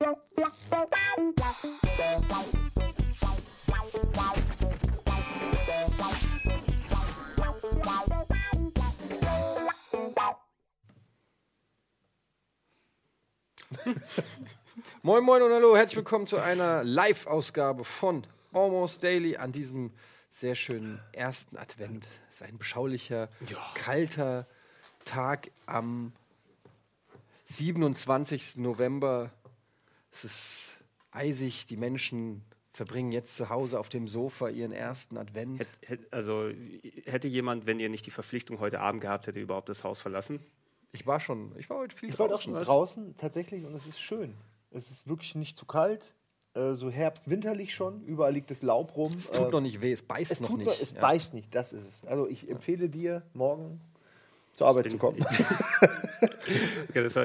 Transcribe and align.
Moin 15.02 15.22
Moin 15.22 15.42
und 15.42 15.52
hallo, 15.52 15.76
herzlich 15.76 15.96
willkommen 15.96 16.26
zu 16.26 16.38
einer 16.38 16.82
Live-Ausgabe 16.82 17.84
von 17.84 18.26
Almost 18.52 19.04
Daily 19.04 19.36
an 19.36 19.52
diesem 19.52 19.92
sehr 20.30 20.56
schönen 20.56 21.00
ersten 21.12 21.56
Advent. 21.56 22.08
Es 22.30 22.36
ist 22.36 22.42
ein 22.42 22.58
beschaulicher, 22.58 23.28
kalter 23.74 24.48
Tag 25.04 25.52
am 25.66 26.12
27. 27.44 28.56
November. 28.56 29.30
Es 30.14 30.24
ist 30.24 30.72
eisig, 31.10 31.66
die 31.66 31.76
Menschen 31.76 32.44
verbringen 32.72 33.10
jetzt 33.12 33.36
zu 33.36 33.48
Hause 33.48 33.78
auf 33.80 33.88
dem 33.88 34.06
Sofa 34.08 34.48
ihren 34.48 34.72
ersten 34.72 35.16
Advent. 35.18 35.66
Hätt, 35.84 36.12
also 36.12 36.50
hätte 37.04 37.26
jemand, 37.28 37.66
wenn 37.66 37.80
ihr 37.80 37.88
nicht 37.88 38.06
die 38.06 38.10
Verpflichtung 38.12 38.60
heute 38.60 38.80
Abend 38.80 39.00
gehabt 39.00 39.26
hätte, 39.26 39.40
überhaupt 39.40 39.68
das 39.68 39.82
Haus 39.84 40.00
verlassen? 40.00 40.40
Ich 40.92 41.06
war 41.06 41.18
schon, 41.18 41.52
ich 41.58 41.68
war 41.68 41.78
heute 41.78 41.96
viel 41.96 42.08
Ich 42.10 42.18
war 42.18 42.26
auch 42.26 42.30
draußen. 42.30 42.44
schon 42.44 42.54
was? 42.54 42.68
draußen 42.68 43.16
tatsächlich 43.16 43.64
und 43.64 43.74
es 43.74 43.86
ist 43.86 44.00
schön. 44.00 44.34
Es 44.70 44.90
ist 44.90 45.08
wirklich 45.08 45.34
nicht 45.34 45.56
zu 45.56 45.66
kalt, 45.66 46.12
äh, 46.54 46.74
so 46.74 46.90
herbst-winterlich 46.90 47.74
schon. 47.74 48.02
Überall 48.04 48.32
liegt 48.32 48.50
das 48.50 48.62
Laub 48.62 48.96
rum. 48.96 49.12
Es 49.18 49.30
tut 49.32 49.48
äh, 49.48 49.50
noch 49.50 49.60
nicht 49.60 49.80
weh, 49.80 49.92
es 49.92 50.02
beißt 50.02 50.30
es 50.32 50.40
noch 50.40 50.48
tut 50.50 50.58
nicht. 50.60 50.80
Es 50.80 50.92
Ja. 50.92 51.00
beißt 51.00 51.34
nicht, 51.34 51.52
das 51.54 51.72
ist 51.72 51.84
es. 51.84 52.04
Also 52.04 52.28
ich 52.28 52.48
empfehle 52.48 52.88
dir, 52.88 53.22
morgen 53.34 53.80
zur 54.54 54.66
Arbeit 54.68 54.84
bin- 54.84 54.92
zu 54.92 54.98
kommen. 54.98 55.24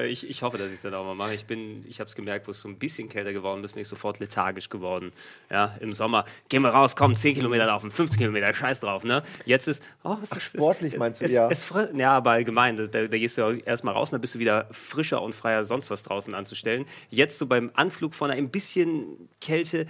Ich, 0.08 0.28
ich 0.28 0.42
hoffe, 0.42 0.58
dass 0.58 0.68
ich 0.68 0.74
es 0.74 0.82
dann 0.82 0.94
auch 0.94 1.04
mal 1.04 1.14
mache. 1.14 1.34
Ich, 1.34 1.44
bin- 1.44 1.84
ich 1.88 2.00
habe 2.00 2.08
es 2.08 2.16
gemerkt, 2.16 2.46
wo 2.46 2.50
es 2.50 2.60
so 2.60 2.68
ein 2.68 2.76
bisschen 2.78 3.08
kälter 3.08 3.32
geworden 3.32 3.62
ist, 3.62 3.72
bin 3.74 3.82
ich 3.82 3.88
sofort 3.88 4.18
lethargisch 4.18 4.68
geworden. 4.68 5.12
Ja, 5.50 5.76
Im 5.80 5.92
Sommer, 5.92 6.24
gehen 6.48 6.62
wir 6.62 6.70
raus, 6.70 6.96
komm, 6.96 7.14
10 7.14 7.34
Kilometer 7.34 7.66
laufen, 7.66 7.90
15 7.90 8.18
Kilometer, 8.18 8.52
scheiß 8.52 8.80
drauf. 8.80 9.04
Ne? 9.04 9.22
Jetzt 9.44 9.68
ist, 9.68 9.82
oh, 10.02 10.16
es 10.22 10.32
ist 10.32 10.42
sportlich 10.42 10.94
es, 10.94 10.98
meinst 10.98 11.20
du, 11.20 11.24
es, 11.26 11.32
ja. 11.32 11.48
Es, 11.48 11.70
ja, 11.94 12.12
aber 12.12 12.32
allgemein, 12.32 12.76
da, 12.76 12.86
da 12.86 13.06
gehst 13.06 13.36
du 13.36 13.42
ja 13.42 13.52
erstmal 13.64 13.94
raus 13.94 14.08
und 14.08 14.14
dann 14.14 14.20
bist 14.22 14.34
du 14.34 14.38
wieder 14.38 14.68
frischer 14.72 15.22
und 15.22 15.34
freier, 15.34 15.64
sonst 15.64 15.90
was 15.90 16.02
draußen 16.02 16.34
anzustellen. 16.34 16.86
Jetzt 17.10 17.38
so 17.38 17.46
beim 17.46 17.70
Anflug 17.74 18.14
von 18.14 18.30
ein 18.30 18.50
bisschen 18.50 19.28
Kälte, 19.40 19.86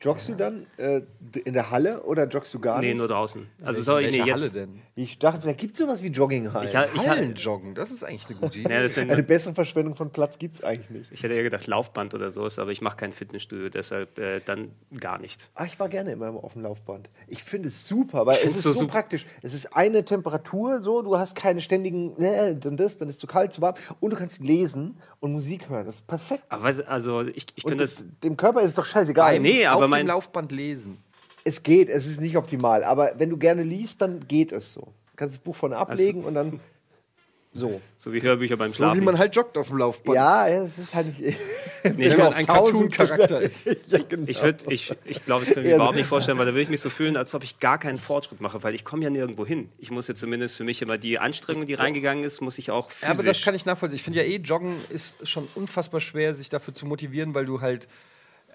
Joggst 0.00 0.28
du 0.30 0.34
dann 0.34 0.66
äh, 0.78 1.02
in 1.44 1.52
der 1.52 1.70
Halle 1.70 2.02
oder 2.04 2.26
joggst 2.26 2.54
du 2.54 2.58
gar 2.60 2.80
nee, 2.80 2.88
nicht? 2.88 2.96
nur 2.98 3.08
draußen. 3.08 3.46
Also 3.60 3.66
Welche- 3.78 3.82
sorry, 3.82 4.06
nee, 4.10 4.18
welche 4.18 4.32
Halle 4.32 4.42
jetzt. 4.44 4.54
denn? 4.56 4.82
Ich 4.94 5.18
dachte, 5.18 5.46
da 5.46 5.52
gibt 5.52 5.74
es 5.74 5.78
sowas 5.78 6.02
wie 6.02 6.08
Jogginghallen. 6.08 6.66
Ich, 6.68 6.74
ha- 6.76 6.86
ich, 6.94 7.06
ha- 7.06 7.10
Hallenjoggen, 7.10 7.74
das 7.74 7.90
ist 7.90 8.02
eigentlich 8.04 8.26
eine 8.30 8.38
gute 8.38 8.58
Idee. 8.60 8.72
ja, 8.72 8.82
das 8.82 8.96
Eine 8.96 9.22
bessere 9.22 9.54
Verschwendung 9.54 9.96
von 9.96 10.10
Platz 10.10 10.38
gibt 10.38 10.54
es 10.56 10.64
eigentlich 10.64 10.90
nicht. 10.90 11.12
ich 11.12 11.22
hätte 11.22 11.34
eher 11.34 11.42
gedacht 11.42 11.66
Laufband 11.66 12.14
oder 12.14 12.30
so, 12.30 12.46
aber 12.56 12.70
ich 12.70 12.80
mache 12.80 12.96
kein 12.96 13.12
Fitnessstudio, 13.12 13.68
deshalb 13.68 14.18
äh, 14.18 14.40
dann 14.44 14.70
gar 14.98 15.18
nicht. 15.18 15.50
Ah, 15.54 15.64
ich 15.66 15.78
war 15.78 15.88
gerne 15.90 16.12
immer 16.12 16.30
auf 16.42 16.54
dem 16.54 16.62
Laufband. 16.62 17.10
Ich 17.28 17.42
finde 17.44 17.68
es 17.68 17.86
super, 17.86 18.24
weil 18.24 18.36
es 18.36 18.44
ist 18.44 18.62
so 18.62 18.72
so, 18.72 18.80
super. 18.80 18.92
praktisch. 18.92 19.26
Es 19.42 19.52
ist 19.52 19.76
eine 19.76 20.04
Temperatur 20.04 20.80
so, 20.80 21.02
du 21.02 21.18
hast 21.18 21.34
keine 21.34 21.60
ständigen, 21.60 22.16
äh, 22.16 22.56
dann 22.56 22.76
das, 22.78 22.96
dann 22.96 23.08
ist 23.08 23.16
es 23.16 23.20
zu 23.20 23.26
kalt, 23.26 23.52
zu 23.52 23.60
warm 23.60 23.74
und 24.00 24.10
du 24.10 24.16
kannst 24.16 24.40
lesen 24.42 24.96
und 25.20 25.32
Musik 25.32 25.68
hören. 25.68 25.84
Das 25.84 25.96
ist 25.96 26.06
perfekt. 26.06 26.44
Aber 26.48 26.62
weißt, 26.64 26.80
du, 26.80 26.88
also 26.88 27.22
ich, 27.22 27.46
ich 27.54 27.64
Und 27.64 27.70
könnte 27.70 27.84
das. 27.84 28.04
dem 28.24 28.36
Körper 28.38 28.60
ist 28.60 28.68
es 28.68 28.74
doch 28.74 28.86
scheißegal. 28.86 29.19
Nee, 29.40 29.66
aber 29.66 29.84
auf 29.84 29.90
mein- 29.90 30.04
dem 30.06 30.08
Laufband 30.08 30.52
lesen. 30.52 30.98
Es 31.44 31.62
geht, 31.62 31.88
es 31.88 32.06
ist 32.06 32.20
nicht 32.20 32.36
optimal, 32.36 32.84
aber 32.84 33.12
wenn 33.16 33.30
du 33.30 33.36
gerne 33.38 33.62
liest, 33.62 34.02
dann 34.02 34.26
geht 34.28 34.52
es 34.52 34.72
so. 34.74 34.80
Du 34.82 35.16
kannst 35.16 35.36
das 35.36 35.40
Buch 35.42 35.56
vorne 35.56 35.76
ablegen 35.76 36.24
und 36.24 36.34
dann 36.34 36.60
so. 37.54 37.80
So 37.96 38.12
wie 38.12 38.20
Hörbücher 38.22 38.56
beim 38.56 38.70
So 38.70 38.76
Schlafen. 38.76 39.00
wie 39.00 39.04
man 39.04 39.18
halt 39.18 39.34
joggt 39.34 39.56
auf 39.58 39.68
dem 39.68 39.78
Laufband. 39.78 40.14
Ja, 40.16 40.46
es 40.48 40.76
ist 40.78 40.94
halt 40.94 41.18
nicht. 41.18 41.36
Nee, 41.82 42.10
Wenn 42.10 42.18
man 42.18 42.34
ein 42.34 42.44
Cartoon-Charakter 42.46 43.40
ist. 43.40 43.64
ja, 43.64 44.00
genau. 44.06 44.24
ich 44.28 44.42
würde, 44.42 44.70
ich, 44.70 44.94
ich 45.06 45.24
glaube, 45.24 45.44
ich 45.44 45.54
kann 45.54 45.62
mir 45.62 45.70
Ja, 45.70 45.76
überhaupt 45.76 45.94
so- 45.94 45.98
nicht 46.00 46.08
vorstellen, 46.08 46.36
weil 46.36 46.44
da 46.44 46.52
würde 46.52 46.60
ich 46.60 46.68
mich 46.68 46.82
so 46.82 46.90
fühlen, 46.90 47.16
als 47.16 47.34
ob 47.34 47.42
ich 47.42 47.58
gar 47.58 47.78
keinen 47.78 47.96
Fortschritt 47.96 48.42
mache, 48.42 48.62
weil 48.62 48.74
ich 48.74 48.84
komme 48.84 49.02
ja 49.02 49.08
nirgendwo 49.08 49.46
hin. 49.46 49.70
Ich 49.78 49.90
muss 49.90 50.06
ja 50.06 50.14
zumindest 50.14 50.56
für 50.58 50.64
mich 50.64 50.82
immer 50.82 50.98
die 50.98 51.18
Anstrengung, 51.18 51.64
die 51.64 51.72
reingegangen 51.72 52.22
ist, 52.22 52.42
muss 52.42 52.58
ich 52.58 52.70
auch 52.70 52.90
physisch. 52.90 53.08
Ja, 53.08 53.14
aber 53.14 53.22
das 53.22 53.40
kann 53.40 53.54
ich 53.54 53.64
nachvollziehen. 53.64 53.96
Ich 53.96 54.02
finde 54.02 54.18
ja 54.22 54.26
eh, 54.26 54.36
Joggen 54.36 54.76
ist 54.90 55.26
schon 55.26 55.48
unfassbar 55.54 56.02
schwer, 56.02 56.34
sich 56.34 56.50
dafür 56.50 56.74
zu 56.74 56.84
motivieren, 56.84 57.34
weil 57.34 57.46
du 57.46 57.62
halt, 57.62 57.88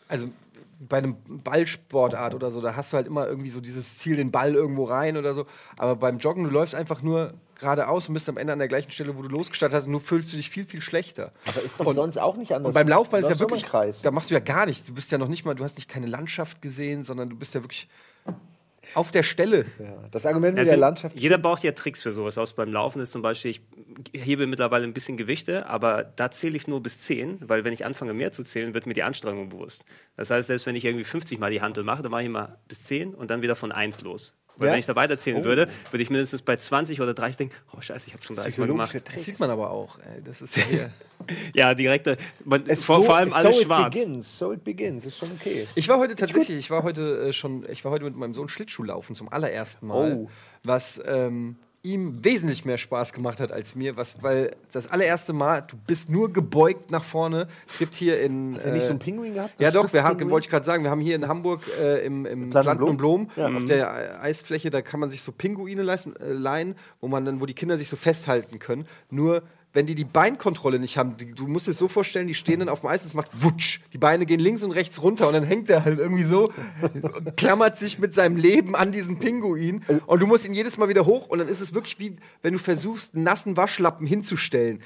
also 0.08 0.28
bei 0.80 0.98
einem 0.98 1.18
Ballsportart 1.44 2.36
oder 2.36 2.52
so, 2.52 2.62
da 2.62 2.76
hast 2.76 2.92
du 2.92 2.98
halt 2.98 3.08
immer 3.08 3.28
irgendwie 3.28 3.50
so 3.50 3.62
dieses 3.62 3.98
Ziel, 3.98 4.16
den 4.18 4.32
Ball 4.32 4.54
irgendwo 4.54 4.84
rein 4.86 5.18
oder 5.18 5.34
so. 5.34 5.46
Aber 5.78 5.96
beim 5.96 6.18
Joggen, 6.18 6.44
du 6.44 6.50
läufst 6.50 6.76
einfach 6.76 7.02
nur 7.02 7.34
geradeaus 7.60 8.08
und 8.08 8.14
bist 8.14 8.28
am 8.28 8.38
Ende 8.38 8.54
an 8.54 8.60
der 8.60 8.68
gleichen 8.68 8.92
Stelle, 8.92 9.18
wo 9.18 9.22
du 9.22 9.30
losgestartet 9.30 9.78
hast, 9.78 9.86
und 9.86 9.92
nur 9.92 10.02
fühlst 10.02 10.34
du 10.34 10.38
dich 10.38 10.50
viel, 10.50 10.66
viel 10.66 10.82
schlechter. 10.82 11.32
Aber 11.46 11.62
ist 11.62 11.80
doch 11.80 11.94
sonst 11.94 12.18
auch 12.18 12.36
nicht 12.36 12.54
anders. 12.54 12.68
Und 12.68 12.74
beim 12.74 12.88
Laufball 12.88 13.22
ist 13.22 13.30
ja 13.30 13.40
wirklich, 13.40 13.66
da 14.02 14.12
machst 14.12 14.30
du 14.30 14.34
ja 14.34 14.42
gar 14.42 14.66
nichts. 14.66 14.86
Du 14.86 14.94
bist 14.94 15.12
ja 15.12 15.18
noch 15.18 15.30
nicht 15.30 15.46
mal, 15.46 15.56
du 15.56 15.64
hast 15.64 15.78
nicht 15.78 15.90
keine 15.90 16.08
Landschaft 16.08 16.62
gesehen, 16.62 17.04
sondern 17.04 17.30
du 17.30 17.38
bist 17.38 17.56
ja 17.56 17.64
wirklich 17.64 17.88
auf 18.94 19.12
der 19.12 19.24
Stelle. 19.24 19.66
Ja, 19.80 20.04
das 20.12 20.26
Argument 20.26 20.56
mit 20.56 20.60
Also, 20.60 20.72
der 20.72 20.78
Landschaft. 20.78 21.20
Jeder 21.20 21.38
braucht 21.38 21.64
ja 21.64 21.72
Tricks 21.72 22.04
für 22.04 22.12
sowas. 22.12 22.38
Aus 22.38 22.54
beim 22.54 22.72
Laufen 22.72 23.02
ist 23.02 23.12
zum 23.12 23.22
Beispiel, 23.22 23.52
ich 23.52 23.62
hebe 24.14 24.48
mittlerweile 24.48 24.86
ein 24.86 24.94
bisschen 24.94 25.18
Gewichte, 25.18 25.68
aber 25.68 26.04
da 26.04 26.32
zähle 26.32 26.56
ich 26.58 26.68
nur 26.68 26.82
bis 26.82 27.00
10, 27.00 27.40
weil 27.48 27.64
wenn 27.64 27.74
ich 27.74 27.86
anfange 27.86 28.14
mehr 28.14 28.32
zu 28.32 28.44
zählen, 28.44 28.74
wird 28.74 28.86
mir 28.86 28.94
die 28.94 29.04
Anstrengung 29.04 29.50
bewusst. 29.50 29.86
Das 30.18 30.30
heißt, 30.30 30.48
selbst 30.48 30.66
wenn 30.66 30.76
ich 30.76 30.86
irgendwie 30.86 31.04
50 31.06 31.40
Mal 31.40 31.52
die 31.52 31.62
Handel 31.62 31.84
mache, 31.84 32.04
dann 32.04 32.12
mache 32.12 32.24
ich 32.24 32.30
mal 32.30 32.58
bis 32.68 32.84
10 32.84 33.14
und 33.14 33.32
dann 33.32 33.42
wieder 33.42 33.56
von 33.56 33.72
1 33.72 34.02
los. 34.02 34.36
Weil 34.58 34.68
Ja? 34.68 34.74
wenn 34.74 34.80
ich 34.80 34.86
da 34.86 34.96
weiterzählen 34.96 35.42
Oh. 35.42 35.44
würde, 35.44 35.68
würde 35.92 36.04
ich 36.04 36.10
mindestens 36.10 36.42
bei 36.42 36.56
20 36.56 37.02
oder 37.02 37.14
30 37.14 37.38
denken, 37.38 37.56
oh 37.76 37.82
scheiße, 37.82 38.08
ich 38.08 38.14
habe 38.14 38.24
schon 38.24 38.36
30 38.36 38.58
Mal 38.58 38.68
gemacht. 38.68 38.96
Das 39.14 39.26
sieht 39.26 39.40
man 39.40 39.50
aber 39.50 39.70
auch. 39.72 39.98
Ey. 40.00 40.22
Das 40.24 40.42
ist 40.42 40.56
ja 40.58 40.64
hier. 40.70 40.92
Ja, 41.54 41.74
direkt, 41.74 42.08
äh, 42.08 42.18
man, 42.44 42.64
Es 42.68 42.84
vor, 42.84 42.98
so, 42.98 43.04
vor 43.04 43.16
allem 43.18 43.34
alles 43.34 43.56
so 43.58 43.64
schwarz. 43.64 43.96
It 43.96 44.02
begins, 44.06 44.38
so 44.38 44.52
it 44.54 44.64
begins, 44.64 45.06
ist 45.06 45.18
schon 45.18 45.32
okay. 45.32 45.68
Ich 45.76 45.88
war 45.88 45.98
heute 45.98 46.16
tatsächlich, 46.16 46.58
ich 46.58 46.70
war 46.70 46.84
heute 46.84 47.28
äh, 47.30 47.34
schon, 47.34 47.66
ich 47.70 47.84
war 47.86 47.92
heute 47.92 48.06
mit 48.06 48.16
meinem 48.16 48.34
Sohn 48.34 48.50
Schlittschuh 48.50 48.84
laufen 48.84 49.16
zum 49.16 49.30
allerersten 49.32 49.88
Mal, 49.88 50.14
Oh. 50.14 50.30
was 50.64 51.02
ähm, 51.06 51.56
ihm 51.86 52.24
wesentlich 52.26 52.66
mehr 52.66 52.78
Spaß 52.78 53.14
gemacht 53.14 53.40
hat 53.40 53.52
als 53.52 53.76
mir, 53.76 53.96
was, 53.96 54.22
weil 54.22 54.52
das 54.72 54.88
allererste 54.92 55.32
Mal, 55.34 55.62
du 55.62 55.78
bist 55.88 56.10
nur 56.10 56.34
gebeugt 56.34 56.92
nach 56.92 57.04
vorne. 57.04 57.48
Es 57.68 57.78
gibt 57.78 57.94
hier 57.94 58.20
in. 58.22 58.56
Hat 58.56 58.66
er 58.66 58.74
nicht 58.74 58.84
so 58.84 58.90
einen 58.90 59.00
Pinguin 59.00 59.36
gehabt? 59.36 59.54
So 59.58 59.64
Ja, 59.64 59.72
doch, 59.72 59.94
wir 59.94 60.04
haben, 60.04 60.30
wollte 60.30 60.46
ich 60.46 60.50
gerade 60.52 60.66
sagen, 60.66 60.84
wir 60.84 60.90
haben 60.92 61.00
hier 61.02 61.16
in 61.16 61.28
Hamburg 61.28 61.62
äh, 61.80 62.06
im, 62.06 62.26
im 62.26 62.50
Planten 62.50 62.84
und 62.84 62.98
Blom, 62.98 63.30
Ja. 63.36 63.48
auf 63.56 63.66
der 63.66 64.20
äh, 64.22 64.24
Eisfläche, 64.26 64.70
da 64.70 64.82
kann 64.82 65.00
man 65.00 65.10
sich 65.10 65.22
so 65.22 65.32
Pinguine 65.32 65.84
leisten, 65.84 66.16
äh, 66.18 66.34
leihen, 66.34 66.76
wo 67.00 67.08
man 67.08 67.24
dann, 67.24 67.40
wo 67.40 67.46
die 67.46 67.54
Kinder 67.54 67.78
sich 67.78 67.88
so 67.88 67.96
festhalten 67.96 68.60
können. 68.60 68.86
Nur 69.10 69.44
wenn 69.76 69.86
die 69.86 69.94
die 69.94 70.06
Beinkontrolle 70.06 70.80
nicht 70.80 70.98
haben, 70.98 71.18
die, 71.18 71.34
du 71.34 71.46
musst 71.46 71.68
es 71.68 71.78
so 71.78 71.88
vorstellen, 71.88 72.26
die 72.28 72.34
stehen 72.34 72.60
dann 72.62 72.70
auf 72.70 72.80
dem 72.82 72.90
Eis, 72.90 73.06
es 73.06 73.14
macht 73.14 73.30
wutsch, 73.44 73.82
die 73.94 73.98
Beine 74.00 74.26
gehen 74.26 74.40
links 74.40 74.64
und 74.64 74.72
rechts 74.72 75.02
runter 75.04 75.28
und 75.28 75.34
dann 75.34 75.44
hängt 75.44 75.70
der 75.70 75.86
halt 75.86 76.00
irgendwie 76.00 76.24
so, 76.24 76.52
klammert 77.38 77.78
sich 77.78 78.00
mit 78.00 78.16
seinem 78.16 78.38
Leben 78.38 78.76
an 78.76 78.92
diesen 78.92 79.20
Pinguin 79.20 79.84
und 80.08 80.22
du 80.22 80.28
musst 80.28 80.46
ihn 80.48 80.54
jedes 80.54 80.78
Mal 80.78 80.90
wieder 80.90 81.06
hoch 81.06 81.28
und 81.28 81.40
dann 81.40 81.48
ist 81.48 81.60
es 81.60 81.74
wirklich 81.74 82.00
wie, 82.00 82.16
wenn 82.42 82.54
du 82.54 82.60
versuchst, 82.60 83.14
einen 83.16 83.24
nassen 83.24 83.58
Waschlappen 83.58 84.08
hinzustellen. 84.08 84.82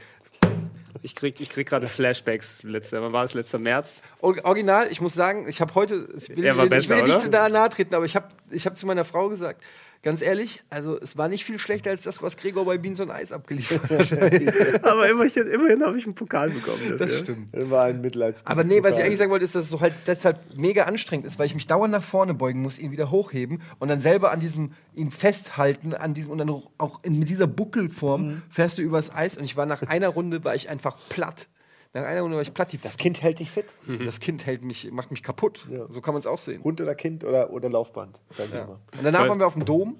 Ich 1.03 1.15
krieg, 1.15 1.39
ich 1.39 1.49
krieg 1.49 1.67
gerade 1.67 1.87
Flashbacks. 1.87 2.63
Letzter, 2.63 3.01
wann 3.01 3.13
war 3.13 3.23
es? 3.23 3.33
Letzter 3.33 3.59
März? 3.59 4.01
Or- 4.21 4.43
Original, 4.43 4.87
ich 4.91 4.99
muss 4.99 5.13
sagen, 5.13 5.45
ich 5.47 5.61
habe 5.61 5.73
heute, 5.75 6.09
ich 6.17 6.35
will, 6.35 6.43
Er 6.43 6.57
war 6.57 6.65
ich 6.65 6.71
will 6.71 6.77
besser, 6.77 6.95
dir 6.95 7.03
nicht 7.03 7.11
oder? 7.13 7.23
zu 7.23 7.29
nahe 7.29 7.49
nahe 7.49 7.69
treten, 7.69 7.93
aber 7.95 8.05
ich 8.05 8.15
habe 8.15 8.27
ich 8.49 8.65
hab 8.65 8.77
zu 8.77 8.85
meiner 8.87 9.05
Frau 9.05 9.29
gesagt, 9.29 9.63
ganz 10.01 10.21
ehrlich, 10.21 10.63
also 10.69 10.97
es 10.99 11.17
war 11.17 11.27
nicht 11.27 11.43
viel 11.45 11.59
schlechter 11.59 11.89
als 11.89 12.03
das, 12.03 12.21
was 12.21 12.37
Gregor 12.37 12.65
bei 12.65 12.77
Beans 12.77 12.99
und 12.99 13.11
Eis 13.11 13.31
abgeliefert 13.31 13.81
hat. 13.89 14.83
Aber 14.83 15.09
immerhin, 15.09 15.47
immerhin 15.47 15.83
habe 15.83 15.97
ich 15.97 16.05
einen 16.05 16.15
Pokal 16.15 16.49
bekommen. 16.49 16.79
Dafür. 16.81 16.97
Das 16.97 17.17
stimmt. 17.17 17.47
Das 17.53 17.69
war 17.69 17.85
ein 17.85 18.01
Mitleids. 18.01 18.41
Aber 18.45 18.63
nee, 18.63 18.81
was 18.81 18.97
ich 18.97 19.03
eigentlich 19.03 19.17
sagen 19.17 19.31
wollte, 19.31 19.45
ist, 19.45 19.55
dass 19.55 19.63
es 19.63 19.69
so 19.69 19.81
halt 19.81 19.93
deshalb 20.07 20.39
mega 20.55 20.83
anstrengend 20.83 21.25
ist, 21.25 21.37
weil 21.39 21.45
ich 21.47 21.53
mich 21.55 21.67
dauernd 21.67 21.91
nach 21.91 22.03
vorne 22.03 22.33
beugen 22.33 22.61
muss, 22.61 22.79
ihn 22.79 22.91
wieder 22.91 23.11
hochheben 23.11 23.61
und 23.79 23.87
dann 23.89 23.99
selber 23.99 24.31
an 24.31 24.39
diesem, 24.39 24.71
ihn 24.95 25.11
festhalten, 25.11 25.93
an 25.93 26.13
diesem, 26.13 26.31
und 26.31 26.37
dann 26.37 26.49
auch 26.49 27.03
in, 27.03 27.19
mit 27.19 27.29
dieser 27.29 27.47
Buckelform 27.47 28.19
Mhm. 28.27 28.41
fährst 28.49 28.77
du 28.77 28.81
übers 28.81 29.13
Eis 29.13 29.37
und 29.37 29.43
ich 29.43 29.55
war 29.57 29.65
nach 29.65 29.81
einer 29.83 30.07
Runde, 30.09 30.43
war 30.43 30.55
ich 30.55 30.69
einfach 30.69 30.97
platt. 31.09 31.47
Nach 31.93 32.03
einer 32.03 32.21
Runde 32.21 32.35
war 32.35 32.41
ich 32.43 32.53
platt. 32.53 32.71
Das 32.83 32.97
Kind 32.97 33.21
hält 33.23 33.39
dich 33.39 33.49
fit. 33.49 33.65
das 34.05 34.19
Kind 34.19 34.45
hält 34.45 34.61
mich, 34.63 34.91
macht 34.91 35.09
mich 35.09 35.23
kaputt. 35.23 35.65
Ja. 35.71 35.87
So 35.89 36.01
kann 36.01 36.13
man 36.13 36.19
es 36.19 36.27
auch 36.27 36.37
sehen. 36.37 36.63
Hund 36.63 36.79
oder 36.81 36.93
Kind 36.95 37.23
oder, 37.23 37.49
oder 37.51 37.67
Laufband, 37.69 38.19
sag 38.31 38.45
ich 38.47 38.53
Ja. 38.53 38.63
immer. 38.65 38.79
Und 38.95 39.03
danach 39.03 39.21
Weil- 39.21 39.29
waren 39.29 39.39
wir 39.39 39.47
auf 39.47 39.53
dem 39.53 39.65
Dom. 39.65 39.99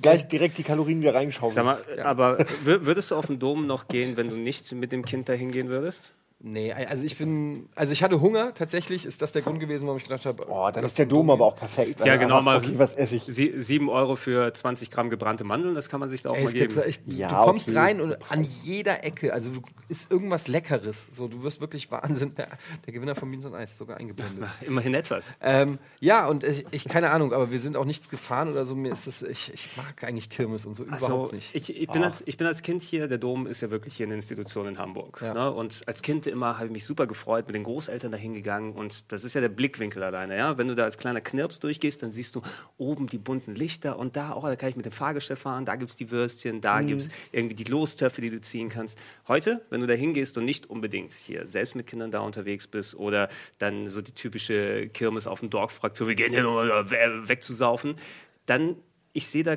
Gleich 0.00 0.28
direkt 0.28 0.58
die 0.58 0.62
Kalorien 0.62 1.00
wieder 1.02 1.12
reingeschaut. 1.14 1.52
Sag 1.52 1.64
mal, 1.64 1.82
aber 2.04 2.38
wür- 2.64 2.84
würdest 2.84 3.10
du 3.10 3.16
auf 3.16 3.26
den 3.26 3.38
Dom 3.40 3.66
noch 3.66 3.88
gehen, 3.88 4.16
wenn 4.16 4.28
du 4.28 4.36
nicht 4.36 4.70
mit 4.72 4.92
dem 4.92 5.04
Kind 5.04 5.28
dahin 5.28 5.50
gehen 5.50 5.68
würdest? 5.68 6.14
Nee, 6.40 6.72
also 6.72 7.04
ich 7.04 7.18
bin, 7.18 7.68
also 7.74 7.92
ich 7.92 8.04
hatte 8.04 8.20
Hunger, 8.20 8.54
tatsächlich 8.54 9.04
ist 9.04 9.20
das 9.22 9.32
der 9.32 9.42
Grund 9.42 9.58
gewesen, 9.58 9.86
warum 9.86 9.96
ich 9.98 10.04
gedacht 10.04 10.24
habe, 10.24 10.46
Oh, 10.48 10.70
dann 10.72 10.84
ist 10.84 10.96
der 10.96 11.06
Dom 11.06 11.30
aber 11.30 11.44
auch 11.46 11.56
perfekt. 11.56 12.00
Ja, 12.06 12.14
genau, 12.14 12.40
mal- 12.42 12.58
Okay, 12.58 12.74
was 12.76 12.94
esse 12.94 13.16
ich? 13.16 13.24
Sie, 13.24 13.52
7 13.60 13.88
Euro 13.88 14.14
für 14.14 14.54
20 14.54 14.88
Gramm 14.88 15.10
gebrannte 15.10 15.42
Mandeln, 15.42 15.74
das 15.74 15.88
kann 15.88 15.98
man 15.98 16.08
sich 16.08 16.22
da 16.22 16.30
auch 16.30 16.36
Ey, 16.36 16.44
mal 16.44 16.52
geben. 16.52 16.80
ich, 16.86 17.00
Ja, 17.06 17.28
du 17.40 17.44
kommst 17.50 17.68
okay. 17.68 17.76
rein 17.78 18.00
und 18.00 18.16
an 18.30 18.46
jeder 18.62 19.02
Ecke, 19.04 19.32
also 19.32 19.50
du, 19.50 19.62
ist 19.88 20.12
irgendwas 20.12 20.46
Leckeres. 20.46 21.08
So, 21.10 21.26
du 21.26 21.42
wirst 21.42 21.60
wirklich 21.60 21.90
Wahnsinn. 21.90 22.34
Der, 22.36 22.46
der 22.86 22.92
Gewinner 22.92 23.16
von 23.16 23.28
Beans 23.32 23.44
und 23.44 23.56
Eis 23.56 23.70
ist 23.72 23.78
sogar 23.78 23.96
eingeblendet. 23.96 24.48
Immerhin 24.60 24.94
etwas. 24.94 25.34
ähm, 25.40 25.80
ja, 25.98 26.28
und 26.28 26.44
ich, 26.44 26.64
ich, 26.70 26.84
keine 26.84 27.10
Ahnung, 27.10 27.32
aber 27.32 27.50
wir 27.50 27.58
sind 27.58 27.76
auch 27.76 27.84
nichts 27.84 28.08
gefahren 28.10 28.48
oder 28.48 28.64
so. 28.64 28.76
Mir 28.76 28.92
ist 28.92 29.08
das, 29.08 29.22
ich, 29.22 29.52
ich 29.52 29.76
mag 29.76 30.04
eigentlich 30.04 30.30
Kirmes 30.30 30.66
und 30.66 30.76
so 30.76 30.84
Also, 30.88 31.06
überhaupt 31.06 31.32
nicht. 31.32 31.50
ich, 31.52 31.76
ich, 31.76 31.88
bin 31.88 32.04
als, 32.04 32.22
ich 32.26 32.36
bin 32.36 32.46
als 32.46 32.62
Kind 32.62 32.82
hier, 32.82 33.08
der 33.08 33.18
Dom 33.18 33.48
ist 33.48 33.60
ja 33.60 33.72
wirklich 33.72 33.96
hier 33.96 34.06
eine 34.06 34.14
Institution 34.14 34.68
in 34.68 34.78
Hamburg. 34.78 35.20
Ja. 35.20 35.34
Ne? 35.34 35.50
Und 35.52 35.82
als 35.88 36.00
Kind 36.00 36.27
heute 36.28 36.32
immer, 36.34 36.56
habe 36.56 36.66
ich 36.66 36.72
mich 36.72 36.84
super 36.84 37.06
gefreut, 37.06 37.46
mit 37.46 37.54
den 37.54 37.64
Großeltern 37.64 38.12
dahin 38.12 38.34
gegangen 38.34 38.72
und 38.74 39.10
das 39.12 39.24
ist 39.24 39.34
ja 39.34 39.40
der 39.40 39.48
Blickwinkel 39.48 40.02
alleine, 40.02 40.36
ja. 40.36 40.58
Wenn 40.58 40.68
du 40.68 40.74
da 40.74 40.84
als 40.84 40.98
kleiner 40.98 41.20
Knirps 41.20 41.58
durchgehst, 41.58 42.02
dann 42.02 42.10
siehst 42.10 42.34
du 42.34 42.42
oben 42.76 43.06
die 43.08 43.18
bunten 43.18 43.54
Lichter 43.54 43.98
und 43.98 44.16
da, 44.16 44.36
oh, 44.36 44.42
da 44.42 44.56
kann 44.56 44.68
ich 44.68 44.76
mit 44.76 44.84
dem 44.84 44.92
Fahrgestell 44.92 45.36
fahren, 45.36 45.64
da 45.64 45.76
gibt 45.76 45.90
es 45.90 45.96
die 45.96 46.10
Würstchen, 46.10 46.60
da 46.60 46.82
gibt 46.82 47.02
es 47.02 47.08
irgendwie 47.32 47.54
die 47.54 47.64
Lostöpfe, 47.64 48.20
die 48.20 48.30
du 48.30 48.40
ziehen 48.40 48.68
kannst. 48.68 48.98
Heute, 49.26 49.62
wenn 49.70 49.80
du 49.80 49.86
da 49.86 49.94
hingehst 49.94 50.36
und 50.36 50.44
nicht 50.44 50.68
unbedingt 50.68 51.12
hier 51.12 51.48
selbst 51.48 51.74
mit 51.74 51.86
Kindern 51.86 52.10
da 52.10 52.20
unterwegs 52.20 52.66
bist 52.66 52.94
oder 52.94 53.28
dann 53.58 53.88
so 53.88 54.02
die 54.02 54.12
typische 54.12 54.88
Kirmes 54.88 55.26
auf 55.26 55.40
dem 55.40 55.50
Dorf 55.50 55.72
fragt, 55.72 55.96
so, 55.96 56.06
wir 56.06 56.14
gehen 56.14 56.32
hier, 56.32 56.48
um 56.48 56.58
äh, 56.58 57.28
wegzusaufen, 57.28 57.96
dann, 58.44 58.76
ich 59.12 59.26
sehe 59.28 59.44
da 59.44 59.56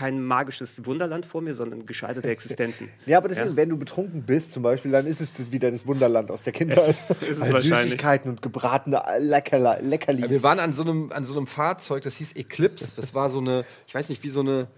kein 0.00 0.24
magisches 0.24 0.86
Wunderland 0.86 1.26
vor 1.26 1.42
mir, 1.42 1.54
sondern 1.54 1.84
gescheiterte 1.84 2.30
Existenzen. 2.30 2.88
Ja, 3.06 3.18
aber 3.18 3.28
deswegen, 3.28 3.54
wenn 3.56 3.68
du 3.68 3.76
betrunken 3.76 4.22
bist 4.22 4.52
zum 4.52 4.62
Beispiel, 4.62 4.90
dann 4.90 5.06
ist 5.06 5.20
es 5.20 5.28
wieder 5.52 5.70
das 5.70 5.86
Wunderland 5.86 6.30
aus 6.30 6.42
der 6.42 6.54
Kindheit. 6.54 6.88
ist 6.88 7.10
es 7.20 7.40
Weil 7.40 7.52
wahrscheinlich. 7.52 7.82
Süßigkeiten 7.92 8.30
und 8.30 8.40
gebratene 8.40 9.02
Leckerla 9.18 9.78
Leckerlis. 9.82 10.30
Wir 10.30 10.42
waren 10.42 10.58
an 10.58 10.72
so, 10.72 10.82
einem, 10.82 11.12
an 11.12 11.26
so 11.26 11.36
einem 11.36 11.46
Fahrzeug, 11.46 12.02
das 12.02 12.16
hieß 12.16 12.34
Eclipse. 12.36 12.96
Das 12.96 13.12
war 13.14 13.28
so 13.28 13.40
eine, 13.40 13.64
ich 13.86 13.94
weiß 13.94 14.08
nicht, 14.08 14.22
wie 14.22 14.28
so 14.30 14.40
eine, 14.40 14.68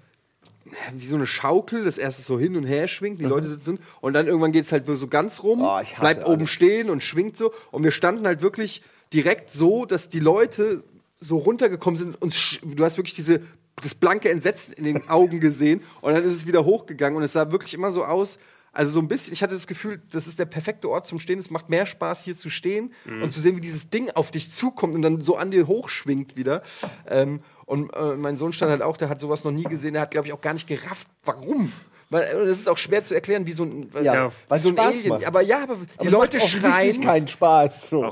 wie 0.94 1.06
so 1.06 1.16
eine 1.16 1.26
Schaukel, 1.26 1.84
das 1.84 1.98
erst 1.98 2.24
so 2.24 2.38
hin 2.38 2.56
und 2.56 2.64
her 2.64 2.88
schwingt, 2.88 3.20
die 3.20 3.24
Leute 3.24 3.48
sitzen 3.48 3.78
und 4.00 4.12
dann 4.14 4.26
irgendwann 4.26 4.50
geht 4.52 4.64
es 4.64 4.72
halt 4.72 4.86
so 4.86 5.06
ganz 5.08 5.42
rum, 5.44 5.60
Oh, 5.62 5.80
bleibt 6.00 6.24
oben 6.24 6.38
alles. 6.42 6.50
stehen 6.50 6.90
und 6.90 7.02
schwingt 7.04 7.36
so. 7.36 7.52
Und 7.70 7.84
wir 7.84 7.90
standen 7.92 8.26
halt 8.26 8.42
wirklich 8.42 8.82
direkt 9.12 9.50
so, 9.50 9.84
dass 9.84 10.08
die 10.08 10.20
Leute 10.20 10.82
so 11.20 11.38
runtergekommen 11.38 11.96
sind 11.98 12.20
und 12.20 12.60
du 12.62 12.82
hast 12.84 12.96
wirklich 12.96 13.14
diese, 13.14 13.40
das 13.80 13.94
blanke 13.94 14.28
Entsetzen 14.30 14.72
in 14.74 14.84
den 14.84 15.08
Augen 15.08 15.40
gesehen 15.40 15.80
und 16.00 16.12
dann 16.12 16.24
ist 16.24 16.34
es 16.34 16.46
wieder 16.46 16.64
hochgegangen 16.64 17.16
und 17.16 17.22
es 17.22 17.32
sah 17.32 17.50
wirklich 17.52 17.74
immer 17.74 17.90
so 17.92 18.04
aus, 18.04 18.38
also 18.74 18.90
so 18.92 19.00
ein 19.00 19.08
bisschen, 19.08 19.32
ich 19.34 19.42
hatte 19.42 19.54
das 19.54 19.66
Gefühl, 19.66 20.00
das 20.10 20.26
ist 20.26 20.38
der 20.38 20.46
perfekte 20.46 20.88
Ort 20.88 21.06
zum 21.06 21.20
Stehen. 21.20 21.38
Es 21.38 21.50
macht 21.50 21.68
mehr 21.68 21.84
Spaß, 21.84 22.24
hier 22.24 22.36
zu 22.38 22.48
stehen 22.48 22.92
Mhm. 23.04 23.22
und 23.24 23.30
zu 23.32 23.38
sehen, 23.40 23.54
wie 23.56 23.60
dieses 23.60 23.90
Ding 23.90 24.08
auf 24.10 24.30
dich 24.30 24.50
zukommt 24.50 24.94
und 24.94 25.02
dann 25.02 25.20
so 25.20 25.36
an 25.36 25.50
dir 25.50 25.66
hochschwingt 25.66 26.36
wieder. 26.36 26.62
Ähm, 27.06 27.40
und 27.66 27.92
äh, 27.94 28.14
mein 28.16 28.38
Sohn 28.38 28.54
stand 28.54 28.70
halt 28.70 28.80
auch, 28.80 28.96
der 28.96 29.10
hat 29.10 29.20
sowas 29.20 29.44
noch 29.44 29.50
nie 29.50 29.64
gesehen. 29.64 29.92
Der 29.92 30.00
hat, 30.02 30.10
glaube 30.10 30.26
ich, 30.26 30.32
auch 30.32 30.40
gar 30.40 30.54
nicht 30.54 30.66
gerafft, 30.68 31.06
warum. 31.24 31.70
Weil 32.12 32.24
äh, 32.24 32.46
das 32.46 32.60
ist 32.60 32.68
auch 32.68 32.76
schwer 32.76 33.02
zu 33.02 33.14
erklären, 33.14 33.46
wie 33.46 33.52
so 33.52 33.64
ein, 33.64 33.90
Ja, 34.02 34.30
wie 34.50 34.58
so 34.58 34.68
ein 34.68 34.74
es 34.76 34.80
Spaß 34.82 34.86
Alien. 34.86 35.08
macht. 35.08 35.24
Aber 35.26 35.40
ja, 35.40 35.62
aber 35.62 35.76
die 35.76 35.88
Aber 35.96 36.06
es 36.06 36.12
Leute 36.12 36.40
schreien. 36.40 37.00
keinen 37.00 37.26
Spaß. 37.26 37.88
So. 37.88 38.04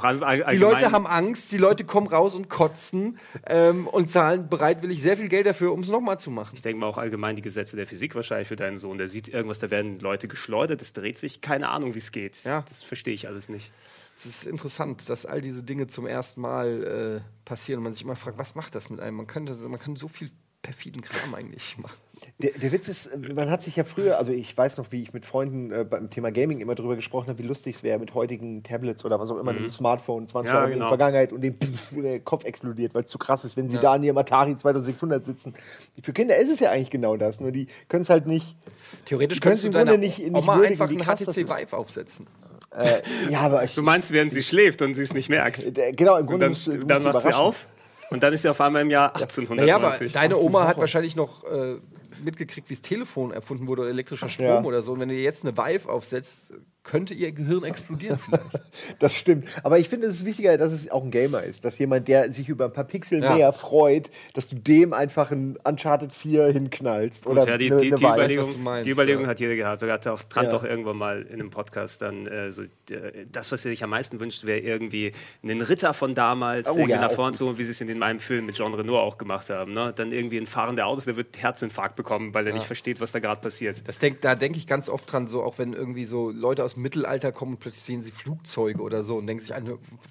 Die 0.50 0.56
Leute 0.56 0.90
haben 0.90 1.06
Angst, 1.06 1.52
die 1.52 1.58
Leute 1.58 1.84
kommen 1.84 2.06
raus 2.08 2.34
und 2.34 2.48
kotzen 2.48 3.18
ähm, 3.46 3.86
und 3.86 4.10
zahlen 4.10 4.48
bereitwillig 4.48 5.02
sehr 5.02 5.18
viel 5.18 5.28
Geld 5.28 5.44
dafür, 5.46 5.72
um 5.72 5.80
es 5.80 5.90
nochmal 5.90 6.18
zu 6.18 6.30
machen. 6.30 6.52
Ich 6.54 6.62
denke 6.62 6.80
mal 6.80 6.86
auch 6.86 6.96
allgemein 6.98 7.36
die 7.36 7.42
Gesetze 7.42 7.76
der 7.76 7.86
Physik 7.86 8.14
wahrscheinlich 8.14 8.48
für 8.48 8.56
deinen 8.56 8.78
Sohn. 8.78 8.96
Der 8.96 9.08
sieht 9.08 9.28
irgendwas, 9.28 9.58
da 9.58 9.70
werden 9.70 10.00
Leute 10.00 10.26
geschleudert, 10.28 10.80
das 10.80 10.94
dreht 10.94 11.18
sich, 11.18 11.42
keine 11.42 11.68
Ahnung, 11.68 11.94
wie 11.94 11.98
es 11.98 12.10
geht. 12.10 12.42
Ja. 12.44 12.64
Das 12.68 12.82
verstehe 12.82 13.12
ich 13.14 13.28
alles 13.28 13.48
nicht. 13.50 13.70
Es 14.16 14.24
ist 14.26 14.46
interessant, 14.46 15.08
dass 15.08 15.26
all 15.26 15.40
diese 15.40 15.62
Dinge 15.62 15.86
zum 15.88 16.06
ersten 16.06 16.40
Mal 16.40 17.22
äh, 17.22 17.46
passieren 17.46 17.78
und 17.78 17.84
man 17.84 17.92
sich 17.92 18.02
immer 18.02 18.16
fragt, 18.16 18.38
was 18.38 18.54
macht 18.54 18.74
das 18.74 18.88
mit 18.90 19.00
einem? 19.00 19.16
Man 19.16 19.26
kann, 19.26 19.46
das, 19.46 19.60
man 19.60 19.78
kann 19.78 19.96
so 19.96 20.08
viel 20.08 20.30
perfiden 20.62 21.02
Kram 21.02 21.34
eigentlich 21.34 21.78
machen. 21.78 21.98
Der, 22.38 22.50
der 22.50 22.70
Witz 22.70 22.86
ist, 22.88 23.10
man 23.34 23.50
hat 23.50 23.62
sich 23.62 23.76
ja 23.76 23.84
früher, 23.84 24.18
also 24.18 24.30
ich 24.30 24.54
weiß 24.56 24.76
noch, 24.76 24.92
wie 24.92 25.00
ich 25.00 25.14
mit 25.14 25.24
Freunden 25.24 25.72
äh, 25.72 25.84
beim 25.88 26.10
Thema 26.10 26.30
Gaming 26.30 26.60
immer 26.60 26.74
drüber 26.74 26.94
gesprochen 26.94 27.28
habe, 27.28 27.38
wie 27.38 27.46
lustig 27.46 27.76
es 27.76 27.82
wäre 27.82 27.98
mit 27.98 28.12
heutigen 28.12 28.62
Tablets 28.62 29.06
oder 29.06 29.18
was 29.18 29.30
auch 29.30 29.38
immer, 29.38 29.52
einem 29.52 29.70
Smartphone, 29.70 30.28
20 30.28 30.48
Ja, 30.52 30.54
Jahre 30.58 30.66
in 30.68 30.72
genau. 30.74 30.84
der 30.84 30.88
Vergangenheit 30.90 31.32
und 31.32 31.40
dem 31.40 31.56
der 31.92 32.20
Kopf 32.20 32.44
explodiert, 32.44 32.92
weil 32.94 33.04
es 33.04 33.10
zu 33.10 33.16
krass 33.16 33.46
ist, 33.46 33.56
wenn 33.56 33.70
sie 33.70 33.78
da 33.78 33.94
an 33.94 34.02
ihrem 34.02 34.18
Atari 34.18 34.54
2600 34.54 35.24
sitzen. 35.24 35.54
Für 36.02 36.12
Kinder 36.12 36.36
ist 36.36 36.50
es 36.50 36.60
ja 36.60 36.70
eigentlich 36.70 36.90
genau 36.90 37.16
das, 37.16 37.40
nur 37.40 37.52
die 37.52 37.68
können 37.88 38.02
es 38.02 38.10
halt 38.10 38.26
nicht. 38.26 38.54
Theoretisch 39.06 39.40
könntest 39.40 39.62
du 39.64 39.68
im 39.68 39.72
Grunde 39.72 39.86
deiner 39.92 39.98
nicht- 39.98 40.18
nicht 40.18 40.34
Oma 40.34 40.56
würdigen, 40.56 40.72
einfach 40.82 40.90
einen 40.90 41.04
HTC 41.04 41.28
ist. 41.28 41.36
Vive 41.48 41.76
aufsetzen. 41.76 42.26
Äh, 42.76 43.00
ja, 43.30 43.40
aber 43.40 43.64
ich, 43.64 43.74
Du 43.74 43.82
meinst, 43.82 44.12
während 44.12 44.32
sie 44.34 44.42
schläft 44.42 44.82
und 44.82 44.92
sie 44.94 45.02
es 45.02 45.12
nicht 45.14 45.28
merkt. 45.30 45.76
äh, 45.76 45.92
genau, 45.92 46.16
im 46.16 46.20
Und 46.20 46.26
Grunde 46.38 46.50
dann, 46.50 46.80
du 46.80 46.84
dann 46.86 47.02
musst 47.02 47.14
macht 47.14 47.26
sie 47.26 47.32
auf 47.32 47.66
und 48.10 48.22
dann 48.22 48.32
ist 48.32 48.42
sie 48.42 48.48
auf 48.48 48.60
einmal 48.60 48.82
im 48.82 48.90
Jahr 48.90 49.14
1890. 49.16 49.56
Naja, 49.56 49.76
aber 49.76 49.96
deine 50.12 50.36
Oma 50.38 50.66
hat 50.66 50.78
wahrscheinlich 50.78 51.16
noch 51.16 51.44
äh, 51.44 51.76
mitgekriegt, 52.24 52.68
wie 52.70 52.74
das 52.74 52.82
Telefon 52.82 53.32
erfunden 53.32 53.66
wurde 53.66 53.82
oder 53.82 53.90
elektrischer 53.90 54.28
Strom 54.28 54.46
Ja. 54.46 54.62
oder 54.62 54.82
so. 54.82 54.92
Und 54.92 55.00
wenn 55.00 55.08
du 55.08 55.14
ihr 55.14 55.22
jetzt 55.22 55.44
eine 55.44 55.56
Vive 55.56 55.88
aufsetzt, 55.88 56.52
könnte 56.82 57.14
ihr 57.14 57.30
Gehirn 57.32 57.64
explodieren 57.64 58.18
vielleicht. 58.24 58.60
Das 58.98 59.14
stimmt. 59.14 59.46
Aber 59.62 59.78
ich 59.78 59.88
finde, 59.88 60.06
es 60.06 60.16
ist 60.16 60.24
wichtiger, 60.24 60.56
dass 60.58 60.72
es 60.72 60.90
auch 60.90 61.04
ein 61.04 61.10
Gamer 61.10 61.42
ist. 61.42 61.64
Dass 61.64 61.78
jemand, 61.78 62.08
der 62.08 62.32
sich 62.32 62.48
über 62.48 62.64
ein 62.66 62.72
paar 62.72 62.84
Pixel 62.84 63.22
Ja. 63.22 63.34
mehr 63.34 63.52
freut, 63.52 64.10
dass 64.34 64.48
du 64.48 64.56
dem 64.56 64.92
einfach 64.92 65.30
ein 65.30 65.56
Uncharted 65.62 66.12
4 66.12 66.46
hinknallst. 66.48 67.24
Gut, 67.26 67.32
oder 67.32 67.46
ja, 67.48 67.58
die, 67.58 67.70
eine- 67.70 67.80
die, 67.80 67.86
eine 67.88 67.96
die. 67.96 68.04
Überlegung, 68.04 68.62
meinst, 68.62 68.86
die 68.86 68.90
Überlegung 68.92 69.22
ja. 69.24 69.28
hat 69.28 69.40
jeder 69.40 69.56
gehabt. 69.56 69.82
Da 69.82 69.92
hat 69.92 70.06
auch 70.06 70.22
Trant 70.22 70.46
Ja. 70.46 70.52
doch 70.52 70.64
irgendwann 70.64 70.96
mal 70.96 71.22
in 71.22 71.34
einem 71.34 71.50
Podcast 71.50 72.02
dann 72.02 72.26
äh, 72.26 72.50
so, 72.50 72.62
äh, 72.62 72.66
das, 73.30 73.52
was 73.52 73.64
er 73.64 73.70
sich 73.72 73.84
am 73.84 73.90
meisten 73.90 74.18
wünscht, 74.20 74.44
wäre 74.46 74.60
irgendwie 74.60 75.12
einen 75.42 75.60
Ritter 75.60 75.92
von 75.94 76.14
damals 76.14 76.66
Oh, 76.68 76.72
irgendwie 76.72 76.92
ja, 76.92 77.00
nach 77.00 77.12
vorne 77.12 77.36
zu 77.36 77.46
holen, 77.46 77.58
wie 77.58 77.64
sie 77.64 77.70
es 77.72 77.80
in 77.80 78.02
einem 78.02 78.20
Film 78.20 78.46
mit 78.46 78.54
Jean 78.56 78.72
Reno 78.74 78.98
auch 78.98 79.18
gemacht 79.18 79.50
haben. 79.50 79.74
Ne? 79.74 79.92
Dann 79.94 80.12
irgendwie 80.12 80.38
ein 80.38 80.46
fahrender 80.46 80.86
Autos, 80.86 81.04
der 81.04 81.16
wird 81.16 81.40
Herzinfarkt 81.42 81.96
bekommen, 81.96 82.32
weil 82.34 82.46
er 82.46 82.54
nicht 82.54 82.66
versteht, 82.66 83.00
was 83.00 83.12
da 83.12 83.18
gerade 83.18 83.40
passiert. 83.40 83.82
Das 83.86 83.98
denk, 83.98 84.20
da 84.22 84.34
denke 84.34 84.58
ich 84.58 84.66
ganz 84.66 84.88
oft 84.88 85.10
dran, 85.12 85.28
so 85.28 85.42
auch 85.42 85.58
wenn 85.58 85.72
irgendwie 85.74 86.04
so 86.06 86.30
Leute 86.30 86.64
aus 86.64 86.69
dem 86.74 86.82
Mittelalter 86.82 87.32
kommen 87.32 87.52
und 87.52 87.60
plötzlich 87.60 87.82
sehen 87.82 88.02
sie 88.02 88.10
Flugzeuge 88.10 88.80
oder 88.80 89.02
so 89.02 89.16
und 89.16 89.26
denken 89.26 89.42
sich, 89.42 89.54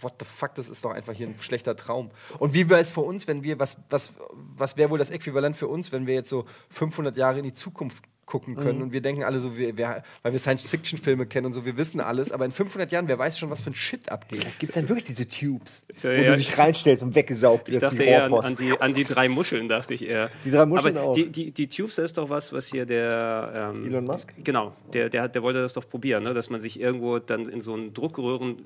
what 0.01 0.15
the 0.19 0.25
fuck, 0.25 0.55
das 0.55 0.69
ist 0.69 0.83
doch 0.85 0.91
einfach 0.91 1.13
hier 1.13 1.27
ein 1.27 1.35
schlechter 1.39 1.75
Traum. 1.75 2.11
Und 2.37 2.53
wie 2.53 2.69
wäre 2.69 2.79
es 2.79 2.91
für 2.91 3.01
uns, 3.01 3.27
wenn 3.27 3.43
wir, 3.43 3.59
was, 3.59 3.77
was, 3.89 4.13
was 4.55 4.77
wäre 4.77 4.89
wohl 4.89 4.97
das 4.97 5.11
Äquivalent 5.11 5.55
für 5.55 5.67
uns, 5.67 5.91
wenn 5.91 6.07
wir 6.07 6.13
jetzt 6.13 6.29
so 6.29 6.45
500 6.69 7.17
Jahre 7.17 7.39
in 7.39 7.45
die 7.45 7.53
Zukunft 7.53 8.03
gucken 8.29 8.55
können 8.55 8.83
und 8.83 8.93
wir 8.93 9.01
denken 9.01 9.23
alle 9.23 9.39
so, 9.39 9.57
wir, 9.57 9.75
wir, 9.75 10.03
weil 10.21 10.31
wir 10.33 10.39
Science-Fiction-Filme 10.39 11.25
kennen 11.25 11.47
und 11.47 11.53
so, 11.53 11.65
wir 11.65 11.75
wissen 11.77 11.99
alles, 11.99 12.31
aber 12.31 12.45
in 12.45 12.51
500 12.51 12.91
Jahren, 12.91 13.07
wer 13.07 13.17
weiß 13.17 13.39
schon, 13.39 13.49
was 13.49 13.59
für 13.61 13.71
ein 13.71 13.75
Shit 13.75 14.11
abgeht. 14.11 14.45
Gibt 14.59 14.69
es 14.69 14.75
denn 14.75 14.87
wirklich 14.87 15.05
diese 15.05 15.27
Tubes, 15.27 15.83
Ja, 16.03 16.09
wo 16.11 16.21
ja. 16.21 16.31
du 16.31 16.37
dich 16.37 16.55
reinstellst 16.57 17.01
und 17.01 17.15
weggesaugt 17.15 17.67
Ich 17.69 17.73
wirst? 17.75 17.81
dachte 17.83 17.97
wie 17.99 18.03
eher 18.03 18.25
an, 18.25 18.33
an, 18.35 18.55
die, 18.55 18.79
an 18.79 18.93
die 18.93 19.03
drei 19.03 19.29
Muscheln, 19.29 19.67
dachte 19.67 19.95
ich 19.95 20.07
eher. 20.07 20.29
Die 20.45 20.51
drei 20.51 20.65
Muscheln 20.67 20.95
Aber 20.95 21.07
auch. 21.07 21.13
Die, 21.15 21.29
die, 21.29 21.49
die 21.51 21.67
Tubes 21.67 21.97
ist 21.97 22.19
doch 22.19 22.29
was, 22.29 22.53
was 22.53 22.67
hier 22.67 22.85
der 22.85 23.71
ähm, 23.73 23.87
Elon 23.87 24.05
Musk? 24.05 24.31
Genau, 24.43 24.73
der, 24.93 25.09
der, 25.09 25.23
hat- 25.23 25.33
der 25.33 25.41
wollte 25.41 25.59
das 25.61 25.73
doch 25.73 25.89
probieren, 25.89 26.23
ne? 26.23 26.35
dass 26.35 26.51
man 26.51 26.61
sich 26.61 26.79
irgendwo 26.79 27.17
dann 27.17 27.47
in 27.49 27.61
so 27.61 27.75
ein 27.75 27.93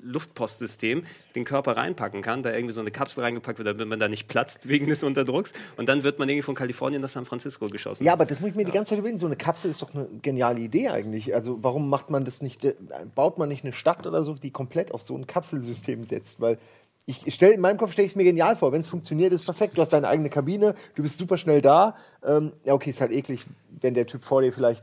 Druckröhren-Luftpostsystem 0.08 1.04
den 1.34 1.44
Körper 1.44 1.76
reinpacken 1.76 2.22
kann, 2.22 2.42
da 2.42 2.52
irgendwie 2.52 2.72
so 2.74 2.80
eine 2.80 2.90
Kapsel 2.90 3.22
reingepackt 3.22 3.58
wird, 3.58 3.68
damit 3.68 3.88
man 3.88 3.98
da 3.98 4.08
nicht 4.08 4.28
platzt 4.28 4.68
wegen 4.68 4.86
des 4.86 5.02
Unterdrucks. 5.02 5.52
Und 5.76 5.88
dann 5.88 6.02
wird 6.02 6.18
man 6.18 6.28
irgendwie 6.28 6.42
von 6.42 6.54
Kalifornien 6.54 7.00
nach 7.02 7.08
San 7.08 7.24
Francisco 7.24 7.68
geschossen. 7.68 8.04
Ja, 8.04 8.12
aber 8.12 8.26
das 8.26 8.40
muss 8.40 8.50
ich 8.50 8.56
mir 8.56 8.64
die 8.64 8.72
ganze 8.72 8.90
Zeit 8.90 8.98
überlegen. 8.98 9.18
So 9.18 9.26
eine 9.26 9.36
Kapsel 9.36 9.53
ist 9.62 9.82
doch 9.82 9.94
eine 9.94 10.06
geniale 10.22 10.58
Idee 10.60 10.88
eigentlich. 10.88 11.34
Also 11.34 11.58
warum 11.62 11.88
macht 11.88 12.10
man 12.10 12.24
das 12.24 12.42
nicht, 12.42 12.64
äh, 12.64 12.74
baut 13.14 13.38
man 13.38 13.48
nicht 13.48 13.62
eine 13.64 13.72
Stadt 13.72 14.06
oder 14.06 14.22
so, 14.24 14.34
die 14.34 14.50
komplett 14.50 14.92
auf 14.92 15.02
so 15.02 15.16
ein 15.16 15.26
Kapselsystem 15.26 16.04
setzt? 16.04 16.40
Weil 16.40 16.58
ich 17.06 17.22
stell, 17.34 17.52
in 17.52 17.60
meinem 17.60 17.76
Kopf 17.76 17.92
stelle 17.92 18.06
ich 18.06 18.12
es 18.12 18.16
mir 18.16 18.24
genial 18.24 18.56
vor. 18.56 18.72
Wenn 18.72 18.80
es 18.80 18.88
funktioniert, 18.88 19.32
ist 19.32 19.44
perfekt. 19.44 19.76
Du 19.76 19.82
hast 19.82 19.90
deine 19.92 20.08
eigene 20.08 20.30
Kabine, 20.30 20.74
du 20.94 21.02
bist 21.02 21.18
super 21.18 21.36
schnell 21.36 21.60
da. 21.60 21.96
Ähm, 22.24 22.52
ja, 22.64 22.72
okay, 22.72 22.90
ist 22.90 23.00
halt 23.00 23.12
eklig, 23.12 23.44
wenn 23.80 23.94
der 23.94 24.06
Typ 24.06 24.24
vor 24.24 24.40
dir 24.42 24.52
vielleicht 24.52 24.82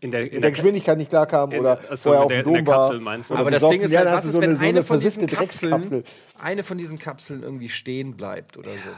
in 0.00 0.10
der, 0.10 0.22
mit 0.24 0.42
der 0.42 0.50
Geschwindigkeit 0.50 0.98
nicht 0.98 1.10
klarkam 1.10 1.52
in- 1.52 1.60
oder 1.60 1.78
achso, 1.88 2.10
vorher 2.10 2.22
auf 2.24 2.28
der- 2.28 2.42
dem 2.42 2.48
in 2.48 2.54
der 2.54 2.64
Dom 2.64 2.74
war. 2.74 2.82
Kapsel 2.82 3.00
meinst 3.00 3.30
du? 3.30 3.34
Aber 3.36 3.50
das. 3.50 3.66
Ding 3.68 3.80
ist 3.80 3.92
ja, 3.92 4.00
halt, 4.00 4.10
was 4.10 4.24
ist, 4.24 4.32
so 4.32 4.40
wenn 4.40 4.50
eine, 4.50 4.58
so 4.58 4.64
eine 4.64 4.68
eine 4.70 4.82
von 4.82 5.00
diesen 5.00 5.26
Kapseln, 5.26 6.04
eine 6.40 6.62
von 6.64 6.76
diesen 6.76 6.98
Kapseln 6.98 7.42
irgendwie 7.42 7.68
stehen 7.68 8.16
bleibt 8.16 8.56
oder 8.58 8.70
so. 8.70 8.90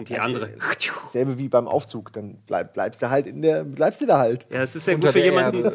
Und 0.00 0.08
die 0.08 0.18
andere. 0.18 0.50
Selbe 1.12 1.38
wie 1.38 1.48
beim 1.48 1.68
Aufzug, 1.68 2.12
dann 2.12 2.38
bleib, 2.46 2.74
bleibst 2.74 3.00
du 3.02 3.08
halt 3.10 3.26
in 3.28 3.42
der, 3.42 3.62
bleibst 3.64 4.00
du 4.00 4.06
da 4.06 4.18
halt. 4.18 4.46
Ja, 4.50 4.62
es 4.62 4.74
ist 4.74 4.86
ja 4.86 4.94
gut 4.94 5.06
für 5.12 5.20
jemanden. 5.22 5.70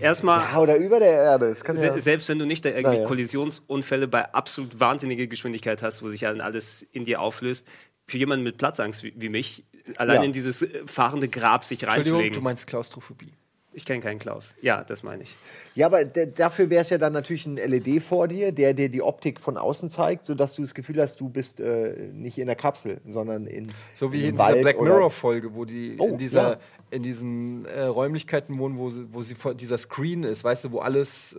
Erstmal. 0.00 0.40
Ja, 0.52 0.58
oder 0.58 0.76
über 0.76 0.98
der 0.98 1.12
Erde. 1.12 1.48
Das 1.50 1.62
kann 1.62 1.76
Se 1.76 1.86
ja, 1.86 2.00
Selbst 2.00 2.28
wenn 2.28 2.38
du 2.40 2.46
nicht 2.46 2.64
da 2.64 2.70
irgendwie 2.70 2.96
Naja. 2.96 3.06
Kollisionsunfälle 3.06 4.08
bei 4.08 4.32
absolut 4.34 4.80
wahnsinniger 4.80 5.26
Geschwindigkeit 5.28 5.82
hast, 5.82 6.02
wo 6.02 6.08
sich 6.08 6.20
dann 6.20 6.40
alles 6.40 6.82
in 6.92 7.04
dir 7.04 7.20
auflöst, 7.20 7.66
für 8.08 8.18
jemanden 8.18 8.44
mit 8.44 8.56
Platzangst 8.58 9.02
wie, 9.02 9.12
wie 9.16 9.28
mich, 9.28 9.64
allein 9.96 10.16
Ja. 10.16 10.22
in 10.24 10.32
dieses 10.32 10.62
äh, 10.62 10.82
fahrende 10.86 11.28
Grab 11.28 11.64
sich 11.64 11.82
Entschuldigung, 11.82 12.10
du 12.12 12.16
reinzulegen. 12.18 12.42
meinst 12.42 12.66
Klaustrophobie. 12.66 13.32
Ich 13.76 13.84
kenne 13.84 14.00
keinen 14.00 14.18
Klaus. 14.18 14.54
Ja, 14.62 14.82
das 14.84 15.02
meine 15.02 15.22
ich. 15.24 15.36
Ja, 15.74 15.84
aber 15.84 16.02
dafür 16.04 16.70
wäre 16.70 16.80
es 16.80 16.88
ja 16.88 16.96
dann 16.96 17.12
natürlich 17.12 17.44
ein 17.44 17.56
LED 17.56 18.02
vor 18.02 18.26
dir, 18.26 18.50
der 18.50 18.72
dir 18.72 18.88
die 18.88 19.02
Optik 19.02 19.38
von 19.38 19.58
außen 19.58 19.90
zeigt, 19.90 20.24
sodass 20.24 20.54
du 20.54 20.62
das 20.62 20.72
Gefühl 20.74 20.98
hast, 21.02 21.20
du 21.20 21.28
bist 21.28 21.60
äh, 21.60 21.92
nicht 22.14 22.38
in 22.38 22.46
der 22.46 22.56
Kapsel, 22.56 23.02
sondern 23.06 23.46
in 23.46 23.70
So 23.92 24.12
wie 24.12 24.22
in 24.22 24.28
in 24.30 24.36
dieser 24.36 24.56
Black 24.56 24.80
Mirror-Folge, 24.80 25.54
wo 25.54 25.66
die 25.66 25.96
Oh, 25.98 26.06
in, 26.08 26.16
dieser, 26.16 26.52
ja. 26.52 26.56
in 26.90 27.02
diesen 27.02 27.66
äh, 27.66 27.82
Räumlichkeiten 27.82 28.58
wohnen, 28.58 28.78
wo, 28.78 28.88
sie, 28.88 29.06
wo 29.12 29.20
sie 29.20 29.34
vor 29.34 29.54
dieser 29.54 29.76
Screen 29.76 30.22
ist, 30.22 30.42
weißt 30.42 30.64
du, 30.64 30.72
wo 30.72 30.78
alles, 30.78 31.36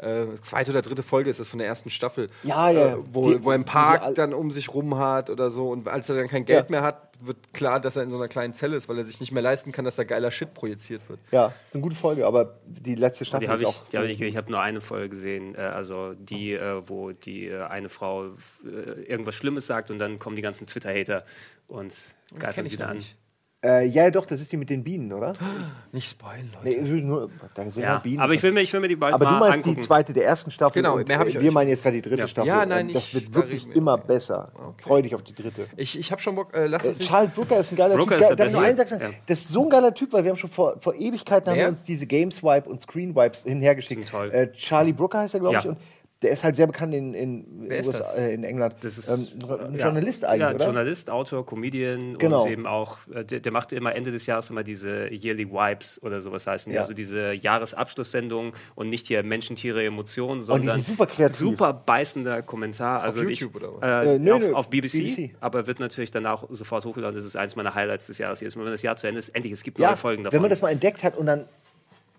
äh, 0.00 0.22
äh, 0.22 0.26
zweite 0.42 0.72
oder 0.72 0.82
dritte 0.82 1.04
Folge 1.04 1.30
ist 1.30 1.38
das 1.38 1.46
von 1.46 1.60
der 1.60 1.68
ersten 1.68 1.90
Staffel. 1.90 2.28
Ja, 2.42 2.70
ja. 2.70 2.94
Äh, 2.94 2.96
wo, 3.12 3.30
Die- 3.30 3.44
wo 3.44 3.52
sie 3.52 3.58
Park 3.62 4.16
dann 4.16 4.34
um 4.34 4.50
sich 4.50 4.74
rum 4.74 4.98
hat 4.98 5.30
oder 5.30 5.52
so. 5.52 5.70
Und 5.70 5.86
als 5.88 6.08
er 6.08 6.16
dann 6.16 6.26
kein 6.26 6.44
Geld 6.44 6.66
Ja. 6.68 6.70
mehr 6.72 6.82
hat, 6.82 7.07
wird 7.20 7.52
klar, 7.52 7.80
dass 7.80 7.96
er 7.96 8.02
in 8.02 8.10
so 8.10 8.16
einer 8.16 8.28
kleinen 8.28 8.54
Zelle 8.54 8.76
ist, 8.76 8.88
weil 8.88 8.98
er 8.98 9.04
sich 9.04 9.20
nicht 9.20 9.32
mehr 9.32 9.42
leisten 9.42 9.72
kann, 9.72 9.84
dass 9.84 9.96
da 9.96 10.04
geiler 10.04 10.30
Shit 10.30 10.54
projiziert 10.54 11.02
wird. 11.08 11.20
Ja, 11.30 11.52
ist 11.62 11.74
eine 11.74 11.82
gute 11.82 11.96
Folge, 11.96 12.26
aber 12.26 12.58
die 12.66 12.94
letzte 12.94 13.24
Staffel 13.24 13.46
Die 13.46 13.48
habe 13.50 13.62
ist 13.62 13.68
ich, 13.68 13.76
auch. 13.76 13.84
die 13.90 13.98
hab 13.98 14.04
ich, 14.04 14.20
ich 14.20 14.36
habe 14.36 14.50
nur 14.50 14.60
eine 14.60 14.80
Folge 14.80 15.10
gesehen, 15.10 15.54
äh, 15.54 15.58
also 15.58 16.14
die, 16.14 16.52
äh, 16.52 16.82
wo 16.88 17.10
die 17.12 17.48
äh, 17.48 17.62
eine 17.62 17.88
Frau 17.88 18.30
irgendwas 18.64 19.34
Schlimmes 19.34 19.66
sagt 19.66 19.90
und 19.90 19.98
dann 19.98 20.18
kommen 20.18 20.36
die 20.36 20.42
ganzen 20.42 20.66
Twitter-Hater 20.66 21.24
und 21.66 21.94
greifen 22.38 22.66
sie 22.66 22.76
da 22.76 22.86
an. 22.86 22.98
nicht. 22.98 23.16
Äh, 23.64 23.86
ja, 23.88 24.08
doch, 24.12 24.24
das 24.24 24.40
ist 24.40 24.52
die 24.52 24.56
mit 24.56 24.70
den 24.70 24.84
Bienen, 24.84 25.12
oder? 25.12 25.32
Nicht 25.92 26.08
spoilen, 26.08 26.48
Leute. 26.54 26.64
Nee, 26.78 26.84
ich 26.84 26.90
will 26.92 27.02
nur, 27.02 27.28
da 27.56 27.64
sind 27.64 27.76
Ja, 27.78 27.98
Bienen. 27.98 28.20
aber 28.20 28.32
ich 28.32 28.40
will, 28.40 28.52
mir, 28.52 28.60
ich 28.60 28.72
will 28.72 28.78
mir 28.78 28.86
die 28.86 28.94
bald 28.94 29.12
Aber 29.14 29.24
du 29.24 29.32
meinst 29.32 29.56
angucken. 29.56 29.74
die 29.74 29.80
zweite 29.82 30.12
der 30.12 30.24
ersten 30.26 30.52
Staffel. 30.52 30.80
Genau, 30.80 30.94
mehr 30.96 31.18
hab 31.18 31.26
ich 31.26 31.34
äh, 31.34 31.40
Wir 31.40 31.50
meinen 31.50 31.68
jetzt 31.68 31.82
gerade 31.82 31.96
die 31.96 32.02
dritte 32.02 32.20
Ja. 32.20 32.28
Staffel. 32.28 32.46
Ja, 32.46 32.64
nein, 32.64 32.88
das 32.92 33.12
wird 33.12 33.34
wirklich 33.34 33.66
wir- 33.66 33.74
immer 33.74 33.98
besser. 33.98 34.52
Freu 34.80 35.02
dich 35.02 35.12
auf 35.16 35.24
die 35.24 35.34
dritte. 35.34 35.66
Ich, 35.76 35.98
ich 35.98 36.12
habe 36.12 36.22
schon 36.22 36.36
Bock, 36.36 36.54
äh, 36.54 36.66
lass 36.68 36.86
Äh. 36.86 36.92
Charles 37.04 37.32
Brooker 37.32 37.58
ist 37.58 37.72
ein 37.72 37.76
geiler 37.76 37.96
Brooker 37.96 38.14
Typ. 38.14 38.20
ist 38.22 38.28
der 38.28 38.36
darf 38.36 38.46
ich 38.46 38.52
nur 38.52 38.86
sagen? 38.86 39.02
Ja. 39.02 39.10
Das 39.26 39.40
ist 39.40 39.48
so 39.48 39.64
ein 39.64 39.70
geiler 39.70 39.92
Typ, 39.92 40.12
weil 40.12 40.22
wir 40.22 40.30
haben 40.30 40.38
schon 40.38 40.50
vor, 40.50 40.76
vor 40.80 40.94
Ewigkeiten 40.94 41.50
haben 41.50 41.58
wir 41.58 41.66
uns 41.68 41.82
diese 41.82 42.06
Game 42.06 42.30
Swipe 42.30 42.68
und 42.70 42.80
Screen 42.80 43.16
Wipes 43.16 43.42
hinhergeschickt. 43.42 44.08
Toll. 44.08 44.30
Äh, 44.30 44.52
Charlie 44.52 44.92
Brooker 44.92 45.18
heißt 45.18 45.34
er, 45.34 45.40
glaube 45.40 45.58
ich. 45.58 45.66
Und 45.66 45.78
der 46.22 46.30
ist 46.32 46.42
halt 46.42 46.56
sehr 46.56 46.66
bekannt 46.66 46.92
in, 46.94 47.14
in, 47.14 47.70
USA, 47.70 48.12
äh, 48.14 48.34
in 48.34 48.42
England. 48.42 48.74
Das 48.80 48.98
ist 48.98 49.08
ähm, 49.08 49.28
ein 49.48 49.74
ja, 49.78 49.84
Journalist 49.84 50.24
eigentlich, 50.24 50.40
ja, 50.40 50.54
oder? 50.54 50.64
Journalist, 50.64 51.10
Autor, 51.10 51.46
Comedian 51.46 52.18
Genau. 52.18 52.42
und 52.42 52.50
eben 52.50 52.66
auch, 52.66 52.98
äh, 53.14 53.24
der, 53.24 53.38
der 53.38 53.52
macht 53.52 53.72
immer 53.72 53.94
Ende 53.94 54.10
des 54.10 54.26
Jahres 54.26 54.50
immer 54.50 54.64
diese 54.64 55.06
Yearly 55.12 55.48
Wipes 55.48 56.02
oder 56.02 56.20
sowas 56.20 56.46
heißen 56.46 56.70
die. 56.70 56.74
Ja. 56.74 56.80
Also 56.80 56.92
diese 56.92 57.32
Jahresabschlusssendung 57.34 58.52
und 58.74 58.90
nicht 58.90 59.06
hier 59.06 59.22
Menschen, 59.22 59.54
Tiere, 59.56 59.84
Emotionen, 59.84 60.40
die 60.40 60.44
sondern 60.46 60.78
sind 60.80 60.96
super 60.96 61.06
kreativ. 61.06 61.36
super 61.36 61.72
beißender 61.72 62.42
Kommentar. 62.42 63.02
Also 63.02 63.22
YouTube 63.22 63.54
ich, 63.54 63.62
oder 63.62 63.74
was? 63.80 64.06
Äh, 64.06 64.14
Äh, 64.16 64.18
nö, 64.18 64.32
auf, 64.34 64.40
nö, 64.40 64.54
auf 64.54 64.70
BBC, 64.70 64.92
BBC. 64.98 65.30
aber 65.40 65.66
wird 65.66 65.78
natürlich 65.80 66.10
danach 66.10 66.44
sofort 66.50 66.84
hochgeladen. 66.84 67.14
Das 67.14 67.24
ist 67.24 67.36
eins 67.36 67.54
meiner 67.54 67.74
Highlights 67.74 68.08
des 68.08 68.18
Jahres. 68.18 68.40
Jedes 68.40 68.56
Mal, 68.56 68.64
wenn 68.64 68.72
das 68.72 68.82
Jahr 68.82 68.96
zu 68.96 69.06
Ende 69.06 69.20
ist, 69.20 69.28
endlich, 69.30 69.52
es 69.52 69.62
gibt 69.62 69.78
ja, 69.78 69.88
neue 69.88 69.96
Folgen 69.96 70.24
davon. 70.24 70.34
wenn 70.34 70.42
man 70.42 70.50
das 70.50 70.62
mal 70.62 70.70
entdeckt 70.70 71.04
hat 71.04 71.16
und 71.16 71.26
dann 71.26 71.44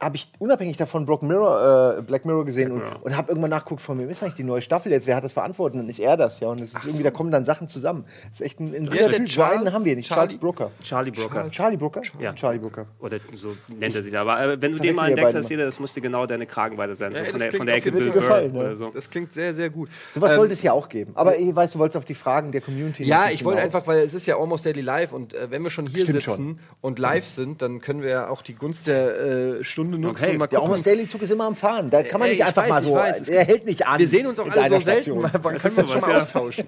habe 0.02 0.16
ich 0.16 0.32
unabhängig 0.40 0.78
davon 0.78 1.06
Broken 1.06 1.28
Mirror, 1.28 1.98
äh, 1.98 2.02
Black 2.02 2.24
Mirror 2.26 2.46
gesehen 2.46 2.70
Black 2.70 2.82
und, 2.84 2.88
Mirror. 2.90 3.06
und 3.06 3.18
habe 3.18 3.30
irgendwann 3.30 3.50
nachgeguckt, 3.50 3.82
von 3.82 4.00
wem 4.00 4.10
ist 4.10 4.24
eigentlich 4.24 4.36
die 4.36 4.44
neue 4.44 4.62
Staffel 4.62 4.92
jetzt? 4.92 5.08
Wer 5.08 5.16
hat 5.18 5.24
das 5.24 5.34
verantwortet? 5.34 5.76
Und 5.76 5.82
dann 5.84 5.90
ist 5.90 6.00
er 6.00 6.16
das, 6.16 6.40
ja. 6.40 6.48
Und 6.48 6.62
es 6.62 6.74
ist 6.74 6.86
irgendwie, 6.86 7.04
da 7.04 7.12
kommen 7.12 7.32
dann 7.32 7.44
Sachen 7.44 7.68
zusammen. 7.68 8.06
Das 8.30 8.40
ist 8.40 8.46
echt 8.46 8.60
ein, 8.62 8.68
ein 8.74 8.84
ist 8.86 8.92
guter 8.92 9.10
Typ. 9.10 9.26
Charles- 9.26 9.74
haben 9.74 9.84
wir 9.86 9.96
nicht. 9.96 10.08
Charlie- 10.08 10.28
Charles 10.30 10.38
Brooker. 10.40 10.72
Charlie 10.84 11.12
Brooker. 11.12 11.50
Charlie 11.52 11.78
Brooker? 11.78 12.02
Ja. 12.20 12.34
Charlie 12.34 12.60
Brooker. 12.60 12.86
Oder 13.00 13.18
so 13.34 13.56
nennt 13.68 13.94
er 13.96 14.02
sich. 14.04 14.18
Aber 14.18 14.42
äh, 14.42 14.62
wenn 14.62 14.72
du 14.72 14.80
den 14.80 14.96
mal 14.96 15.10
entdeckt 15.10 15.34
hast, 15.36 15.50
jeder, 15.50 15.66
das 15.66 15.80
musste 15.80 16.00
genau 16.02 16.26
deine 16.26 16.46
Kragenweite 16.46 16.96
sein. 16.96 17.14
So 17.14 17.20
Ja, 17.20 17.26
von, 17.32 17.40
der, 17.40 17.52
von 17.52 17.66
der 17.68 17.76
Ecke 17.76 17.92
Bill 17.92 18.04
Fall 18.04 18.12
Burr 18.14 18.22
gefallen, 18.22 18.54
ne? 18.54 18.60
oder 18.60 18.76
so. 18.76 18.92
Das 18.94 19.10
klingt 19.10 19.34
sehr, 19.34 19.54
sehr 19.54 19.70
gut. 19.70 19.90
Sowas 20.14 20.32
Ähm, 20.32 20.36
sollte 20.38 20.54
es 20.54 20.62
ja 20.62 20.72
auch 20.74 20.88
geben. 20.88 21.12
Aber 21.16 21.38
ich 21.38 21.54
weiß, 21.56 21.74
du 21.74 21.80
wolltest 21.80 21.98
auf 21.98 22.06
die 22.06 22.14
Fragen 22.16 22.52
der 22.52 22.62
Community 22.62 23.04
Ja, 23.04 23.30
ich 23.30 23.44
wollte 23.44 23.62
einfach, 23.62 23.86
weil 23.86 24.00
es 24.00 24.14
ist 24.14 24.26
ja 24.26 24.38
Almost 24.38 24.66
Daily 24.66 24.82
Live 24.82 25.12
und 25.12 25.34
äh, 25.34 25.52
wenn 25.52 25.62
wir 25.62 25.70
schon 25.70 25.88
hier 25.88 26.04
Stimmt 26.04 26.22
sitzen 26.24 26.32
schon. 26.36 26.60
und 26.82 27.00
live 27.00 27.26
sind, 27.26 27.62
dann 27.62 27.82
können 27.82 28.02
wir 28.02 28.10
ja 28.10 28.30
auch 28.30 28.42
die 28.42 28.54
Gunst 28.56 28.88
der 28.88 29.20
äh, 29.60 29.64
Stunde 29.92 30.08
nutzen 30.08 30.24
Okay. 30.24 30.32
und 30.34 30.38
mal 30.40 30.48
Der. 30.48 30.62
Almost 30.62 30.86
Daily 30.86 31.08
Zug 31.08 31.22
ist 31.22 31.30
immer 31.32 31.46
am 31.46 31.56
Fahren. 31.56 31.90
Da 31.90 32.04
kann 32.04 32.20
man 32.20 32.28
Ey, 32.30 32.36
nicht 32.36 32.42
ich 32.42 32.46
einfach 32.48 32.64
weiß, 32.64 32.70
mal 32.70 32.84
so. 32.84 32.94
weiß. 32.96 33.30
Er 33.30 33.46
hält 33.46 33.66
nicht 33.66 33.86
an. 33.86 34.00
wir 34.00 34.08
sehen 34.08 34.28
uns 34.28 34.40
auch 34.40 34.46
in 34.46 34.52
alle 34.54 34.64
so 34.64 34.70
seiner 34.70 34.82
selten, 34.82 35.02
Station. 35.04 35.22
man 35.32 35.32
können 35.32 35.56
ist 35.56 35.64
wir 35.78 35.84
uns 35.84 35.92
sowas, 35.92 35.92
schon 35.92 36.02
mal 36.02 36.12
ja. 36.12 36.18
austauschen. 36.20 36.68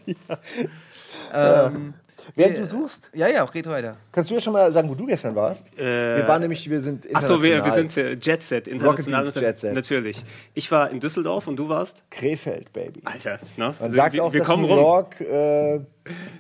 Während 2.35 2.57
du 2.57 2.65
suchst, 2.65 3.09
Ja, 3.13 3.27
ja, 3.27 3.43
red 3.43 3.67
weiter. 3.67 3.97
kannst 4.11 4.29
du 4.29 4.35
ja 4.35 4.41
schon 4.41 4.53
mal 4.53 4.71
sagen, 4.71 4.89
wo 4.89 4.95
du 4.95 5.05
gestern 5.05 5.35
warst. 5.35 5.75
wir 5.77 6.23
waren 6.27 6.41
nämlich, 6.41 6.69
wir 6.69 6.81
sind 6.81 7.05
Achso, 7.15 7.41
wir, 7.41 7.49
wir 7.49 7.57
international. 7.57 7.89
sind 7.89 7.97
äh, 7.97 8.31
Jet 8.31 8.43
Set, 8.43 8.67
international. 8.67 9.25
Rocket 9.25 9.41
Jet 9.41 9.59
Set. 9.59 9.73
Natürlich. 9.73 10.23
Ich 10.53 10.71
war 10.71 10.89
in 10.89 10.99
Düsseldorf 10.99 11.47
und 11.47 11.55
du 11.57 11.69
warst? 11.69 12.03
Krefeld, 12.11 12.71
Baby. 12.73 13.01
Alter, 13.05 13.39
ne? 13.57 13.73
Man 13.79 13.91
sagt 13.91 14.13
wir, 14.13 14.23
auch, 14.23 14.33
wir 14.33 14.39
dass 14.39 14.47
kommen 14.47 14.63
New 14.63 14.69
rum. 14.73 14.77
York 14.79 15.21
äh, 15.21 15.79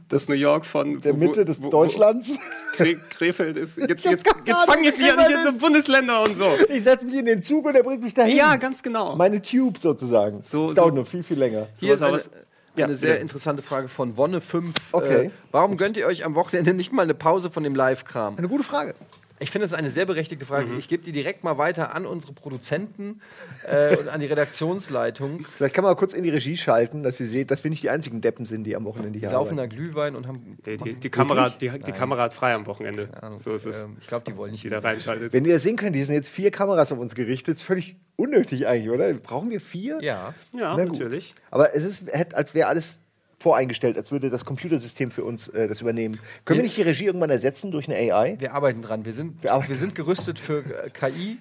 Das 0.09 0.27
New 0.27 0.35
York 0.35 0.65
von 0.65 1.01
der 1.01 1.13
wo- 1.13 1.17
Mitte 1.17 1.41
wo- 1.41 1.45
des 1.45 1.61
wo- 1.61 1.69
Deutschlands. 1.69 2.31
Kre 2.75 2.95
Krefeld 3.11 3.57
ist. 3.57 3.77
Jetzt, 3.77 4.05
jetzt, 4.05 4.25
jetzt 4.45 4.59
fangen 4.65 4.83
jetzt 4.83 4.99
hier 4.99 5.17
an, 5.17 5.27
hier 5.27 5.43
so 5.43 5.49
ist. 5.49 5.59
Bundesländer 5.59 6.23
und 6.23 6.35
so. 6.37 6.47
Ich 6.69 6.83
setze 6.83 7.05
mich 7.05 7.15
in 7.15 7.25
den 7.25 7.41
Zug 7.41 7.65
und 7.65 7.75
er 7.75 7.83
bringt 7.83 8.01
mich 8.01 8.13
dahin. 8.13 8.35
Ja, 8.35 8.55
ganz 8.55 8.81
genau. 8.81 9.15
Meine 9.15 9.41
Tube 9.41 9.77
sozusagen. 9.77 10.41
So- 10.43 10.65
das 10.67 10.75
dauert 10.75 10.89
so- 10.89 10.95
nur 10.95 11.05
viel, 11.05 11.23
viel 11.23 11.37
länger. 11.37 11.67
Hier 11.79 11.93
ist 11.93 11.99
Sowas, 11.99 12.01
eine, 12.01 12.07
aber 12.09 12.17
es- 12.17 12.29
Ja, 12.75 12.85
eine 12.85 12.95
sehr 12.95 13.11
bitte. 13.11 13.21
interessante 13.21 13.63
Frage 13.63 13.89
von 13.89 14.15
Wonne5. 14.15 14.73
Okay. 14.91 15.25
Äh, 15.25 15.31
warum 15.51 15.77
gönnt 15.77 15.97
ihr 15.97 16.07
euch 16.07 16.23
am 16.23 16.35
Wochenende 16.35 16.73
nicht 16.73 16.93
mal 16.93 17.01
eine 17.03 17.13
Pause 17.13 17.51
von 17.51 17.63
dem 17.63 17.75
Live-Kram? 17.75 18.37
Eine 18.37 18.47
gute 18.47 18.63
Frage. 18.63 18.95
Ich 19.41 19.51
finde, 19.51 19.63
das 19.65 19.71
ist 19.73 19.77
eine 19.77 19.89
sehr 19.89 20.05
berechtigte 20.05 20.45
Frage. 20.45 20.67
Mhm. 20.71 20.77
Ich 20.79 20.87
gebe 20.87 21.03
die 21.03 21.11
direkt 21.11 21.43
mal 21.43 21.57
weiter 21.57 21.95
an 21.95 22.05
unsere 22.05 22.33
Produzenten 22.33 23.21
äh, 23.69 23.97
und 23.99 24.07
an 24.07 24.19
die 24.19 24.27
Redaktionsleitung. 24.27 25.45
Vielleicht 25.57 25.75
kann 25.75 25.83
man 25.83 25.91
mal 25.91 25.95
kurz 25.97 26.13
in 26.13 26.23
die 26.23 26.29
Regie 26.29 26.55
schalten, 26.57 27.03
dass 27.03 27.19
ihr 27.19 27.27
seht, 27.27 27.51
dass 27.51 27.63
wir 27.63 27.71
nicht 27.71 27.83
die 27.83 27.89
einzigen 27.89 28.21
Deppen 28.21 28.45
sind, 28.45 28.63
die 28.65 28.75
am 28.75 28.85
Wochenende 28.85 29.13
Die 29.13 29.19
hier 29.19 29.29
saufen 29.29 29.59
arbeiten. 29.59 29.69
da 29.71 29.75
Glühwein 29.75 30.15
und 30.15 30.27
haben. 30.27 30.57
Die, 30.65 30.77
die, 30.77 30.93
die, 30.95 31.09
Kamera, 31.09 31.49
die, 31.49 31.69
die 31.69 31.91
Kamera 31.91 32.23
hat 32.23 32.33
frei 32.33 32.53
am 32.53 32.65
Wochenende. 32.67 33.09
So 33.37 33.53
ist 33.53 33.65
es. 33.65 33.83
Ähm, 33.83 33.97
ich 33.99 34.07
glaube, 34.07 34.25
die 34.29 34.37
wollen 34.37 34.51
nicht 34.51 34.63
Die 34.63 34.69
da 34.69 34.79
reinschaltet. 34.79 35.33
Wenn 35.33 35.45
ihr 35.45 35.53
das 35.53 35.63
sehen 35.63 35.75
könnt, 35.75 35.95
hier 35.95 36.05
sind 36.05 36.15
jetzt 36.15 36.29
vier 36.29 36.51
Kameras 36.51 36.91
auf 36.91 36.99
uns 36.99 37.15
gerichtet. 37.15 37.55
Ist 37.57 37.63
völlig 37.63 37.95
unnötig 38.15 38.67
eigentlich, 38.67 38.91
oder? 38.91 39.13
Brauchen 39.15 39.49
wir 39.49 39.59
vier? 39.59 39.97
Ja. 40.01 40.33
Ja, 40.53 40.75
Na 40.77 40.83
gut. 40.85 40.93
natürlich. 40.93 41.33
Aber 41.49 41.73
es 41.75 41.83
ist, 41.83 42.07
hätte- 42.13 42.37
als 42.37 42.53
wäre 42.53 42.67
alles 42.67 43.01
voreingestellt, 43.41 43.97
als 43.97 44.11
würde 44.11 44.29
das 44.29 44.45
Computersystem 44.45 45.11
für 45.11 45.23
uns 45.23 45.47
äh, 45.49 45.67
das 45.67 45.81
übernehmen. 45.81 46.19
Können 46.45 46.59
wir 46.59 46.63
nicht 46.63 46.77
die 46.77 46.83
Regie 46.83 47.05
irgendwann 47.05 47.29
ersetzen 47.29 47.71
durch 47.71 47.89
eine 47.89 48.13
AI? 48.13 48.37
Wir 48.39 48.53
arbeiten 48.53 48.81
dran. 48.81 49.03
Wir 49.05 49.13
sind, 49.13 49.43
Wir 49.43 49.51
wir, 49.67 49.75
sind 49.75 49.95
gerüstet 49.95 50.39
für 50.39 50.59
äh, 50.59 50.89
KI. 50.89 51.39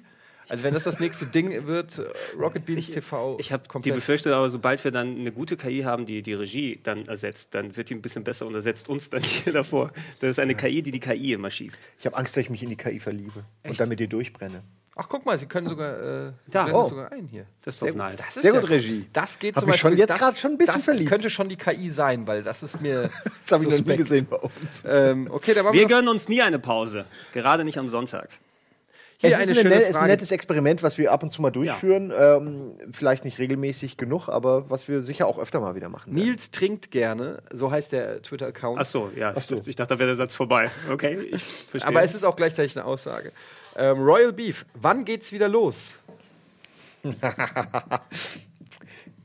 Also 0.48 0.64
wenn 0.64 0.74
das 0.74 0.82
das 0.82 0.98
nächste 0.98 1.26
Ding 1.26 1.66
wird, 1.66 1.98
äh, 1.98 2.36
Rocket 2.36 2.66
Beans 2.66 2.90
TV. 2.90 3.36
Ich 3.38 3.52
habe 3.52 3.62
die. 3.84 3.92
Befürchtung, 3.92 4.32
aber 4.32 4.50
sobald 4.50 4.82
wir 4.82 4.90
dann 4.90 5.16
eine 5.16 5.30
gute 5.30 5.56
KI 5.56 5.82
haben, 5.82 6.06
die 6.06 6.22
die 6.22 6.34
Regie 6.34 6.80
dann 6.82 7.06
ersetzt, 7.06 7.54
dann 7.54 7.76
wird 7.76 7.90
die 7.90 7.94
ein 7.94 8.02
bisschen 8.02 8.24
besser 8.24 8.46
und 8.46 8.54
ersetzt 8.54 8.88
uns 8.88 9.10
dann 9.10 9.22
hier 9.22 9.52
davor. 9.52 9.92
Das 10.20 10.30
ist 10.30 10.38
eine 10.40 10.56
KI, 10.56 10.82
die 10.82 10.90
die 10.90 11.00
KI 11.00 11.34
immer 11.34 11.50
schießt. 11.50 11.88
Ich 11.98 12.06
habe 12.06 12.16
Angst, 12.16 12.36
dass 12.36 12.42
ich 12.42 12.50
mich 12.50 12.62
in 12.62 12.70
die 12.70 12.76
KI 12.76 12.98
verliebe 12.98 13.44
und 13.62 13.70
Echt? 13.70 13.80
dann 13.80 13.88
mit 13.88 14.00
dir 14.00 14.08
durchbrenne. 14.08 14.62
Ach, 15.02 15.08
guck 15.08 15.24
mal, 15.24 15.38
Sie 15.38 15.46
können 15.46 15.66
sogar, 15.66 16.26
äh, 16.28 16.32
Da. 16.48 16.70
Oh. 16.72 16.86
sogar 16.86 17.10
ein 17.10 17.26
hier. 17.26 17.46
Das 17.64 17.74
ist 17.76 17.82
doch 17.82 17.94
nice. 17.94 18.18
Das 18.18 18.36
ist 18.36 18.42
Sehr 18.42 18.52
gut, 18.52 18.68
Regie. 18.68 19.06
Das 19.14 19.38
geht 19.38 19.54
Hab 19.56 19.60
zum 19.62 19.70
Beispiel. 19.70 19.90
schon 19.92 19.98
jetzt 19.98 20.10
das, 20.10 20.18
grad 20.18 20.36
schon 20.38 20.50
ein 20.52 20.58
bisschen 20.58 20.74
das 20.74 20.84
verliebt. 20.84 21.08
könnte 21.10 21.30
schon 21.30 21.48
die 21.48 21.56
KI 21.56 21.88
sein, 21.88 22.26
weil 22.26 22.42
das 22.42 22.62
ist 22.62 22.80
mir. 22.82 23.08
Das 23.48 23.52
habe 23.52 23.64
ich 23.74 23.80
noch 23.80 23.86
nie 23.86 23.96
gesehen 23.96 24.26
bei 24.30 24.36
uns. 24.36 24.84
Ähm, 24.86 25.28
okay, 25.32 25.56
Wir 25.56 25.72
wir, 25.72 25.86
gönnen 25.86 26.08
uns 26.08 26.28
nie 26.28 26.40
eine 26.42 26.58
Pause. 26.58 27.06
Gerade 27.32 27.64
nicht 27.64 27.78
am 27.78 27.88
Sonntag. 27.88 28.28
hier 29.18 29.30
es 29.30 29.36
eine 29.38 29.50
ist, 29.52 29.58
eine 29.60 29.68
net- 29.70 29.88
ist 29.88 29.96
ein 29.96 30.06
nettes 30.06 30.30
Experiment, 30.30 30.82
was 30.84 30.98
wir 30.98 31.10
ab 31.10 31.22
und 31.24 31.30
zu 31.32 31.42
mal 31.42 31.50
durchführen. 31.50 32.12
Ähm, 32.16 32.72
vielleicht 32.92 33.24
nicht 33.24 33.38
regelmäßig 33.40 33.96
genug, 33.96 34.28
aber 34.28 34.70
was 34.70 34.86
wir 34.86 35.02
sicher 35.02 35.26
auch 35.26 35.38
öfter 35.38 35.58
mal 35.58 35.74
wieder 35.74 35.88
machen. 35.88 36.14
werden. 36.14 36.24
Nils 36.28 36.50
trinkt 36.52 36.90
gerne, 36.92 37.42
so 37.50 37.70
heißt 37.72 37.90
der 37.92 38.22
Twitter-Account. 38.22 38.78
Ach 38.80 38.84
so, 38.84 39.10
ja. 39.16 39.32
Ach 39.34 39.42
so. 39.42 39.56
Ich 39.66 39.74
dachte, 39.74 39.94
da 39.94 39.98
wäre 39.98 40.10
der 40.10 40.16
Satz 40.16 40.34
vorbei. 40.36 40.70
Okay, 40.92 41.18
ich 41.32 41.42
verstehe. 41.70 41.88
Aber 41.88 42.02
es 42.04 42.14
ist 42.14 42.22
auch 42.24 42.36
gleichzeitig 42.36 42.76
eine 42.76 42.84
Aussage. 42.86 43.32
Ähm, 43.80 44.02
Royal 44.02 44.32
Beef, 44.34 44.66
wann 44.74 45.06
geht's 45.06 45.32
wieder 45.32 45.48
los? 45.48 45.94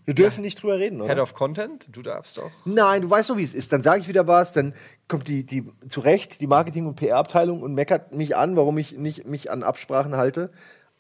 Wir 0.05 0.13
dürfen 0.13 0.41
nicht 0.43 0.61
drüber 0.61 0.77
reden, 0.77 1.01
oder? 1.01 1.09
Head 1.09 1.19
of 1.19 1.33
Content, 1.33 1.87
du 1.91 2.01
darfst 2.03 2.37
doch. 2.37 2.51
Nein, 2.63 3.01
du 3.01 3.09
weißt 3.09 3.31
doch, 3.31 3.37
wie 3.37 3.43
es 3.43 3.55
ist. 3.55 3.73
Dann 3.73 3.81
sage 3.81 4.01
ich 4.01 4.07
wieder 4.07 4.27
was, 4.27 4.53
dann 4.53 4.73
kommt 5.07 5.27
die, 5.27 5.43
die 5.43 5.65
zurecht 5.89 6.39
die 6.41 6.47
Marketing- 6.47 6.85
und 6.85 6.95
PR-Abteilung 6.95 7.61
und 7.63 7.73
meckert 7.73 8.13
mich 8.13 8.35
an, 8.37 8.55
warum 8.55 8.77
ich 8.77 8.91
nicht 8.93 9.25
mich 9.25 9.49
an 9.51 9.63
Absprachen 9.63 10.15
halte. 10.15 10.51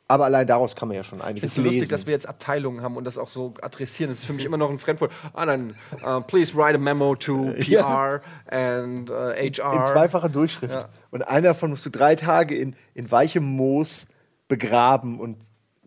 Aber 0.07 0.25
allein 0.25 0.45
daraus 0.45 0.75
kann 0.75 0.87
man 0.87 0.97
ja 0.97 1.03
schon 1.03 1.17
Ich 1.19 1.23
einiges 1.25 1.55
so 1.55 1.61
lesen. 1.61 1.73
lustig, 1.73 1.89
dass 1.89 2.05
wir 2.05 2.13
jetzt 2.13 2.27
Abteilungen 2.29 2.81
haben 2.83 2.95
und 2.97 3.05
das 3.05 3.17
auch 3.17 3.29
so 3.29 3.53
adressieren. 3.61 4.11
Das 4.11 4.19
ist 4.19 4.25
für 4.25 4.33
mich 4.33 4.45
immer 4.45 4.57
noch 4.57 4.69
ein 4.69 4.77
Fremdwort. 4.77 5.11
Ah, 5.33 5.45
dann, 5.47 5.75
uh, 6.03 6.21
please 6.21 6.55
write 6.55 6.75
a 6.75 6.77
memo 6.79 7.15
to 7.15 7.53
PR 7.59 7.61
Ja. 7.67 8.21
and 8.47 9.09
uh, 9.09 9.33
HR. 9.33 9.39
in 9.73 9.85
zweifacher 9.87 10.29
Durchschrift. 10.29 10.73
Ja. 10.73 10.89
Und 11.15 11.21
einer 11.21 11.49
davon 11.49 11.69
musst 11.69 11.85
du 11.85 11.89
drei 11.89 12.17
Tage 12.17 12.57
in, 12.57 12.75
in 12.93 13.09
weichem 13.09 13.45
Moos 13.45 14.05
begraben 14.49 15.21
und 15.21 15.37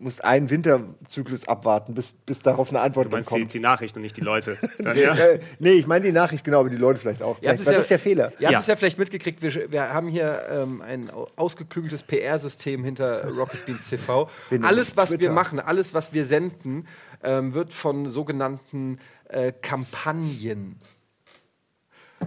musst 0.01 0.23
einen 0.23 0.49
Winterzyklus 0.49 1.47
abwarten, 1.47 1.93
bis, 1.93 2.13
bis 2.13 2.39
darauf 2.41 2.69
eine 2.69 2.79
Antwort 2.79 3.07
du 3.07 3.11
meinst 3.11 3.29
die, 3.29 3.39
kommt. 3.41 3.53
die 3.53 3.59
Nachricht 3.59 3.95
und 3.95 4.01
nicht 4.01 4.17
die 4.17 4.21
Leute. 4.21 4.57
Dann, 4.79 4.95
Nee, 4.95 5.03
ja. 5.03 5.13
äh, 5.13 5.39
nee, 5.59 5.73
ich 5.73 5.85
meine 5.85 6.05
die 6.05 6.11
Nachricht 6.11 6.43
genau, 6.43 6.61
aber 6.61 6.69
die 6.69 6.77
Leute 6.77 6.99
vielleicht 6.99 7.21
auch. 7.21 7.37
Vielleicht 7.37 7.63
war 7.63 7.73
ja- 7.73 7.77
das 7.77 7.87
der 7.89 7.99
Fehler. 7.99 8.31
Ihr 8.39 8.47
habt 8.47 8.53
Ja. 8.53 8.59
es 8.61 8.65
ja 8.67 8.75
vielleicht 8.75 8.97
mitgekriegt, 8.97 9.43
wir, 9.43 9.71
wir 9.71 9.93
haben 9.93 10.07
hier 10.07 10.41
ähm, 10.49 10.81
ein 10.81 11.11
au- 11.11 11.27
ausgeklügeltes 11.35 12.01
PR-System 12.01 12.83
hinter 12.83 13.27
Rocket 13.27 13.65
Beans 13.67 13.87
TV. 13.87 14.27
Wir 14.49 14.63
Alles, 14.63 14.97
was 14.97 15.11
wir 15.11 15.19
Twitter. 15.19 15.31
machen, 15.33 15.59
alles, 15.59 15.93
was 15.93 16.11
wir 16.11 16.25
senden, 16.25 16.87
ähm, 17.23 17.53
wird 17.53 17.71
von 17.71 18.09
sogenannten 18.09 18.97
äh, 19.27 19.51
Kampagnen 19.61 20.79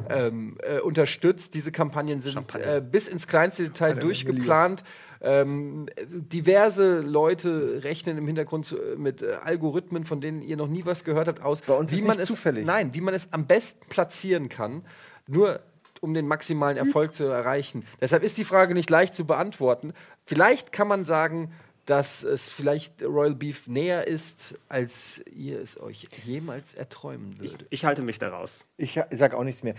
ähm, 0.09 0.57
äh, 0.63 0.81
unterstützt. 0.81 1.55
Diese 1.55 1.73
Kampagnen 1.73 2.21
sind 2.23 2.37
äh, 2.55 2.81
bis 2.81 3.09
ins 3.09 3.27
kleinste 3.27 3.65
Detail 3.65 3.95
durchgeplant. 3.95 4.85
Ähm, 5.21 5.87
diverse 6.09 7.01
Leute 7.01 7.85
rechnen 7.85 8.19
im 8.19 8.27
Hintergrund 8.27 8.67
zu, 8.67 8.77
mit 8.97 9.23
äh, 9.23 9.35
Algorithmen, 9.43 10.05
von 10.05 10.21
denen 10.21 10.43
ihr 10.43 10.57
noch 10.57 10.67
nie 10.67 10.85
was 10.85 11.05
gehört 11.05 11.29
habt, 11.29 11.43
aus, 11.43 11.63
Bei 11.63 11.75
uns 11.75 11.93
wie 11.93 11.97
ist 11.97 12.03
man 12.03 12.17
nicht 12.17 12.25
es 12.25 12.29
zufällig. 12.29 12.67
Nein, 12.67 12.93
wie 12.95 13.01
man 13.01 13.15
es 13.15 13.33
am 13.33 13.47
besten 13.47 13.87
platzieren 13.89 14.49
kann, 14.49 14.85
nur 15.29 15.61
um 16.01 16.15
den 16.15 16.27
maximalen 16.27 16.77
Erfolg 16.77 17.15
zu 17.15 17.25
erreichen. 17.25 17.85
Deshalb 18.01 18.25
ist 18.25 18.37
die 18.37 18.45
Frage 18.45 18.75
nicht 18.75 18.91
leicht 18.91 19.15
zu 19.15 19.25
beantworten. 19.25 19.93
Vielleicht 20.25 20.73
kann 20.73 20.89
man 20.89 21.05
sagen, 21.05 21.53
dass 21.87 22.23
es 22.23 22.49
vielleicht 22.49 23.03
Royal 23.03 23.35
Beef 23.35 23.67
näher 23.67 24.07
ist, 24.07 24.55
als 24.69 25.23
ihr 25.35 25.61
es 25.61 25.81
euch 25.81 26.07
jemals 26.25 26.75
erträumen 26.75 27.39
würdet. 27.39 27.67
Ich 27.71 27.85
halte 27.85 28.03
mich 28.03 28.19
da 28.19 28.29
raus. 28.29 28.65
Ich 28.77 29.01
sage 29.11 29.37
auch 29.37 29.45
nichts 29.45 29.63
mehr. 29.65 29.75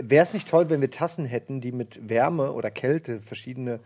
Wäre 0.00 0.24
es 0.24 0.34
nicht 0.34 0.48
toll, 0.48 0.68
wenn 0.70 0.80
wir 0.80 0.90
Tassen 0.90 1.24
hätten, 1.24 1.60
die 1.60 1.70
mit 1.72 2.08
Wärme 2.08 2.52
oder 2.52 2.70
Kälte 2.70 3.20
verschiedene 3.20 3.78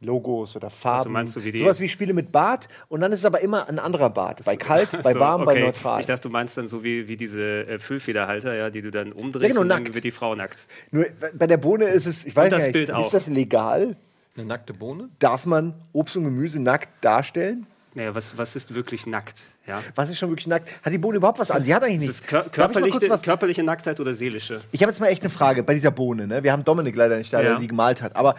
Logos 0.00 0.54
oder 0.56 0.70
Farben. 0.70 0.98
Also 0.98 1.10
meinst 1.10 1.36
du 1.36 1.44
wie 1.44 1.52
die- 1.52 1.60
Sowas 1.60 1.80
wie 1.80 1.88
Spiele 1.88 2.12
mit 2.12 2.30
Bart 2.32 2.68
und 2.88 3.00
dann 3.00 3.12
ist 3.12 3.20
es 3.20 3.24
aber 3.24 3.40
immer 3.40 3.68
ein 3.68 3.78
anderer 3.78 4.10
Bart. 4.10 4.44
Bei 4.44 4.56
kalt, 4.56 4.90
bei 5.02 5.12
So, 5.14 5.20
warm, 5.20 5.44
bei 5.44 5.52
okay. 5.52 5.62
neutral. 5.62 6.00
Ich 6.00 6.06
dachte, 6.06 6.22
du 6.22 6.30
meinst 6.30 6.56
dann 6.58 6.66
so 6.66 6.84
wie, 6.84 7.08
wie 7.08 7.16
diese 7.16 7.66
äh, 7.66 7.78
Füllfederhalter, 7.78 8.54
ja, 8.54 8.70
die 8.70 8.80
du 8.82 8.90
dann 8.90 9.12
umdrehst 9.12 9.42
Ja, 9.44 9.48
genau, 9.48 9.60
und 9.62 9.68
dann 9.68 9.82
nackt. 9.84 9.94
wird 9.94 10.04
die 10.04 10.10
Frau 10.10 10.34
nackt. 10.34 10.68
Nur 10.90 11.06
bei 11.34 11.46
der 11.46 11.56
Bohne 11.58 11.84
ist 11.86 12.06
es, 12.06 12.24
ich 12.26 12.34
weiß 12.36 12.50
das 12.50 12.58
gar 12.60 12.66
nicht, 12.66 12.72
Bild 12.72 12.90
auch. 12.90 13.04
ist 13.06 13.14
das 13.14 13.26
legal? 13.28 13.96
Eine 14.36 14.46
nackte 14.46 14.74
Bohne? 14.74 15.08
Darf 15.18 15.46
man 15.46 15.74
Obst 15.92 16.16
und 16.16 16.24
Gemüse 16.24 16.60
nackt 16.60 16.88
darstellen? 17.04 17.66
Naja, 17.96 18.12
was, 18.14 18.36
was 18.36 18.56
ist 18.56 18.74
wirklich 18.74 19.06
nackt? 19.06 19.42
Ja? 19.68 19.80
Was 19.94 20.10
ist 20.10 20.18
schon 20.18 20.28
wirklich 20.30 20.48
nackt? 20.48 20.68
Hat 20.82 20.92
die 20.92 20.98
Bohne 20.98 21.18
überhaupt 21.18 21.38
was 21.38 21.52
an? 21.52 21.62
Sie 21.62 21.72
hat 21.72 21.84
eigentlich 21.84 22.08
Ist 22.08 22.22
nichts. 22.22 22.26
kör 22.26 22.42
körperliche, 22.42 23.08
was- 23.08 23.22
körperliche 23.22 23.62
Nacktheit 23.62 24.00
oder 24.00 24.12
seelische? 24.12 24.60
Ich 24.72 24.82
habe 24.82 24.90
jetzt 24.90 24.98
mal 24.98 25.06
echt 25.06 25.22
eine 25.22 25.30
Frage 25.30 25.62
bei 25.62 25.74
dieser 25.74 25.92
Bohne. 25.92 26.26
Ne? 26.26 26.42
Wir 26.42 26.50
haben 26.50 26.64
Dominik 26.64 26.96
leider 26.96 27.16
nicht 27.16 27.32
da, 27.32 27.40
der 27.40 27.52
Ja. 27.52 27.58
die 27.60 27.68
gemalt 27.68 28.02
hat. 28.02 28.16
Aber 28.16 28.34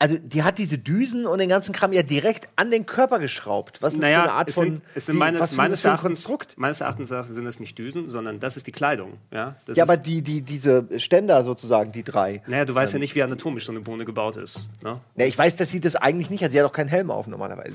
also 0.00 0.16
die 0.16 0.42
hat 0.44 0.58
diese 0.58 0.78
Düsen 0.78 1.26
und 1.26 1.38
den 1.38 1.48
ganzen 1.48 1.72
Kram 1.72 1.92
ja 1.92 2.02
direkt 2.02 2.48
an 2.56 2.70
den 2.70 2.86
Körper 2.86 3.18
geschraubt. 3.18 3.82
Was 3.82 3.94
ist 3.94 4.00
das 4.00 4.08
für 4.08 4.14
eine 4.14 4.24
Naja, 4.26 4.32
Art 4.32 4.48
es 4.48 4.54
von 4.54 4.64
sind, 4.76 4.82
es 4.94 5.06
sind 5.06 5.16
wie- 5.16 5.18
meines, 5.18 5.40
was 5.40 5.52
meines, 5.56 5.84
ein 5.84 5.88
Erachtens, 5.90 6.24
Konstrukt? 6.24 6.54
meines 6.56 6.80
Erachtens 6.80 7.08
sind 7.08 7.46
es 7.46 7.58
nicht 7.58 7.76
Düsen, 7.78 8.08
sondern 8.08 8.38
das 8.38 8.56
ist 8.56 8.66
die 8.68 8.72
Kleidung. 8.72 9.14
Ja, 9.32 9.56
das 9.66 9.76
Ja, 9.76 9.84
ist, 9.84 9.90
aber 9.90 9.96
die, 9.98 10.22
die, 10.22 10.42
diese 10.42 10.86
Ständer 11.00 11.42
sozusagen, 11.42 11.90
die 11.92 12.04
drei. 12.04 12.42
naja, 12.46 12.64
du 12.64 12.74
weißt 12.74 12.92
ja 12.92 12.98
nicht, 13.00 13.14
wie 13.16 13.22
anatomisch 13.22 13.66
so 13.66 13.72
eine 13.72 13.80
Bohne 13.80 14.04
gebaut 14.04 14.36
ist. 14.36 14.60
Ne? 14.84 15.00
Ja, 15.16 15.26
ich 15.26 15.36
weiß, 15.36 15.56
dass 15.56 15.70
sie 15.70 15.80
das 15.80 15.96
eigentlich 15.96 16.30
nicht 16.30 16.44
hat. 16.44 16.52
Sie 16.52 16.58
hat 16.60 16.66
auch 16.66 16.72
keinen 16.72 16.88
Helm 16.88 17.10
auf 17.10 17.26
normalerweise. 17.26 17.72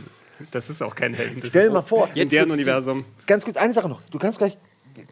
Das 0.52 0.70
ist 0.70 0.82
auch 0.82 0.96
kein 0.96 1.14
Helm. 1.14 1.42
Das 1.42 1.50
Stell 1.50 1.68
dir 1.68 1.74
mal 1.74 1.82
vor, 1.82 2.10
in 2.16 2.30
deren 2.30 2.52
Universum. 2.52 3.06
Ganz 3.28 3.44
kurz, 3.46 3.58
eine 3.58 3.74
Sache 3.74 3.90
noch. 3.90 4.02
Du 4.12 4.18
kannst 4.18 4.38
gleich, 4.40 4.58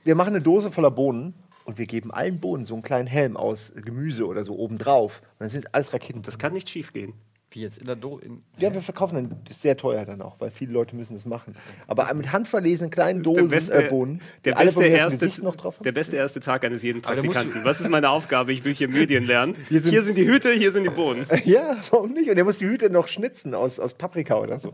wir 0.03 0.15
machen 0.15 0.29
eine 0.35 0.41
Dose 0.41 0.71
voller 0.71 0.91
Bohnen 0.91 1.33
und 1.65 1.77
wir 1.77 1.85
geben 1.85 2.11
allen 2.11 2.39
Bohnen 2.39 2.65
so 2.65 2.73
einen 2.73 2.83
kleinen 2.83 3.07
Helm 3.07 3.37
aus 3.37 3.71
Gemüse 3.75 4.25
oder 4.27 4.43
so 4.43 4.55
obendrauf. 4.57 5.21
Und 5.33 5.41
dann 5.41 5.49
sind 5.49 5.73
alles 5.73 5.93
Raketen. 5.93 6.21
Das 6.21 6.37
kann 6.37 6.53
nicht 6.53 6.69
schief 6.69 6.93
gehen. 6.93 7.13
Wie 7.53 7.59
jetzt 7.59 7.79
in 7.79 7.85
der 7.85 7.97
Do 7.97 8.17
in 8.17 8.39
ja, 8.59 8.73
wir 8.73 8.81
verkaufen 8.81 9.15
dann, 9.15 9.41
das 9.43 9.57
ist 9.57 9.61
sehr 9.61 9.75
teuer 9.75 10.05
dann 10.05 10.21
auch, 10.21 10.39
weil 10.39 10.51
viele 10.51 10.71
Leute 10.71 10.95
müssen 10.95 11.15
das 11.15 11.25
machen. 11.25 11.53
Aber 11.85 12.11
mit 12.13 12.31
handverlesenen 12.31 12.91
kleinen 12.91 13.23
Das 13.23 13.33
ist 13.35 13.69
Dosen 13.69 13.71
äh, 13.73 13.89
Bohnen, 13.89 14.21
der, 14.45 14.55
beste 14.55 14.79
das 14.89 15.19
erste, 15.19 15.83
der 15.83 15.91
beste 15.91 16.15
erste 16.15 16.39
Tag 16.39 16.63
eines 16.63 16.81
jeden 16.81 17.01
Praktikanten. 17.01 17.65
Was 17.65 17.81
ist 17.81 17.89
meine 17.89 18.09
Aufgabe? 18.09 18.53
Ich 18.53 18.63
will 18.63 18.73
hier 18.73 18.87
Medien 18.87 19.25
lernen. 19.25 19.55
Hier 19.67 19.81
sind- 19.81 20.01
sind, 20.01 20.17
die 20.17 20.25
Hüte, 20.25 20.53
hier 20.53 20.71
sind 20.71 20.85
die 20.85 20.89
Bohnen. 20.91 21.25
Ja, 21.43 21.75
warum 21.89 22.13
nicht? 22.13 22.29
Und 22.29 22.37
er 22.37 22.45
muss 22.45 22.59
die 22.59 22.67
Hüte 22.67 22.89
noch 22.89 23.09
schnitzen 23.09 23.53
aus, 23.53 23.81
aus 23.81 23.95
Paprika 23.95 24.39
oder 24.39 24.57
so. 24.57 24.73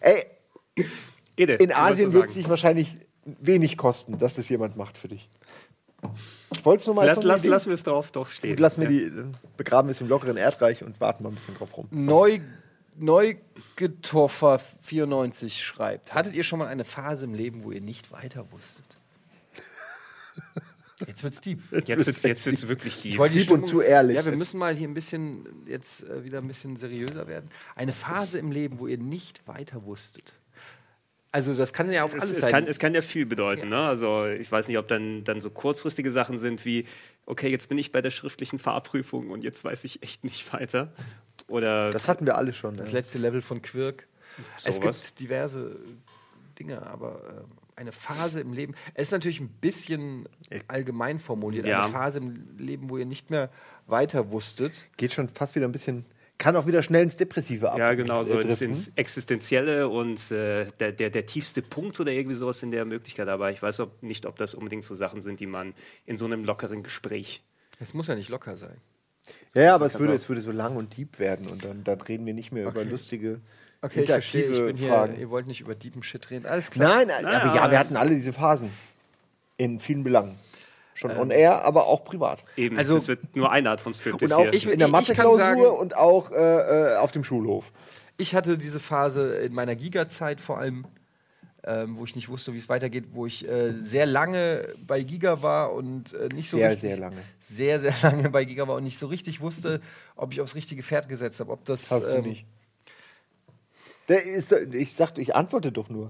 Ey, 0.00 0.24
Ede, 1.36 1.54
in 1.54 1.72
Asien 1.72 2.12
wird 2.12 2.26
es 2.30 2.34
dich 2.34 2.48
wahrscheinlich 2.48 2.96
wenig 3.40 3.76
kosten, 3.76 4.18
dass 4.18 4.34
das 4.34 4.48
jemand 4.48 4.76
macht 4.76 4.98
für 4.98 5.06
dich. 5.06 5.28
Ich 6.52 6.64
wollte 6.64 6.80
es 6.80 6.86
nur 6.86 6.94
mal 6.94 7.06
Lass, 7.06 7.22
lass, 7.22 7.44
lass 7.44 7.66
mir 7.66 7.74
es 7.74 7.82
drauf 7.82 8.12
doch 8.12 8.28
stehen. 8.30 8.50
Gut, 8.50 8.60
lass 8.60 8.76
mir 8.78 8.88
die, 8.88 9.02
äh, 9.02 9.24
begraben 9.56 9.90
es 9.90 10.00
im 10.00 10.08
lockeren 10.08 10.36
Erdreich 10.36 10.84
und 10.84 11.00
warten 11.00 11.24
mal 11.24 11.30
ein 11.30 11.34
bisschen 11.34 11.56
drauf 11.56 11.76
rum. 11.76 11.88
Neu 11.90 12.40
Neugetoffer 12.96 14.60
94 14.82 15.64
schreibt: 15.64 16.14
Hattet 16.14 16.34
ihr 16.34 16.42
schon 16.44 16.58
mal 16.58 16.68
eine 16.68 16.84
Phase 16.84 17.26
im 17.26 17.34
Leben, 17.34 17.64
wo 17.64 17.70
ihr 17.70 17.80
nicht 17.80 18.10
weiter 18.12 18.46
wusstet? 18.50 18.84
Jetzt 21.06 21.22
wird's 21.22 21.40
deep. 21.40 21.60
Jetzt 21.86 22.06
wird 22.06 22.16
es 22.16 22.22
jetzt 22.24 22.44
wird's 22.46 22.66
wirklich 22.66 23.00
die. 23.00 23.10
Ich 23.10 23.18
wollte 23.18 23.34
die 23.34 23.42
Deep 23.42 23.52
und 23.52 23.66
zu 23.66 23.80
ehrlich. 23.80 24.16
Ja, 24.16 24.24
wir 24.24 24.36
müssen 24.36 24.58
mal 24.58 24.74
hier 24.74 24.88
ein 24.88 24.94
bisschen 24.94 25.46
jetzt 25.66 26.08
äh, 26.08 26.24
wieder 26.24 26.38
ein 26.38 26.48
bisschen 26.48 26.76
seriöser 26.76 27.28
werden. 27.28 27.50
Eine 27.76 27.92
Phase 27.92 28.38
im 28.38 28.50
Leben, 28.50 28.80
wo 28.80 28.88
ihr 28.88 28.98
nicht 28.98 29.46
weiter 29.46 29.84
wusstet. 29.84 30.34
Also 31.38 31.54
das 31.54 31.72
kann 31.72 31.90
ja 31.92 32.02
auf 32.02 32.14
Es, 32.14 32.22
alles 32.22 32.32
es, 32.36 32.40
sein. 32.40 32.50
kann, 32.50 32.64
es 32.66 32.78
kann 32.80 32.94
ja 32.94 33.00
viel 33.02 33.24
bedeuten. 33.26 33.68
Ne? 33.68 33.78
Also 33.78 34.26
ich 34.26 34.50
weiß 34.50 34.66
nicht, 34.66 34.76
ob 34.76 34.88
dann, 34.88 35.22
dann 35.22 35.40
so 35.40 35.50
kurzfristige 35.50 36.10
Sachen 36.10 36.36
sind 36.36 36.64
wie, 36.64 36.84
okay, 37.26 37.48
jetzt 37.48 37.68
bin 37.68 37.78
ich 37.78 37.92
bei 37.92 38.02
der 38.02 38.10
schriftlichen 38.10 38.58
Fahrprüfung 38.58 39.30
und 39.30 39.44
jetzt 39.44 39.62
weiß 39.64 39.84
ich 39.84 40.02
echt 40.02 40.24
nicht 40.24 40.52
weiter. 40.52 40.92
Oder 41.46 41.92
Das 41.92 42.08
hatten 42.08 42.26
wir 42.26 42.36
alle 42.36 42.52
schon. 42.52 42.76
das 42.76 42.88
Ne? 42.88 42.94
letzte 42.94 43.18
Level 43.18 43.40
von 43.40 43.62
Quirk. 43.62 44.08
Es 44.56 44.76
Sowas. 44.76 45.02
gibt 45.02 45.20
diverse 45.20 45.76
Dinge, 46.58 46.84
aber 46.84 47.44
äh, 47.76 47.80
eine 47.80 47.92
Phase 47.92 48.40
im 48.40 48.52
Leben. 48.52 48.74
Es 48.94 49.08
ist 49.08 49.12
natürlich 49.12 49.38
ein 49.38 49.48
bisschen 49.48 50.28
allgemein 50.66 51.20
formuliert. 51.20 51.66
Ja. 51.66 51.82
Eine 51.82 51.92
Phase 51.92 52.18
im 52.18 52.34
Leben, 52.58 52.90
wo 52.90 52.98
ihr 52.98 53.06
nicht 53.06 53.30
mehr 53.30 53.48
weiter 53.86 54.32
wusstet. 54.32 54.86
Geht 54.96 55.12
schon 55.12 55.28
fast 55.28 55.54
wieder 55.54 55.66
ein 55.68 55.72
bisschen, 55.72 56.04
kann 56.38 56.54
auch 56.56 56.66
wieder 56.66 56.82
schnell 56.82 57.02
ins 57.02 57.16
Depressive 57.16 57.72
ab. 57.72 57.78
ja, 57.78 57.94
genau, 57.94 58.22
so 58.24 58.38
ins, 58.38 58.60
ins 58.60 58.92
Existenzielle 58.94 59.88
und 59.88 60.30
äh, 60.30 60.66
der, 60.78 60.92
der, 60.92 61.10
der 61.10 61.26
tiefste 61.26 61.62
Punkt 61.62 61.98
oder 61.98 62.12
irgendwie 62.12 62.36
sowas 62.36 62.62
in 62.62 62.70
der 62.70 62.84
Möglichkeit. 62.84 63.28
Aber 63.28 63.50
ich 63.50 63.60
weiß 63.60 63.80
ob, 63.80 64.02
nicht, 64.02 64.24
ob 64.24 64.36
das 64.36 64.54
unbedingt 64.54 64.84
so 64.84 64.94
Sachen 64.94 65.20
sind, 65.20 65.40
die 65.40 65.46
man 65.46 65.74
in 66.06 66.16
so 66.16 66.24
einem 66.24 66.44
lockeren 66.44 66.82
Gespräch. 66.84 67.42
Es 67.80 67.92
muss 67.92 68.06
ja 68.06 68.14
nicht 68.14 68.28
locker 68.28 68.56
sein. 68.56 68.76
Ja, 69.54 69.62
ja, 69.62 69.74
aber 69.74 69.86
es 69.86 69.98
würde, 69.98 70.12
auch- 70.12 70.16
es 70.16 70.28
würde 70.28 70.40
so 70.40 70.52
lang 70.52 70.76
und 70.76 70.96
deep 70.96 71.18
werden 71.18 71.48
und 71.48 71.64
dann, 71.64 71.84
dann 71.84 72.00
reden 72.00 72.24
wir 72.24 72.34
nicht 72.34 72.52
mehr 72.52 72.66
über 72.66 72.84
lustige, 72.84 73.40
Okay, 73.80 74.02
ich 74.02 74.10
verstehe. 74.10 74.48
Ich 74.48 74.58
bin 74.58 74.76
hier, 74.76 74.88
Fragen. 74.88 75.18
ihr 75.20 75.30
wollt 75.30 75.46
nicht 75.46 75.60
über 75.60 75.74
deepen 75.74 76.02
Shit 76.02 76.30
reden. 76.30 76.46
Alles 76.46 76.70
klar. 76.70 76.96
Nein, 76.96 77.08
nein, 77.08 77.24
aber 77.26 77.54
ja, 77.54 77.70
wir 77.70 77.78
hatten 77.78 77.96
alle 77.96 78.14
diese 78.14 78.32
Phanen. 78.32 78.70
In 79.56 79.78
vielen 79.78 80.02
Belangen. 80.02 80.36
Schon 80.98 81.12
Ähm. 81.12 81.18
on 81.18 81.30
air, 81.30 81.64
aber 81.64 81.86
auch 81.86 82.04
privat. 82.04 82.42
Eben, 82.56 82.76
Also- 82.76 82.94
das 82.94 83.06
wird 83.08 83.36
nur 83.36 83.50
eine 83.52 83.70
Art 83.70 83.80
von 83.80 83.94
Strip 83.94 84.20
Und 84.20 84.32
auch 84.32 84.42
hier. 84.42 84.52
ich- 84.54 84.66
in 84.68 84.78
der 84.78 84.88
Mathe-Klausur 84.88 85.36
sagen- 85.38 85.64
und 85.64 85.96
auch 85.96 86.30
äh, 86.32 86.94
äh, 86.94 86.96
auf 86.96 87.12
dem 87.12 87.22
Schulhof. 87.24 87.72
Ich 88.16 88.34
hatte 88.34 88.58
diese 88.58 88.80
Phase 88.80 89.34
in 89.36 89.54
meiner 89.54 89.76
Giga-Zeit 89.76 90.40
vor 90.40 90.58
allem, 90.58 90.86
ähm, 91.64 91.96
wo 91.98 92.04
ich 92.04 92.16
nicht 92.16 92.28
wusste, 92.28 92.52
wie 92.52 92.58
es 92.58 92.68
weitergeht, 92.68 93.04
wo 93.12 93.26
ich 93.26 93.46
äh, 93.48 93.74
sehr 93.82 94.06
lange 94.06 94.68
bei 94.86 95.02
Giga 95.02 95.40
war 95.42 95.72
und 95.72 96.14
äh, 96.14 96.28
nicht 96.34 96.50
so 96.50 96.56
Sehr, 96.56 96.70
richtig, 96.70 96.90
sehr 96.90 96.98
lange. 96.98 97.16
sehr, 97.40 97.78
sehr 97.78 97.92
lange 98.02 98.30
bei 98.30 98.44
Giga 98.44 98.66
war 98.66 98.74
und 98.76 98.82
nicht 98.84 98.98
so 98.98 99.06
richtig 99.06 99.40
wusste, 99.40 99.80
ob 100.16 100.32
ich 100.32 100.40
aufs 100.40 100.54
richtige 100.56 100.82
Pferd 100.82 101.08
gesetzt 101.08 101.38
habe. 101.40 101.52
Ob 101.52 101.64
das, 101.64 101.90
Hast 101.92 102.10
du 102.10 102.16
ähm, 102.16 102.24
nicht. 102.24 102.44
Der 104.08 104.24
ist, 104.24 104.50
ich 104.52 104.94
sagte, 104.94 105.20
ich 105.20 105.34
antworte 105.36 105.70
doch 105.70 105.88
nur. 105.90 106.08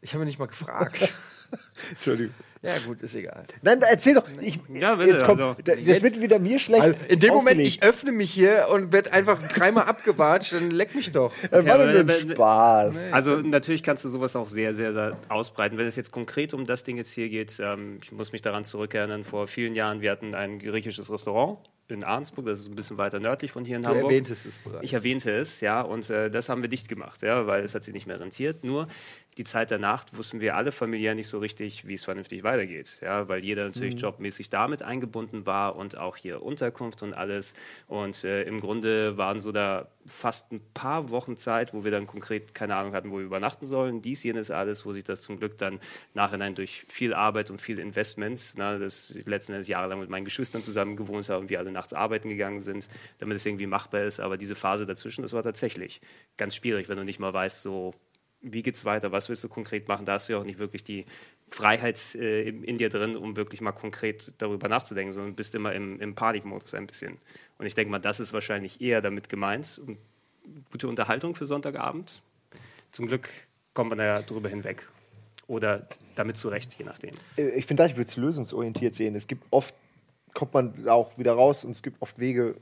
Ich 0.00 0.14
habe 0.14 0.24
mich 0.24 0.32
nicht 0.32 0.38
mal 0.38 0.46
gefragt. 0.46 1.12
Entschuldigung. 1.90 2.34
ja, 2.62 2.72
gut, 2.86 3.00
ist 3.02 3.14
egal. 3.14 3.44
Nein, 3.62 3.80
erzähl 3.82 4.14
doch. 4.14 4.24
Ich, 4.40 4.58
Ja, 4.72 4.94
bitte, 4.96 5.10
jetzt 5.10 5.24
kommt, 5.24 5.40
also- 5.40 5.56
da- 5.64 5.74
das 5.74 5.84
Jetzt- 5.84 6.02
wird 6.02 6.20
wieder 6.20 6.38
mir 6.38 6.58
schlecht. 6.58 6.82
Also 6.82 7.00
in 7.08 7.18
dem 7.20 7.30
Moment, 7.30 7.46
ausgelegt. 7.58 7.66
ich 7.68 7.82
öffne 7.82 8.12
mich 8.12 8.30
hier 8.32 8.66
und 8.72 8.92
werde 8.92 9.12
einfach 9.12 9.40
dreimal 9.48 9.84
abgewatscht, 9.84 10.52
dann 10.52 10.70
leck 10.70 10.94
mich 10.94 11.10
doch. 11.10 11.32
Das 11.50 11.64
war 11.64 11.78
Ja, 11.86 12.02
doch 12.02 12.04
nur 12.26 12.32
Spaß. 12.34 13.12
Also 13.12 13.36
natürlich 13.36 13.82
kannst 13.82 14.04
du 14.04 14.08
sowas 14.08 14.36
auch 14.36 14.48
sehr, 14.48 14.74
sehr, 14.74 14.92
sehr 14.92 15.16
ausbreiten. 15.28 15.78
Wenn 15.78 15.86
es 15.86 15.96
jetzt 15.96 16.12
konkret 16.12 16.52
um 16.54 16.66
das 16.66 16.84
Ding 16.84 16.96
jetzt 16.98 17.12
hier 17.12 17.28
geht, 17.28 17.58
ähm, 17.60 17.98
ich 18.02 18.12
muss 18.12 18.32
mich 18.32 18.42
daran 18.42 18.64
zurückerinnern, 18.64 19.24
vor 19.24 19.46
vielen 19.46 19.74
Jahren, 19.74 20.00
wir 20.02 20.10
hatten 20.10 20.34
ein 20.34 20.58
griechisches 20.58 21.10
Restaurant 21.10 21.58
in 21.88 22.04
Arnsburg, 22.04 22.46
das 22.46 22.60
ist 22.60 22.68
ein 22.68 22.76
bisschen 22.76 22.98
weiter 22.98 23.18
nördlich 23.18 23.50
von 23.50 23.64
hier 23.64 23.74
in 23.74 23.82
Du 23.82 23.88
Hamburg. 23.88 24.04
erwähntest 24.04 24.46
es 24.46 24.58
bereits. 24.58 24.84
Ich 24.84 24.92
erwähnte 24.92 25.32
es, 25.32 25.60
ja, 25.60 25.80
und 25.80 26.08
äh, 26.08 26.30
das 26.30 26.48
haben 26.48 26.62
wir 26.62 26.68
dicht 26.68 26.88
gemacht, 26.88 27.20
ja, 27.22 27.48
weil 27.48 27.64
es 27.64 27.74
hat 27.74 27.82
sich 27.82 27.92
nicht 27.92 28.06
mehr 28.06 28.20
rentiert. 28.20 28.62
Nur 28.62 28.86
die 29.40 29.44
Zeit 29.44 29.70
danach 29.70 30.04
wussten 30.12 30.42
wir 30.42 30.54
alle 30.54 30.70
familiär 30.70 31.14
nicht 31.14 31.26
so 31.26 31.38
richtig, 31.38 31.86
wie 31.86 31.94
es 31.94 32.04
vernünftig 32.04 32.42
weitergeht, 32.42 33.00
ja, 33.00 33.26
weil 33.26 33.42
jeder 33.42 33.64
natürlich 33.64 33.98
jobmäßig 33.98 34.50
damit 34.50 34.82
eingebunden 34.82 35.46
war 35.46 35.76
und 35.76 35.96
auch 35.96 36.18
hier 36.18 36.42
Unterkunft 36.42 37.02
und 37.02 37.14
alles. 37.14 37.54
Und 37.86 38.22
äh, 38.24 38.42
im 38.42 38.60
Grunde 38.60 39.16
waren 39.16 39.40
so 39.40 39.50
da 39.50 39.88
fast 40.04 40.52
ein 40.52 40.60
paar 40.74 41.08
Wochen 41.08 41.38
Zeit, 41.38 41.72
wo 41.72 41.84
wir 41.84 41.90
dann 41.90 42.06
konkret 42.06 42.54
keine 42.54 42.76
Ahnung 42.76 42.92
hatten, 42.92 43.10
wo 43.10 43.16
wir 43.16 43.24
übernachten 43.24 43.64
sollen. 43.64 44.02
Dies, 44.02 44.22
jenes, 44.24 44.50
alles, 44.50 44.84
wo 44.84 44.92
sich 44.92 45.04
das 45.04 45.22
zum 45.22 45.38
Glück 45.38 45.56
dann 45.56 45.80
nachhinein 46.12 46.54
durch 46.54 46.84
viel 46.88 47.14
Arbeit 47.14 47.48
und 47.48 47.62
viel 47.62 47.78
Investment, 47.78 48.52
na, 48.56 48.76
das 48.76 49.10
ich 49.10 49.24
letzten 49.24 49.52
Endes 49.52 49.68
jahrelang 49.68 50.00
mit 50.00 50.10
meinen 50.10 50.26
Geschwistern 50.26 50.62
zusammen 50.62 50.96
gewohnt 50.96 51.26
habe 51.30 51.40
und 51.40 51.48
wir 51.48 51.60
alle 51.60 51.72
nachts 51.72 51.94
arbeiten 51.94 52.28
gegangen 52.28 52.60
sind, 52.60 52.90
damit 53.16 53.36
es 53.36 53.46
irgendwie 53.46 53.66
machbar 53.66 54.02
ist. 54.02 54.20
Aber 54.20 54.36
diese 54.36 54.54
Phase 54.54 54.84
dazwischen, 54.84 55.22
das 55.22 55.32
war 55.32 55.42
tatsächlich 55.42 56.02
ganz 56.36 56.56
schwierig, 56.56 56.90
wenn 56.90 56.98
du 56.98 57.04
nicht 57.04 57.20
mal 57.20 57.32
weißt, 57.32 57.62
so 57.62 57.94
wie 58.42 58.62
geht's 58.62 58.84
weiter, 58.84 59.12
was 59.12 59.28
willst 59.28 59.44
du 59.44 59.48
konkret 59.48 59.88
machen, 59.88 60.06
da 60.06 60.14
hast 60.14 60.28
du 60.28 60.32
ja 60.32 60.38
auch 60.38 60.44
nicht 60.44 60.58
wirklich 60.58 60.82
die 60.82 61.04
Freiheit 61.48 62.14
äh, 62.14 62.48
in, 62.48 62.78
dir 62.78 62.88
drin, 62.88 63.16
um 63.16 63.36
wirklich 63.36 63.60
mal 63.60 63.72
konkret 63.72 64.32
darüber 64.38 64.68
nachzudenken, 64.68 65.12
sondern 65.12 65.34
bist 65.34 65.54
immer 65.54 65.72
im, 65.74 66.00
im 66.00 66.14
Panikmodus 66.14 66.74
ein 66.74 66.86
bisschen. 66.86 67.18
Und 67.58 67.66
ich 67.66 67.74
denke 67.74 67.90
mal, 67.90 67.98
das 67.98 68.20
ist 68.20 68.32
wahrscheinlich 68.32 68.80
eher 68.80 69.02
damit 69.02 69.28
gemeint. 69.28 69.80
Und 69.84 69.98
gute 70.70 70.88
Unterhaltung 70.88 71.34
für 71.34 71.46
Sonntagabend. 71.46 72.22
Zum 72.92 73.06
Glück 73.06 73.28
kommt 73.74 73.90
man 73.90 73.98
da 73.98 74.04
ja 74.04 74.22
drüber 74.22 74.48
hinweg. 74.48 74.88
Oder 75.46 75.88
damit 76.14 76.36
zurecht, 76.36 76.78
je 76.78 76.84
nachdem. 76.84 77.14
Äh, 77.36 77.50
Ich 77.50 77.66
finde, 77.66 77.84
ich 77.86 77.96
würde 77.96 78.08
es 78.08 78.16
lösungsorientiert 78.16 78.94
sehen. 78.94 79.14
Es 79.16 79.26
gibt 79.26 79.44
oft, 79.50 79.74
kommt 80.32 80.54
man 80.54 80.88
auch 80.88 81.18
wieder 81.18 81.32
raus 81.32 81.64
und 81.64 81.72
es 81.72 81.82
gibt 81.82 82.00
oft 82.00 82.18
Wege, 82.18 82.54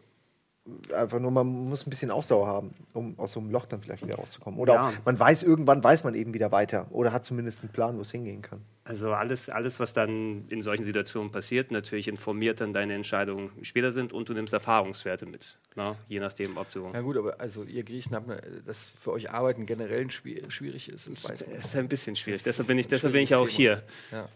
einfach 0.94 1.18
nur, 1.18 1.30
man 1.30 1.46
muss 1.46 1.86
ein 1.86 1.90
bisschen 1.90 2.10
Ausdauer 2.10 2.46
haben, 2.46 2.74
um 2.92 3.18
aus 3.18 3.32
so 3.32 3.40
einem 3.40 3.50
Loch 3.50 3.66
dann 3.66 3.80
vielleicht 3.80 4.02
wieder 4.04 4.16
rauszukommen. 4.16 4.58
Oder 4.58 4.74
Ja. 4.74 4.92
man 5.04 5.18
weiß, 5.18 5.42
irgendwann 5.42 5.82
weiß 5.82 6.04
man 6.04 6.14
eben 6.14 6.34
wieder 6.34 6.52
weiter. 6.52 6.86
Oder 6.90 7.12
hat 7.12 7.24
zumindest 7.24 7.62
einen 7.62 7.72
Plan, 7.72 7.96
wo 7.96 8.02
es 8.02 8.10
hingehen 8.10 8.42
kann. 8.42 8.62
Also 8.84 9.12
alles, 9.12 9.50
alles, 9.50 9.80
was 9.80 9.92
dann 9.92 10.46
in 10.48 10.62
solchen 10.62 10.82
Situationen 10.82 11.30
passiert, 11.30 11.70
natürlich 11.70 12.08
informiert 12.08 12.60
dann 12.60 12.72
deine 12.72 12.94
Entscheidungen 12.94 13.50
später 13.62 13.92
sind 13.92 14.12
und 14.12 14.28
du 14.28 14.34
nimmst 14.34 14.54
Erfahrungswerte 14.54 15.26
mit. 15.26 15.58
Ne? 15.76 15.94
Je 16.08 16.20
nachdem, 16.20 16.56
ob 16.56 16.70
du. 16.70 16.90
Ja 16.92 17.00
gut, 17.02 17.16
aber 17.16 17.38
also 17.40 17.64
ihr 17.64 17.84
Griechen 17.84 18.14
habt 18.14 18.30
eine, 18.30 18.40
das 18.64 18.88
für 18.88 19.12
euch 19.12 19.30
Arbeiten 19.30 19.66
generell 19.66 20.00
ein 20.02 20.10
schwierig 20.10 20.88
ist. 20.88 21.08
Das. 21.08 21.42
Es 21.52 21.64
ist 21.66 21.76
ein 21.76 21.88
bisschen 21.88 22.16
schwierig. 22.16 22.42
Deshalb 22.42 22.66
bin 22.68 22.78
ich, 22.78 22.88
deshalb 22.88 23.12
bin 23.12 23.22
ich 23.22 23.34
auch 23.34 23.48
schwieriges 23.48 23.82
hier. 24.10 24.18
Ja. 24.18 24.28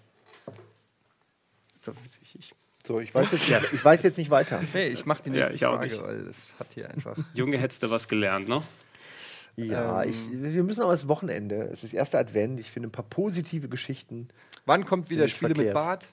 So, 1.85 1.92
Ich, 2.23 2.38
ich 2.38 2.55
So, 2.87 2.99
ich 3.01 3.14
weiß 3.14 3.31
jetzt, 3.33 3.49
nicht, 3.49 3.73
ich 3.75 3.85
weiß 3.85 4.03
jetzt 4.03 4.18
nicht 4.18 4.31
weiter. 4.31 4.61
Nee, 4.75 4.87
ich 4.87 5.07
mach 5.07 5.21
die 5.21 5.31
Ja, 5.31 5.37
nächste 5.37 5.55
ich 5.55 5.66
auch 5.66 5.77
Frage, 5.77 6.03
weil 6.03 6.25
das 6.25 6.49
hat 6.59 6.66
hier 6.75 6.90
einfach. 6.90 7.16
Junge, 7.35 7.59
hättest 7.59 7.83
du 7.83 7.90
was 7.90 8.09
gelernt, 8.09 8.49
ne? 8.49 8.62
Ja, 9.57 10.03
ich, 10.03 10.16
wir 10.33 10.62
müssen 10.62 10.83
aber 10.83 10.92
das 10.92 11.07
Wochenende. 11.09 11.68
Es 11.71 11.85
ist 11.85 11.92
erster 11.92 12.18
Advent. 12.18 12.59
Ich 12.59 12.71
finde 12.71 12.88
ein 12.88 12.92
paar 12.92 13.05
positive 13.05 13.68
Geschichten. 13.68 14.29
Wann 14.64 14.85
kommt 14.87 15.11
wieder 15.11 15.29
Spiele 15.29 15.51
mit 15.51 15.57
verkehrt. 15.59 15.75
Bart? 15.75 16.09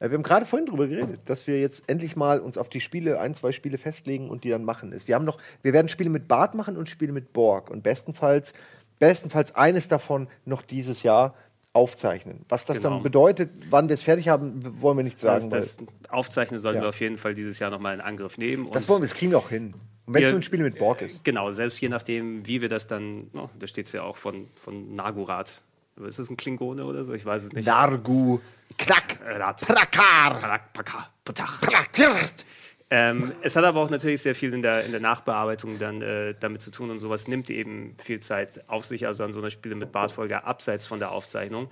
Äh, 0.00 0.10
Wir 0.10 0.16
haben 0.16 0.22
gerade 0.22 0.46
vorhin 0.46 0.66
darüber 0.66 0.86
geredet, 0.86 1.20
dass 1.26 1.46
wir 1.46 1.60
jetzt 1.60 1.84
endlich 1.88 2.16
mal 2.16 2.40
uns 2.40 2.56
auf 2.56 2.68
die 2.68 2.80
Spiele, 2.80 3.20
ein, 3.20 3.34
zwei 3.34 3.52
Spiele 3.52 3.78
festlegen 3.78 4.30
und 4.30 4.44
die 4.44 4.48
dann 4.50 4.64
machen 4.64 4.92
ist. 4.92 5.08
Wir 5.08 5.14
haben 5.14 5.24
noch, 5.24 5.38
wir 5.62 5.72
werden 5.72 5.88
Spiele 5.88 6.10
mit 6.10 6.26
Bart 6.26 6.54
machen 6.54 6.76
und 6.76 6.88
Spiele 6.88 7.12
mit 7.12 7.32
Borg 7.32 7.70
und 7.70 7.82
bestenfalls, 7.82 8.54
bestenfalls 8.98 9.54
eines 9.54 9.88
davon 9.88 10.28
noch 10.44 10.62
dieses 10.62 11.02
Jahr 11.02 11.34
aufzeichnen. 11.78 12.44
Was 12.48 12.66
das 12.66 12.78
Genau. 12.78 12.90
dann 12.94 13.02
bedeutet, 13.02 13.50
wann 13.70 13.88
wir 13.88 13.94
es 13.94 14.02
fertig 14.02 14.28
haben, 14.28 14.60
wollen 14.82 14.96
wir 14.98 15.04
nicht 15.04 15.22
Das, 15.22 15.42
sagen. 15.42 15.50
das 15.50 15.78
Aufzeichnen 16.10 16.60
sollten 16.60 16.78
Ja. 16.78 16.82
wir 16.84 16.88
auf 16.90 17.00
jeden 17.00 17.18
Fall 17.18 17.34
dieses 17.34 17.58
Jahr 17.58 17.70
nochmal 17.70 17.94
in 17.94 18.00
Angriff 18.00 18.36
nehmen. 18.38 18.68
das 18.72 18.88
wollen 18.88 19.02
wir, 19.02 19.08
das 19.08 19.16
kriegen 19.16 19.30
wir 19.32 19.38
auch 19.38 19.48
hin. 19.48 19.74
Und 20.06 20.14
wenn 20.14 20.22
es 20.24 20.30
so 20.30 20.36
ein 20.36 20.42
Spiel 20.42 20.62
mit 20.62 20.78
Borg 20.78 21.02
ist. 21.02 21.22
Genau, 21.24 21.50
selbst 21.50 21.80
je 21.80 21.88
nachdem, 21.90 22.46
wie 22.46 22.60
wir 22.62 22.68
das 22.68 22.86
dann, 22.86 23.30
oh, 23.34 23.48
da 23.58 23.66
steht 23.66 23.86
es 23.86 23.92
ja 23.92 24.02
auch 24.02 24.16
von, 24.16 24.48
von 24.54 24.94
Nagurat. 24.94 25.60
Ist 26.06 26.18
das 26.18 26.30
ein 26.30 26.36
Klingone 26.36 26.84
oder 26.84 27.04
so? 27.04 27.12
Ich 27.12 27.26
weiß 27.26 27.42
es 27.44 27.52
nicht. 27.52 27.66
Nargu, 27.66 28.38
Knack, 28.78 29.18
Rat. 29.26 29.60
Prakar, 29.66 31.10
Patach. 31.24 31.60
Prakirst. 31.60 32.46
Ähm, 32.90 33.32
es 33.42 33.54
hat 33.54 33.64
aber 33.64 33.80
auch 33.80 33.90
natürlich 33.90 34.22
sehr 34.22 34.34
viel 34.34 34.54
in 34.54 34.62
der, 34.62 34.84
in 34.84 34.92
der 34.92 35.00
Nachbearbeitung 35.00 35.78
dann 35.78 36.00
äh, 36.00 36.34
damit 36.40 36.62
zu 36.62 36.70
tun 36.70 36.90
und 36.90 36.98
sowas 37.00 37.28
nimmt 37.28 37.50
eben 37.50 37.94
viel 38.02 38.20
Zeit 38.20 38.66
auf 38.68 38.86
sich, 38.86 39.06
also 39.06 39.24
an 39.24 39.32
so 39.34 39.40
einer 39.40 39.50
Spiele 39.50 39.74
mit 39.74 39.92
Bartfolge 39.92 40.44
abseits 40.44 40.86
von 40.86 40.98
der 40.98 41.10
Aufzeichnung. 41.10 41.68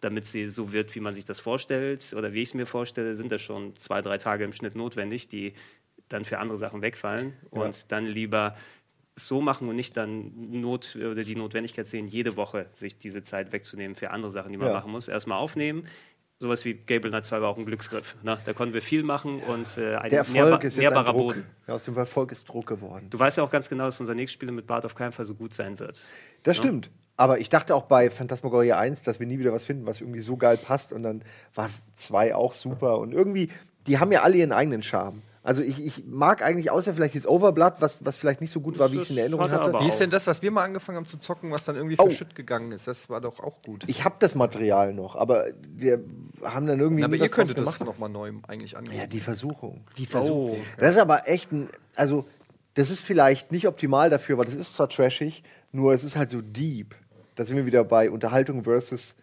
Damit 0.00 0.26
sie 0.26 0.46
so 0.46 0.72
wird, 0.72 0.94
wie 0.94 1.00
man 1.00 1.14
sich 1.14 1.24
das 1.24 1.40
vorstellt 1.40 2.14
oder 2.16 2.32
wie 2.32 2.42
ich 2.42 2.48
es 2.50 2.54
mir 2.54 2.66
vorstelle, 2.66 3.14
sind 3.14 3.30
da 3.32 3.38
schon 3.38 3.74
zwei, 3.76 4.00
drei 4.02 4.18
Tage 4.18 4.44
im 4.44 4.52
Schnitt 4.52 4.74
notwendig, 4.76 5.28
die 5.28 5.54
dann 6.08 6.24
für 6.24 6.38
andere 6.38 6.56
Sachen 6.56 6.82
wegfallen 6.82 7.34
und 7.50 7.90
dann 7.92 8.06
lieber 8.06 8.56
so 9.16 9.40
machen 9.40 9.68
und 9.68 9.74
nicht 9.76 9.96
dann 9.96 10.32
Not 10.60 10.96
oder 10.96 11.24
die 11.24 11.34
Notwendigkeit 11.34 11.86
sehen, 11.88 12.06
jede 12.06 12.36
Woche 12.36 12.66
sich 12.72 12.98
diese 12.98 13.22
Zeit 13.22 13.52
wegzunehmen 13.52 13.96
für 13.96 14.10
andere 14.10 14.30
Sachen, 14.30 14.52
die 14.52 14.58
man 14.58 14.68
Ja. 14.68 14.74
machen 14.74 14.92
muss. 14.92 15.08
Erstmal 15.08 15.38
aufnehmen. 15.38 15.86
Sowas 16.40 16.64
wie 16.64 16.74
Gable 16.74 17.10
Knight 17.10 17.24
2 17.24 17.40
war 17.40 17.48
auch 17.48 17.58
ein 17.58 17.66
Glücksgriff. 17.66 18.14
Ne? 18.22 18.38
Da 18.44 18.52
konnten 18.52 18.72
wir 18.72 18.80
viel 18.82 19.02
machen 19.02 19.42
und 19.42 19.76
äh, 19.76 19.96
ein 19.96 20.10
Der 20.10 20.20
Erfolg 20.20 20.36
nährbar- 20.36 20.58
ist 20.58 20.62
jetzt 20.64 20.76
ein 20.76 20.80
nährbarer 20.82 21.12
Druck. 21.12 21.16
Boden. 21.34 21.46
Ja, 21.66 21.74
aus 21.74 21.82
dem 21.82 21.96
Erfolg 21.96 22.30
ist 22.30 22.48
Druck 22.48 22.66
geworden. 22.66 23.08
Du 23.10 23.18
weißt 23.18 23.38
ja 23.38 23.42
auch 23.44 23.50
ganz 23.50 23.68
genau, 23.68 23.86
dass 23.86 23.98
unser 23.98 24.14
nächstes 24.14 24.34
Spiel 24.34 24.52
mit 24.52 24.66
Bart 24.68 24.86
auf 24.86 24.94
keinen 24.94 25.10
Fall 25.10 25.24
so 25.24 25.34
gut 25.34 25.52
sein 25.52 25.80
wird. 25.80 26.08
Das 26.44 26.56
stimmt. 26.56 26.90
Aber 27.16 27.40
ich 27.40 27.48
dachte 27.48 27.74
auch 27.74 27.86
bei 27.86 28.08
Phantasmagoria 28.08 28.78
1, 28.78 29.02
dass 29.02 29.18
wir 29.18 29.26
nie 29.26 29.40
wieder 29.40 29.52
was 29.52 29.64
finden, 29.64 29.84
was 29.88 30.00
irgendwie 30.00 30.20
so 30.20 30.36
geil 30.36 30.56
passt. 30.58 30.92
Und 30.92 31.02
dann 31.02 31.22
war 31.56 31.68
2 31.96 32.36
auch 32.36 32.54
super. 32.54 32.98
Und 32.98 33.10
irgendwie, 33.12 33.50
die 33.88 33.98
haben 33.98 34.12
ja 34.12 34.22
alle 34.22 34.36
ihren 34.36 34.52
eigenen 34.52 34.84
Charme. 34.84 35.22
Also 35.42 35.62
ich, 35.62 35.82
ich 35.82 36.04
mag 36.06 36.42
eigentlich, 36.42 36.70
außer 36.70 36.92
vielleicht 36.94 37.14
jetzt 37.14 37.26
Overblood, 37.26 37.74
was, 37.80 38.04
was 38.04 38.16
vielleicht 38.16 38.40
nicht 38.40 38.50
so 38.50 38.60
gut 38.60 38.78
war, 38.78 38.90
wie 38.92 38.96
ich 38.96 39.02
es 39.02 39.10
in 39.10 39.18
Erinnerung 39.18 39.44
hatte 39.44 39.60
aber 39.60 39.80
Wie 39.80 39.88
ist 39.88 39.98
denn 40.00 40.10
das, 40.10 40.26
was 40.26 40.42
wir 40.42 40.50
mal 40.50 40.64
angefangen 40.64 40.96
haben 40.98 41.06
zu 41.06 41.18
zocken, 41.18 41.50
was 41.50 41.64
dann 41.64 41.76
irgendwie 41.76 41.96
Oh. 41.98 42.04
verschütt 42.04 42.34
gegangen 42.34 42.72
ist? 42.72 42.86
Das 42.86 43.08
war 43.08 43.20
doch 43.20 43.40
auch 43.40 43.62
gut. 43.62 43.84
Ich 43.86 44.04
habe 44.04 44.16
das 44.18 44.34
Material 44.34 44.92
noch, 44.92 45.16
aber 45.16 45.46
wir 45.74 46.02
haben 46.42 46.66
dann 46.66 46.80
irgendwie. 46.80 47.04
aber 47.04 47.16
nie 47.16 47.22
ihr 47.22 47.28
könntet 47.28 47.58
das 47.58 47.80
nochmal 47.80 48.08
neu 48.10 48.32
eigentlich 48.46 48.76
angehen. 48.76 48.98
Ja, 48.98 49.06
die 49.06 49.20
Versuchung. 49.20 49.84
Die 49.96 50.06
Versuchung. 50.06 50.58
Das 50.76 50.96
ist 50.96 51.00
aber 51.00 51.28
echt 51.28 51.52
ein, 51.52 51.68
also 51.94 52.26
das 52.74 52.90
ist 52.90 53.00
vielleicht 53.02 53.50
nicht 53.52 53.66
optimal 53.66 54.10
dafür, 54.10 54.38
weil 54.38 54.44
das 54.46 54.54
ist 54.54 54.74
zwar 54.74 54.88
trashig, 54.88 55.42
nur 55.72 55.94
es 55.94 56.04
ist 56.04 56.16
halt 56.16 56.30
so 56.30 56.40
deep. 56.42 56.94
Da 57.36 57.44
sind 57.44 57.56
wir 57.56 57.64
wieder 57.66 57.84
bei 57.84 58.10
Unterhaltung 58.10 58.64
versus 58.64 59.14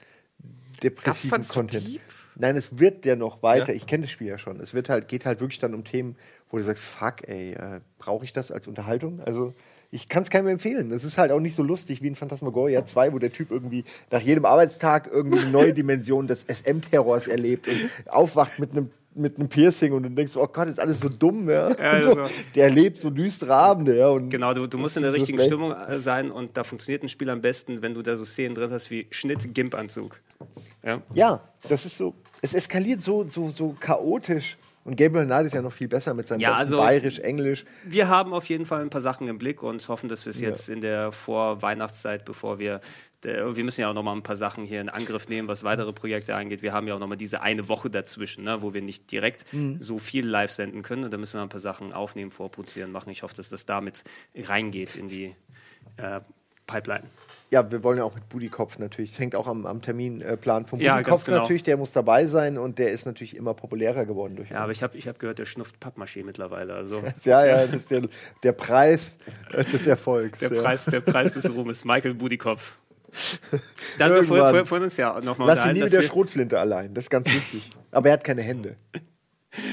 depressiven 0.81 1.47
Content. 1.47 1.85
deep? 1.87 2.01
Nein, 2.37 2.55
es 2.57 2.79
wird 2.79 3.05
ja 3.05 3.15
noch 3.15 3.41
weiter. 3.43 3.69
Ja? 3.71 3.75
Ich 3.75 3.87
kenne 3.87 4.03
das 4.03 4.11
Spiel 4.11 4.27
ja 4.27 4.37
schon. 4.37 4.59
Es 4.59 4.73
wird 4.73 4.89
halt, 4.89 5.07
geht 5.07 5.25
halt 5.25 5.39
wirklich 5.39 5.59
dann 5.59 5.73
um 5.73 5.83
Themen, 5.83 6.15
wo 6.49 6.57
du 6.57 6.63
sagst, 6.63 6.83
fuck, 6.83 7.27
ey, 7.27 7.53
äh, 7.53 7.79
brauche 7.97 8.25
ich 8.25 8.33
das 8.33 8.51
als 8.51 8.67
Unterhaltung? 8.67 9.21
Also 9.21 9.53
ich 9.91 10.09
kann 10.09 10.23
es 10.23 10.29
keinem 10.29 10.47
empfehlen. 10.47 10.91
Es 10.91 11.03
ist 11.05 11.17
halt 11.17 11.31
auch 11.31 11.39
nicht 11.39 11.55
so 11.55 11.63
lustig 11.63 12.01
wie 12.01 12.07
in 12.07 12.15
Phantasmagoria 12.15 12.85
2, 12.85 13.13
wo 13.13 13.19
der 13.19 13.31
Typ 13.31 13.51
irgendwie 13.51 13.85
nach 14.11 14.21
jedem 14.21 14.45
Arbeitstag 14.45 15.09
irgendwie 15.11 15.39
eine 15.39 15.49
neue 15.51 15.73
Dimension 15.75 16.27
des 16.27 16.45
SM-Terrors 16.47 17.27
erlebt 17.27 17.67
und 17.67 17.89
aufwacht 18.09 18.59
mit 18.59 18.71
einem 18.71 18.89
mit 19.17 19.37
einem 19.39 19.47
Piercing 19.47 19.93
und 19.93 20.03
du 20.03 20.09
denkst, 20.09 20.35
oh 20.35 20.45
Gott, 20.45 20.67
ist 20.67 20.77
alles 20.77 20.99
so 20.99 21.07
dumm, 21.07 21.49
ja. 21.49 21.69
Ja, 21.69 22.01
so, 22.01 22.09
also- 22.15 22.29
der 22.53 22.65
erlebt 22.65 22.99
so 22.99 23.09
düstere 23.09 23.53
Abende, 23.55 23.97
ja. 23.97 24.09
Und 24.09 24.29
Genau, 24.29 24.53
du, 24.53 24.67
du 24.67 24.77
musst 24.77 24.97
in 24.97 25.03
der 25.03 25.11
so 25.13 25.15
richtigen 25.15 25.37
schlecht. 25.37 25.51
Stimmung 25.53 25.71
äh, 25.71 26.01
sein 26.01 26.31
und 26.31 26.57
da 26.57 26.65
funktioniert 26.65 27.01
ein 27.01 27.07
Spiel 27.07 27.29
am 27.29 27.39
besten, 27.41 27.81
wenn 27.81 27.93
du 27.93 28.01
da 28.01 28.17
so 28.17 28.25
Szenen 28.25 28.55
drin 28.55 28.71
hast 28.71 28.91
wie 28.91 29.07
Schnitt, 29.11 29.53
Gimp-Anzug. 29.53 30.19
Ja? 30.83 31.01
Ja, 31.13 31.41
das 31.69 31.85
ist 31.85 31.95
so, 31.95 32.13
es 32.45 32.53
eskaliert 32.53 33.01
so, 33.01 33.27
so, 33.27 33.49
so 33.49 33.75
chaotisch. 33.79 34.57
Und 34.83 34.97
Gabriel 34.97 35.25
Knight 35.25 35.47
ist 35.47 35.53
ja 35.55 35.63
noch 35.63 35.73
viel 35.73 35.87
besser 35.87 36.13
mit 36.13 36.27
seinem 36.27 36.41
Ja, 36.41 36.53
also- 36.53 36.77
Bayerisch, 36.77 37.17
Englisch. 37.17 37.65
Wir 37.85 38.07
haben 38.07 38.33
auf 38.35 38.45
jeden 38.49 38.67
Fall 38.67 38.83
ein 38.83 38.91
paar 38.91 39.01
Sachen 39.01 39.27
im 39.27 39.39
Blick 39.39 39.63
und 39.63 39.87
hoffen, 39.89 40.09
dass 40.09 40.25
wir 40.25 40.29
es 40.29 40.39
jetzt 40.39 40.69
in 40.69 40.79
der 40.79 41.11
Vorweihnachtszeit, 41.11 42.23
bevor 42.23 42.59
wir, 42.59 42.81
der, 43.23 43.55
wir 43.55 43.63
müssen 43.63 43.81
ja 43.81 43.89
auch 43.89 43.95
noch 43.95 44.03
mal 44.03 44.13
ein 44.13 44.21
paar 44.21 44.35
Sachen 44.35 44.63
hier 44.63 44.81
in 44.81 44.89
Angriff 44.89 45.27
nehmen, 45.27 45.47
was 45.47 45.63
weitere 45.63 45.91
Projekte 45.91 46.35
angeht. 46.35 46.61
Wir 46.61 46.71
haben 46.71 46.87
ja 46.87 46.93
auch 46.93 46.99
noch 46.99 47.07
mal 47.07 47.15
diese 47.15 47.41
eine 47.41 47.67
Woche 47.67 47.89
dazwischen, 47.89 48.43
ne, 48.43 48.61
wo 48.61 48.75
wir 48.75 48.83
nicht 48.83 49.11
direkt 49.11 49.51
Mhm. 49.53 49.81
so 49.81 49.97
viel 49.97 50.27
live 50.27 50.51
senden 50.51 50.83
können. 50.83 51.03
Und 51.05 51.11
da 51.11 51.17
müssen 51.17 51.33
wir 51.39 51.41
ein 51.41 51.49
paar 51.49 51.59
Sachen 51.59 51.91
aufnehmen, 51.91 52.29
vorproduzieren, 52.29 52.91
machen. 52.91 53.09
Ich 53.09 53.23
hoffe, 53.23 53.33
dass 53.35 53.49
das 53.49 53.65
damit 53.65 54.03
reingeht 54.35 54.95
in 54.95 55.07
die 55.07 55.33
äh, 55.97 56.19
Pipeline. 56.67 57.05
Ja, 57.55 57.71
wir 57.71 57.83
wollen 57.83 57.97
ja 57.97 58.03
auch 58.03 58.13
mit 58.13 58.27
Budikopf 58.27 58.79
natürlich. 58.79 59.11
Es 59.11 59.19
hängt 59.19 59.33
auch 59.33 59.47
am, 59.47 59.65
am 59.65 59.81
Terminplan 59.81 60.65
vom 60.65 60.81
Ja, 60.81 60.97
Budikopf 60.97 61.23
genau. 61.23 61.37
natürlich. 61.39 61.63
Der 61.63 61.77
muss 61.77 61.93
dabei 61.93 62.25
sein 62.25 62.57
und 62.57 62.79
der 62.79 62.91
ist 62.91 63.05
natürlich 63.05 63.33
immer 63.33 63.53
populärer 63.53 64.05
geworden 64.05 64.35
durch 64.35 64.49
Ja, 64.49 64.59
aber 64.59 64.73
ich 64.73 64.83
habe 64.83 64.97
ich 64.97 65.07
hab 65.07 65.19
gehört, 65.19 65.39
der 65.39 65.45
schnufft 65.45 65.77
Pappmaché 65.81 66.25
mittlerweile. 66.25 66.73
Also 66.73 67.01
Ja, 67.23 67.45
ja, 67.45 67.65
das 67.65 67.75
ist 67.75 67.91
der, 67.91 68.01
der 68.43 68.51
Preis 68.51 69.15
des 69.71 69.87
Erfolgs. 69.87 70.39
der 70.39 70.51
ja. 70.51 70.61
Preis, 70.61 70.83
der 70.83 70.99
Preis 70.99 71.31
des 71.31 71.49
Ruhmes, 71.49 71.85
Michael 71.85 72.15
Budikopf. 72.15 72.77
Da 73.97 74.05
haben 74.09 74.15
wir 74.15 74.65
vorhin, 74.65 74.83
uns 74.83 74.97
ja 74.97 75.17
nochmal 75.21 75.47
Lass 75.47 75.65
ihn 75.65 75.71
nie 75.75 75.83
mit 75.83 75.93
der 75.93 76.01
Schrotflinte 76.01 76.59
allein. 76.59 76.93
Das 76.93 77.05
ist 77.05 77.09
ganz 77.09 77.33
wichtig. 77.33 77.69
Aber 77.91 78.09
er 78.09 78.13
hat 78.15 78.25
keine 78.25 78.41
Hände. 78.41 78.75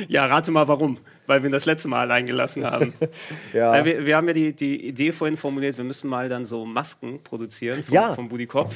Ja, 0.07 0.27
rate 0.27 0.53
mal 0.53 0.69
warum. 0.69 0.99
Weil 1.27 1.43
wir 1.43 1.49
ihn 1.51 1.53
das 1.53 1.67
letzte 1.67 1.89
Mal 1.89 2.01
allein 2.01 2.27
gelassen 2.27 2.65
haben. 2.65 2.93
Ja. 3.53 3.85
Wir, 3.85 4.07
wir 4.07 4.17
haben 4.17 4.27
ja 4.29 4.35
die, 4.35 4.53
die 4.55 4.87
Idee 4.89 5.13
vorhin 5.13 5.37
formuliert, 5.37 5.77
wir 5.77 5.85
müssen 5.85 6.09
mal 6.09 6.29
dann 6.29 6.45
so 6.45 6.65
Masken 6.65 7.23
produzieren 7.23 7.85
vom, 7.85 7.95
Ja. 7.95 8.15
vom 8.15 8.29
Budikopf. 8.29 8.75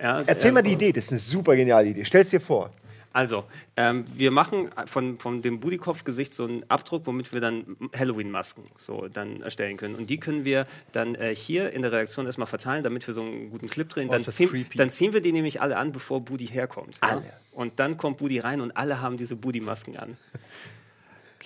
Ja, 0.00 0.22
Erzähl 0.26 0.48
ähm, 0.48 0.54
mal 0.54 0.62
die 0.62 0.72
Idee. 0.72 0.92
Das 0.92 1.04
ist 1.06 1.10
eine 1.12 1.20
super 1.20 1.56
geniale 1.56 1.88
Idee. 1.88 2.04
Stell's 2.04 2.30
dir 2.30 2.40
vor. 2.40 2.70
Also, 3.12 3.44
ähm, 3.78 4.04
wir 4.12 4.30
machen 4.30 4.68
von, 4.84 5.18
von 5.18 5.40
dem 5.40 5.58
Budikopf-Gesicht 5.58 6.34
so 6.34 6.44
einen 6.44 6.64
Abdruck, 6.68 7.06
womit 7.06 7.32
wir 7.32 7.40
dann 7.40 7.64
Halloween-Masken 7.98 8.64
so 8.74 9.08
dann 9.10 9.40
erstellen 9.40 9.78
können. 9.78 9.94
Und 9.94 10.10
die 10.10 10.18
können 10.20 10.44
wir 10.44 10.66
dann 10.92 11.14
äh, 11.14 11.34
hier 11.34 11.72
in 11.72 11.80
der 11.80 11.92
Redaktion 11.92 12.26
erstmal 12.26 12.46
verteilen, 12.46 12.82
damit 12.82 13.06
wir 13.06 13.14
so 13.14 13.22
einen 13.22 13.48
guten 13.48 13.70
Clip 13.70 13.88
drehen. 13.88 14.08
Oh, 14.10 14.12
Dann, 14.12 14.20
ziehen, 14.22 14.66
dann 14.74 14.90
ziehen 14.90 15.14
wir 15.14 15.22
die 15.22 15.32
nämlich 15.32 15.62
alle 15.62 15.78
an, 15.78 15.92
bevor 15.92 16.20
Budi 16.20 16.46
herkommt. 16.46 16.98
Ja? 17.02 17.08
Alle. 17.08 17.22
Und 17.52 17.78
dann 17.78 17.96
kommt 17.96 18.18
Budi 18.18 18.38
rein 18.38 18.60
und 18.60 18.76
alle 18.76 19.00
haben 19.00 19.16
diese 19.16 19.34
Budi-Masken 19.34 19.96
an. 19.96 20.18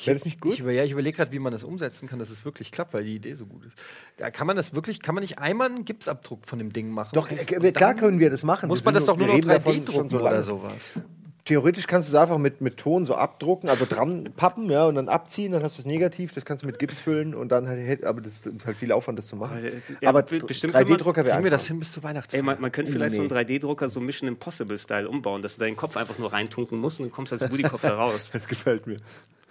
Wäre 0.07 0.17
das 0.17 0.25
nicht 0.25 0.41
gut? 0.41 0.55
Ich, 0.55 0.61
über, 0.61 0.73
ja, 0.73 0.85
ich 0.85 0.93
überlege 0.93 1.17
gerade, 1.17 1.33
wie 1.33 1.39
man 1.39 1.53
das 1.53 1.65
umsetzen 1.65 2.09
kann, 2.09 2.19
dass 2.19 2.31
es 2.31 2.45
wirklich 2.45 2.71
klappt, 2.73 2.95
weil 2.95 3.05
die 3.05 3.15
Idee 3.17 3.35
so 3.35 3.47
gut 3.47 3.65
ist. 3.65 3.77
Ja, 4.19 4.31
kann 4.31 4.47
man 4.47 4.57
das 4.57 4.75
wirklich, 4.75 5.01
kann 5.03 5.15
man 5.15 5.23
nicht 5.23 5.39
einmal 5.39 5.69
einen 5.69 5.85
Gipsabdruck 5.85 6.47
von 6.47 6.59
dem 6.59 6.73
Ding 6.73 6.91
machen? 6.91 7.11
Doch, 7.15 7.31
Und 7.31 7.39
äh, 7.39 7.45
klar 7.73 7.91
dann 7.93 7.97
können 7.99 8.19
wir 8.21 8.31
das 8.31 8.43
machen. 8.43 8.69
Muss 8.69 8.85
man 8.85 8.95
das 8.95 9.07
doch 9.07 9.17
nur 9.17 9.27
noch 9.29 9.35
reden 9.35 9.49
davon 9.49 9.73
3D 9.75 9.77
schon 9.77 9.85
drucken 9.87 10.09
so 10.11 10.21
oder 10.21 10.43
sowas? 10.43 10.99
Theoretisch 11.47 11.87
kannst 11.87 12.07
du 12.09 12.15
es 12.17 12.21
einfach 12.23 12.37
mit, 12.39 12.61
mit 12.61 12.77
Ton 12.77 13.07
so 13.07 13.15
abdrucken, 13.17 13.71
also 13.71 13.85
dran 13.89 14.29
pappen, 14.37 14.71
ja, 14.71 14.85
und 14.85 14.95
dann 14.97 15.09
abziehen, 15.09 15.51
dann 15.53 15.63
hast 15.63 15.79
du 15.79 15.83
das 15.83 15.87
negativ, 15.87 16.33
das 16.35 16.45
kannst 16.45 16.63
du 16.63 16.67
mit 16.67 16.79
Gips 16.79 17.01
füllen 17.01 17.35
und 17.35 17.49
dann 17.49 17.67
halt, 17.67 18.05
aber 18.05 18.21
das 18.21 18.47
ist 18.47 18.67
halt 18.67 18.77
viel 18.77 18.93
Aufwand, 18.93 19.19
das 19.19 19.27
zu 19.27 19.37
machen. 19.37 19.59
Ja, 20.03 20.11
aber 20.11 20.23
be- 20.23 20.39
bestimmt 20.41 20.75
kann 20.75 20.85
3D-Drucker 20.87 21.25
wäre 21.25 21.31
Kriegen 21.37 21.45
wir 21.45 21.51
das 21.51 21.67
hin 21.67 21.79
bis 21.79 21.93
zur 21.93 22.03
Weihnachtszeit? 22.05 22.39
Ey, 22.41 22.45
man, 22.45 22.61
man 22.61 22.71
könnte 22.71 22.93
vielleicht 22.93 23.19
Nee. 23.19 23.27
so 23.27 23.35
einen 23.35 23.47
3D-Drucker 23.49 23.89
so 23.89 24.01
Mission 24.01 24.29
Impossible-Style 24.29 25.09
umbauen, 25.09 25.41
dass 25.41 25.57
du 25.57 25.63
deinen 25.63 25.77
Kopf 25.77 25.97
einfach 25.97 26.19
nur 26.19 26.31
reintunken 26.33 26.79
musst 26.79 27.01
und 27.01 27.07
du 27.07 27.11
kommst 27.13 27.33
als 27.33 27.49
Budikopf 27.49 27.81
da 27.83 27.95
raus. 27.97 28.31
Das 28.35 28.47
gefällt 28.47 28.87
mir. 28.87 28.97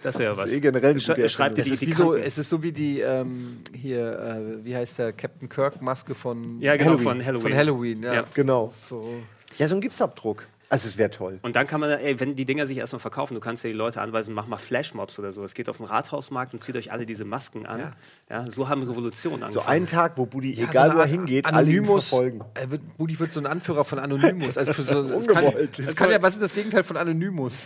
Das 0.02 0.18
wäre 0.18 0.36
was. 0.36 0.50
eh 0.52 0.60
generell 0.60 0.98
Sch 0.98 1.08
gute 1.08 1.28
Schreib 1.28 1.54
dir 1.54 1.62
es, 1.62 1.78
die, 1.80 1.92
so, 1.92 2.14
es 2.14 2.38
ist 2.38 2.48
so 2.48 2.62
wie 2.62 2.72
die, 2.72 3.00
ähm, 3.00 3.58
hier, 3.74 4.18
äh, 4.60 4.64
wie 4.64 4.74
heißt 4.74 4.98
der, 4.98 5.12
Captain 5.12 5.48
Kirk-Maske 5.48 6.14
von, 6.14 6.60
Ja, 6.60 6.76
genau, 6.76 6.90
Halloween. 6.92 7.04
von 7.04 7.24
Halloween. 7.26 7.42
von 7.42 7.54
Halloween. 7.54 8.02
Ja. 8.02 8.14
Ja. 8.14 8.24
Genau. 8.34 8.72
So. 8.74 9.14
Ja, 9.58 9.68
so 9.68 9.74
ein 9.74 9.80
Gipsabdruck. 9.80 10.46
Also 10.72 10.86
es 10.86 10.96
wäre 10.96 11.10
toll. 11.10 11.40
Und 11.42 11.56
dann 11.56 11.66
kann 11.66 11.80
man, 11.80 11.90
ey, 11.90 12.20
wenn 12.20 12.36
die 12.36 12.44
Dinger 12.44 12.64
sich 12.64 12.78
erstmal 12.78 13.00
verkaufen, 13.00 13.34
du 13.34 13.40
kannst 13.40 13.64
ja 13.64 13.70
die 13.70 13.76
Leute 13.76 14.00
anweisen, 14.00 14.32
mach 14.34 14.46
mal 14.46 14.56
Flashmobs 14.56 15.18
oder 15.18 15.32
so. 15.32 15.42
Es 15.42 15.54
geht 15.54 15.68
auf 15.68 15.78
den 15.78 15.86
Rathausmarkt 15.86 16.54
und 16.54 16.62
zieht 16.62 16.76
euch 16.76 16.92
alle 16.92 17.06
diese 17.06 17.24
Masken 17.24 17.66
an. 17.66 17.92
Ja. 18.30 18.48
so 18.48 18.68
haben 18.68 18.84
Revolutionen 18.84 19.40
So 19.40 19.46
angefangen. 19.46 19.66
einen 19.68 19.86
Tag, 19.88 20.12
wo 20.16 20.26
Buddy, 20.26 20.54
Ja, 20.54 20.68
egal 20.70 20.92
so 20.92 20.96
wo 20.98 21.00
er 21.00 21.06
hingeht, 21.08 21.44
alle 21.46 21.56
Anonymous, 21.58 22.08
verfolgen. 22.10 22.40
Er 22.54 22.70
wird, 22.70 22.96
Budi 22.96 23.18
wird 23.18 23.32
so 23.32 23.40
ein 23.40 23.46
Anführer 23.46 23.84
von 23.84 23.98
Anonymous. 23.98 24.56
Also 24.56 24.72
für 24.72 24.82
so, 24.82 25.02
das 25.08 25.26
kann, 25.26 25.44
Ungewollt. 25.44 25.76
das 25.78 25.96
kann 25.96 26.10
ja, 26.12 26.22
was 26.22 26.34
ist 26.34 26.42
das 26.42 26.54
Gegenteil 26.54 26.84
von 26.84 26.96
Anonymous? 26.96 27.62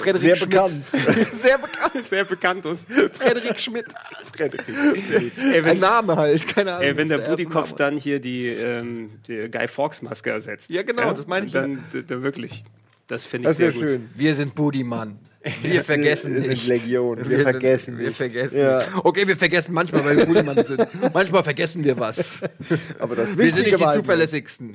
Frederik 0.00 0.20
sehr 0.20 0.34
Schmidt. 0.34 0.50
bekannt. 0.50 0.82
sehr 1.40 1.58
bekannt. 1.58 2.04
sehr 2.06 2.24
bekannt 2.24 2.64
ist. 2.66 2.88
Frederik 3.12 3.60
Schmidt. 3.60 3.86
Frederik. 4.36 4.64
Ey, 4.68 5.58
Ein 5.58 5.64
wenn, 5.64 5.78
Name 5.78 6.16
halt, 6.16 6.46
keine 6.48 6.72
Ahnung. 6.72 6.88
ey, 6.88 6.96
wenn 6.96 7.08
der 7.08 7.18
erste 7.20 7.30
Budikopf 7.36 7.74
dann 7.74 7.96
hier 7.96 8.18
die, 8.20 8.46
ähm, 8.48 9.10
die 9.28 9.48
Guy 9.48 9.68
Fawkes-Maske 9.68 10.30
ersetzt. 10.30 10.70
Ja, 10.70 10.82
genau, 10.82 11.12
das 11.12 11.28
meine 11.28 11.46
ich 11.46 11.52
Dann, 11.52 11.84
d- 11.92 12.02
d- 12.02 12.22
wirklich. 12.50 12.64
Das 13.06 13.24
finde 13.24 13.48
ich 13.50 13.56
Das 13.56 13.56
sehr 13.56 13.72
gut. 13.72 13.88
schön. 13.88 14.10
Wir 14.16 14.34
sind 14.34 14.54
Budi, 14.54 14.84
Mann. 14.84 15.18
Wir 15.62 15.82
vergessen 15.84 16.34
Wir 16.34 16.40
sind 16.42 16.50
nicht. 16.50 16.66
Legion. 16.68 17.16
Wir 17.18 17.36
sind- 17.38 17.42
vergessen 17.42 17.96
Wir 17.98 18.06
nicht. 18.08 18.16
vergessen. 18.18 18.58
Ja. 18.58 18.82
Okay, 19.02 19.26
wir 19.26 19.36
vergessen 19.36 19.72
manchmal, 19.72 20.04
weil 20.04 20.16
wir 20.18 20.26
Buhlemann 20.26 20.62
sind. 20.62 20.86
Manchmal 21.14 21.42
vergessen 21.42 21.82
wir 21.84 21.98
was. 21.98 22.40
Aber 22.98 23.16
das 23.16 23.34
Wir 23.38 23.50
sind 23.52 23.64
nicht 23.66 23.78
die 23.78 23.84
halt- 23.84 23.94
zuverlässigsten. 24.00 24.74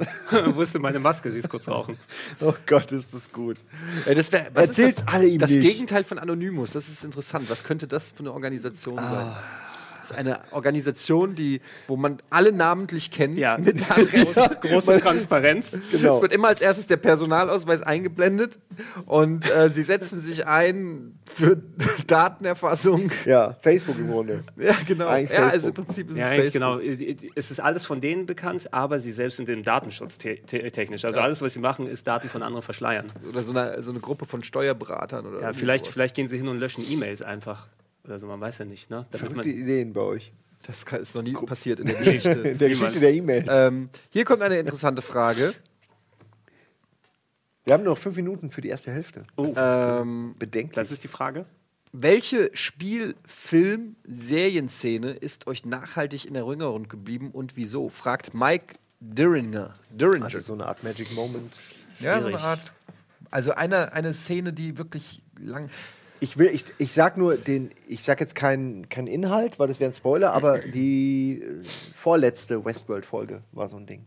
Wo 0.55 0.61
ist 0.63 0.73
denn 0.73 0.81
meine 0.81 0.97
Maske? 0.99 1.31
Sie 1.31 1.37
ist 1.39 1.49
kurz 1.49 1.67
rauchen. 1.67 1.97
Oh 2.39 2.53
Gott, 2.65 2.91
ist 2.91 3.13
das 3.13 3.31
gut. 3.31 3.57
Ja, 4.07 4.15
das 4.15 4.31
wär, 4.31 4.47
was 4.53 4.63
ist 4.63 4.79
Erzählt's 4.79 5.05
das, 5.05 5.13
alle 5.13 5.27
ihm 5.27 5.37
Das 5.39 5.51
nicht. 5.51 5.61
Gegenteil 5.61 6.03
von 6.03 6.17
Anonymous, 6.17 6.71
das 6.71 6.89
ist 6.89 7.03
interessant. 7.03 7.49
Was 7.51 7.63
könnte 7.63 7.85
das 7.87 8.11
für 8.11 8.19
eine 8.21 8.31
Organisation 8.33 8.95
sein? 8.97 9.35
Das 10.03 10.11
ist 10.11 10.17
eine 10.17 10.39
Organisation, 10.51 11.33
die, 11.35 11.61
wo 11.87 11.95
man 11.95 12.17
alle 12.29 12.51
namentlich 12.51 13.09
kennt, 13.09 13.37
Ja. 13.37 13.57
mit 13.57 13.81
Adresse. 13.91 14.57
Große 14.61 14.99
Transparenz. 14.99 15.79
Genau. 15.91 16.15
Es 16.15 16.21
wird 16.21 16.33
immer 16.33 16.49
als 16.49 16.61
erstes 16.61 16.87
der 16.87 16.97
Personalausweis 16.97 17.81
eingeblendet 17.81 18.59
und 19.05 19.49
äh, 19.49 19.69
sie 19.69 19.83
setzen 19.83 20.19
sich 20.21 20.45
ein 20.45 21.17
für 21.25 21.61
Datenerfassung. 22.07 23.11
Ja, 23.25 23.55
Facebook 23.61 23.97
im 23.97 24.09
Grunde. 24.11 24.43
Ja, 24.57 24.75
genau. 24.85 25.07
Eigentlich 25.07 25.37
ja, 25.37 25.47
also 25.47 25.69
im 25.69 25.73
Facebook. 25.73 25.85
Prinzip 25.85 26.09
ist 26.11 26.17
Ja, 26.17 26.31
es 26.31 26.35
Facebook. 26.53 26.53
genau. 26.53 26.79
Es 27.35 27.51
ist 27.51 27.59
alles 27.59 27.85
von 27.85 28.01
denen 28.01 28.25
bekannt, 28.25 28.73
aber 28.73 28.99
sie 28.99 29.11
selbst 29.11 29.37
sind 29.37 29.49
im 29.49 29.63
Datenschutz 29.63 30.17
te 30.17 30.37
te 30.45 30.69
technisch. 30.71 31.05
Also 31.05 31.19
alles, 31.19 31.41
was 31.41 31.53
sie 31.53 31.59
machen, 31.59 31.87
ist 31.87 32.05
Daten 32.07 32.29
von 32.29 32.43
anderen 32.43 32.61
verschleiern. 32.63 33.11
Oder 33.29 33.39
so 33.39 33.51
eine, 33.53 33.81
so 33.81 33.91
eine 33.91 33.99
Gruppe 33.99 34.25
von 34.25 34.43
Steuerberatern 34.43 35.25
oder 35.25 35.41
Ja, 35.41 35.53
vielleicht, 35.53 35.85
sowas. 35.85 35.93
vielleicht 35.93 36.15
gehen 36.15 36.27
sie 36.27 36.37
hin 36.37 36.47
und 36.47 36.59
löschen 36.59 36.83
E-Mails 36.89 37.21
einfach. 37.21 37.67
Oder 38.05 38.19
so, 38.19 38.27
man 38.27 38.39
weiß 38.41 38.57
ja 38.59 38.65
nicht. 38.65 38.89
Ne? 38.89 39.05
Damit 39.11 39.27
Verrückte 39.27 39.49
man, 39.49 39.57
Ideen 39.57 39.93
bei 39.93 40.01
euch. 40.01 40.31
Das 40.65 40.83
ist 40.83 41.15
noch 41.15 41.21
nie 41.23 41.33
passiert 41.33 41.79
in 41.81 41.87
der 41.87 41.95
Geschichte. 41.95 42.29
In 42.49 42.57
der 42.57 42.69
Geschichte 42.69 42.99
der 42.99 43.13
E-Mails. 43.13 43.45
ähm, 43.49 43.89
hier 44.11 44.23
kommt 44.23 44.41
eine 44.41 44.57
interessante 44.59 45.01
Frage. 45.01 45.53
Wir 47.65 47.73
haben 47.73 47.83
noch 47.83 47.97
fünf 47.97 48.15
Minuten 48.15 48.49
für 48.51 48.61
die 48.61 48.69
erste 48.69 48.91
Hälfte. 48.91 49.25
oh, 49.37 49.53
Ähm, 49.55 50.35
Bedenklich. 50.39 50.75
das 50.75 50.91
ist 50.91 51.03
die 51.03 51.07
Frage. 51.09 51.45
welche 51.93 52.49
Spiel-, 52.53 53.15
Film-, 53.25 53.95
Serienszene 54.05 55.11
ist 55.11 55.47
euch 55.47 55.65
nachhaltig 55.65 56.25
in 56.25 56.35
Erinnerung 56.35 56.87
geblieben 56.87 57.31
und 57.31 57.55
wieso? 57.55 57.89
Fragt 57.89 58.33
Mike 58.33 58.75
Diringer. 58.99 59.73
Diringer. 59.91 60.25
also 60.25 60.39
so 60.39 60.53
eine 60.53 60.65
Art 60.65 60.83
Magic 60.83 61.11
Moment. 61.13 61.53
ja, 61.99 62.19
so 62.21 62.27
eine 62.27 62.37
schwierig. 62.37 62.43
Art. 62.45 62.73
Also 63.31 63.51
eine, 63.51 63.91
eine 63.93 64.13
Szene, 64.13 64.53
die 64.53 64.77
wirklich 64.77 65.21
lang. 65.39 65.69
Ich 66.23 66.37
will, 66.37 66.47
ich, 66.47 66.63
ich 66.77 66.93
sag 66.93 67.17
nur 67.17 67.35
den, 67.35 67.71
ich 67.85 68.01
sag 68.01 68.21
jetzt 68.21 68.33
keinen 68.33 68.87
keinen 68.87 69.07
Inhalt, 69.07 69.59
weil 69.59 69.67
das 69.67 69.81
wäre 69.81 69.91
ein 69.91 69.93
Spoiler, 69.93 70.31
aber 70.31 70.59
die 70.59 71.41
äh, 71.41 71.65
vorletzte 71.93 72.63
Westworld-Folge 72.63 73.41
war 73.51 73.67
so 73.67 73.75
ein 73.75 73.85
Ding. 73.85 74.05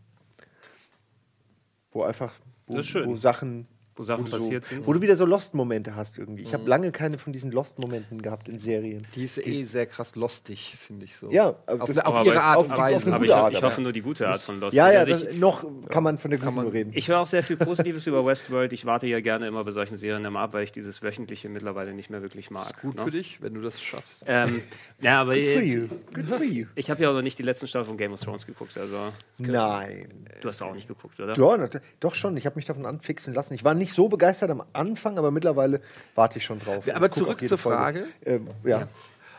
Wo 1.92 2.05
einfach, 2.05 2.33
wo, 2.66 2.79
wo 2.79 3.16
Sachen, 3.16 3.66
Wo 3.98 4.02
Sachen 4.02 4.26
du 4.26 4.30
passiert 4.30 4.64
so, 4.64 4.74
sind. 4.74 4.87
Wo 4.87 4.92
du 4.92 5.00
wieder 5.00 5.16
so 5.16 5.24
Lost-Momente 5.24 5.96
hast 5.96 6.18
irgendwie. 6.18 6.42
Ich 6.42 6.52
habe 6.52 6.68
lange 6.68 6.92
keine 6.92 7.16
von 7.16 7.32
diesen 7.32 7.50
Lost-Momenten 7.50 8.20
gehabt 8.20 8.46
in 8.48 8.59
Serien. 8.59 9.06
Die 9.14 9.24
ist 9.24 9.38
eh 9.38 9.62
sehr 9.62 9.87
krass 9.87 10.14
lostig, 10.16 10.74
finde 10.78 11.06
ich 11.06 11.16
so. 11.16 11.30
Ja, 11.30 11.56
auf, 11.66 11.80
auf 11.80 12.24
ihre 12.26 12.35
ich- 12.35 12.40
Art 12.40 12.59
und 12.59 12.76
Weise. 12.76 13.14
Aber 13.14 13.24
ich, 13.24 13.35
Art, 13.35 13.54
ich 13.54 13.62
hoffe 13.62 13.80
nur 13.80 13.92
die 13.92 14.02
gute 14.02 14.28
Art 14.28 14.42
von 14.42 14.61
Lost. 14.61 14.76
Ja, 14.76 14.92
ja, 14.92 15.00
Also 15.00 15.12
das, 15.12 15.22
ich, 15.24 15.38
noch 15.38 15.64
kann 15.88 16.02
man 16.04 16.18
von 16.18 16.30
der 16.30 16.38
guten 16.38 16.54
nur 16.56 16.72
reden. 16.72 16.92
ich 16.94 17.09
höre 17.09 17.20
auch 17.20 17.26
sehr 17.26 17.42
viel 17.42 17.56
Positives 17.56 18.06
über 18.06 18.24
Westworld. 18.26 18.72
Ich 18.74 18.85
warte 18.85 19.06
ja 19.06 19.20
gerne 19.20 19.46
immer 19.48 19.64
bei 19.64 19.70
solchen 19.70 19.96
Serien 19.96 20.24
immer 20.26 20.40
ab, 20.40 20.52
weil 20.52 20.64
ich 20.64 20.72
dieses 20.72 21.02
wöchentliche 21.02 21.48
mittlerweile 21.48 21.94
nicht 21.94 22.11
mehr 22.11 22.20
wirklich 22.20 22.50
mag. 22.50 22.80
Gut 22.82 22.96
ne? 22.96 23.02
für 23.02 23.11
dich, 23.11 23.40
wenn 23.40 23.54
du 23.54 23.62
das 23.62 23.80
schaffst. 23.82 24.24
Ähm, 24.26 24.61
ja, 25.00 25.22
aber 25.22 25.35
Good 25.37 25.44
for 25.46 25.62
ich, 25.62 25.72
you. 25.72 25.87
Good 26.14 26.26
for 26.28 26.42
you. 26.42 26.66
ich 26.74 26.90
habe 26.90 27.02
ja 27.02 27.09
auch 27.11 27.14
noch 27.14 27.22
nicht 27.22 27.38
die 27.38 27.42
letzten 27.44 27.66
Staffeln 27.66 27.88
von 27.88 27.96
Game 27.96 28.12
of 28.12 28.20
Thrones 28.20 28.44
geguckt. 28.46 28.76
Also 28.76 28.96
Nein. 29.38 30.09
du 30.40 30.48
hast 30.48 30.61
auch 30.62 30.74
nicht 30.74 30.88
geguckt, 30.88 31.18
oder? 31.20 31.35
Ja, 31.37 31.56
nat- 31.56 31.80
doch 32.00 32.14
schon. 32.14 32.37
Ich 32.37 32.46
habe 32.46 32.56
mich 32.56 32.66
davon 32.66 32.85
anfixen 32.87 33.32
lassen. 33.35 33.54
Ich 33.54 33.64
war 33.64 33.74
nicht 33.74 33.86
so 33.92 34.09
begeistert 34.09 34.51
am 34.51 34.62
Anfang, 34.72 35.18
aber 35.18 35.31
mittlerweile 35.31 35.81
warte 36.14 36.38
ich 36.38 36.44
schon 36.44 36.59
drauf. 36.59 36.85
Aber 36.92 37.11
zurück 37.11 37.46
zur. 37.46 37.59
Frage. 37.59 38.07
Ähm, 38.25 38.49
ja. 38.64 38.88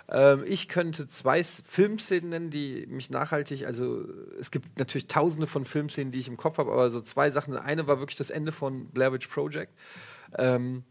Ähm, 0.09 0.43
ich 0.47 0.67
könnte 0.67 1.07
zwei 1.07 1.43
Filmszenen 1.43 2.29
nennen, 2.29 2.49
die 2.49 2.87
mich 2.87 3.09
nachhaltig, 3.09 3.65
also 3.65 4.05
es 4.39 4.51
gibt 4.51 4.79
natürlich 4.79 5.07
tausende 5.07 5.47
von 5.47 5.65
Filmszenen, 5.65 6.11
die 6.11 6.19
ich 6.19 6.27
im 6.27 6.37
Kopf 6.37 6.57
habe, 6.57 6.71
aber 6.71 6.89
so 6.89 7.01
zwei 7.01 7.29
Sachen. 7.29 7.57
Eine 7.57 7.87
war 7.87 7.99
wirklich 7.99 8.17
das 8.17 8.29
Ende 8.29 8.51
von 8.51 8.87
Blair 8.87 9.11
Witch 9.13 9.27
Project. 9.27 9.73
Ähm, 10.37 10.83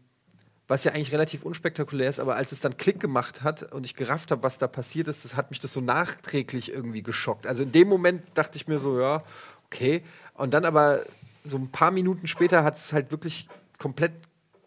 was 0.67 0.83
ja 0.83 0.91
eigentlich 0.91 1.13
relativ 1.13 1.43
unspektakulär 1.43 2.09
ist, 2.09 2.19
aber 2.19 2.35
als 2.35 2.51
es 2.51 2.59
dann 2.59 2.75
Klick 2.75 2.99
gemacht 2.99 3.41
hat 3.41 3.71
und 3.71 3.85
ich 3.85 3.95
gerafft 3.95 4.31
habe, 4.31 4.43
was 4.43 4.57
da 4.57 4.67
passiert 4.67 5.07
ist, 5.07 5.23
das 5.23 5.35
hat 5.35 5.49
mich 5.49 5.59
das 5.59 5.71
so 5.71 5.79
nachträglich 5.79 6.71
irgendwie 6.73 7.03
geschockt. 7.03 7.47
Also 7.47 7.63
in 7.63 7.71
dem 7.71 7.87
Moment 7.87 8.23
dachte 8.33 8.57
ich 8.57 8.67
mir 8.67 8.77
so, 8.77 8.99
ja, 8.99 9.23
okay. 9.67 10.03
Und 10.33 10.53
dann 10.53 10.65
aber 10.65 11.05
so 11.47 11.57
ein 11.57 11.69
paar 11.69 11.91
Minuten 11.91 12.27
später 12.27 12.63
hat 12.63 12.77
es 12.77 12.93
halt 12.93 13.11
wirklich 13.11 13.47
komplett 13.77 14.13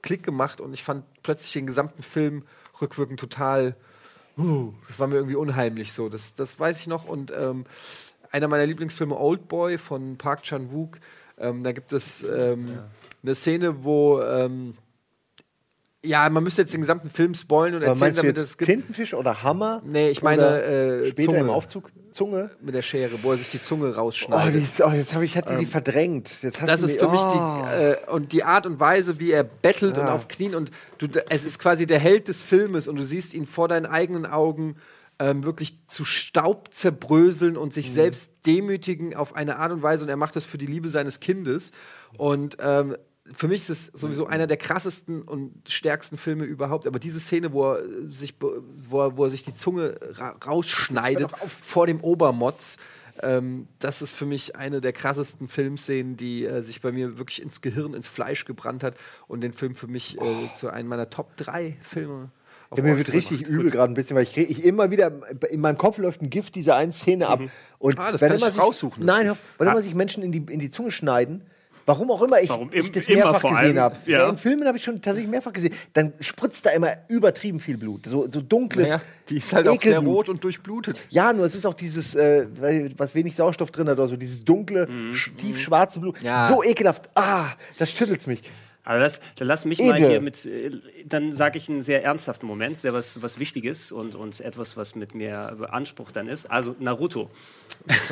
Klick 0.02 0.22
gemacht 0.22 0.60
und 0.60 0.72
ich 0.72 0.82
fand 0.82 1.04
plötzlich 1.22 1.52
den 1.52 1.66
gesamten 1.66 2.02
Film 2.02 2.44
rückwirkend 2.80 3.20
total, 3.20 3.76
uh, 4.38 4.72
das 4.88 4.98
war 4.98 5.06
mir 5.06 5.16
irgendwie 5.16 5.36
unheimlich 5.36 5.92
so. 5.92 6.08
Das, 6.08 6.34
das 6.34 6.58
weiß 6.58 6.80
ich 6.80 6.86
noch. 6.86 7.04
Und 7.04 7.32
ähm, 7.36 7.66
einer 8.32 8.48
meiner 8.48 8.66
Lieblingsfilme, 8.66 9.18
Old 9.18 9.48
Boy 9.48 9.78
von 9.78 10.16
Park 10.16 10.42
Chan-wook, 10.42 10.98
ähm, 11.38 11.62
da 11.62 11.72
gibt 11.72 11.92
es 11.92 12.22
ähm, 12.22 12.78
eine 13.22 13.34
Szene, 13.34 13.84
wo 13.84 14.20
ähm, 14.20 14.74
ja, 16.04 16.28
man 16.30 16.42
müsste 16.42 16.62
jetzt 16.62 16.72
den 16.72 16.80
gesamten 16.80 17.10
Film 17.10 17.34
spoilen 17.34 17.74
und 17.74 17.82
Aber 17.82 17.90
erzählen, 17.92 18.14
damit 18.14 18.38
es 18.38 18.56
gibt. 18.56 18.70
Tintenfisch 18.70 19.12
oder 19.14 19.42
Hammer? 19.42 19.82
Nee, 19.84 20.08
ich 20.10 20.22
meine, 20.22 20.62
äh, 20.62 21.10
später 21.10 21.26
Zunge. 21.26 21.38
im 21.40 21.50
Aufzug 21.50 21.90
Zunge. 22.10 22.50
Mit 22.62 22.74
der 22.74 22.82
Schere, 22.82 23.10
wo 23.22 23.32
er 23.32 23.36
sich 23.36 23.50
die 23.50 23.60
Zunge 23.60 23.88
Oh, 23.90 23.92
rausschneidet. 24.00 24.54
die 24.54 24.64
ist, 24.64 24.80
oh 24.80 24.90
jetzt 24.90 25.14
habe 25.14 25.24
ich 25.26 25.36
hatte 25.36 25.56
die 25.56 25.66
verdrängt. 25.66 26.30
Jetzt 26.42 26.60
hast 26.60 26.68
Das 26.68 26.80
du 26.80 26.86
ist 26.86 26.94
mir- 26.94 27.00
für 27.00 27.12
mich 27.12 27.20
oh. 27.20 27.32
die 27.74 27.82
äh, 27.82 27.96
und 28.10 28.32
die 28.32 28.44
Art 28.44 28.66
und 28.66 28.80
Weise, 28.80 29.20
wie 29.20 29.30
er 29.30 29.44
bettelt 29.44 29.98
und 29.98 30.06
Ja. 30.06 30.14
auf 30.14 30.26
Knien 30.28 30.54
und 30.54 30.70
du, 30.98 31.06
es 31.28 31.44
ist 31.44 31.58
quasi 31.58 31.86
der 31.86 31.98
Held 31.98 32.28
des 32.28 32.40
Filmes 32.40 32.88
und 32.88 32.96
du 32.96 33.04
siehst 33.04 33.34
ihn 33.34 33.46
vor 33.46 33.68
deinen 33.68 33.86
eigenen 33.86 34.24
Augen 34.26 34.76
ähm, 35.18 35.44
wirklich 35.44 35.76
zu 35.86 36.06
Staub 36.06 36.72
zerbröseln 36.72 37.58
und 37.58 37.68
Mhm. 37.68 37.72
sich 37.72 37.92
selbst 37.92 38.32
demütigen 38.46 39.14
auf 39.14 39.36
eine 39.36 39.56
Art 39.56 39.70
und 39.70 39.82
Weise 39.82 40.04
und 40.04 40.08
er 40.08 40.16
macht 40.16 40.34
das 40.34 40.46
für 40.46 40.56
die 40.56 40.64
Liebe 40.64 40.88
seines 40.88 41.20
Kindes 41.20 41.72
und 42.16 42.56
ähm, 42.58 42.96
für 43.32 43.48
mich 43.48 43.62
ist 43.62 43.70
es 43.70 43.86
sowieso 43.86 44.26
einer 44.26 44.46
der 44.46 44.56
krassesten 44.56 45.22
und 45.22 45.52
stärksten 45.68 46.16
Filme 46.16 46.44
überhaupt. 46.44 46.86
Aber 46.86 46.98
diese 46.98 47.20
Szene, 47.20 47.52
wo 47.52 47.72
er 47.72 47.84
äh, 47.84 47.86
sich, 48.10 48.34
wo 48.40 49.00
er, 49.00 49.16
wo 49.16 49.24
er 49.24 49.30
sich 49.30 49.44
die 49.44 49.54
Zunge 49.54 49.96
ra 50.00 50.36
rausschneidet 50.44 51.30
vor 51.62 51.86
dem 51.86 52.00
Obermotz, 52.00 52.78
ähm, 53.22 53.68
das 53.78 54.02
ist 54.02 54.14
für 54.16 54.26
mich 54.26 54.56
eine 54.56 54.80
der 54.80 54.92
krassesten 54.92 55.48
Filmszenen, 55.48 56.16
die 56.16 56.46
äh, 56.46 56.62
sich 56.62 56.80
bei 56.80 56.92
mir 56.92 57.18
wirklich 57.18 57.42
ins 57.42 57.60
Gehirn, 57.60 57.94
ins 57.94 58.08
Fleisch 58.08 58.44
gebrannt 58.44 58.82
hat 58.82 58.96
und 59.28 59.42
den 59.42 59.52
Film 59.52 59.74
für 59.74 59.88
mich 59.88 60.20
äh, 60.20 60.54
zu 60.56 60.70
einem 60.70 60.88
meiner 60.88 61.10
Top 61.10 61.36
3 61.36 61.76
Filme. 61.82 62.30
Ja, 62.76 62.84
mir 62.84 62.96
wird 62.96 63.12
richtig 63.12 63.42
übel 63.42 63.70
gerade 63.70 63.92
ein 63.92 63.94
bisschen, 63.94 64.16
weil 64.16 64.22
ich, 64.22 64.36
ich 64.36 64.64
immer 64.64 64.92
wieder, 64.92 65.10
in 65.50 65.60
meinem 65.60 65.76
Kopf 65.76 65.98
läuft 65.98 66.22
ein 66.22 66.30
Gift 66.30 66.54
dieser 66.54 66.76
einen 66.76 66.92
Szene 66.92 67.26
ab. 67.26 67.40
Und 67.80 67.98
Ah, 67.98 68.12
das 68.12 68.20
wenn 68.20 68.28
kann 68.28 68.38
ich 68.38 68.44
sich, 68.44 68.58
raussuchen, 68.58 69.04
Nein, 69.04 69.32
wenn 69.58 69.68
immer 69.68 69.82
sich 69.82 69.94
Menschen 69.94 70.22
in 70.22 70.30
die, 70.30 70.52
in 70.52 70.60
die 70.60 70.70
Zunge 70.70 70.92
schneiden, 70.92 71.42
warum 71.90 72.10
auch 72.10 72.22
immer 72.22 72.40
ich, 72.40 72.48
Warum? 72.48 72.68
ich 72.72 72.86
Im- 72.86 72.92
das 72.92 73.04
immer 73.06 73.16
mehrfach 73.24 73.40
vor 73.40 73.50
gesehen 73.52 73.78
habe. 73.78 73.96
ja. 74.06 74.18
Ja. 74.20 74.28
in 74.28 74.38
Filmen 74.38 74.66
habe 74.66 74.78
ich 74.78 74.84
schon 74.84 75.02
tatsächlich 75.02 75.30
mehrfach 75.30 75.52
gesehen. 75.52 75.74
Dann 75.92 76.12
spritzt 76.20 76.64
da 76.66 76.70
immer 76.70 76.92
übertrieben 77.08 77.60
viel 77.60 77.76
Blut. 77.76 78.06
So, 78.06 78.30
so 78.30 78.40
dunkles. 78.40 78.90
Ja, 78.90 79.00
die 79.28 79.36
ist 79.38 79.52
halt 79.52 79.66
auch 79.68 79.80
sehr 79.80 79.90
Ekelblut. 79.92 80.14
rot 80.16 80.28
und 80.28 80.44
durchblutet. 80.44 80.98
Ja, 81.10 81.32
nur 81.32 81.44
es 81.46 81.54
ist 81.54 81.66
auch 81.66 81.74
dieses, 81.74 82.14
äh, 82.14 82.46
was 82.96 83.14
wenig 83.14 83.36
Sauerstoff 83.36 83.70
drin 83.70 83.88
hat, 83.88 83.98
oder 83.98 84.08
so, 84.08 84.16
dieses 84.16 84.44
dunkle, 84.44 84.86
Mhm. 84.86 85.12
sch- 85.14 85.36
tiefschwarze 85.36 86.00
Blut. 86.00 86.20
Ja. 86.22 86.46
So 86.46 86.62
ekelhaft. 86.64 87.10
Ah, 87.14 87.46
das 87.78 87.90
schüttelt's 87.90 88.26
mich. 88.26 88.42
Aber 88.82 88.98
das, 88.98 89.20
dann 89.36 89.46
lass 89.46 89.66
mich 89.66 89.78
Ede. 89.78 89.90
mal 89.90 89.98
hier 89.98 90.20
mit, 90.22 90.46
äh, 90.46 90.70
dann 91.04 91.32
sage 91.34 91.58
ich 91.58 91.68
einen 91.68 91.82
sehr 91.82 92.02
ernsthaften 92.02 92.46
Moment, 92.46 92.78
sehr 92.78 92.94
was, 92.94 93.22
was 93.22 93.38
Wichtiges 93.38 93.92
und, 93.92 94.14
und 94.14 94.40
etwas, 94.40 94.76
was 94.76 94.94
mit 94.94 95.14
mir 95.14 95.54
beansprucht 95.58 96.16
dann 96.16 96.26
ist. 96.26 96.50
Also 96.50 96.74
Naruto. 96.80 97.30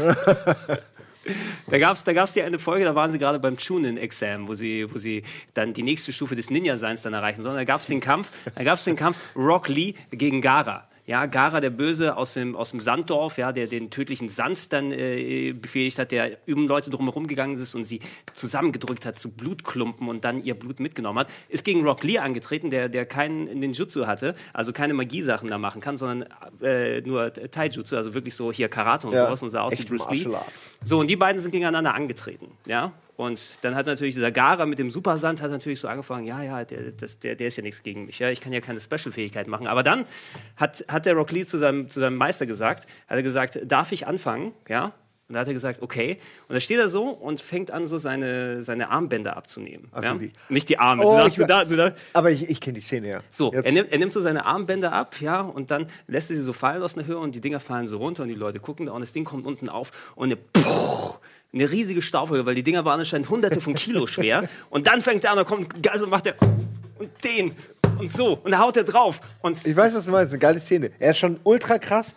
Da 1.69 1.79
gab 1.79 1.97
es 1.97 2.05
da 2.05 2.13
gab's 2.13 2.35
ja 2.35 2.45
eine 2.45 2.59
Folge, 2.59 2.85
da 2.85 2.95
waren 2.95 3.11
sie 3.11 3.19
gerade 3.19 3.39
beim 3.39 3.57
Chunin-Exam, 3.57 4.49
wo 4.49 4.55
sie, 4.55 4.93
wo 4.93 4.99
sie 4.99 5.23
dann 5.55 5.75
die 5.75 5.83
nächste 5.83 6.13
Stufe 6.13 6.35
des 6.35 6.51
Ninja-Seins 6.51 7.03
dann 7.03 7.13
erreichen 7.13 7.43
sollen. 7.43 7.57
Da 7.57 7.65
gab 7.65 7.81
es 7.81 7.87
den 7.87 8.01
da 8.01 8.65
gab 8.65 8.79
es 8.79 8.85
den 8.85 8.97
Kampf 8.97 9.19
Rock 9.37 9.69
Lee 9.69 9.95
gegen 10.11 10.41
Gara. 10.41 10.88
Ja, 11.09 11.25
Gara, 11.25 11.63
der 11.63 11.71
Böse 11.71 12.19
aus 12.19 12.35
dem, 12.35 12.55
aus 12.55 12.73
dem 12.73 12.81
Sanddorf, 12.81 13.39
ja, 13.39 13.51
der 13.51 13.67
den 13.67 13.89
tödlichen 13.89 14.29
Sand 14.29 14.75
dann 14.75 14.93
äh, 14.93 15.55
befähigt 15.55 15.99
hat, 15.99 16.13
der 16.13 16.37
um 16.47 16.69
Leute 16.69 16.91
drumherum 16.91 17.27
gegangen 17.27 17.57
ist 17.59 17.75
und 17.75 17.85
sie 17.85 18.01
zusammengedrückt 18.35 19.07
hat 19.07 19.19
zu 19.19 19.31
Blutklumpen 19.31 20.07
und 20.07 20.27
dann 20.27 20.45
ihr 20.45 20.55
Blut 20.55 20.81
mitgenommen 20.81 21.21
hat, 21.21 21.31
ist 21.49 21.65
gegen 21.65 21.83
Rock 21.83 22.05
Lee 22.05 22.19
angetreten, 22.19 22.69
der, 22.69 22.91
der 22.91 23.07
keinen 23.07 23.45
Ninjutsu 23.45 24.07
hatte, 24.07 24.35
also 24.53 24.75
keine 24.75 24.93
Magiesachen 24.93 25.49
da 25.49 25.57
machen 25.57 25.81
kann, 25.81 25.97
sondern 25.97 26.29
äh, 26.61 27.01
nur 27.01 27.33
Taijutsu, 27.33 27.97
also 27.97 28.13
wirklich 28.13 28.35
so 28.35 28.53
hier 28.53 28.69
Karate 28.69 29.07
und 29.07 29.15
Ja, 29.15 29.21
sowas 29.21 29.43
und 29.43 29.49
sah 29.49 29.63
aus 29.63 29.79
wie 29.79 29.85
Bruce 29.85 30.11
Lee. 30.11 30.27
So, 30.85 31.01
und 31.01 31.07
die 31.09 31.17
beiden 31.17 31.41
sind 31.41 31.53
gegeneinander 31.53 31.95
angetreten, 31.95 32.53
ja. 32.67 32.93
Und 33.19 33.65
dann 33.65 33.75
hat 33.75 33.87
natürlich 33.87 34.15
dieser 34.15 34.31
Gara 34.31 34.65
mit 34.65 34.79
dem 34.79 34.91
Supersand 34.91 35.43
hat 35.43 35.51
natürlich 35.51 35.81
so 35.81 35.89
angefangen, 35.89 36.25
ja, 36.25 36.41
ja, 36.41 36.65
der, 36.65 36.93
das, 36.93 37.19
der, 37.19 37.35
der 37.35 37.49
ist 37.49 37.57
ja 37.57 37.65
nichts 37.65 37.83
gegen 37.83 38.07
mich, 38.07 38.21
ja, 38.21 38.31
ich 38.31 38.41
kann 38.41 38.53
ja 38.53 38.61
keine 38.61 38.79
Special-Fähigkeit 38.79 39.49
machen. 39.49 39.67
Aber 39.67 39.83
dann 39.83 40.07
hat, 40.57 40.85
hat 40.87 41.05
der 41.05 41.15
Rock 41.15 41.33
Lee 41.33 41.45
zu 41.45 41.59
seinem, 41.59 41.91
zu 41.91 41.99
seinem 41.99 42.17
Meister 42.17 42.47
gesagt, 42.47 42.85
hat 43.09 43.17
er 43.17 43.25
gesagt, 43.25 43.59
darf 43.65 43.91
ich 43.91 44.07
anfangen, 44.07 44.53
ja? 44.69 44.93
Und 45.27 45.35
da 45.35 45.41
hat 45.41 45.49
er 45.49 45.53
gesagt, 45.53 45.83
okay. 45.83 46.19
Und 46.49 46.55
da 46.55 46.61
steht 46.61 46.79
er 46.79 46.89
so 46.89 47.07
und 47.09 47.41
fängt 47.41 47.71
an, 47.73 47.87
so 47.87 47.99
seine, 47.99 48.63
seine 48.63 48.89
Armbänder 48.89 49.37
abzunehmen. 49.37 49.89
Ach 49.93 50.03
so, 50.03 50.09
ja? 50.11 50.15
die- 50.15 50.33
Nicht 50.49 50.69
die 50.71 50.79
Arme. 50.79 51.05
Oh, 51.05 51.19
du, 51.21 51.27
ich 51.27 51.35
darfst, 51.35 51.71
du, 51.71 51.77
da, 51.77 51.89
du, 51.89 51.91
da, 51.97 51.97
Aber 52.15 52.31
ich, 52.31 52.49
ich 52.49 52.61
kenne 52.63 52.75
die 52.77 52.81
Szene 52.81 53.09
ja. 53.11 53.21
so, 53.31 53.53
er 53.53 53.71
nimmt, 53.73 53.91
er 53.93 53.99
nimmt 53.99 54.13
so 54.13 54.21
seine 54.21 54.47
Armbänder 54.47 54.93
ab, 54.93 55.17
ja, 55.21 55.41
und 55.41 55.71
dann 55.73 55.87
lässt 56.07 56.31
er 56.31 56.37
sie 56.37 56.43
so 56.45 56.53
fallen 56.55 56.83
aus 56.85 56.97
einer 56.97 57.07
Höhe 57.07 57.19
und 57.19 57.35
die 57.35 57.41
Dinger 57.43 57.59
fallen 57.61 57.89
so 57.89 57.99
runter 57.99 58.23
und 58.23 58.29
die 58.31 58.37
Leute 58.37 58.61
gucken 58.61 58.87
da 58.87 58.93
und 58.93 59.01
das 59.03 59.13
Ding 59.13 59.25
kommt 59.25 59.45
unten 59.45 59.69
auf 59.69 59.91
und 60.15 60.33
eine, 60.33 60.39
eine 61.55 61.71
riesige 61.71 62.03
Staubwolke, 62.03 62.45
weil 62.47 62.55
die 62.55 62.63
Dinger 62.63 62.85
waren 62.85 63.01
anscheinend 63.01 63.31
hunderte 63.31 63.61
von 63.61 63.75
Kilo 63.75 64.07
schwer. 64.07 64.49
Und 64.71 64.87
dann 64.87 65.01
fängt 65.03 65.25
er 65.25 65.31
an, 65.33 65.37
da 65.39 65.45
kommt 65.45 65.83
Gas 65.83 66.03
und 66.03 66.11
macht 66.11 66.27
er 66.27 66.35
und 66.99 67.11
den 67.25 67.53
und 67.99 68.13
so 68.13 68.39
und 68.43 68.51
da 68.51 68.59
haut 68.59 68.77
er 68.77 68.85
drauf. 68.85 69.21
Und 69.41 69.65
Ich 69.67 69.75
weiß, 69.77 69.95
was 69.95 70.05
du 70.07 70.11
meinst. 70.11 70.33
Eine 70.33 70.41
geile 70.41 70.61
Szene. 70.61 70.91
Er 70.99 71.13
ist 71.13 71.19
schon 71.19 71.39
ultra 71.45 71.79
krass 71.79 72.15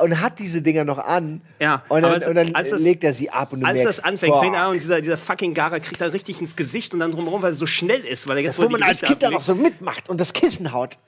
und 0.00 0.20
hat 0.20 0.38
diese 0.38 0.60
Dinger 0.60 0.84
noch 0.84 0.98
an. 0.98 1.40
Ja, 1.60 1.82
Und 1.88 2.02
dann, 2.02 2.12
als- 2.12 2.26
und 2.28 2.34
dann 2.34 2.52
das- 2.52 2.70
legt 2.80 3.02
er 3.04 3.14
sie 3.14 3.30
ab 3.30 3.54
und 3.54 3.64
als 3.64 3.78
merkst, 3.80 3.98
das 3.98 4.04
anfängt, 4.04 4.34
boah, 4.34 4.42
fängt 4.42 4.54
er 4.54 4.62
an 4.64 4.70
und 4.72 4.80
dieser, 4.82 5.00
dieser 5.00 5.16
fucking 5.16 5.54
Gara 5.54 5.80
kriegt 5.80 6.00
da 6.00 6.06
richtig 6.06 6.40
ins 6.42 6.54
Gesicht 6.56 6.92
und 6.92 7.00
dann 7.00 7.10
drumherum, 7.10 7.40
weil 7.40 7.50
er 7.52 7.54
so 7.54 7.66
schnell 7.66 8.02
ist, 8.02 8.28
weil 8.28 8.36
er 8.36 8.42
jetzt 8.44 8.58
Wo 8.58 8.68
man 8.68 8.82
als 8.82 9.00
Kind 9.00 9.22
dann 9.22 9.28
ablegt. 9.32 9.44
so 9.46 9.54
mitmacht 9.54 10.10
und 10.10 10.20
das 10.20 10.32
Kissen 10.34 10.72
haut. 10.72 10.98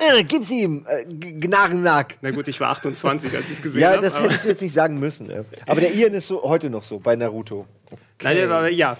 Äh, 0.00 0.22
gib's 0.24 0.48
ihm, 0.50 0.86
äh. 0.88 1.04
Na 2.20 2.30
gut, 2.30 2.46
ich 2.48 2.60
war 2.60 2.70
28, 2.70 3.34
als 3.34 3.46
ich 3.46 3.52
es 3.54 3.62
gesehen 3.62 3.82
Ja, 3.82 3.92
habe. 3.92 4.02
das 4.02 4.14
aber- 4.14 4.26
hättest 4.26 4.44
du 4.44 4.48
jetzt 4.50 4.62
nicht 4.62 4.72
sagen 4.72 4.98
müssen. 5.00 5.28
Ja. 5.28 5.40
Aber 5.66 5.80
der 5.80 5.92
Ian 5.92 6.14
ist 6.14 6.28
so 6.28 6.42
heute 6.44 6.70
noch 6.70 6.84
so 6.84 6.98
bei 7.00 7.16
Naruto. 7.16 7.66
Nein, 8.22 8.36
der 8.36 8.48
war- 8.48 8.68
ja, 8.68 8.96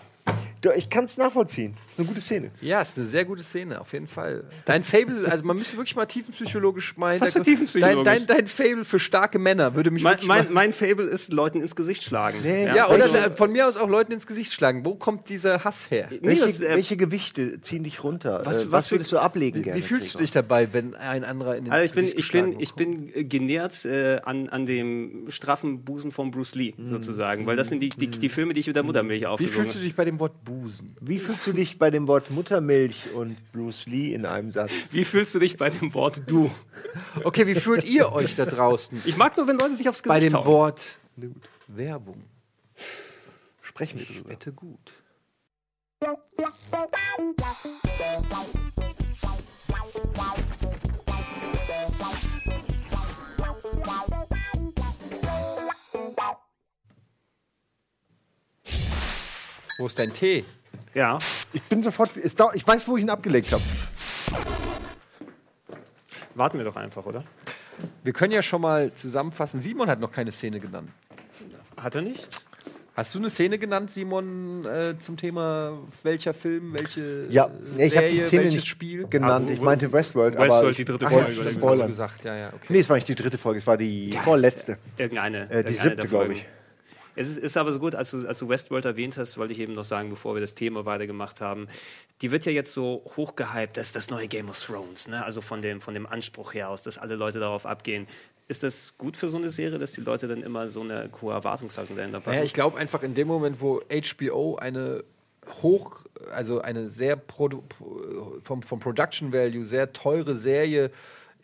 Ich 0.77 0.91
kann 0.91 1.05
es 1.05 1.17
nachvollziehen. 1.17 1.75
Das 1.87 1.95
ist 1.95 2.01
eine 2.01 2.09
gute 2.09 2.21
Szene. 2.21 2.51
Ja, 2.61 2.83
ist 2.83 2.97
eine 2.97 3.07
sehr 3.07 3.25
gute 3.25 3.43
Szene, 3.43 3.81
auf 3.81 3.93
jeden 3.93 4.07
Fall. 4.07 4.45
Dein 4.65 4.83
Fable, 4.85 5.31
also 5.31 5.45
man 5.45 5.57
müsste 5.57 5.77
wirklich 5.77 5.97
mal 5.97 6.07
tiefenpsychologisch 6.07 6.97
mal 6.97 7.21
Was 7.21 7.33
für 7.33 7.43
tiefenpsychologisch? 7.43 8.05
Dein, 8.05 8.27
dein, 8.27 8.37
dein 8.39 8.47
Fable 8.47 8.85
für 8.85 8.99
starke 8.99 9.39
Männer 9.39 9.75
würde 9.77 9.91
mich 9.91 10.03
mein, 10.03 10.19
mein, 10.25 10.47
mein 10.53 10.73
Fable 10.73 11.05
ist 11.07 11.33
Leuten 11.33 11.61
ins 11.61 11.77
Gesicht 11.77 12.03
schlagen. 12.03 12.39
ja, 12.45 12.87
also- 12.87 12.95
oder 13.13 13.27
äh, 13.27 13.31
von 13.31 13.53
mir 13.53 13.69
aus 13.69 13.77
auch 13.77 13.89
Leuten 13.89 14.13
ins 14.13 14.27
Gesicht 14.27 14.53
schlagen. 14.53 14.85
Wo 14.85 14.95
kommt 14.95 15.29
dieser 15.29 15.65
Hass 15.65 15.91
her? 15.91 16.09
Nee, 16.11 16.19
Welche, 16.23 16.47
das, 16.47 16.61
äh, 16.61 16.71
welche 16.71 16.97
Gewichte 16.97 17.61
ziehen 17.61 17.85
dich 17.85 18.03
runter? 18.03 18.41
Was- 18.45 18.59
Was, 18.59 18.65
was 18.67 18.73
was 18.73 18.91
würdest 18.91 19.13
du 19.13 19.19
ablegen 19.19 19.59
Wie, 19.61 19.63
gerne? 19.63 19.79
wie 19.79 19.83
fühlst 19.83 20.15
du 20.15 20.19
dich 20.19 20.31
dabei, 20.33 20.73
wenn 20.73 20.95
ein 20.95 21.25
anderer 21.25 21.57
in 21.57 21.65
den 21.65 21.73
Also 21.73 21.85
ich 21.85 21.93
bin, 21.93 22.05
Gesicht 22.05 22.19
ich 22.19 22.33
bin, 22.33 22.61
ich 22.61 22.75
bin 22.75 23.15
äh, 23.15 23.25
genährt 23.25 23.85
äh, 23.85 24.21
an, 24.25 24.49
an 24.49 24.67
dem 24.67 25.27
straffen 25.31 25.85
Busen 25.85 26.11
von 26.13 26.31
Bruce 26.31 26.55
Lee, 26.55 26.75
sozusagen. 26.85 27.47
Weil 27.47 27.57
das 27.57 27.69
sind 27.69 27.81
die, 27.81 27.89
die, 27.91 28.09
die 28.09 28.29
Filme, 28.29 28.55
die 28.55 28.61
ich 28.61 28.67
mit 28.67 28.77
der 28.77 28.83
Muttermilch 28.83 29.23
Wie 29.23 29.27
aufgesogen 29.27 29.55
fühlst 29.65 29.75
du 29.77 29.81
dich 29.81 29.95
bei 29.95 30.05
dem 30.05 30.19
Wort 30.21 30.33
Busen? 30.49 30.97
Wie 31.01 31.19
fühlst 31.19 31.47
du 31.47 31.53
dich 31.53 31.79
bei 31.79 31.91
dem 31.91 32.09
Wort 32.09 32.31
Muttermilch 32.31 33.13
und 33.13 33.37
Bruce 33.53 33.85
Lee 33.87 34.15
in 34.15 34.25
einem 34.25 34.51
Satz? 34.51 34.93
Wie 34.93 35.05
fühlst 35.05 35.35
du 35.35 35.39
dich 35.39 35.59
bei 35.59 35.69
dem 35.69 35.93
Wort 35.93 36.23
du? 36.27 36.51
Okay, 37.23 37.47
wie 37.47 37.55
fühlt 37.55 37.85
ihr 37.85 38.13
euch 38.13 38.35
da 38.35 38.47
draußen 38.47 39.03
Ich 39.05 39.19
mag 39.19 39.37
nur, 39.37 39.47
wenn 39.47 39.59
Leute 39.59 39.77
sich 39.77 39.89
aufs 39.89 40.03
bei 40.03 40.19
Gesicht 40.19 40.33
dem 40.33 40.39
hauen. 40.39 40.47
Wort 40.47 40.99
Werbung? 41.67 42.25
Sprechen 43.61 43.99
wir 43.99 44.07
drüber. 44.07 44.31
Wette 44.31 44.53
gut. 44.53 44.95
Wo 59.79 59.87
ist 59.87 59.99
dein 59.99 60.13
Tee? 60.13 60.45
Ja. 60.93 61.19
Ich 61.53 61.63
bin 61.63 61.83
sofort. 61.83 62.11
Ich 62.17 62.67
weiß, 62.67 62.89
wo 62.89 62.97
ich 62.97 63.03
ihn 63.05 63.11
abgelegt 63.11 63.53
habe. 63.53 63.63
Warten 66.35 66.59
wir 66.59 66.65
doch 66.65 66.77
einfach, 66.77 67.05
oder? 67.07 67.25
Wir 68.03 68.13
können 68.13 68.33
ja 68.33 68.43
schon 68.43 68.61
mal 68.61 68.93
zusammenfassen. 68.93 69.61
Simon 69.61 69.89
hat 69.89 70.01
noch 70.01 70.11
keine 70.11 70.33
Szene 70.33 70.59
genannt. 70.61 70.91
Hat 71.77 71.95
er 71.95 72.03
nicht? 72.03 72.29
Hast 72.97 73.15
du 73.15 73.21
eine 73.21 73.31
Szene 73.31 73.59
genannt, 73.61 73.93
Simon, 73.93 74.65
äh, 74.65 74.97
zum 74.99 75.17
Thema 75.17 75.79
welcher 76.03 76.35
Film, 76.35 76.75
welche 76.77 77.27
Ja, 77.31 77.49
äh, 77.79 77.87
ich 77.87 77.97
habe 77.97 78.09
die 78.09 78.19
Serie, 78.19 78.27
Szene 78.27 78.43
welches 78.43 78.55
nicht 78.57 78.67
Spiel? 78.67 79.07
genannt. 79.07 79.47
Ah, 79.49 79.53
ich 79.53 79.61
meinte 79.61 79.93
Westworld. 79.93 80.35
aber 80.35 80.47
Westworld, 80.47 80.71
ich 80.73 80.77
die 80.79 80.85
dritte 80.85 81.09
Folge? 81.09 81.27
Hast 81.29 81.39
du 81.39 81.51
spoilern. 81.53 81.87
gesagt, 81.87 82.25
ja, 82.25 82.37
ja, 82.37 82.49
okay. 82.49 82.67
Nee, 82.71 82.81
es 82.81 82.89
war 82.89 82.97
nicht 82.97 83.07
die 83.07 83.15
dritte 83.15 83.39
Folge, 83.39 83.61
es 83.61 83.67
war 83.69 83.77
die 83.77 84.11
vorletzte. 84.25 84.79
Irgendeine. 84.97 85.43
Äh, 85.45 85.63
die 85.63 85.75
irgendeine 85.75 85.77
siebte, 85.91 86.09
glaube 86.09 86.25
Folgen. 86.25 86.41
ich. 86.41 86.47
Es 87.19 87.27
ist, 87.29 87.39
ist 87.39 87.57
aber 87.57 87.73
so 87.73 87.81
gut, 87.81 87.97
als 87.97 88.13
du, 88.13 88.27
als 88.29 88.39
du 88.39 88.49
Westworld 88.49 88.85
erwähnt 88.85 89.19
hast, 89.19 89.37
wollte 89.39 89.53
ich 89.53 89.59
eben 89.59 89.75
noch 89.75 89.85
sagen, 89.85 90.09
bevor 90.09 90.35
wir 90.35 90.41
das 90.41 90.55
Thema 90.55 90.87
weitergemacht 90.87 91.41
haben. 91.41 91.67
Die 92.23 92.31
wird 92.31 92.47
ja 92.47 92.53
jetzt 92.53 92.73
so 92.73 93.03
hochgehypt, 93.17 93.77
das 93.77 93.89
ist 93.89 93.97
das 93.97 94.09
neue 94.09 94.29
Game 94.29 94.49
of 94.49 94.63
Thrones, 94.63 95.09
ne? 95.09 95.25
also 95.25 95.41
von 95.41 95.61
dem, 95.61 95.81
von 95.81 95.95
dem 95.95 96.07
Anspruch 96.07 96.55
her 96.55 96.69
aus, 96.69 96.85
dass 96.85 96.97
alle 96.97 97.17
Leute 97.17 97.41
darauf 97.41 97.67
abgehen. 97.67 98.07
Ist 98.47 98.63
das 98.63 98.97
gut 98.99 99.17
für 99.17 99.29
so 99.29 99.37
eine 99.37 99.51
Serie, 99.51 99.79
dass 99.79 99.93
die 99.93 100.01
Leute 100.01 100.29
dann 100.29 100.43
immer 100.45 100.69
so 100.69 100.81
eine 100.81 101.11
hohe 101.21 101.35
Erwartungshaltung 101.35 101.97
dahinter 101.97 102.21
packen? 102.21 102.37
Naja, 102.37 102.45
ich 102.45 102.55
glaube 102.55 102.79
einfach 102.79 103.03
in 103.03 103.15
dem 103.15 103.27
Moment, 103.27 103.61
wo 103.61 103.83
HBO 103.91 104.57
eine 104.57 105.03
hoch, 105.63 106.05
also 106.31 106.61
eine 106.61 106.89
sehr 106.89 107.17
produ 107.17 107.65
vom, 108.43 108.63
vom 108.63 108.79
Production 108.79 109.33
Value 109.33 109.65
sehr 109.65 109.93
teure 109.93 110.37
Serie 110.37 110.93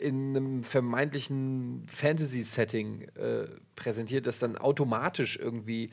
in 0.05 0.37
einem 0.37 0.65
vermeintlichen 0.65 1.87
Fantasy-Setting 1.89 3.09
äh, 3.15 3.47
präsentiert, 3.75 4.27
dass 4.27 4.39
dann 4.39 4.57
automatisch 4.57 5.39
irgendwie 5.39 5.91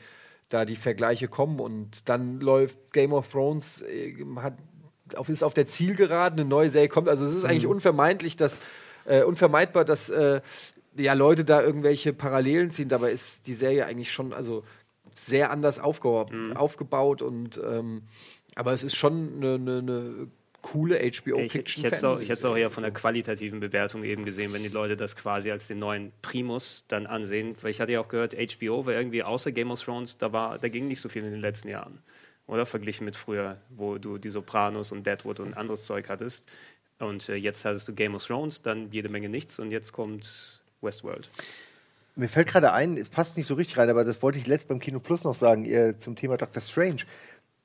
da 0.50 0.64
die 0.64 0.76
Vergleiche 0.76 1.28
kommen 1.28 1.60
und 1.60 2.08
dann 2.08 2.40
läuft 2.40 2.92
Game 2.92 3.12
of 3.12 3.30
Thrones, 3.30 3.82
äh, 3.82 4.14
hat, 4.36 4.58
auf, 5.16 5.28
ist 5.28 5.42
auf 5.42 5.54
der 5.54 5.66
Zielgeraden, 5.66 6.40
eine 6.40 6.48
neue 6.48 6.68
Serie 6.68 6.88
kommt. 6.88 7.08
Also 7.08 7.24
es 7.24 7.34
ist 7.34 7.44
eigentlich 7.44 7.66
unvermeidlich, 7.66 8.36
dass, 8.36 8.60
äh, 9.06 9.22
unvermeidbar, 9.22 9.84
dass 9.84 10.10
äh, 10.10 10.42
ja, 10.96 11.14
Leute 11.14 11.44
da 11.44 11.62
irgendwelche 11.62 12.12
Parallelen 12.12 12.70
ziehen. 12.70 12.90
Dabei 12.90 13.12
ist 13.12 13.46
die 13.46 13.54
Serie 13.54 13.86
eigentlich 13.86 14.12
schon 14.12 14.34
also 14.34 14.62
sehr 15.14 15.50
anders 15.50 15.80
aufge 15.80 16.26
aufgebaut 16.54 17.22
und 17.22 17.60
ähm, 17.62 18.02
aber 18.54 18.72
es 18.72 18.84
ist 18.84 18.94
schon 18.94 19.36
eine, 19.36 19.54
eine, 19.54 19.78
eine 19.78 20.28
coole 20.62 20.96
HBO 20.98 21.38
Ich, 21.38 21.46
ich 21.46 21.52
Fiction 21.52 21.84
hätte 21.84 21.96
es 21.96 22.04
auch, 22.04 22.20
ich 22.20 22.28
eher 22.30 22.70
von 22.70 22.82
der 22.82 22.92
qualitativen 22.92 23.60
Bewertung 23.60 24.04
eben 24.04 24.24
gesehen, 24.24 24.52
wenn 24.52 24.62
die 24.62 24.68
Leute 24.68 24.96
das 24.96 25.16
quasi 25.16 25.50
als 25.50 25.66
den 25.66 25.80
neuen 25.80 26.12
Primus 26.22 26.84
dann 26.88 27.06
ansehen. 27.06 27.56
Weil 27.60 27.72
ich 27.72 27.80
hatte 27.80 27.92
ja 27.92 28.00
auch 28.00 28.08
gehört, 28.08 28.34
HBO 28.34 28.86
war 28.86 28.94
irgendwie 28.94 29.22
außer 29.22 29.52
Game 29.52 29.70
of 29.70 29.82
Thrones, 29.82 30.18
da, 30.18 30.32
war, 30.32 30.58
da 30.58 30.68
ging 30.68 30.86
nicht 30.86 31.00
so 31.00 31.08
viel 31.08 31.24
in 31.24 31.32
den 31.32 31.40
letzten 31.40 31.68
Jahren. 31.68 31.98
Oder 32.46 32.64
verglichen 32.64 33.04
mit 33.04 33.16
früher, 33.16 33.58
wo 33.70 33.98
du 33.98 34.18
die 34.18 34.30
Sopranos 34.30 34.92
und 34.92 35.06
Deadwood 35.06 35.40
und 35.40 35.54
anderes 35.54 35.84
Zeug 35.84 36.08
hattest. 36.08 36.46
Und 36.98 37.28
äh, 37.28 37.34
jetzt 37.34 37.64
hattest 37.64 37.88
du 37.88 37.94
Game 37.94 38.14
of 38.14 38.24
Thrones, 38.24 38.62
dann 38.62 38.88
jede 38.90 39.08
Menge 39.08 39.28
nichts 39.28 39.58
und 39.58 39.70
jetzt 39.72 39.92
kommt 39.92 40.62
Westworld. 40.80 41.28
Mir 42.14 42.28
fällt 42.28 42.48
gerade 42.48 42.72
ein, 42.72 42.96
es 42.96 43.08
passt 43.08 43.36
nicht 43.36 43.46
so 43.46 43.54
richtig 43.54 43.78
rein, 43.78 43.88
aber 43.88 44.04
das 44.04 44.22
wollte 44.22 44.38
ich 44.38 44.46
letzt 44.46 44.68
beim 44.68 44.78
Kino 44.78 45.00
Plus 45.00 45.24
noch 45.24 45.34
sagen, 45.34 45.64
äh, 45.64 45.96
zum 45.98 46.14
Thema 46.14 46.36
Doctor 46.36 46.62
Strange. 46.62 47.02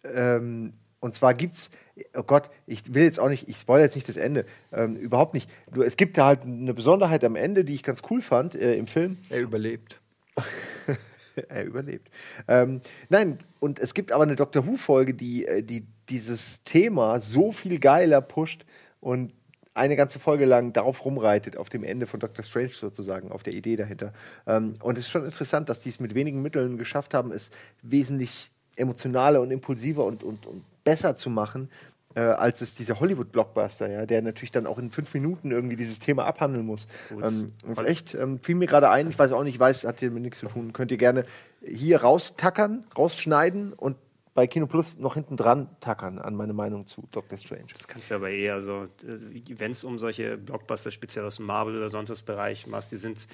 Ähm, 0.04 0.74
und 1.00 1.16
zwar 1.16 1.34
gibt's, 1.34 1.70
oh 2.16 2.24
Gott, 2.24 2.50
ich 2.66 2.94
will 2.94 3.04
jetzt 3.04 3.20
auch 3.20 3.30
nicht, 3.30 3.48
ich 3.48 3.58
spoilere 3.58 3.86
jetzt 3.86 3.96
nicht 3.96 4.10
das 4.10 4.18
Ende, 4.18 4.46
ähm, 4.72 4.96
überhaupt 4.96 5.34
nicht. 5.34 5.50
Nur 5.74 5.86
es 5.86 5.98
gibt 5.98 6.18
da 6.18 6.28
halt 6.28 6.44
eine 6.44 6.74
Besonderheit 6.74 7.24
am 7.24 7.36
Ende, 7.36 7.64
die 7.64 7.76
ich 7.76 7.84
ganz 7.84 8.02
cool 8.10 8.22
fand 8.22 8.56
äh, 8.56 8.76
im 8.76 8.88
Film. 8.88 9.18
Er 9.30 9.42
überlebt. 9.42 10.00
er 11.50 11.66
überlebt. 11.66 12.10
Ähm, 12.48 12.82
nein, 13.10 13.38
und 13.60 13.80
es 13.80 13.94
gibt 13.94 14.12
aber 14.12 14.24
eine 14.24 14.36
Doctor 14.36 14.66
Who-Folge, 14.66 15.14
die, 15.14 15.46
äh, 15.46 15.64
die 15.64 15.86
dieses 16.10 16.64
Thema 16.64 17.20
so 17.20 17.52
viel 17.52 17.80
geiler 17.80 18.22
pusht 18.22 18.66
und 19.00 19.34
eine 19.74 19.96
ganze 19.96 20.20
Folge 20.20 20.46
lang 20.46 20.74
darauf 20.74 21.06
rumreitet, 21.06 21.56
auf 21.56 21.70
dem 21.70 21.84
Ende 21.84 22.08
von 22.08 22.20
Doctor 22.20 22.44
Strange 22.44 22.70
sozusagen, 22.70 23.32
auf 23.32 23.44
der 23.44 23.54
Idee 23.54 23.76
dahinter. 23.76 24.12
Ähm, 24.48 24.76
und 24.82 24.98
es 24.98 25.06
ist 25.06 25.12
schon 25.12 25.26
interessant, 25.26 25.70
dass 25.70 25.82
die 25.82 25.90
es 25.90 26.00
mit 26.00 26.16
wenigen 26.16 26.42
Mitteln 26.42 26.78
geschafft 26.78 27.14
haben, 27.14 27.32
es 27.32 27.52
wesentlich 27.84 28.50
emotionaler 28.76 29.42
und 29.42 29.52
impulsiver 29.52 30.06
und, 30.06 30.24
und, 30.24 30.46
und 30.46 30.64
besser 30.88 31.16
zu 31.18 31.30
machen, 31.30 31.70
äh, 32.16 32.22
als 32.22 32.62
es 32.62 32.74
dieser 32.74 33.00
Hollywood-Blockbuster, 33.02 33.90
ja, 33.90 34.06
der 34.06 34.22
natürlich 34.22 34.52
dann 34.52 34.66
auch 34.66 34.78
in 34.78 34.90
fünf 34.90 35.14
Minuten 35.14 35.52
irgendwie 35.52 35.76
dieses 35.76 36.00
Thema 36.00 36.26
abhandeln 36.26 36.66
muss. 36.66 36.88
Ähm, 37.12 37.52
das 37.68 37.80
ist 37.80 37.86
echt, 37.86 38.16
ähm, 38.16 38.40
fiel 38.40 38.56
mir 38.56 38.68
gerade 38.68 38.90
ein, 38.90 39.10
ich 39.10 39.20
weiß 39.20 39.34
auch 39.34 39.44
nicht, 39.44 39.60
weiß, 39.60 39.84
hat 39.84 40.00
hier 40.00 40.12
mit 40.12 40.24
nichts 40.24 40.40
zu 40.40 40.48
tun, 40.48 40.72
könnt 40.72 40.92
ihr 40.92 40.98
gerne 40.98 41.26
hier 41.62 42.02
raustackern, 42.02 42.86
rausschneiden 42.98 43.74
und 43.74 43.98
bei 44.34 44.48
Kino 44.48 44.68
Plus 44.68 44.98
noch 44.98 45.16
hinten 45.16 45.36
dran 45.36 45.68
tackern 45.82 46.20
an 46.20 46.36
meine 46.36 46.54
Meinung 46.54 46.86
zu 46.86 47.04
Doctor 47.12 47.38
Strange. 47.38 47.66
Das 47.76 47.88
kannst 47.88 48.12
du 48.12 48.16
aber 48.16 48.30
eher 48.30 48.62
so, 48.62 48.88
wenn 49.04 49.72
es 49.72 49.84
um 49.84 49.98
solche 49.98 50.38
Blockbuster 50.38 50.92
speziell 50.92 51.26
aus 51.26 51.38
dem 51.38 51.48
Marvel 51.48 51.76
oder 51.76 51.90
sonst 51.90 52.10
was 52.12 52.22
Bereich 52.22 52.66
machst, 52.68 52.92
die 52.92 52.98
sind 52.98 53.28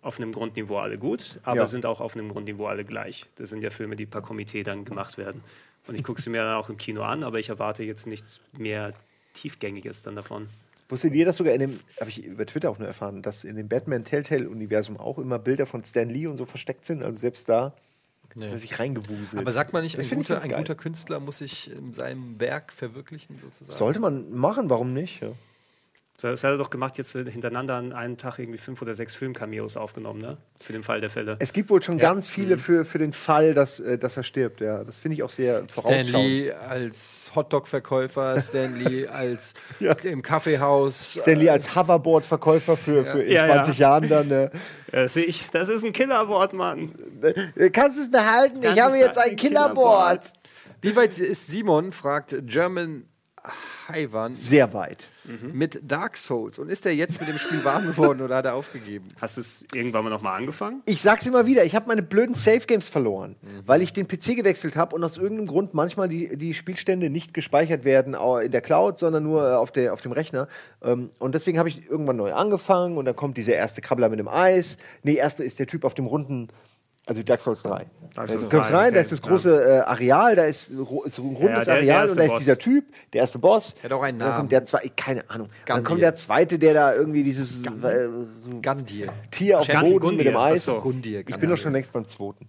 auf 0.00 0.18
einem 0.18 0.32
Grundniveau 0.32 0.78
alle 0.78 0.98
gut, 0.98 1.40
aber 1.42 1.56
Ja. 1.56 1.66
sind 1.66 1.86
auch 1.86 2.00
auf 2.00 2.14
einem 2.14 2.28
Grundniveau 2.28 2.66
alle 2.66 2.84
gleich. 2.84 3.26
Das 3.36 3.50
sind 3.50 3.62
ja 3.62 3.70
Filme, 3.70 3.96
die 3.96 4.06
per 4.06 4.22
Komitee 4.22 4.62
dann 4.62 4.84
gemacht 4.84 5.18
werden. 5.18 5.42
Und 5.86 5.94
ich 5.96 6.02
gucke 6.02 6.20
sie 6.20 6.30
mir 6.30 6.42
dann 6.42 6.56
auch 6.56 6.68
im 6.68 6.76
Kino 6.76 7.02
an, 7.02 7.24
aber 7.24 7.38
ich 7.38 7.48
erwarte 7.50 7.82
jetzt 7.82 8.06
nichts 8.06 8.40
mehr 8.56 8.94
Tiefgängiges 9.34 10.02
dann 10.02 10.16
davon. 10.16 10.48
Wusstet 10.88 11.14
ihr 11.14 11.24
das 11.24 11.36
sogar 11.38 11.54
in 11.54 11.60
dem, 11.60 11.80
habe 11.98 12.10
ich 12.10 12.24
über 12.24 12.46
Twitter 12.46 12.70
auch 12.70 12.78
nur 12.78 12.88
erfahren, 12.88 13.22
dass 13.22 13.44
in 13.44 13.56
dem 13.56 13.68
Batman 13.68 14.04
Telltale-Universum 14.04 14.98
auch 14.98 15.18
immer 15.18 15.38
Bilder 15.38 15.66
von 15.66 15.84
Stan 15.84 16.08
Lee 16.08 16.26
und 16.26 16.36
so 16.36 16.46
versteckt 16.46 16.86
sind? 16.86 17.02
Also 17.02 17.18
selbst 17.18 17.48
da 17.48 17.74
Nee. 18.36 18.50
hat 18.50 18.58
sich 18.58 18.80
reingewuselt. 18.80 19.40
Aber 19.40 19.52
sagt 19.52 19.72
man 19.72 19.84
nicht, 19.84 19.96
ein, 19.96 20.08
guter, 20.10 20.42
ein 20.42 20.50
guter 20.50 20.74
Künstler 20.74 21.20
muss 21.20 21.38
sich 21.38 21.70
in 21.70 21.94
seinem 21.94 22.40
Werk 22.40 22.72
verwirklichen, 22.72 23.38
sozusagen? 23.38 23.78
Sollte 23.78 24.00
man 24.00 24.32
machen, 24.32 24.70
warum 24.70 24.92
nicht? 24.92 25.22
Ja. 25.22 25.28
Das 26.20 26.44
hat 26.44 26.52
er 26.52 26.58
doch 26.58 26.70
gemacht, 26.70 26.96
jetzt 26.96 27.10
hintereinander 27.12 27.74
an 27.74 27.92
einem 27.92 28.16
Tag 28.16 28.38
irgendwie 28.38 28.58
fünf 28.58 28.80
oder 28.80 28.94
sechs 28.94 29.16
Filmcameos 29.16 29.76
aufgenommen, 29.76 30.20
ne? 30.20 30.36
Für 30.60 30.72
den 30.72 30.84
Fall 30.84 31.00
der 31.00 31.10
Fälle. 31.10 31.36
Es 31.40 31.52
gibt 31.52 31.68
wohl 31.70 31.82
schon 31.82 31.98
ganz 31.98 32.28
viele 32.28 32.56
für, 32.56 32.84
für 32.84 32.98
den 32.98 33.12
Fall, 33.12 33.52
dass, 33.52 33.80
äh, 33.80 33.98
dass 33.98 34.16
er 34.16 34.22
stirbt, 34.22 34.60
ja. 34.60 34.84
Das 34.84 34.96
finde 34.96 35.16
ich 35.16 35.22
auch 35.24 35.30
sehr 35.30 35.64
vorausschauend. 35.68 36.08
Stanley 36.08 36.52
als 36.52 37.32
Hotdog-Verkäufer, 37.34 38.40
Stanley 38.40 39.06
als 39.12 39.54
Ja. 39.80 39.92
im 40.04 40.22
Kaffeehaus. 40.22 41.18
Stanley 41.20 41.50
als 41.50 41.74
Hoverboard-Verkäufer 41.74 42.76
für, 42.76 43.04
für 43.04 43.20
in 43.22 43.32
Ja, 43.32 43.46
ja. 43.48 43.54
20 43.64 43.78
Jahren 43.78 44.08
dann. 44.08 44.30
Äh, 44.30 44.50
Äh, 44.92 45.08
sehe 45.08 45.24
ich, 45.24 45.48
das 45.50 45.68
ist 45.68 45.84
ein 45.84 45.92
Killerwort, 45.92 46.52
Mann. 46.52 46.92
äh, 47.56 47.70
kannst 47.70 47.98
du 47.98 48.02
es 48.02 48.10
behalten? 48.10 48.60
Kannst 48.60 48.76
ich 48.76 48.82
habe 48.84 48.96
jetzt 48.96 49.18
ein 49.18 49.34
Killerboard. 49.34 50.32
Wie 50.80 50.94
weit 50.94 51.18
ist 51.18 51.48
Simon, 51.48 51.90
fragt 51.90 52.36
German 52.46 53.04
Haiwan, 53.88 54.36
Sehr 54.36 54.72
weit. 54.72 55.04
Mit 55.52 55.80
Dark 55.82 56.16
Souls? 56.16 56.58
Und 56.58 56.68
ist 56.68 56.86
er 56.86 56.94
jetzt 56.94 57.20
mit 57.20 57.28
dem 57.28 57.38
Spiel 57.38 57.64
warm 57.64 57.86
geworden 57.86 58.20
oder 58.20 58.36
hat 58.36 58.44
er 58.44 58.54
aufgegeben? 58.54 59.08
Hast 59.20 59.36
du 59.36 59.40
es 59.40 59.64
irgendwann 59.72 60.04
mal 60.04 60.10
nochmal 60.10 60.38
angefangen? 60.38 60.82
Ich 60.86 61.00
sag's 61.00 61.26
immer 61.26 61.46
wieder, 61.46 61.64
ich 61.64 61.74
habe 61.74 61.88
meine 61.88 62.02
blöden 62.02 62.34
Safe 62.34 62.60
Games 62.60 62.88
verloren, 62.88 63.36
weil 63.66 63.82
ich 63.82 63.92
den 63.92 64.06
PC 64.08 64.36
gewechselt 64.36 64.76
habe 64.76 64.94
und 64.94 65.02
aus 65.04 65.16
irgendeinem 65.16 65.46
Grund 65.48 65.74
manchmal 65.74 66.08
die, 66.08 66.36
die 66.36 66.54
Spielstände 66.54 67.10
nicht 67.10 67.34
gespeichert 67.34 67.84
werden 67.84 68.14
in 68.42 68.52
der 68.52 68.60
Cloud, 68.60 68.98
sondern 68.98 69.22
nur 69.22 69.48
äh, 69.48 69.54
auf, 69.54 69.72
der, 69.72 69.92
auf 69.92 70.00
dem 70.00 70.12
Rechner. 70.12 70.48
Ähm, 70.82 71.10
Und 71.18 71.34
deswegen 71.34 71.58
habe 71.58 71.68
ich 71.68 71.88
irgendwann 71.88 72.16
neu 72.16 72.32
angefangen 72.32 72.96
und 72.96 73.04
dann 73.04 73.16
kommt 73.16 73.36
dieser 73.36 73.54
erste 73.54 73.80
Krabbler 73.80 74.08
mit 74.08 74.18
dem 74.18 74.28
Eis. 74.28 74.78
Nee, 75.02 75.14
erstmal 75.14 75.46
ist 75.46 75.58
der 75.58 75.66
Typ 75.66 75.84
auf 75.84 75.94
dem 75.94 76.06
runden, 76.06 76.48
also 77.06 77.22
Dark 77.22 77.40
Souls 77.42 77.62
3. 77.62 77.86
Dark 78.14 78.28
Souls 78.28 78.48
du 78.48 78.56
kommst 78.56 78.70
3, 78.70 78.74
rein, 78.76 78.94
da 78.94 79.00
ist 79.00 79.12
das 79.12 79.20
große 79.20 79.62
äh, 79.64 79.78
Areal, 79.80 80.36
da 80.36 80.44
ist, 80.44 80.70
ist 80.70 81.18
ein 81.18 81.36
rundes 81.36 81.64
der- 81.64 81.64
der 81.64 81.74
Areal 81.74 81.88
erste 82.08 82.10
und 82.12 82.16
da 82.18 82.22
ist 82.24 82.30
Boss. 82.30 82.38
dieser 82.38 82.58
Typ, 82.58 82.84
der 83.12 83.20
erste 83.20 83.38
Boss. 83.38 83.74
Der 83.74 83.82
hat 83.84 83.92
auch 83.92 84.02
einen 84.02 84.18
Dann 84.18 84.28
Namen. 84.28 84.38
kommt 84.40 84.52
der 84.52 84.64
zweite, 84.64 84.90
keine 84.96 85.28
Ahnung. 85.30 85.48
Dann 85.66 85.76
Gandir. 85.76 85.84
kommt 85.88 86.02
der 86.02 86.14
zweite, 86.14 86.58
der 86.58 86.74
da 86.74 86.94
irgendwie 86.94 87.22
dieses 87.22 87.64
äh. 87.66 87.70
Tier 89.30 89.58
auf 89.60 89.66
dem 89.66 89.80
Boden 89.80 90.16
mit 90.16 90.26
dem 90.26 90.34
Gundir, 90.34 90.38
Eis. 90.40 90.64
so. 90.64 90.80
Gundir, 90.80 91.20
ich 91.20 91.26
bin 91.26 91.34
Gundir. 91.34 91.48
doch 91.50 91.58
schon 91.62 91.72
längst 91.72 91.92
beim 91.92 92.06
zweiten. 92.06 92.48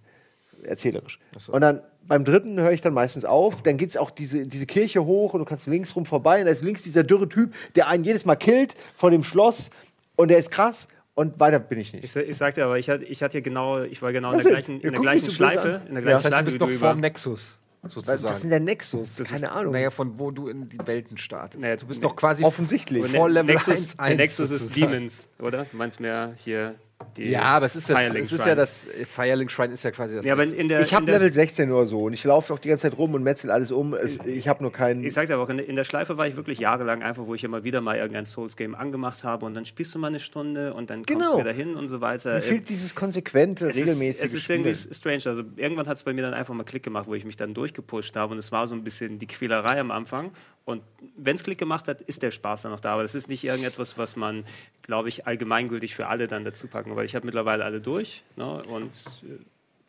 Erzählerisch. 0.64 1.20
Und 1.48 1.62
dann 1.62 1.82
beim 2.08 2.24
dritten 2.26 2.60
höre 2.60 2.72
ich 2.72 2.82
dann 2.82 2.94
meistens 2.94 3.26
auf. 3.26 3.62
Dann 3.64 3.78
geht 3.78 3.90
es 3.90 3.98
auch 3.98 4.10
diese, 4.12 4.48
diese 4.48 4.66
Kirche 4.66 5.06
hoch 5.06 5.34
und 5.34 5.40
du 5.40 5.46
kannst 5.46 5.68
links 5.68 5.96
rum 5.96 6.06
vorbei. 6.06 6.40
Und 6.40 6.46
da 6.46 6.52
ist 6.52 6.62
links 6.64 6.84
dieser 6.84 7.04
dürre 7.04 7.28
Typ, 7.30 7.54
der 7.76 7.88
einen 7.88 8.04
jedes 8.04 8.26
Mal 8.26 8.36
killt 8.36 8.76
vor 8.96 9.12
dem 9.12 9.24
Schloss. 9.24 9.70
Und 10.16 10.30
der 10.30 10.38
ist 10.38 10.50
krass. 10.50 10.88
Und 11.16 11.40
weiter 11.40 11.60
bin 11.60 11.80
ich 11.80 11.94
nicht. 11.94 12.04
Ich, 12.04 12.16
ich 12.16 12.38
sagte 12.38 12.64
aber, 12.66 12.78
ich 12.78 12.90
hatte, 12.90 13.06
ich 13.06 13.24
hatte 13.24 13.38
ja 13.38 13.42
genau, 13.42 13.82
ich 13.84 14.02
war 14.02 14.12
genau 14.12 14.32
in 14.34 14.40
der 14.40 14.52
gleichen, 14.52 14.82
in 14.82 14.92
der 14.92 15.00
gleichen 15.02 15.32
Schleife, 15.32 15.82
in 15.88 15.96
der 15.96 16.04
Ja, 16.04 16.20
gleichen 16.20 16.24
das 16.24 16.24
heißt, 16.26 16.26
du 16.26 16.30
Schleife 16.30 16.44
bist 16.46 16.60
noch 16.60 16.70
vorm. 16.90 17.00
Nexus, 17.00 17.58
Was, 17.82 17.96
was 17.96 18.04
sozusagen. 18.06 18.36
ist 18.36 18.42
denn 18.44 18.50
der 18.50 18.60
Nexus? 18.60 19.10
Das 19.18 19.28
Keine 19.30 19.46
ist- 19.46 19.52
Ahnung. 19.52 19.74
Naja, 19.74 19.90
von 19.92 20.20
wo 20.20 20.32
du 20.32 20.50
in 20.50 20.68
die 20.68 20.78
Welten 20.86 21.18
startest. 21.18 21.62
Naja, 21.62 21.78
du 21.78 21.86
bist 21.88 22.02
ne- 22.02 22.08
noch 22.08 22.16
quasi 22.18 22.44
offensichtlich. 22.44 23.02
Vor 23.12 23.30
der 23.30 23.44
Level 23.44 23.56
Nexus, 23.56 23.98
1, 23.98 23.98
der 23.98 24.16
Nexus 24.18 24.50
ist 24.52 24.62
sozusagen. 24.70 24.92
Demons, 24.92 25.30
oder? 25.40 25.66
Du 25.72 25.78
meinst 25.78 26.00
mehr 26.02 26.34
hier 26.38 26.76
Ja, 27.18 27.44
aber 27.44 27.66
es 27.66 27.76
ist, 27.76 27.90
das, 27.90 28.14
es 28.14 28.32
ist 28.34 28.46
ja 28.46 28.56
das 28.56 28.88
äh, 28.88 29.06
Firelink 29.06 29.50
Shrine 29.52 29.74
ist 29.74 29.84
ja 29.84 29.92
quasi 29.92 30.16
das. 30.16 30.26
Ja, 30.26 30.34
aber 30.34 30.44
in 30.44 30.68
der, 30.68 30.82
ich 30.82 30.94
habe 30.94 31.10
Level 31.12 31.32
16 31.32 31.72
oder 31.72 31.86
so 31.86 32.00
und 32.06 32.14
ich 32.14 32.24
laufe 32.24 32.54
auch 32.54 32.60
die 32.60 32.70
ganze 32.70 32.84
Zeit 32.90 32.98
rum 32.98 33.14
und 33.14 33.24
metzel 33.24 33.52
alles 33.52 33.72
um. 33.72 33.94
Es, 33.94 34.20
ich 34.26 34.48
habe 34.48 34.64
nur 34.64 34.72
keinen. 34.72 35.04
Ich 35.04 35.14
sag's 35.14 35.30
aber 35.32 35.44
auch, 35.44 35.50
in, 35.50 35.58
der- 35.58 35.68
in 35.68 35.76
der 35.76 35.84
Schleife 35.84 36.18
war 36.18 36.28
ich 36.28 36.36
wirklich 36.36 36.60
jahrelang 36.60 37.04
einfach, 37.04 37.26
wo 37.26 37.36
ich 37.36 37.44
immer 37.44 37.64
wieder 37.64 37.82
mal 37.82 37.98
irgendein 37.98 38.26
Souls-Game 38.26 38.76
angemacht 38.76 39.24
habe 39.24 39.46
und 39.46 39.54
dann 39.56 39.66
spielst 39.66 39.94
du 39.96 40.00
mal 40.00 40.08
eine 40.08 40.20
Stunde 40.20 40.74
und 40.74 40.90
dann 40.90 41.06
kommst 41.06 41.10
Genau. 41.22 41.34
du 41.34 41.40
wieder 41.40 41.54
hin 41.54 41.76
und 41.76 41.88
so 41.90 42.00
weiter. 42.02 42.36
Mir 42.36 42.42
fehlt 42.42 42.70
dieses 42.70 42.96
konsequente, 42.96 43.68
es 43.68 43.76
regelmäßige 43.78 44.24
ist, 44.24 44.34
es 44.34 44.34
ist 44.44 44.50
irgendwie 44.50 44.74
strange. 44.74 45.22
Also 45.26 45.44
irgendwann 45.58 45.88
hat 45.88 45.98
es 45.98 46.04
bei 46.04 46.14
mir 46.14 46.22
dann 46.22 46.34
einfach 46.34 46.54
mal 46.54 46.64
Klick 46.64 46.84
gemacht, 46.84 47.08
wo 47.08 47.14
ich 47.16 47.26
mich 47.26 47.36
dann 47.38 47.54
durchgepusht 47.54 48.16
habe 48.16 48.34
und 48.34 48.40
es 48.40 48.52
war 48.52 48.68
so 48.68 48.76
ein 48.76 48.84
bisschen 48.84 49.20
die 49.20 49.28
Quälerei 49.28 49.80
am 49.80 49.92
Anfang. 49.92 50.32
Und 50.66 50.82
wenn 51.16 51.36
es 51.36 51.44
Klick 51.44 51.60
gemacht 51.60 51.88
hat, 51.88 52.02
ist 52.02 52.24
der 52.24 52.32
Spaß 52.32 52.64
dann 52.64 52.72
noch 52.72 52.80
da. 52.80 52.94
Aber 52.94 53.04
das 53.04 53.14
ist 53.14 53.30
nicht 53.30 53.44
irgendetwas, 53.44 53.98
was 54.00 54.16
man, 54.16 54.46
glaube 54.82 55.10
ich, 55.10 55.28
allgemeingültig 55.28 55.94
für 55.94 56.08
alle 56.08 56.28
dann 56.28 56.44
dazu 56.44 56.68
packen. 56.68 56.96
Weil 56.96 57.06
ich 57.06 57.16
habe 57.16 57.26
mittlerweile 57.26 57.64
alle 57.64 57.80
durch. 57.82 58.24
Ne? 58.36 58.64
Und 58.64 58.92
äh, 59.24 59.38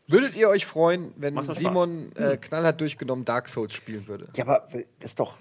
Würdet 0.08 0.36
ihr 0.36 0.48
euch 0.48 0.66
freuen, 0.66 1.12
wenn 1.16 1.42
Simon 1.52 2.12
äh, 2.14 2.36
knallhart 2.36 2.80
durchgenommen 2.80 3.24
Dark 3.24 3.48
Souls 3.48 3.72
spielen 3.72 4.06
würde? 4.06 4.28
Ja, 4.36 4.44
aber 4.44 4.68
das 5.00 5.10
ist 5.10 5.18
doch. 5.18 5.38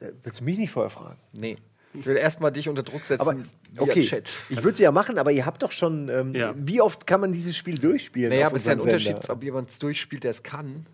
äh, 0.00 0.10
Willst 0.24 0.40
du 0.40 0.44
mich 0.44 0.58
nicht 0.58 0.70
vorher 0.70 0.90
fragen? 0.90 1.18
Nee. 1.32 1.58
Ich 1.92 2.04
will 2.04 2.16
erstmal 2.16 2.50
dich 2.50 2.68
unter 2.68 2.82
Druck 2.82 3.04
setzen. 3.04 3.20
Aber 3.22 3.36
via 3.36 3.82
okay, 3.82 4.02
Chat. 4.02 4.30
ich 4.48 4.56
würde 4.56 4.70
es 4.72 4.78
ja 4.78 4.90
machen, 4.90 5.18
aber 5.18 5.32
ihr 5.32 5.46
habt 5.46 5.62
doch 5.62 5.70
schon. 5.72 6.08
Ähm, 6.08 6.34
Ja. 6.34 6.54
Wie 6.56 6.80
oft 6.80 7.06
kann 7.06 7.20
man 7.20 7.32
dieses 7.32 7.56
Spiel 7.56 7.78
durchspielen? 7.78 8.30
Naja, 8.30 8.46
aber 8.46 8.56
es 8.56 8.62
ist 8.62 8.66
ja 8.68 8.72
ein 8.72 8.80
Unterschied, 8.80 9.30
ob 9.30 9.42
jemand 9.42 9.70
es 9.70 9.78
durchspielt, 9.78 10.24
der 10.24 10.30
es 10.32 10.42
kann. 10.42 10.86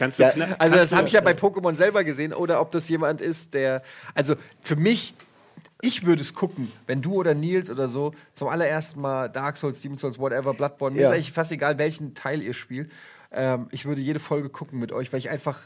Kannst 0.00 0.18
du 0.18 0.24
Ja, 0.24 0.32
Also 0.58 0.74
das 0.74 0.92
habe 0.92 1.06
ich 1.06 1.12
ja 1.12 1.20
bei 1.20 1.32
Pokémon 1.32 1.76
selber 1.76 2.02
gesehen 2.02 2.32
oder 2.34 2.60
ob 2.60 2.72
das 2.72 2.88
jemand 2.88 3.20
ist, 3.20 3.54
der 3.54 3.82
also 4.14 4.34
für 4.60 4.74
mich 4.76 5.14
ich 5.82 6.04
würde 6.04 6.20
es 6.20 6.34
gucken, 6.34 6.70
wenn 6.86 7.00
du 7.00 7.14
oder 7.14 7.32
Nils 7.34 7.70
oder 7.70 7.88
so 7.88 8.12
zum 8.34 8.48
allerersten 8.48 9.00
Mal 9.00 9.28
Dark 9.30 9.56
Souls, 9.56 9.80
Demon 9.80 9.96
Souls, 9.96 10.18
whatever, 10.18 10.52
Bloodborne, 10.52 10.94
mir 10.96 11.02
Ja. 11.02 11.08
ist 11.08 11.14
eigentlich 11.14 11.32
fast 11.32 11.52
egal, 11.52 11.78
welchen 11.78 12.12
Teil 12.14 12.42
ihr 12.42 12.52
spielt. 12.52 12.90
Ähm, 13.32 13.68
ich 13.70 13.86
würde 13.86 14.00
jede 14.00 14.20
Folge 14.20 14.50
gucken 14.50 14.78
mit 14.78 14.92
euch, 14.92 15.10
weil 15.12 15.20
ich 15.20 15.30
einfach 15.30 15.60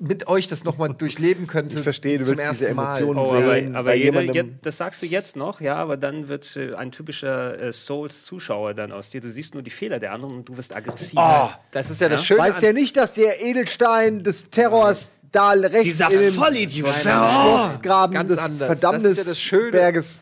mit 0.00 0.28
euch 0.28 0.46
das 0.46 0.62
nochmal 0.62 0.94
durchleben 0.94 1.46
könnte. 1.48 1.76
Ich 1.78 1.82
verstehe, 1.82 2.18
du 2.18 2.24
zum 2.24 2.36
willst 2.38 2.52
diese 2.52 2.66
ersten 2.68 2.76
Mal. 2.76 2.98
Emotionen 2.98 3.18
Oh, 3.18 3.30
sehen. 3.30 3.68
aber, 3.70 3.78
aber 3.80 3.88
bei 3.90 3.96
jeder, 3.96 4.20
jemandem- 4.20 4.34
jetzt, 4.54 4.66
das 4.66 4.76
sagst 4.76 5.02
du 5.02 5.06
jetzt 5.06 5.34
noch, 5.36 5.60
ja, 5.60 5.74
aber 5.76 5.96
dann 5.96 6.28
wird 6.28 6.56
äh, 6.56 6.74
ein 6.74 6.92
typischer 6.92 7.60
äh, 7.60 7.72
Souls-Zuschauer 7.72 8.74
dann 8.74 8.92
aus 8.92 9.10
dir. 9.10 9.20
Du 9.20 9.30
siehst 9.30 9.54
nur 9.54 9.62
die 9.64 9.70
Fehler 9.70 9.98
der 9.98 10.12
anderen 10.12 10.36
und 10.36 10.48
du 10.48 10.56
wirst 10.56 10.74
aggressiv. 10.76 11.18
Oh, 11.20 11.48
Das 11.72 11.90
ist 11.90 12.00
ja 12.00 12.08
das 12.08 12.24
Schöne. 12.24 12.40
Weißt 12.40 12.62
der 12.62 12.72
nicht, 12.72 12.96
dass 12.96 13.14
der 13.14 13.42
Edelstein 13.44 14.22
des 14.22 14.50
Terrors 14.50 15.08
da 15.32 15.50
rechts 15.50 15.82
Dieser 15.82 16.10
in 16.10 16.20
den 16.20 16.32
Vollidiot. 16.32 16.94
Schlossgraben 17.02 18.14
Ganz 18.14 18.28
des 18.30 18.38
anders. 18.38 18.66
verdammten 18.68 19.02
Das 19.02 19.12
ist 19.12 19.18
ja 19.18 19.24
das 19.24 19.40
Schöne. 19.40 19.70
Berges 19.72 20.20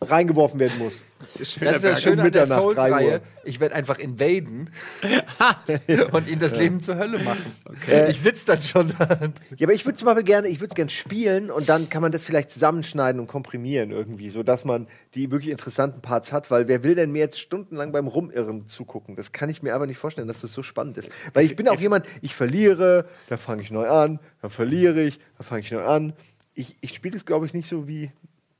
reingeworfen 0.00 0.58
werden 0.60 0.78
muss. 0.78 1.02
Das 1.38 1.56
ist 1.56 1.60
ja 1.60 1.90
das 1.90 2.02
Schöne 2.02 2.16
Um 2.22 2.26
an 2.26 2.32
der 2.32 2.42
Mitternacht, 2.42 2.58
drei 2.58 2.64
Uhr. 2.64 2.74
Souls-Reihe. 2.74 3.20
Ich 3.44 3.60
werde 3.60 3.74
einfach 3.74 3.98
invaden 3.98 4.70
und 6.12 6.28
ihnen 6.28 6.40
das 6.40 6.56
Leben 6.56 6.80
zur 6.80 6.96
Hölle 6.96 7.18
machen. 7.18 7.54
Äh, 7.88 8.10
Ich 8.10 8.20
sitze 8.20 8.46
dann 8.46 8.60
schon 8.62 8.88
da. 8.98 9.30
Ja, 9.56 9.66
aber 9.66 9.74
ich 9.74 9.84
würde 9.84 9.98
zum 9.98 10.06
Beispiel 10.06 10.24
gerne, 10.24 10.48
ich 10.48 10.60
würde 10.60 10.70
es 10.70 10.74
gerne 10.74 10.90
spielen 10.90 11.50
und 11.50 11.68
dann 11.68 11.90
kann 11.90 12.00
man 12.02 12.10
das 12.10 12.22
vielleicht 12.22 12.50
zusammenschneiden 12.50 13.20
und 13.20 13.26
komprimieren 13.26 13.90
irgendwie, 13.90 14.30
so 14.30 14.42
dass 14.42 14.64
man 14.64 14.86
die 15.14 15.30
wirklich 15.30 15.50
interessanten 15.50 16.00
Parts 16.00 16.32
hat, 16.32 16.50
weil 16.50 16.68
wer 16.68 16.82
will 16.82 16.94
denn 16.94 17.12
mir 17.12 17.18
jetzt 17.20 17.38
stundenlang 17.38 17.92
beim 17.92 18.06
Rumirren 18.08 18.66
zugucken? 18.66 19.14
Das 19.16 19.32
kann 19.32 19.50
ich 19.50 19.62
mir 19.62 19.74
aber 19.74 19.86
nicht 19.86 19.98
vorstellen, 19.98 20.26
dass 20.28 20.40
das 20.40 20.52
so 20.52 20.62
spannend 20.62 20.96
ist. 20.96 21.10
Weil 21.34 21.44
ich 21.44 21.54
bin 21.54 21.68
auch 21.68 21.80
jemand, 21.80 22.06
ich 22.22 22.34
verliere, 22.34 23.04
dann 23.28 23.38
fange 23.38 23.62
ich 23.62 23.70
neu 23.70 23.88
an, 23.88 24.20
dann 24.40 24.50
verliere 24.50 25.02
ich, 25.02 25.20
dann 25.36 25.46
fange 25.46 25.60
ich 25.60 25.70
neu 25.70 25.84
an. 25.84 26.14
Ich, 26.54 26.76
ich 26.80 26.94
spiele 26.94 27.14
das, 27.14 27.26
glaube 27.26 27.44
ich, 27.46 27.52
nicht 27.54 27.68
so 27.68 27.86
wie 27.86 28.10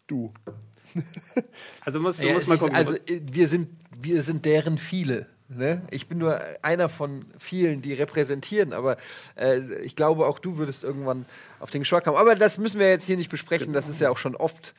du. 0.07 0.32
Also 1.84 2.01
musst, 2.01 2.22
du 2.22 2.26
Ja, 2.26 2.34
musst 2.34 2.45
es 2.45 2.49
mal 2.49 2.59
gucken. 2.59 2.74
Also 2.76 2.95
äh, 2.95 3.20
wir 3.30 3.49
sind, 3.49 3.68
wir 3.99 4.22
sind 4.22 4.45
deren 4.45 4.78
viele. 4.78 5.26
Ne? 5.49 5.82
Ich 5.91 6.07
bin 6.07 6.18
nur 6.18 6.41
einer 6.62 6.88
von 6.88 7.24
vielen, 7.38 7.82
die 7.82 7.93
repräsentieren, 7.95 8.72
aber 8.72 8.97
äh, 9.34 9.61
ich 9.82 9.97
glaube, 9.97 10.26
auch 10.26 10.38
du 10.38 10.59
würdest 10.59 10.84
irgendwann 10.84 11.26
auf 11.59 11.70
den 11.70 11.80
Geschmack 11.80 12.05
kommen. 12.05 12.16
Aber 12.16 12.36
das 12.36 12.59
müssen 12.59 12.78
wir 12.78 12.88
jetzt 12.88 13.07
hier 13.07 13.16
nicht 13.16 13.30
besprechen, 13.30 13.72
das 13.72 13.88
ist 13.88 14.01
ja 14.01 14.11
auch 14.11 14.16
schon 14.16 14.36
oft 14.36 14.74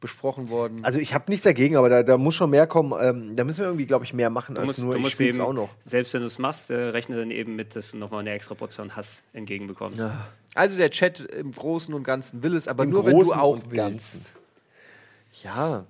besprochen 0.00 0.48
worden. 0.48 0.84
Also 0.84 0.98
ich 0.98 1.14
habe 1.14 1.30
nichts 1.30 1.44
dagegen, 1.44 1.76
aber 1.76 1.88
da, 1.88 2.02
da 2.02 2.18
muss 2.18 2.34
schon 2.34 2.50
mehr 2.50 2.66
kommen. 2.66 2.92
Ähm, 3.00 3.36
da 3.36 3.44
müssen 3.44 3.60
wir 3.60 3.66
irgendwie, 3.66 3.86
glaube 3.86 4.04
ich, 4.04 4.12
mehr 4.12 4.30
machen 4.30 4.56
du 4.56 4.60
als 4.60 4.66
musst, 4.66 4.82
nur 4.82 4.92
du 4.92 4.98
ich 4.98 5.04
musst 5.04 5.20
eben, 5.20 5.40
auch 5.40 5.52
noch. 5.52 5.70
selbst 5.82 6.12
wenn 6.14 6.20
du 6.22 6.26
es 6.26 6.40
machst, 6.40 6.70
äh, 6.70 6.74
rechne 6.74 7.16
dann 7.16 7.30
eben 7.30 7.54
mit, 7.54 7.76
dass 7.76 7.92
du 7.92 7.98
nochmal 7.98 8.20
eine 8.20 8.32
extra 8.32 8.56
Portion 8.56 8.96
Hass 8.96 9.22
entgegenbekommst. 9.32 10.04
Also 10.56 10.76
der 10.76 10.90
Chat 10.90 11.20
im 11.20 11.52
Großen 11.52 11.94
und 11.94 12.02
Ganzen 12.02 12.42
will 12.42 12.56
es, 12.56 12.66
aber 12.66 12.82
Im 12.82 12.90
nur 12.90 13.06
wenn 13.06 13.12
du 13.12 13.24
Großen 13.26 13.40
auch 13.40 13.54
und 13.54 13.70
willst. 13.70 13.76
Ganzen. 13.76 14.26
Ja. 15.42 15.86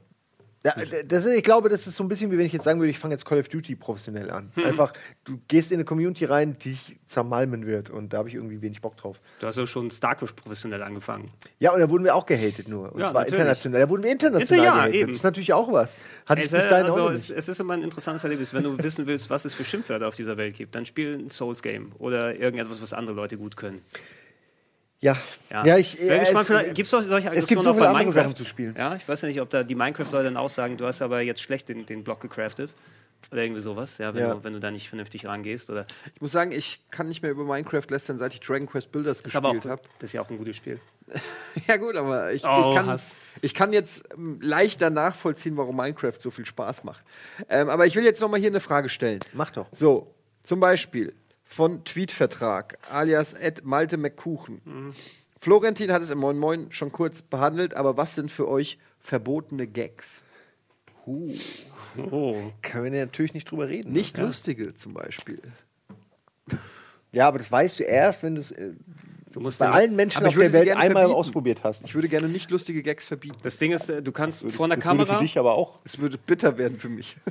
Das 1.08 1.24
ist, 1.24 1.34
ich 1.34 1.42
glaube, 1.42 1.68
das 1.68 1.88
ist 1.88 1.96
so 1.96 2.04
ein 2.04 2.08
bisschen 2.08 2.30
wie 2.30 2.38
wenn 2.38 2.46
ich 2.46 2.52
jetzt 2.52 2.62
sagen 2.62 2.78
würde, 2.78 2.90
ich 2.92 2.98
fange 3.00 3.14
jetzt 3.14 3.24
Call 3.24 3.40
of 3.40 3.48
Duty 3.48 3.74
professionell 3.74 4.30
an. 4.30 4.52
Hm. 4.54 4.64
Einfach, 4.64 4.92
du 5.24 5.40
gehst 5.48 5.72
in 5.72 5.78
eine 5.78 5.84
Community 5.84 6.24
rein, 6.24 6.56
die 6.60 6.70
dich 6.70 7.00
zermalmen 7.08 7.66
wird 7.66 7.90
und 7.90 8.12
da 8.12 8.18
habe 8.18 8.28
ich 8.28 8.36
irgendwie 8.36 8.62
wenig 8.62 8.80
Bock 8.80 8.96
drauf. 8.96 9.20
Du 9.40 9.48
hast 9.48 9.58
ja 9.58 9.66
schon 9.66 9.90
StarCraft 9.90 10.36
professionell 10.36 10.84
angefangen. 10.84 11.32
Ja, 11.58 11.72
und 11.72 11.80
da 11.80 11.90
wurden 11.90 12.04
wir 12.04 12.14
auch 12.14 12.26
gehatet 12.26 12.68
nur. 12.68 12.92
Und 12.92 13.00
Ja, 13.00 13.06
zwar 13.10 13.22
natürlich. 13.22 13.40
international. 13.40 13.80
Da 13.80 13.88
wurden 13.88 14.04
wir 14.04 14.12
international 14.12 14.64
Ja, 14.64 14.74
gehatet. 14.76 14.94
eben. 14.94 15.08
Das 15.08 15.16
ist 15.16 15.24
natürlich 15.24 15.52
auch 15.52 15.72
was. 15.72 15.96
Hatte 16.26 16.42
ich 16.42 16.46
Es, 16.46 16.52
bis 16.52 16.64
äh, 16.64 16.68
dahin 16.70 16.86
auch 16.92 16.96
also 16.96 17.08
es, 17.08 17.30
es 17.30 17.48
ist 17.48 17.58
immer 17.58 17.74
ein 17.74 17.82
interessantes 17.82 18.22
Erlebnis. 18.22 18.54
Wenn 18.54 18.62
du 18.62 18.78
wissen 18.84 19.08
willst, 19.08 19.30
was 19.30 19.44
es 19.44 19.54
für 19.54 19.64
Schimpfwörter 19.64 20.06
auf 20.06 20.14
dieser 20.14 20.36
Welt 20.36 20.54
gibt, 20.54 20.76
dann 20.76 20.86
spiel 20.86 21.18
ein 21.18 21.28
Souls-Game 21.28 21.90
oder 21.98 22.38
irgendetwas, 22.38 22.80
was 22.80 22.92
andere 22.92 23.16
Leute 23.16 23.36
gut 23.36 23.56
können. 23.56 23.82
Ja. 25.02 25.16
Ja, 25.50 25.66
ja. 25.66 25.76
ich, 25.78 25.98
Bin 25.98 26.08
äh, 26.08 26.18
gespannt, 26.20 26.40
es- 26.42 26.46
vielleicht 26.46 26.74
gibt 26.74 26.86
es 26.86 26.90
solche 26.90 27.08
es 27.08 27.12
gibt 27.14 27.26
Aggressionen 27.26 27.64
so 27.64 27.70
auch 27.70 27.76
bei 27.76 27.92
Minecraft. 27.92 28.14
Sachen 28.22 28.34
zu 28.36 28.44
spielen. 28.46 28.74
Ja, 28.78 28.94
ich 28.96 29.06
weiß 29.06 29.20
ja 29.22 29.28
nicht, 29.28 29.40
ob 29.40 29.50
da 29.50 29.62
die 29.64 29.74
Minecraft-Leute 29.74 30.24
dann 30.24 30.36
auch 30.38 30.48
sagen, 30.50 30.76
du 30.78 30.86
hast 30.86 31.02
aber 31.02 31.20
jetzt 31.20 31.42
schlecht 31.42 31.68
den, 31.68 31.84
den 31.84 32.04
Block 32.04 32.20
gecraftet. 32.20 32.74
Oder 33.30 33.42
irgendwie 33.44 33.60
sowas, 33.62 33.98
ja, 33.98 34.12
wenn, 34.14 34.22
Ja. 34.22 34.34
Du, 34.34 34.42
wenn 34.44 34.52
du 34.52 34.58
da 34.58 34.70
nicht 34.72 34.88
vernünftig 34.88 35.26
rangehst. 35.26 35.70
Oder 35.70 35.86
Ich 36.14 36.20
muss 36.20 36.32
sagen, 36.32 36.50
ich 36.50 36.80
kann 36.90 37.06
nicht 37.08 37.22
mehr 37.22 37.30
über 37.30 37.44
Minecraft 37.44 37.84
lästern, 37.88 38.18
seit 38.18 38.34
ich 38.34 38.40
Dragon 38.40 38.66
Quest 38.66 38.90
Builders 38.90 39.20
auch, 39.20 39.24
gespielt 39.24 39.64
habe. 39.66 39.82
das 40.00 40.10
ist 40.10 40.14
ja 40.14 40.22
auch 40.22 40.30
ein 40.30 40.38
gutes 40.38 40.56
Spiel. 40.56 40.80
Ja 41.68 41.76
gut, 41.76 41.94
aber 41.96 42.32
ich, 42.32 42.42
Oh, 42.44 42.70
ich, 42.70 42.76
kann, 42.76 43.00
ich 43.42 43.54
kann 43.54 43.72
jetzt 43.74 44.08
ähm, 44.14 44.38
leichter 44.42 44.88
nachvollziehen, 44.88 45.56
warum 45.58 45.76
Minecraft 45.76 46.14
so 46.18 46.30
viel 46.30 46.46
Spaß 46.46 46.82
macht. 46.84 47.04
Ähm, 47.50 47.68
aber 47.68 47.84
ich 47.86 47.94
will 47.94 48.04
jetzt 48.04 48.20
noch 48.22 48.30
mal 48.30 48.40
hier 48.40 48.48
eine 48.48 48.60
Frage 48.60 48.88
stellen. 48.88 49.20
Mach 49.34 49.50
doch. 49.50 49.66
So, 49.72 50.14
zum 50.42 50.60
Beispiel 50.60 51.14
von 51.52 51.84
Tweetvertrag 51.84 52.78
alias 52.90 53.34
Ed 53.34 53.64
Malte 53.64 53.98
McKuchen. 53.98 54.94
Florentin 55.38 55.92
hat 55.92 56.00
es 56.02 56.10
im 56.10 56.18
Moin 56.18 56.38
Moin 56.38 56.72
schon 56.72 56.90
kurz 56.92 57.20
behandelt, 57.20 57.74
aber 57.74 57.96
was 57.96 58.14
sind 58.14 58.30
für 58.30 58.48
euch 58.48 58.78
verbotene 59.00 59.66
Gags? 59.66 60.22
Oh. 61.04 61.28
Können 62.62 62.92
wir 62.92 63.00
natürlich 63.04 63.34
nicht 63.34 63.50
drüber 63.50 63.68
reden. 63.68 63.92
Nicht 63.92 64.16
lustige 64.16 64.74
zum 64.74 64.94
Beispiel. 64.94 65.40
Ja, 67.12 67.28
aber 67.28 67.38
das 67.38 67.52
weißt 67.52 67.80
du 67.80 67.82
erst, 67.84 68.22
wenn 68.22 68.36
du 68.36 68.40
es 68.40 68.52
äh, 68.52 68.72
Du 69.32 69.40
musst 69.40 69.58
bei 69.60 69.68
allen 69.68 69.96
Menschen 69.96 70.24
auf 70.26 70.34
der 70.34 70.52
Welt 70.52 70.68
einmal 70.70 70.90
verbieten. 71.04 71.12
ausprobiert 71.14 71.64
hast. 71.64 71.84
Ich 71.84 71.94
würde 71.94 72.08
gerne 72.08 72.28
nicht 72.28 72.50
lustige 72.50 72.82
Gags 72.82 73.06
verbieten. 73.06 73.38
Das 73.42 73.56
Ding 73.56 73.72
ist, 73.72 73.88
äh, 73.88 74.02
du 74.02 74.12
kannst 74.12 74.42
vor 74.52 74.66
einer 74.66 74.76
Das 74.76 74.84
würde 74.84 74.98
Kamera. 74.98 75.16
für 75.18 75.22
dich 75.24 75.38
aber 75.38 75.54
auch. 75.54 75.80
Es 75.84 75.98
würde 75.98 76.18
bitter 76.18 76.58
werden 76.58 76.78
für 76.78 76.90
mich. 76.90 77.16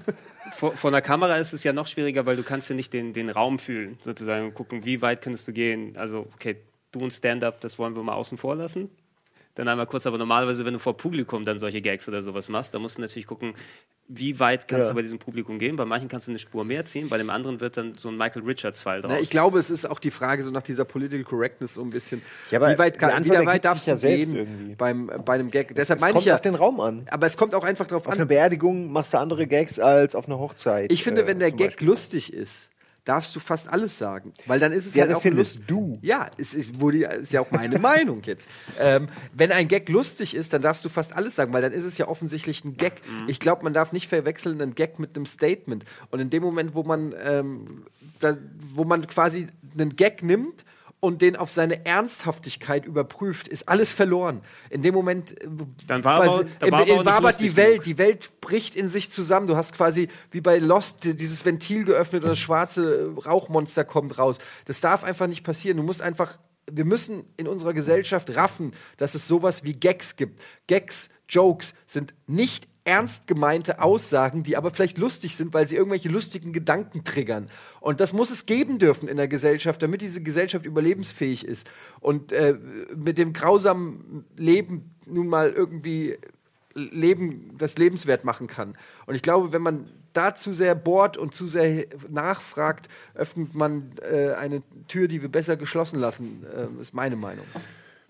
Vor, 0.51 0.75
vor 0.75 0.89
einer 0.89 1.01
Kamera 1.01 1.37
ist 1.37 1.53
es 1.53 1.63
ja 1.63 1.73
noch 1.73 1.87
schwieriger, 1.87 2.25
weil 2.25 2.35
du 2.35 2.43
kannst 2.43 2.69
ja 2.69 2.75
nicht 2.75 2.93
den, 2.93 3.13
den 3.13 3.29
Raum 3.29 3.57
fühlen, 3.57 3.97
sozusagen, 4.01 4.45
und 4.45 4.53
gucken, 4.53 4.85
wie 4.85 5.01
weit 5.01 5.21
könntest 5.21 5.47
du 5.47 5.53
gehen. 5.53 5.97
Also, 5.97 6.27
okay, 6.35 6.57
du 6.91 6.99
und 6.99 7.11
Stand-up, 7.11 7.61
das 7.61 7.79
wollen 7.79 7.95
wir 7.95 8.03
mal 8.03 8.13
außen 8.13 8.37
vor 8.37 8.55
lassen. 8.55 8.89
Dann 9.55 9.67
einmal 9.67 9.85
kurz, 9.85 10.05
aber 10.07 10.17
normalerweise, 10.17 10.63
wenn 10.65 10.73
du 10.73 10.79
vor 10.79 10.95
Publikum 10.95 11.43
dann 11.43 11.57
solche 11.57 11.81
Gags 11.81 12.07
oder 12.07 12.23
sowas 12.23 12.47
machst, 12.47 12.73
dann 12.73 12.81
musst 12.81 12.97
du 12.97 13.01
natürlich 13.01 13.27
gucken, 13.27 13.53
wie 14.07 14.39
weit 14.39 14.67
kannst 14.67 14.87
Ja. 14.87 14.93
du 14.93 14.95
bei 14.95 15.01
diesem 15.01 15.19
Publikum 15.19 15.59
gehen. 15.59 15.75
Bei 15.75 15.83
manchen 15.85 16.07
kannst 16.07 16.27
du 16.27 16.31
eine 16.31 16.39
Spur 16.39 16.63
mehr 16.65 16.85
ziehen, 16.85 17.09
bei 17.09 17.17
dem 17.17 17.29
anderen 17.29 17.59
wird 17.61 17.75
dann 17.77 17.93
so 17.95 18.07
ein 18.09 18.17
Michael 18.17 18.43
Richards-Fall 18.43 19.01
draus. 19.01 19.11
Na, 19.13 19.19
ich 19.19 19.29
glaube, 19.29 19.59
es 19.59 19.69
ist 19.69 19.89
auch 19.89 19.99
die 19.99 20.11
Frage 20.11 20.43
so 20.43 20.51
nach 20.51 20.61
dieser 20.63 20.85
Political 20.85 21.23
Correctness 21.25 21.73
so 21.75 21.81
ein 21.81 21.89
bisschen. 21.91 22.21
Ja, 22.49 22.59
aber 22.59 22.71
wie 22.73 22.77
weit, 22.79 22.97
kann, 22.97 23.23
wie 23.25 23.29
weit 23.29 23.63
darfst 23.65 23.87
du 23.87 23.91
ja 23.91 23.97
selbst 23.97 24.25
gehen 24.31 24.35
irgendwie. 24.37 24.75
beim, 24.75 25.09
äh, 25.09 25.17
bei 25.19 25.33
einem 25.33 25.51
Gag? 25.51 25.75
Deshalb 25.75 25.97
Es 25.97 26.01
meine 26.01 26.13
kommt 26.13 26.21
ich 26.23 26.27
ja. 26.27 26.35
auf 26.35 26.41
den 26.41 26.55
Raum 26.55 26.79
an. 26.79 27.05
Aber 27.11 27.27
es 27.27 27.37
kommt 27.37 27.53
auch 27.53 27.63
einfach 27.63 27.87
drauf 27.87 28.07
Auf 28.07 28.13
einer 28.13 28.23
an. 28.23 28.27
Beerdigung 28.29 28.91
machst 28.91 29.13
du 29.13 29.19
andere 29.19 29.47
Gags 29.47 29.79
als 29.79 30.15
auf 30.15 30.27
einer 30.27 30.39
Hochzeit. 30.39 30.91
Ich 30.91 31.03
finde, 31.03 31.23
äh, 31.23 31.27
wenn 31.27 31.39
der 31.39 31.51
Gag 31.51 31.71
Beispiel. 31.71 31.87
lustig 31.87 32.33
ist, 32.33 32.70
darfst 33.03 33.35
du 33.35 33.39
fast 33.39 33.67
alles 33.67 33.97
sagen. 33.97 34.31
Weil 34.45 34.59
dann 34.59 34.71
ist 34.71 34.85
es 34.85 34.93
Ja, 34.95 35.05
halt 35.05 35.15
auch 35.15 35.21
findest 35.21 35.57
Lust- 35.57 35.69
du. 35.69 35.97
Ja, 36.01 36.29
es 36.37 36.53
ist, 36.53 36.79
wurde, 36.79 37.05
ist 37.05 37.33
ja 37.33 37.41
auch 37.41 37.49
meine 37.51 37.79
Meinung 37.79 38.21
jetzt. 38.23 38.47
Ähm, 38.79 39.07
wenn 39.33 39.51
ein 39.51 39.67
Gag 39.67 39.89
lustig 39.89 40.35
ist, 40.35 40.53
dann 40.53 40.61
darfst 40.61 40.85
du 40.85 40.89
fast 40.89 41.13
alles 41.15 41.35
sagen, 41.35 41.51
weil 41.51 41.61
dann 41.63 41.71
ist 41.71 41.85
es 41.85 41.97
ja 41.97 42.07
offensichtlich 42.07 42.63
ein 42.63 42.77
Gag. 42.77 43.01
Ich 43.27 43.39
glaube, 43.39 43.63
man 43.63 43.73
darf 43.73 43.91
nicht 43.91 44.07
verwechseln 44.07 44.61
einen 44.61 44.75
Gag 44.75 44.99
mit 44.99 45.15
einem 45.15 45.25
Statement. 45.25 45.83
Und 46.11 46.19
in 46.19 46.29
dem 46.29 46.43
Moment, 46.43 46.75
wo 46.75 46.83
man, 46.83 47.15
ähm, 47.25 47.85
da, 48.19 48.37
wo 48.59 48.83
man 48.83 49.07
quasi 49.07 49.47
einen 49.77 49.95
Gag 49.95 50.21
nimmt 50.21 50.63
und 51.01 51.21
den 51.21 51.35
auf 51.35 51.51
seine 51.51 51.85
Ernsthaftigkeit 51.85 52.85
überprüft, 52.85 53.47
ist 53.49 53.67
alles 53.67 53.91
verloren. 53.91 54.41
In 54.69 54.81
dem 54.83 54.93
Moment 54.93 55.31
äh, 55.41 55.47
Dann 55.87 56.03
war 56.05 56.21
aber- 56.23 56.45
dann 56.59 56.71
war 56.71 56.87
äh, 56.87 56.93
aber 56.93 57.05
wabert 57.05 57.23
lustig 57.33 57.49
die 57.49 57.55
Welt, 57.57 57.71
genug. 57.71 57.83
die 57.83 57.97
Welt 57.97 58.31
bricht 58.39 58.75
in 58.77 58.87
sich 58.89 59.11
zusammen. 59.11 59.47
Du 59.47 59.57
hast 59.57 59.73
quasi 59.73 60.07
wie 60.29 60.41
bei 60.41 60.59
Lost 60.59 61.03
die- 61.03 61.15
dieses 61.15 61.43
Ventil 61.43 61.83
geöffnet 61.83 62.23
und 62.23 62.29
das 62.29 62.39
schwarze 62.39 63.13
Rauchmonster 63.25 63.83
kommt 63.83 64.17
raus. 64.17 64.37
Das 64.65 64.79
darf 64.79 65.03
einfach 65.03 65.27
nicht 65.27 65.43
passieren. 65.43 65.77
Du 65.77 65.83
musst 65.83 66.01
einfach, 66.01 66.37
wir 66.71 66.85
müssen 66.85 67.25
in 67.35 67.47
unserer 67.47 67.73
Gesellschaft 67.73 68.35
raffen, 68.35 68.71
dass 68.97 69.15
es 69.15 69.27
sowas 69.27 69.63
wie 69.63 69.73
Gags 69.73 70.15
gibt. 70.15 70.39
Gags, 70.67 71.09
Jokes 71.27 71.73
sind 71.87 72.13
nicht 72.27 72.67
ernst 72.83 73.27
gemeinte 73.27 73.81
Aussagen, 73.81 74.43
die 74.43 74.57
aber 74.57 74.71
vielleicht 74.71 74.97
lustig 74.97 75.35
sind, 75.35 75.53
weil 75.53 75.67
sie 75.67 75.75
irgendwelche 75.75 76.09
lustigen 76.09 76.51
Gedanken 76.51 77.03
triggern. 77.03 77.47
Und 77.79 77.99
das 77.99 78.13
muss 78.13 78.31
es 78.31 78.45
geben 78.45 78.79
dürfen 78.79 79.07
in 79.07 79.17
der 79.17 79.27
Gesellschaft, 79.27 79.83
damit 79.83 80.01
diese 80.01 80.23
Gesellschaft 80.23 80.65
überlebensfähig 80.65 81.45
ist. 81.45 81.69
Und 81.99 82.31
äh, 82.31 82.55
mit 82.95 83.17
dem 83.17 83.33
grausamen 83.33 84.25
Leben 84.35 84.95
nun 85.05 85.27
mal 85.27 85.51
irgendwie 85.51 86.17
Leben, 86.73 87.55
das 87.57 87.77
lebenswert 87.77 88.23
machen 88.23 88.47
kann. 88.47 88.75
Und 89.05 89.15
ich 89.15 89.21
glaube, 89.21 89.51
wenn 89.51 89.61
man 89.61 89.91
da 90.13 90.35
zu 90.35 90.53
sehr 90.53 90.75
bohrt 90.75 91.17
und 91.17 91.33
zu 91.33 91.47
sehr 91.47 91.85
nachfragt, 92.09 92.87
öffnet 93.13 93.53
man 93.53 93.91
äh, 94.01 94.33
eine 94.33 94.63
Tür, 94.87 95.07
die 95.07 95.21
wir 95.21 95.29
besser 95.29 95.55
geschlossen 95.55 95.99
lassen, 95.99 96.45
äh, 96.45 96.81
ist 96.81 96.93
meine 96.93 97.15
Meinung. 97.15 97.45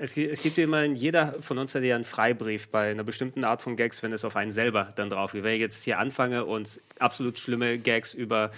Es, 0.02 0.18
es 0.18 0.42
gibt 0.42 0.58
ja 0.58 0.64
immerhin, 0.64 0.96
jeder 0.96 1.36
von 1.42 1.60
uns 1.60 1.76
hat 1.76 1.84
ja 1.84 1.94
einen 1.94 2.06
Freibrief 2.06 2.70
bei 2.70 2.90
einer 2.90 3.04
bestimmten 3.04 3.44
Art 3.44 3.62
von 3.62 3.76
Gags, 3.76 4.02
wenn 4.02 4.12
es 4.14 4.26
auf 4.26 4.36
einen 4.36 4.52
selber 4.52 4.92
dann 4.96 5.12
drauf 5.12 5.34
geht. 5.34 5.44
Wenn 5.44 5.54
ich 5.54 5.60
jetzt 5.62 5.84
hier 5.84 6.00
anfange 6.00 6.44
und 6.46 6.82
absolut 6.98 7.38
schlimme 7.38 7.78
Gags 7.78 8.16
über 8.16 8.50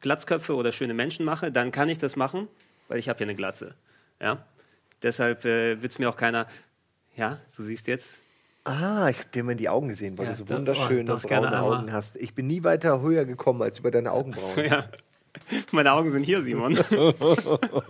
Glatzköpfe 0.00 0.54
oder 0.56 0.72
schöne 0.72 0.94
Menschen 0.94 1.26
mache, 1.26 1.52
dann 1.52 1.72
kann 1.72 1.90
ich 1.90 1.98
das 1.98 2.16
machen, 2.16 2.48
weil 2.88 2.98
ich 2.98 3.10
habe 3.10 3.20
ja 3.20 3.24
eine 3.24 3.34
Glatze. 3.34 3.74
Ja? 4.18 4.46
Deshalb 5.02 5.44
äh, 5.44 5.82
wird 5.82 5.92
es 5.92 5.98
mir 5.98 6.08
auch 6.08 6.16
keiner, 6.16 6.46
ja, 7.16 7.38
du 7.54 7.62
siehst 7.62 7.86
jetzt, 7.86 8.22
Ah, 8.64 9.08
ich 9.08 9.18
habe 9.20 9.30
dir 9.30 9.44
mal 9.44 9.52
in 9.52 9.58
die 9.58 9.68
Augen 9.70 9.88
gesehen, 9.88 10.18
weil 10.18 10.26
Ja, 10.26 10.32
du 10.32 10.38
so 10.38 10.48
wunderschöne 10.48 11.14
oh, 11.14 11.18
braune. 11.26 11.60
Augen 11.62 11.92
hast. 11.92 12.16
Ich 12.16 12.34
bin 12.34 12.46
nie 12.46 12.64
weiter 12.64 13.00
höher 13.00 13.24
gekommen 13.24 13.62
als 13.62 13.78
über 13.78 13.90
deine 13.90 14.12
Augenbrauen. 14.12 14.64
ja, 14.64 14.84
meine 15.72 15.92
Augen 15.92 16.10
sind 16.10 16.24
hier, 16.24 16.42
Simon. 16.42 16.78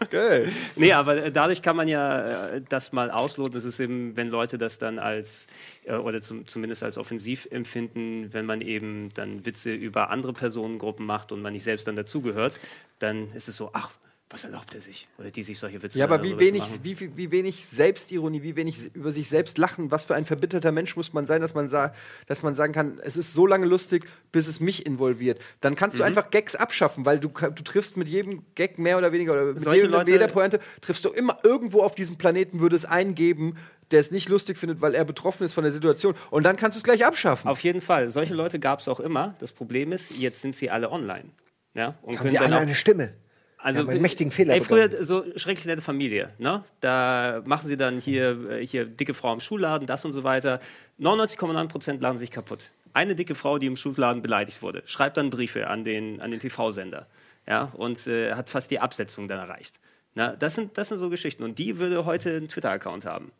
Okay. 0.08 0.48
Nee, 0.76 0.92
aber 0.92 1.24
äh, 1.24 1.32
dadurch 1.32 1.62
kann 1.62 1.76
man 1.76 1.88
ja 1.88 2.48
äh, 2.48 2.62
das 2.68 2.92
mal 2.92 3.10
ausloten. 3.10 3.54
Das 3.54 3.64
ist 3.64 3.80
eben, 3.80 4.16
wenn 4.16 4.28
Leute 4.28 4.58
das 4.58 4.78
dann 4.78 4.98
als, 4.98 5.46
äh, 5.84 5.94
oder 5.94 6.20
zum, 6.20 6.46
zumindest 6.46 6.82
als 6.82 6.98
offensiv 6.98 7.48
empfinden, 7.50 8.32
wenn 8.32 8.46
man 8.46 8.60
eben 8.60 9.10
dann 9.14 9.44
Witze 9.44 9.72
über 9.72 10.10
andere 10.10 10.32
Personengruppen 10.32 11.06
macht 11.06 11.32
und 11.32 11.42
man 11.42 11.52
nicht 11.52 11.64
selbst 11.64 11.86
dann 11.86 11.96
dazugehört, 11.96 12.58
dann 12.98 13.32
ist 13.32 13.48
es 13.48 13.56
so, 13.56 13.70
ach, 13.72 13.90
was 14.30 14.44
erlaubt 14.44 14.74
er 14.74 14.80
sich? 14.82 15.08
Oder 15.18 15.30
die 15.30 15.42
sich 15.42 15.58
solche 15.58 15.82
Witze 15.82 15.98
Ja, 15.98 16.04
aber 16.04 16.22
wie 16.22 16.38
wenig, 16.38 16.62
wie, 16.82 16.94
viel- 16.94 17.16
wie 17.16 17.30
wenig 17.30 17.64
Selbstironie, 17.64 18.42
wie 18.42 18.56
wenig 18.56 18.94
über 18.94 19.10
sich 19.10 19.28
selbst 19.28 19.56
lachen, 19.56 19.90
was 19.90 20.04
für 20.04 20.14
ein 20.14 20.26
verbitterter 20.26 20.70
Mensch 20.70 20.96
muss 20.96 21.14
man 21.14 21.26
sein, 21.26 21.40
dass 21.40 21.54
man, 21.54 21.68
sa 21.70 21.94
dass 22.26 22.42
man 22.42 22.54
sagen 22.54 22.74
kann, 22.74 23.00
es 23.02 23.16
ist 23.16 23.32
so 23.32 23.46
lange 23.46 23.64
lustig, 23.66 24.04
bis 24.30 24.46
es 24.46 24.60
mich 24.60 24.84
involviert. 24.84 25.40
Dann 25.62 25.74
kannst 25.74 25.96
Mhm. 25.96 25.98
du 26.00 26.04
einfach 26.04 26.30
Gags 26.30 26.56
abschaffen, 26.56 27.06
weil 27.06 27.18
du, 27.20 27.28
du 27.28 27.62
triffst 27.62 27.96
mit 27.96 28.06
jedem 28.08 28.42
Gag 28.54 28.78
mehr 28.78 28.98
oder 28.98 29.12
weniger, 29.12 29.32
oder 29.32 29.44
mit 29.46 29.60
Solche 29.60 29.80
jedem, 29.82 29.92
Leute- 29.92 30.10
jeder 30.12 30.28
Pointe, 30.28 30.60
triffst 30.82 31.04
du 31.06 31.08
immer 31.10 31.38
irgendwo 31.42 31.80
auf 31.82 31.94
diesem 31.94 32.16
Planeten, 32.18 32.60
würde 32.60 32.76
es 32.76 32.84
einen 32.84 33.14
geben, 33.14 33.56
der 33.90 34.00
es 34.00 34.10
nicht 34.10 34.28
lustig 34.28 34.58
findet, 34.58 34.82
weil 34.82 34.94
er 34.94 35.06
betroffen 35.06 35.44
ist 35.44 35.54
von 35.54 35.64
der 35.64 35.72
Situation. 35.72 36.14
Und 36.30 36.42
dann 36.42 36.56
kannst 36.56 36.76
du 36.76 36.78
es 36.80 36.84
gleich 36.84 37.06
abschaffen. 37.06 37.48
Auf 37.48 37.60
jeden 37.60 37.80
Fall. 37.80 38.10
Solche 38.10 38.34
Leute 38.34 38.58
gab 38.58 38.80
es 38.80 38.88
auch 38.88 39.00
immer. 39.00 39.34
Das 39.38 39.52
Problem 39.52 39.92
ist, 39.92 40.10
jetzt 40.10 40.42
sind 40.42 40.54
sie 40.54 40.68
alle 40.68 40.90
online. 40.92 41.30
Ja? 41.72 41.92
Und 42.02 42.18
Haben 42.18 42.28
sie 42.28 42.38
alle 42.38 42.58
eine 42.58 42.74
Stimme? 42.74 43.14
Also, 43.58 43.80
haben 43.80 43.90
einen 43.90 44.02
mächtigen 44.02 44.30
Fehler 44.30 44.54
Ey, 44.54 44.60
früher 44.60 44.88
begangen. 44.88 45.04
so 45.04 45.24
schrecklich 45.36 45.66
nette 45.66 45.82
Familie, 45.82 46.30
ne? 46.38 46.62
Da 46.80 47.42
machen 47.44 47.66
sie 47.66 47.76
dann 47.76 48.00
hier, 48.00 48.50
äh, 48.50 48.66
hier 48.66 48.84
dicke 48.86 49.14
Frau 49.14 49.32
im 49.32 49.40
Schuhladen, 49.40 49.86
das 49.86 50.04
und 50.04 50.12
so 50.12 50.22
weiter. 50.22 50.60
99,9% 51.00 52.00
lachen 52.00 52.18
sich 52.18 52.30
kaputt. 52.30 52.70
Eine 52.92 53.14
dicke 53.14 53.34
Frau, 53.34 53.58
die 53.58 53.66
im 53.66 53.76
Schuhladen 53.76 54.22
beleidigt 54.22 54.62
wurde, 54.62 54.82
schreibt 54.86 55.16
dann 55.16 55.30
Briefe 55.30 55.68
an 55.68 55.82
den, 55.84 56.20
an 56.20 56.30
den 56.30 56.40
TV-Sender. 56.40 57.06
Ja, 57.48 57.72
und 57.76 58.06
äh, 58.06 58.34
hat 58.34 58.48
fast 58.48 58.70
die 58.70 58.78
Absetzung 58.78 59.26
dann 59.26 59.38
erreicht. 59.38 59.80
Na, 60.14 60.36
das, 60.36 60.54
sind, 60.54 60.76
das 60.78 60.88
sind 60.88 60.98
so 60.98 61.10
Geschichten. 61.10 61.42
Und 61.42 61.58
die 61.58 61.78
würde 61.78 62.04
heute 62.04 62.36
einen 62.36 62.48
Twitter-Account 62.48 63.06
haben. 63.06 63.32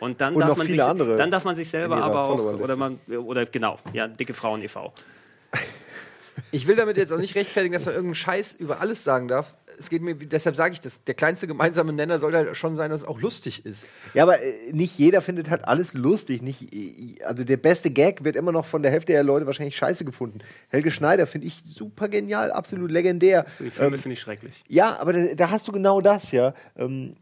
Und 0.00 0.20
dann 0.20 0.34
Und 0.34 0.40
darf 0.40 0.56
man 0.56 0.68
sich, 0.68 0.78
dann 0.78 1.30
darf 1.30 1.44
man 1.44 1.56
sich 1.56 1.68
selber 1.68 1.96
aber 1.96 2.24
auch, 2.24 2.38
oder 2.38 2.76
man, 2.76 2.98
oder 3.08 3.46
genau, 3.46 3.78
ja, 3.92 4.06
dicke 4.06 4.34
Frauen 4.34 4.62
e.V. 4.62 4.92
Ich 6.52 6.66
will 6.66 6.76
damit 6.76 6.96
jetzt 6.96 7.12
auch 7.12 7.18
nicht 7.18 7.34
rechtfertigen, 7.34 7.72
dass 7.72 7.84
man 7.84 7.94
irgendeinen 7.94 8.14
Scheiß 8.14 8.54
über 8.54 8.80
alles 8.80 9.04
sagen 9.04 9.28
darf. 9.28 9.56
Es 9.78 9.90
geht 9.90 10.00
mir, 10.00 10.14
deshalb 10.14 10.56
sage 10.56 10.72
ich 10.72 10.80
das, 10.80 11.04
der 11.04 11.14
kleinste 11.14 11.46
gemeinsame 11.46 11.92
Nenner 11.92 12.18
soll 12.18 12.34
halt 12.34 12.56
schon 12.56 12.74
sein, 12.76 12.90
dass 12.90 13.02
es 13.02 13.06
auch 13.06 13.20
lustig 13.20 13.66
ist. 13.66 13.86
Ja, 14.14 14.22
aber 14.22 14.40
äh, 14.40 14.72
nicht 14.72 14.98
jeder 14.98 15.20
findet 15.20 15.50
halt 15.50 15.66
alles 15.66 15.92
lustig. 15.92 16.42
Nicht, 16.42 16.72
äh, 16.72 17.22
also 17.24 17.44
der 17.44 17.56
beste 17.56 17.90
Gag 17.90 18.24
wird 18.24 18.36
immer 18.36 18.52
noch 18.52 18.64
von 18.64 18.82
der 18.82 18.90
Hälfte 18.92 19.12
der 19.12 19.24
Leute 19.24 19.46
wahrscheinlich 19.46 19.76
scheiße 19.76 20.04
gefunden. 20.04 20.38
Helge 20.68 20.90
Schneider 20.90 21.26
finde 21.26 21.48
ich 21.48 21.62
super 21.64 22.08
genial, 22.08 22.52
absolut 22.52 22.90
legendär. 22.90 23.44
So, 23.48 23.64
die 23.64 23.70
Filme 23.70 23.96
Ähm, 23.96 24.02
finde 24.02 24.12
ich 24.14 24.20
schrecklich. 24.20 24.64
Ja, 24.68 24.98
aber 24.98 25.12
da, 25.12 25.34
da 25.34 25.50
hast 25.50 25.66
du 25.68 25.72
genau 25.72 26.00
das, 26.00 26.32
ja. 26.32 26.54
Ähm, 26.76 27.16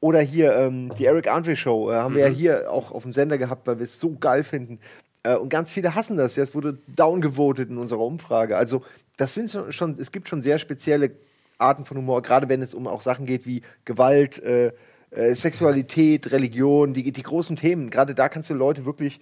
oder 0.00 0.20
hier, 0.20 0.54
ähm, 0.56 0.90
die 0.98 1.04
Eric 1.04 1.28
Andre 1.28 1.54
Show 1.54 1.90
äh, 1.90 1.94
haben 1.94 2.14
wir 2.14 2.22
ja 2.26 2.34
hier 2.34 2.72
auch 2.72 2.90
auf 2.90 3.02
dem 3.02 3.12
Sender 3.12 3.36
gehabt, 3.36 3.66
weil 3.66 3.78
wir 3.78 3.84
es 3.84 4.00
so 4.00 4.16
geil 4.16 4.42
finden. 4.44 4.80
Äh, 5.22 5.36
und 5.36 5.48
ganz 5.48 5.70
viele 5.72 5.94
hassen 5.94 6.16
das. 6.16 6.36
Es 6.36 6.54
wurde 6.54 6.78
downgevotet 6.88 7.70
in 7.70 7.78
unserer 7.78 8.00
Umfrage. 8.00 8.56
Also, 8.56 8.82
das 9.16 9.34
sind 9.34 9.50
schon, 9.70 9.98
es 9.98 10.12
gibt 10.12 10.28
schon 10.28 10.42
sehr 10.42 10.58
spezielle 10.58 11.12
Arten 11.58 11.84
von 11.84 11.96
Humor, 11.96 12.22
gerade 12.22 12.48
wenn 12.48 12.62
es 12.62 12.74
um 12.74 12.86
auch 12.86 13.02
Sachen 13.02 13.26
geht 13.26 13.46
wie 13.46 13.62
Gewalt, 13.84 14.42
äh, 14.42 14.72
äh, 15.10 15.34
Sexualität, 15.34 16.30
Religion, 16.30 16.94
die, 16.94 17.12
die 17.12 17.22
großen 17.22 17.56
Themen. 17.56 17.90
Gerade 17.90 18.14
da 18.14 18.28
kannst 18.28 18.48
du 18.48 18.54
Leute 18.54 18.84
wirklich 18.84 19.20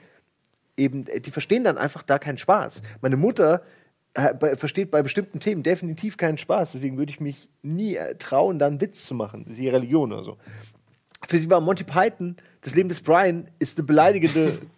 eben, 0.77 1.07
äh, 1.07 1.21
die 1.21 1.31
verstehen 1.31 1.65
dann 1.65 1.79
einfach 1.79 2.03
da 2.03 2.19
keinen 2.19 2.39
Spaß. 2.39 2.83
Meine 3.01 3.17
Mutter 3.17 3.63
äh, 4.15 4.35
bei, 4.35 4.57
versteht 4.57 4.91
bei 4.91 5.03
bestimmten 5.03 5.41
Themen 5.41 5.63
definitiv 5.63 6.17
keinen 6.17 6.39
Spaß. 6.39 6.73
Deswegen 6.73 6.99
würde 6.99 7.11
ich 7.11 7.21
mich 7.21 7.49
nie 7.63 7.97
äh, 7.97 8.15
trauen, 8.17 8.59
da 8.59 8.67
einen 8.67 8.81
Witz 8.81 9.05
zu 9.05 9.15
machen. 9.15 9.47
Sie 9.51 9.69
Religion 9.69 10.13
oder 10.13 10.25
so. 10.25 10.37
Für 11.27 11.39
sie 11.39 11.51
war 11.51 11.61
Monty 11.61 11.85
Python, 11.85 12.37
das 12.61 12.75
Leben 12.75 12.89
des 12.89 13.01
Brian, 13.01 13.47
ist 13.59 13.79
eine 13.79 13.87
beleidigende, 13.87 14.59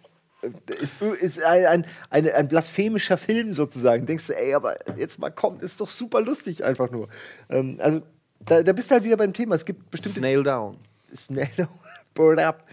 ist, 0.79 1.01
ist 1.01 1.43
ein, 1.43 1.65
ein, 1.65 1.85
ein, 2.09 2.29
ein 2.29 2.47
blasphemischer 2.47 3.17
Film 3.17 3.53
sozusagen. 3.53 4.05
Denkst 4.05 4.27
du, 4.27 4.33
ey, 4.33 4.53
aber 4.53 4.75
jetzt 4.97 5.19
mal 5.19 5.29
kommt, 5.29 5.61
ist 5.61 5.81
doch 5.81 5.89
super 5.89 6.21
lustig 6.21 6.63
einfach 6.63 6.91
nur. 6.91 7.07
Ähm, 7.49 7.77
also 7.79 8.01
da, 8.39 8.63
da 8.63 8.73
bist 8.73 8.89
du 8.89 8.95
halt 8.95 9.03
wieder 9.03 9.17
beim 9.17 9.33
Thema. 9.33 9.55
Es 9.55 9.65
gibt 9.65 9.91
bestimmte 9.91 10.19
Snail 10.19 10.43
down. 10.43 10.77
Snell, 11.15 11.49
Bird 12.13 12.39
up. 12.39 12.65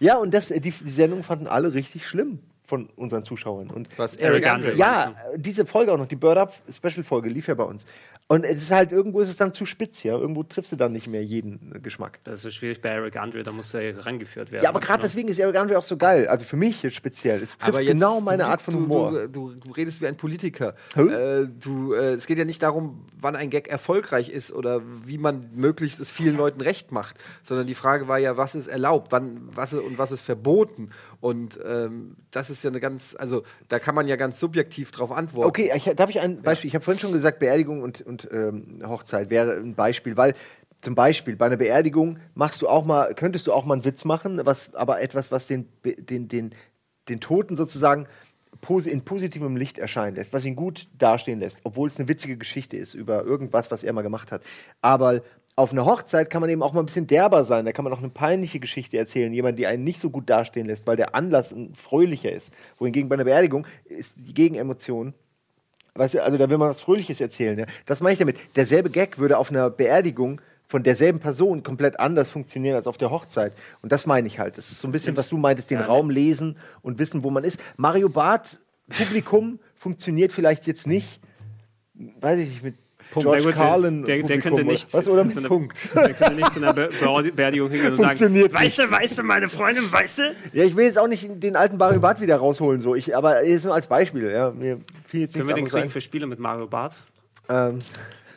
Ja, 0.00 0.16
und 0.16 0.32
das, 0.34 0.48
die, 0.48 0.60
die 0.60 0.90
Sendung 0.90 1.22
fanden 1.22 1.46
alle 1.46 1.74
richtig 1.74 2.06
schlimm. 2.06 2.40
Von 2.66 2.88
unseren 2.96 3.22
Zuschauern. 3.22 3.70
Und 3.70 3.90
Was, 3.98 4.16
Eric. 4.16 4.46
Andre? 4.46 4.74
ja, 4.74 5.12
diese 5.36 5.66
Folge 5.66 5.92
auch 5.92 5.98
noch, 5.98 6.06
die 6.06 6.16
Bird 6.16 6.38
Up 6.38 6.54
Special 6.72 7.04
Folge 7.04 7.28
lief 7.28 7.46
ja 7.46 7.52
bei 7.52 7.64
uns. 7.64 7.84
Und 8.26 8.44
es 8.44 8.56
ist 8.56 8.70
halt, 8.70 8.90
irgendwo 8.90 9.20
ist 9.20 9.28
es 9.28 9.36
dann 9.36 9.52
zu 9.52 9.66
spitz, 9.66 10.02
ja. 10.02 10.16
Irgendwo 10.16 10.42
triffst 10.44 10.72
du 10.72 10.76
dann 10.76 10.92
nicht 10.92 11.08
mehr 11.08 11.22
jeden 11.22 11.74
äh, 11.74 11.78
Geschmack. 11.78 12.20
Das 12.24 12.36
ist 12.36 12.42
so 12.42 12.50
schwierig 12.50 12.80
bei 12.80 12.88
Eric 12.88 13.16
Andre, 13.16 13.42
da 13.42 13.52
muss 13.52 13.74
er 13.74 14.06
rangeführt 14.06 14.50
werden. 14.50 14.64
Ja, 14.64 14.70
aber 14.70 14.80
gerade 14.80 15.02
deswegen 15.02 15.28
ist 15.28 15.38
Eric 15.38 15.56
Andre 15.56 15.76
auch 15.76 15.84
so 15.84 15.98
geil. 15.98 16.26
Also 16.28 16.46
für 16.46 16.56
mich 16.56 16.82
jetzt 16.82 16.96
speziell. 16.96 17.42
Es 17.42 17.58
trifft 17.58 17.78
jetzt, 17.80 17.86
genau 17.86 18.22
meine 18.22 18.44
du, 18.44 18.48
Art 18.48 18.62
von 18.62 18.74
du, 18.74 18.80
Humor. 18.80 19.12
Du, 19.28 19.50
du, 19.50 19.54
du 19.60 19.70
redest 19.72 20.00
wie 20.00 20.06
ein 20.06 20.16
Politiker. 20.16 20.74
Hä? 20.94 21.02
Äh, 21.02 21.48
du, 21.48 21.92
äh, 21.92 22.14
es 22.14 22.26
geht 22.26 22.38
ja 22.38 22.46
nicht 22.46 22.62
darum, 22.62 23.04
wann 23.20 23.36
ein 23.36 23.50
Gag 23.50 23.68
erfolgreich 23.68 24.30
ist 24.30 24.52
oder 24.52 24.80
wie 25.04 25.18
man 25.18 25.50
möglichst 25.54 26.00
es 26.00 26.10
vielen 26.10 26.36
Leuten 26.36 26.62
recht 26.62 26.92
macht, 26.92 27.16
sondern 27.42 27.66
die 27.66 27.74
Frage 27.74 28.08
war 28.08 28.18
ja, 28.18 28.38
was 28.38 28.54
ist 28.54 28.68
erlaubt, 28.68 29.12
wann, 29.12 29.50
was 29.54 29.74
ist, 29.74 29.80
und 29.80 29.98
was 29.98 30.12
ist 30.12 30.22
verboten. 30.22 30.88
Und 31.20 31.60
ähm, 31.62 32.16
das 32.30 32.48
ist 32.48 32.64
ja 32.64 32.70
eine 32.70 32.80
ganz, 32.80 33.14
also 33.18 33.42
da 33.68 33.78
kann 33.78 33.94
man 33.94 34.08
ja 34.08 34.16
ganz 34.16 34.40
subjektiv 34.40 34.92
drauf 34.92 35.12
antworten. 35.12 35.48
Okay, 35.48 35.70
ich, 35.74 35.84
darf 35.94 36.08
ich 36.08 36.20
ein 36.20 36.40
Beispiel? 36.40 36.68
Ich 36.68 36.74
habe 36.74 36.84
vorhin 36.84 37.00
schon 37.00 37.12
gesagt, 37.12 37.38
Beerdigung 37.38 37.82
und, 37.82 38.00
und 38.00 38.13
ähm, 38.30 38.82
Hochzeit 38.86 39.30
wäre 39.30 39.56
ein 39.56 39.74
Beispiel, 39.74 40.16
weil 40.16 40.34
zum 40.80 40.94
Beispiel 40.94 41.36
bei 41.36 41.46
einer 41.46 41.56
Beerdigung 41.56 42.18
machst 42.34 42.62
du 42.62 42.68
auch 42.68 42.84
mal, 42.84 43.14
könntest 43.14 43.46
du 43.46 43.52
auch 43.52 43.64
mal 43.64 43.74
einen 43.74 43.84
Witz 43.84 44.04
machen, 44.04 44.40
was 44.44 44.74
aber 44.74 45.00
etwas, 45.00 45.32
was 45.32 45.46
den, 45.46 45.68
den, 45.84 46.28
den, 46.28 46.54
den 47.08 47.20
Toten 47.20 47.56
sozusagen 47.56 48.06
in 48.86 49.04
positivem 49.04 49.56
Licht 49.56 49.78
erscheinen 49.78 50.16
lässt, 50.16 50.32
was 50.32 50.44
ihn 50.44 50.56
gut 50.56 50.88
dastehen 50.96 51.40
lässt, 51.40 51.60
obwohl 51.64 51.88
es 51.88 51.98
eine 51.98 52.08
witzige 52.08 52.36
Geschichte 52.36 52.76
ist 52.76 52.94
über 52.94 53.24
irgendwas, 53.24 53.70
was 53.70 53.82
er 53.82 53.92
mal 53.92 54.02
gemacht 54.02 54.32
hat. 54.32 54.42
Aber 54.80 55.22
auf 55.56 55.70
einer 55.70 55.84
Hochzeit 55.84 56.30
kann 56.30 56.40
man 56.40 56.50
eben 56.50 56.62
auch 56.62 56.72
mal 56.72 56.80
ein 56.80 56.86
bisschen 56.86 57.06
derber 57.06 57.44
sein. 57.44 57.64
Da 57.64 57.72
kann 57.72 57.84
man 57.84 57.92
auch 57.92 57.98
eine 57.98 58.08
peinliche 58.08 58.60
Geschichte 58.60 58.96
erzählen, 58.98 59.32
jemand, 59.32 59.58
die 59.58 59.66
einen 59.66 59.84
nicht 59.84 60.00
so 60.00 60.10
gut 60.10 60.28
dastehen 60.28 60.66
lässt, 60.66 60.86
weil 60.86 60.96
der 60.96 61.14
Anlass 61.14 61.52
ein 61.52 61.74
fröhlicher 61.74 62.32
ist. 62.32 62.52
Wohingegen 62.78 63.08
bei 63.08 63.14
einer 63.14 63.24
Beerdigung 63.24 63.66
ist 63.84 64.26
die 64.26 64.34
Gegenemotion 64.34 65.14
Weißt 65.94 66.14
du, 66.14 66.22
also 66.22 66.36
da 66.36 66.50
will 66.50 66.58
man 66.58 66.68
was 66.68 66.80
Fröhliches 66.80 67.20
erzählen. 67.20 67.58
Ja? 67.58 67.66
Das 67.86 68.00
meine 68.00 68.14
ich 68.14 68.18
damit. 68.18 68.36
Derselbe 68.56 68.90
Gag 68.90 69.18
würde 69.18 69.38
auf 69.38 69.50
einer 69.50 69.70
Beerdigung 69.70 70.40
von 70.66 70.82
derselben 70.82 71.20
Person 71.20 71.62
komplett 71.62 72.00
anders 72.00 72.30
funktionieren 72.30 72.74
als 72.74 72.86
auf 72.86 72.98
der 72.98 73.10
Hochzeit. 73.10 73.52
Und 73.82 73.92
das 73.92 74.06
meine 74.06 74.26
ich 74.26 74.38
halt. 74.38 74.58
Das 74.58 74.70
ist 74.70 74.80
so 74.80 74.88
ein 74.88 74.92
bisschen, 74.92 75.16
was 75.16 75.28
du 75.28 75.36
meintest, 75.36 75.70
den 75.70 75.80
Ja, 75.80 75.86
Raum 75.86 76.10
lesen 76.10 76.56
und 76.82 76.98
wissen, 76.98 77.22
wo 77.22 77.30
man 77.30 77.44
ist. 77.44 77.60
Mario 77.76 78.08
Barth, 78.08 78.60
Publikum, 78.88 79.60
funktioniert 79.76 80.32
vielleicht 80.32 80.66
jetzt 80.66 80.86
nicht, 80.86 81.20
weiß 81.94 82.40
ich 82.40 82.48
nicht, 82.48 82.62
mit 82.62 82.74
George 83.12 83.40
Na 83.42 83.50
gut, 83.50 83.54
Carlin. 83.54 84.04
der, 84.04 84.22
der 84.22 84.38
könnte 84.38 84.64
nicht 84.64 84.92
Was, 84.92 85.06
oder 85.06 85.22
zu 85.22 85.28
mit 85.28 85.38
einer, 85.38 85.48
Punkt? 85.48 85.78
Der 85.94 86.14
könnte 86.14 86.34
nicht 86.34 86.52
zu 86.52 86.58
einer 86.58 86.72
Be 86.72 86.88
Be 86.88 87.32
Beerdigung 87.32 87.70
hingehen 87.70 87.92
und 87.92 87.98
sagen, 87.98 88.34
weißt 88.52 88.78
du, 88.78 88.90
weißt 88.90 89.18
du, 89.18 89.22
meine 89.22 89.48
Freundin, 89.48 89.90
weißt 89.90 90.18
du? 90.18 90.22
Ja, 90.52 90.64
ich 90.64 90.76
will 90.76 90.86
jetzt 90.86 90.98
auch 90.98 91.06
nicht 91.06 91.28
den 91.42 91.56
alten 91.56 91.76
Mario 91.76 92.00
Barth 92.00 92.20
wieder 92.20 92.36
rausholen, 92.36 92.80
so. 92.80 92.94
Ich, 92.94 93.16
aber 93.16 93.44
jetzt 93.44 93.64
nur 93.64 93.74
als 93.74 93.86
Beispiel. 93.86 94.30
Ja, 94.30 94.50
mir 94.50 94.80
fiel 95.06 95.20
jetzt 95.22 95.34
Können 95.34 95.48
wir 95.48 95.54
den 95.54 95.66
kriegen 95.66 95.90
für 95.90 96.00
Spiele 96.00 96.26
mit 96.26 96.38
Mario 96.38 96.66
Barth? 96.66 96.96
Ähm, 97.48 97.78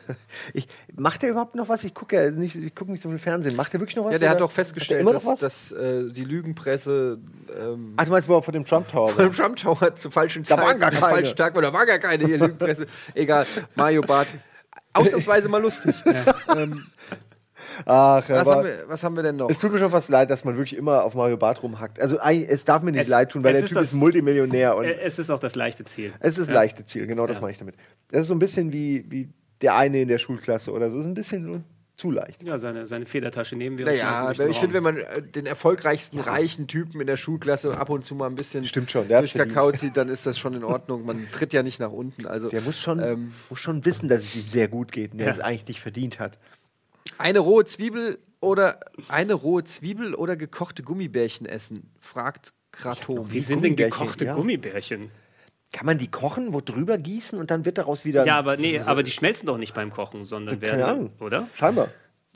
ich, 0.52 0.66
macht 0.96 1.22
der 1.22 1.30
überhaupt 1.30 1.54
noch 1.54 1.68
was? 1.68 1.84
Ich 1.84 1.94
gucke 1.94 2.16
ja 2.16 2.30
nicht, 2.30 2.56
ich 2.56 2.74
gucke 2.74 2.90
nicht 2.90 3.02
so 3.02 3.08
viel 3.08 3.18
Fernsehen. 3.18 3.56
Macht 3.56 3.72
der 3.72 3.80
wirklich 3.80 3.96
noch 3.96 4.04
was? 4.04 4.12
Ja, 4.12 4.18
der 4.18 4.30
hat 4.30 4.36
oder? 4.36 4.46
doch 4.46 4.52
festgestellt, 4.52 5.06
Hat 5.06 5.14
dass, 5.14 5.36
dass 5.36 5.72
äh, 5.72 6.10
die 6.10 6.24
Lügenpresse 6.24 7.18
ähm, 7.58 7.94
Ach, 7.96 8.04
du 8.04 8.10
meinst, 8.10 8.28
wo 8.28 8.36
er 8.36 8.42
vor 8.42 8.52
dem 8.52 8.64
Trump 8.64 8.90
Tower 8.90 9.08
war? 9.08 9.16
beim 9.16 9.32
Trump 9.32 9.56
Tower 9.56 9.94
zur 9.96 10.10
falschen 10.10 10.42
Da 10.44 10.56
Zeit, 10.56 10.64
waren 10.64 10.78
gar 10.78 10.88
am 10.92 10.98
keine. 10.98 11.14
falschen 11.14 11.36
Tag, 11.36 11.54
weil 11.54 11.62
da 11.62 11.72
war 11.72 11.86
gar 11.86 11.98
keine 11.98 12.26
hier 12.26 12.38
Lügenpresse. 12.38 12.86
Egal, 13.14 13.46
Mario 13.74 14.02
Barth. 14.02 14.28
Ausnahmsweise 14.92 15.48
mal 15.48 15.60
lustig. 15.62 15.94
ähm, 16.56 16.86
Ach, 17.86 18.28
was, 18.28 18.48
aber 18.48 18.56
haben 18.56 18.64
wir, 18.64 18.84
was 18.88 19.04
haben 19.04 19.16
wir 19.16 19.22
denn 19.22 19.36
noch? 19.36 19.48
es 19.50 19.58
tut 19.60 19.72
mir 19.72 19.78
schon 19.78 19.90
fast 19.90 20.08
leid, 20.08 20.30
dass 20.30 20.44
man 20.44 20.56
wirklich 20.56 20.76
immer 20.76 21.04
auf 21.04 21.14
Mario 21.14 21.36
Barth 21.36 21.62
rumhackt. 21.62 22.00
Also 22.00 22.18
es 22.18 22.64
darf 22.64 22.82
mir 22.82 22.90
nicht 22.92 23.02
Es- 23.02 23.08
leid 23.08 23.30
tun, 23.30 23.44
weil 23.44 23.52
der 23.52 23.62
ist 23.62 23.68
Typ 23.68 23.78
das- 23.78 23.88
ist 23.88 23.92
Multimillionär 23.94 24.76
und 24.76 24.84
Es 24.84 25.18
ist 25.18 25.30
auch 25.30 25.38
das 25.40 25.54
leichte 25.54 25.84
Ziel. 25.84 26.12
es 26.20 26.30
ist 26.38 26.48
das 26.48 26.54
leichte 26.54 26.84
Ziel, 26.84 27.06
genau 27.06 27.26
das 27.26 27.40
meine 27.40 27.52
ich 27.52 27.58
damit. 27.58 27.76
Das 28.08 28.22
ist 28.22 28.28
so 28.28 28.34
ein 28.34 28.38
bisschen 28.40 28.72
wie, 28.72 29.04
wie 29.10 29.28
der 29.60 29.76
eine 29.76 30.02
in 30.02 30.08
der 30.08 30.18
Schulklasse 30.18 30.72
oder 30.72 30.90
so. 30.90 30.98
Es 30.98 31.04
ist 31.04 31.10
ein 31.10 31.14
bisschen 31.14 31.44
so 31.46 31.60
zu 31.98 32.10
leicht. 32.12 32.42
Ja, 32.44 32.58
seine, 32.58 32.86
seine 32.86 33.06
Federtasche 33.06 33.56
nehmen 33.56 33.76
wir 33.76 33.84
Naja, 33.84 34.30
ich 34.30 34.58
finde, 34.58 34.74
wenn 34.74 34.82
man 34.84 34.96
äh, 34.98 35.20
den 35.20 35.46
erfolgreichsten 35.46 36.20
reichen 36.20 36.68
Typen 36.68 37.00
in 37.00 37.06
der 37.08 37.16
Schulklasse 37.16 37.76
ab 37.76 37.90
und 37.90 38.04
zu 38.04 38.14
mal 38.14 38.26
ein 38.26 38.36
bisschen 38.36 38.64
Stimmt 38.64 38.90
schon, 38.90 39.08
der 39.08 39.18
durch 39.20 39.34
Kakao 39.34 39.72
zieht, 39.72 39.96
dann 39.96 40.08
ist 40.08 40.24
das 40.24 40.38
schon 40.38 40.54
in 40.54 40.62
Ordnung. 40.64 41.04
Man 41.04 41.28
tritt 41.32 41.52
ja 41.52 41.62
nicht 41.62 41.80
nach 41.80 41.90
unten. 41.90 42.24
Also 42.24 42.48
Der 42.48 42.60
muss 42.62 42.78
schon, 42.78 43.00
ähm, 43.00 43.32
muss 43.50 43.58
schon 43.58 43.84
wissen, 43.84 44.08
dass 44.08 44.22
es 44.22 44.36
ihm 44.36 44.48
sehr 44.48 44.68
gut 44.68 44.92
geht 44.92 45.12
und 45.12 45.18
der 45.18 45.26
Ja. 45.26 45.32
es 45.34 45.40
eigentlich 45.40 45.66
nicht 45.68 45.80
verdient 45.80 46.20
hat. 46.20 46.38
eine 47.18 47.40
rohe 47.40 47.64
Zwiebel 47.64 48.18
oder 48.40 48.78
eine 49.08 49.34
rohe 49.34 49.64
Zwiebel 49.64 50.14
oder 50.14 50.36
gekochte 50.36 50.84
Gummibärchen 50.84 51.46
essen, 51.46 51.90
fragt 52.00 52.52
Kratom. 52.70 53.32
Wie 53.32 53.40
sind 53.40 53.64
denn 53.64 53.74
gekochte 53.74 54.26
ja. 54.26 54.34
Gummibärchen? 54.34 55.10
Kann 55.72 55.84
man 55.86 55.98
die 55.98 56.08
kochen, 56.10 56.52
wo 56.54 56.60
drüber 56.60 56.96
gießen 56.96 57.38
und 57.38 57.50
dann 57.50 57.64
wird 57.64 57.76
daraus 57.78 58.04
wieder. 58.04 58.24
Ja, 58.24 58.38
aber 58.38 58.56
nee, 58.56 58.80
aber 58.80 59.02
die 59.02 59.10
schmelzen 59.10 59.46
doch 59.46 59.58
nicht 59.58 59.74
beim 59.74 59.90
Kochen, 59.90 60.24
sondern 60.24 60.58
Keine 60.60 60.62
werden, 60.78 60.82
Ahnung. 60.82 61.10
oder? 61.20 61.46
Scheinbar. 61.54 61.88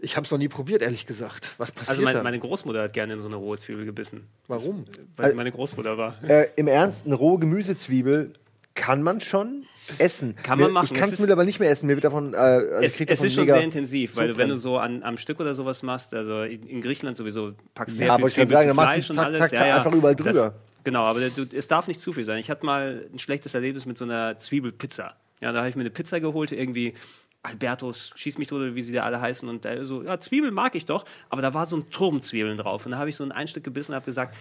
Ich 0.05 0.17
habe 0.17 0.25
es 0.25 0.31
noch 0.31 0.39
nie 0.39 0.49
probiert, 0.49 0.83
ehrlich 0.83 1.07
gesagt. 1.07 1.51
Was 1.59 1.71
passiert 1.71 1.91
Also 1.91 2.03
mein, 2.03 2.15
da? 2.15 2.23
meine 2.23 2.39
Großmutter 2.39 2.83
hat 2.83 2.93
gerne 2.93 3.15
in 3.15 3.21
so 3.21 3.29
eine 3.29 3.37
rohe 3.37 3.57
Zwiebel 3.57 3.85
gebissen, 3.85 4.29
Warum? 4.49 4.85
weil 5.17 5.31
sie 5.31 5.37
meine 5.37 5.53
Großmutter 5.53 5.97
war. 5.97 6.15
Äh, 6.29 6.49
Im 6.57 6.67
Ernst, 6.67 7.07
eine 7.07 7.15
rohe 7.15 7.39
Gemüsezwiebel 7.39 8.33
kann 8.75 9.03
man 9.03 9.21
schon 9.21 9.65
essen. 9.99 10.35
Kann 10.43 10.59
man 10.59 10.73
machen. 10.73 10.89
Ich 10.93 10.99
kann 11.01 11.09
Es 11.11 11.31
aber 11.31 11.45
nicht 11.45 11.61
mehr 11.61 11.71
essen. 11.71 11.87
Mir 11.87 11.95
wird 11.95 12.05
davon. 12.05 12.35
Äh, 12.35 12.37
also 12.37 12.79
ich 12.81 12.87
Es, 12.87 12.93
es 13.01 13.07
davon 13.07 13.27
ist 13.27 13.35
schon 13.35 13.47
sehr 13.49 13.61
intensiv, 13.63 14.17
weil 14.17 14.29
du, 14.29 14.37
wenn 14.37 14.49
du 14.49 14.57
so 14.57 14.79
an, 14.79 15.03
am 15.03 15.17
Stück 15.19 15.41
oder 15.41 15.55
sowas 15.55 15.83
machst, 15.83 16.15
also 16.15 16.43
in, 16.43 16.67
in 16.67 16.81
Griechenland 16.81 17.17
sowieso 17.17 17.53
packst 17.75 17.97
Ja, 17.97 18.05
sehr 18.07 18.13
aber 18.13 18.19
viel 18.21 18.27
ich 18.29 18.35
Zwiebel 18.35 18.53
sagen, 18.53 18.69
zu 18.71 18.75
du 18.75 18.81
Fleisch 18.83 19.11
und 19.11 19.17
zack, 19.17 19.25
alles. 19.27 19.39
zack, 19.39 19.51
zack, 19.51 19.75
einfach 19.77 19.93
überall 19.93 20.17
Das, 20.17 20.27
drüber. 20.37 20.55
Genau, 20.85 21.05
aber 21.05 21.21
es 21.21 21.69
darf 21.69 21.89
nicht 21.89 22.01
zu 22.01 22.13
viel 22.13 22.25
sein. 22.25 22.39
Ich 22.39 22.51
hatte 22.51 22.65
mal 22.65 23.09
ein 23.13 23.19
schlechtes 23.19 23.55
Erlebnis 23.55 23.87
mit 23.87 23.99
so 23.99 24.05
einer 24.05 24.39
Zwiebelpizza. 24.39 25.17
Ja, 25.41 25.53
da 25.53 25.59
habe 25.59 25.69
ich 25.69 25.77
mir 25.77 25.83
eine 25.83 25.91
Pizza 25.91 26.21
geholt, 26.21 26.53
irgendwie 26.53 26.95
Albertus, 27.43 28.13
schieß 28.15 28.39
mich 28.39 28.53
oder 28.53 28.75
wie 28.75 28.83
sie 28.83 28.93
da 28.93 29.03
alle 29.03 29.21
heißen. 29.21 29.49
Und 29.49 29.65
da 29.65 29.85
so, 29.85 30.03
ja, 30.03 30.19
Zwiebeln 30.21 30.55
mag 30.55 30.75
ich 30.75 30.87
doch, 30.87 31.05
aber 31.29 31.43
da 31.43 31.53
war 31.55 31.67
so 31.67 31.77
ein 31.77 31.91
Turm 31.91 32.23
Zwiebeln 32.23 32.57
drauf. 32.57 32.87
Und 32.87 32.93
da 32.93 32.99
habe 32.99 33.09
ich 33.09 33.17
so 33.17 33.25
ein, 33.25 33.33
ein 33.33 33.49
Stück 33.49 33.65
gebissen 33.65 33.93
und 33.93 33.97
habe 33.97 34.07
gesagt, 34.07 34.37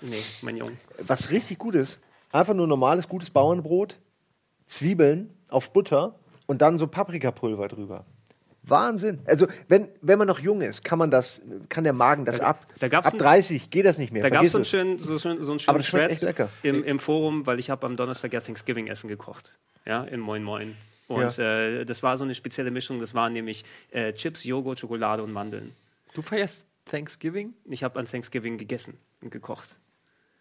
nee, 0.00 0.22
mein 0.42 0.56
Junge. 0.56 0.72
Was 0.98 1.30
richtig 1.30 1.58
gut 1.58 1.76
ist, 1.76 2.00
einfach 2.32 2.54
nur 2.54 2.66
normales, 2.66 3.08
gutes 3.08 3.30
Bauernbrot, 3.30 3.98
Zwiebeln 4.66 5.30
auf 5.48 5.72
Butter 5.72 6.18
und 6.46 6.60
dann 6.60 6.78
so 6.78 6.88
Paprikapulver 6.88 7.68
drüber. 7.68 8.04
Wahnsinn. 8.70 9.18
Also, 9.26 9.46
wenn, 9.68 9.88
wenn 10.00 10.18
man 10.18 10.26
noch 10.28 10.38
jung 10.38 10.62
ist, 10.62 10.84
kann 10.84 10.98
man 10.98 11.10
das, 11.10 11.42
kann 11.68 11.84
der 11.84 11.92
Magen 11.92 12.24
das 12.24 12.40
ab. 12.40 12.66
da 12.78 12.88
gab's 12.88 13.08
ab 13.08 13.14
ein- 13.14 13.18
30 13.18 13.70
geht 13.70 13.84
das 13.84 13.98
nicht 13.98 14.12
mehr. 14.12 14.22
Da 14.22 14.30
gab 14.30 14.44
es 14.44 14.52
so, 14.52 14.58
einen 14.58 14.64
schönen- 14.64 14.98
so, 14.98 15.12
einen 15.28 15.60
Aber 15.66 15.82
schönen 15.82 16.08
Thread 16.08 16.20
lecker. 16.22 16.48
im, 16.62 16.84
im 16.84 16.98
Forum, 16.98 17.46
weil 17.46 17.58
ich 17.58 17.68
habe 17.70 17.84
am 17.86 17.96
Donnerstag 17.96 18.32
ja 18.32 18.40
Thanksgiving-Essen 18.40 19.08
gekocht. 19.08 19.54
Ja, 19.86 20.04
im 20.04 20.20
Moin 20.20 20.42
Moin. 20.44 20.76
Und 21.08 21.38
äh, 21.40 21.84
das 21.84 22.02
war 22.04 22.16
so 22.16 22.22
eine 22.24 22.34
spezielle 22.36 22.70
Mischung. 22.70 23.00
Das 23.00 23.14
waren 23.14 23.32
nämlich 23.32 23.64
äh, 23.90 24.12
Chips, 24.12 24.44
Joghurt, 24.44 24.78
Schokolade 24.78 25.24
und 25.24 25.32
Mandeln. 25.32 25.72
Du 26.14 26.22
feierst 26.22 26.64
Thanksgiving? 26.84 27.52
Ich 27.64 27.82
habe 27.82 27.98
an 27.98 28.06
Thanksgiving 28.06 28.58
gegessen 28.58 28.96
und 29.20 29.30
gekocht. 29.30 29.74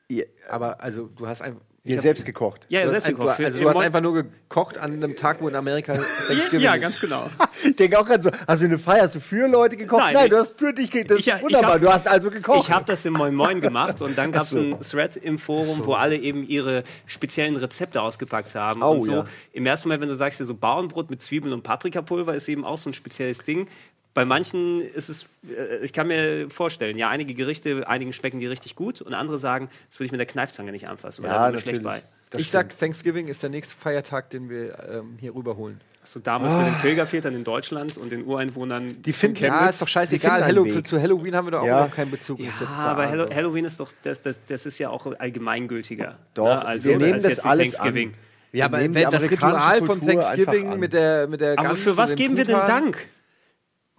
Ihr, 0.09 0.25
Aber 0.47 0.81
also 0.83 1.07
du 1.07 1.27
hast 1.27 1.41
einfach. 1.41 1.61
Ihr 1.83 1.95
hab- 1.97 2.03
selbst 2.03 2.25
gekocht. 2.25 2.61
Ja, 2.69 2.81
Du 2.81 2.85
hast, 2.87 2.91
selbst 2.91 3.05
ein, 3.07 3.15
du, 3.15 3.21
gekocht. 3.21 3.39
also 3.39 3.57
Im 3.59 3.63
du 3.63 3.69
hast 3.69 3.77
einfach 3.85 4.01
nur 4.01 4.13
gekocht 4.23 4.77
an 4.77 4.91
einem 4.93 5.15
Tag, 5.15 5.41
wo 5.41 5.47
in 5.47 5.55
Amerika 5.55 5.93
Thanksgiving 6.27 6.59
Ja, 6.61 6.77
ganz 6.77 6.99
genau. 6.99 7.29
Ich 7.63 7.75
denke 7.75 7.99
auch 7.99 8.05
gerade 8.05 8.23
so, 8.23 8.31
hast 8.47 8.61
du 8.61 8.65
eine 8.65 8.77
Feier, 8.79 9.03
hast 9.03 9.15
du 9.15 9.19
für 9.19 9.47
Leute 9.47 9.75
gekocht? 9.77 10.01
Nein, 10.01 10.13
Nein, 10.13 10.25
ich- 10.25 10.29
du 10.31 10.37
hast 10.37 10.57
für 10.59 10.73
dich 10.73 10.91
gekocht. 10.91 11.11
Das 11.11 11.19
Ich- 11.19 11.27
ist 11.27 11.41
wunderbar, 11.41 11.73
hab- 11.73 11.81
du 11.81 11.89
hast 11.91 12.07
also 12.07 12.29
gekocht. 12.31 12.67
Ich 12.67 12.71
habe 12.71 12.85
das 12.85 13.05
im 13.05 13.13
Moin 13.13 13.35
Moin 13.35 13.59
gemacht 13.61 14.01
und 14.01 14.17
dann 14.17 14.31
gab 14.31 14.43
es 14.43 14.49
so. 14.51 14.59
einen 14.59 14.79
Thread 14.81 15.17
im 15.17 15.37
Forum, 15.39 15.85
wo 15.85 15.93
alle 15.93 16.15
eben 16.17 16.47
ihre 16.47 16.83
speziellen 17.05 17.55
Rezepte 17.55 18.01
ausgepackt 18.01 18.53
haben. 18.55 18.81
Oh, 18.83 18.91
und 18.91 19.01
so 19.01 19.11
ja. 19.11 19.23
im 19.53 19.65
ersten 19.65 19.89
Mal, 19.89 19.99
wenn 19.99 20.09
du 20.09 20.15
sagst, 20.15 20.39
ja, 20.39 20.45
so 20.45 20.55
Bauernbrot 20.55 21.09
mit 21.09 21.21
Zwiebeln 21.21 21.53
und 21.53 21.63
Paprikapulver 21.63 22.33
ist 22.33 22.47
eben 22.49 22.63
auch 22.65 22.77
so 22.77 22.89
ein 22.89 22.93
spezielles 22.93 23.39
Ding. 23.43 23.67
Bei 24.13 24.25
manchen 24.25 24.81
ist 24.81 25.07
es, 25.09 25.29
äh, 25.47 25.77
ich 25.83 25.93
kann 25.93 26.07
mir 26.07 26.49
vorstellen, 26.49 26.97
ja, 26.97 27.09
einige 27.09 27.33
Gerichte, 27.33 27.87
einigen 27.87 28.11
schmecken 28.11 28.39
die 28.39 28.47
richtig 28.47 28.75
gut 28.75 29.01
und 29.01 29.13
andere 29.13 29.37
sagen, 29.37 29.69
das 29.89 29.99
würde 29.99 30.05
ich 30.07 30.11
mit 30.11 30.19
der 30.19 30.25
Kneifzange 30.27 30.71
nicht 30.71 30.89
anfassen, 30.89 31.23
weil 31.23 31.31
Ja, 31.31 31.37
da 31.37 31.47
bin 31.49 31.55
ich 31.57 31.61
schlecht 31.63 31.83
bei. 31.83 32.01
Das 32.31 32.41
ich 32.41 32.51
sag, 32.51 32.77
Thanksgiving 32.77 33.27
ist 33.27 33.41
der 33.41 33.49
nächste 33.49 33.73
Feiertag, 33.75 34.29
den 34.29 34.49
wir 34.49 34.77
ähm, 34.89 35.17
hier 35.19 35.33
rüberholen. 35.33 35.81
So 36.03 36.19
damals 36.19 36.53
mit 36.55 36.65
den 36.67 36.75
Pilgervätern 36.81 37.35
in 37.35 37.43
Deutschland 37.43 37.97
und 37.97 38.11
den 38.11 38.23
Ureinwohnern. 38.25 39.01
Die 39.01 39.13
finden- 39.13 39.43
Ja, 39.43 39.67
ist 39.67 39.81
doch 39.81 39.87
scheißegal. 39.87 40.43
Hallo, 40.45 40.65
für, 40.65 40.81
zu 40.81 40.99
Halloween 40.99 41.35
haben 41.35 41.47
wir 41.47 41.51
doch 41.51 41.61
auch 41.61 41.65
Ja. 41.65 41.71
überhaupt 41.77 41.95
keinen 41.95 42.11
Bezug. 42.11 42.39
Ja, 42.39 42.49
aber 42.79 43.09
Hallo, 43.09 43.23
also. 43.23 43.35
Halloween 43.35 43.65
ist 43.65 43.79
doch, 43.79 43.91
das, 44.03 44.21
das, 44.21 44.39
das 44.47 44.65
ist 44.65 44.79
ja 44.79 44.89
auch 44.89 45.05
allgemeingültiger. 45.19 46.17
Doch, 46.33 46.45
ne, 46.45 46.65
als, 46.65 46.85
wir 46.85 46.97
nehmen 46.97 47.13
als 47.15 47.23
das 47.23 47.31
jetzt 47.33 47.45
alles 47.45 47.71
Thanksgiving. 47.75 48.09
an. 48.09 48.15
Ja, 48.51 48.65
aber 48.65 48.87
das 48.87 49.29
Ritual 49.29 49.81
von 49.85 50.05
Thanksgiving 50.05 50.79
mit 50.79 50.93
der 50.93 51.27
mit 51.27 51.41
der 51.41 51.59
Aber 51.59 51.75
für 51.75 51.95
was 51.97 52.15
geben 52.15 52.37
wir 52.37 52.45
denn 52.45 52.55
Dank? 52.55 53.07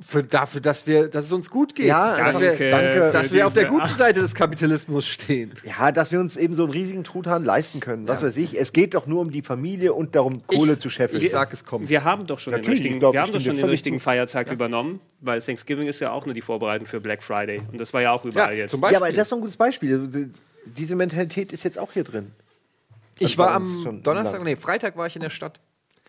Für, 0.02 0.24
dafür, 0.24 0.62
dass, 0.62 0.86
wir, 0.86 1.08
dass 1.08 1.26
es 1.26 1.32
uns 1.32 1.50
gut 1.50 1.74
geht. 1.74 1.86
Ja, 1.86 2.16
dass 2.16 2.38
danke, 2.38 2.58
wir, 2.58 2.70
danke. 2.70 3.10
dass 3.12 3.32
wir 3.32 3.46
auf 3.46 3.52
der 3.52 3.66
guten 3.66 3.94
Seite 3.96 4.20
des 4.20 4.34
Kapitalismus 4.34 5.06
stehen. 5.06 5.52
Ja, 5.62 5.92
dass 5.92 6.10
wir 6.10 6.20
uns 6.20 6.36
eben 6.36 6.54
so 6.54 6.62
einen 6.64 6.72
riesigen 6.72 7.04
Truthahn 7.04 7.44
leisten 7.44 7.80
können. 7.80 8.08
Was 8.08 8.22
weiß 8.22 8.36
ich. 8.38 8.58
Es 8.58 8.72
geht 8.72 8.94
doch 8.94 9.06
nur 9.06 9.20
um 9.20 9.30
die 9.30 9.42
Familie 9.42 9.92
und 9.92 10.16
darum, 10.16 10.46
Kohle 10.46 10.72
ich, 10.72 10.78
zu 10.78 10.88
scheffeln. 10.88 11.22
Ich 11.22 11.30
sag, 11.30 11.52
es 11.52 11.64
kommt. 11.66 11.90
Wir 11.90 12.02
haben 12.02 12.26
doch 12.26 12.38
schon 12.38 12.52
den 12.52 12.60
Natürlich, 12.60 12.78
richtigen, 12.78 12.94
ich 12.94 13.00
glaub, 13.00 13.12
wir 13.12 13.20
haben 13.20 13.32
doch 13.32 13.40
schon 13.40 13.56
den 13.56 13.68
richtigen. 13.68 14.00
Feiertag 14.00 14.50
übernommen, 14.50 15.00
weil 15.20 15.42
Thanksgiving 15.42 15.86
ist 15.86 16.00
ja 16.00 16.12
auch 16.12 16.24
nur 16.24 16.34
die 16.34 16.40
Vorbereitung 16.40 16.86
für 16.86 17.00
Black 17.00 17.22
Friday. 17.22 17.60
Und 17.70 17.78
das 17.78 17.92
war 17.92 18.00
ja 18.00 18.12
auch 18.12 18.24
überall 18.24 18.52
Ja, 18.52 18.60
jetzt. 18.60 18.70
zum 18.70 18.80
ja, 18.80 18.96
aber 18.96 19.12
das 19.12 19.22
ist 19.22 19.32
doch 19.32 19.36
ein 19.36 19.42
gutes 19.42 19.56
Beispiel. 19.56 20.00
Also, 20.00 20.30
Diese 20.64 20.96
Mentalität 20.96 21.52
ist 21.52 21.64
jetzt 21.64 21.78
auch 21.78 21.92
hier 21.92 22.04
drin. 22.04 22.32
Ich 23.18 23.36
war 23.36 23.54
uns 23.54 23.86
am 23.86 24.02
Donnerstag, 24.02 24.42
nee, 24.42 24.56
Freitag 24.56 24.96
war 24.96 25.06
ich 25.06 25.14
in 25.14 25.22
der 25.22 25.30
Stadt. 25.30 25.60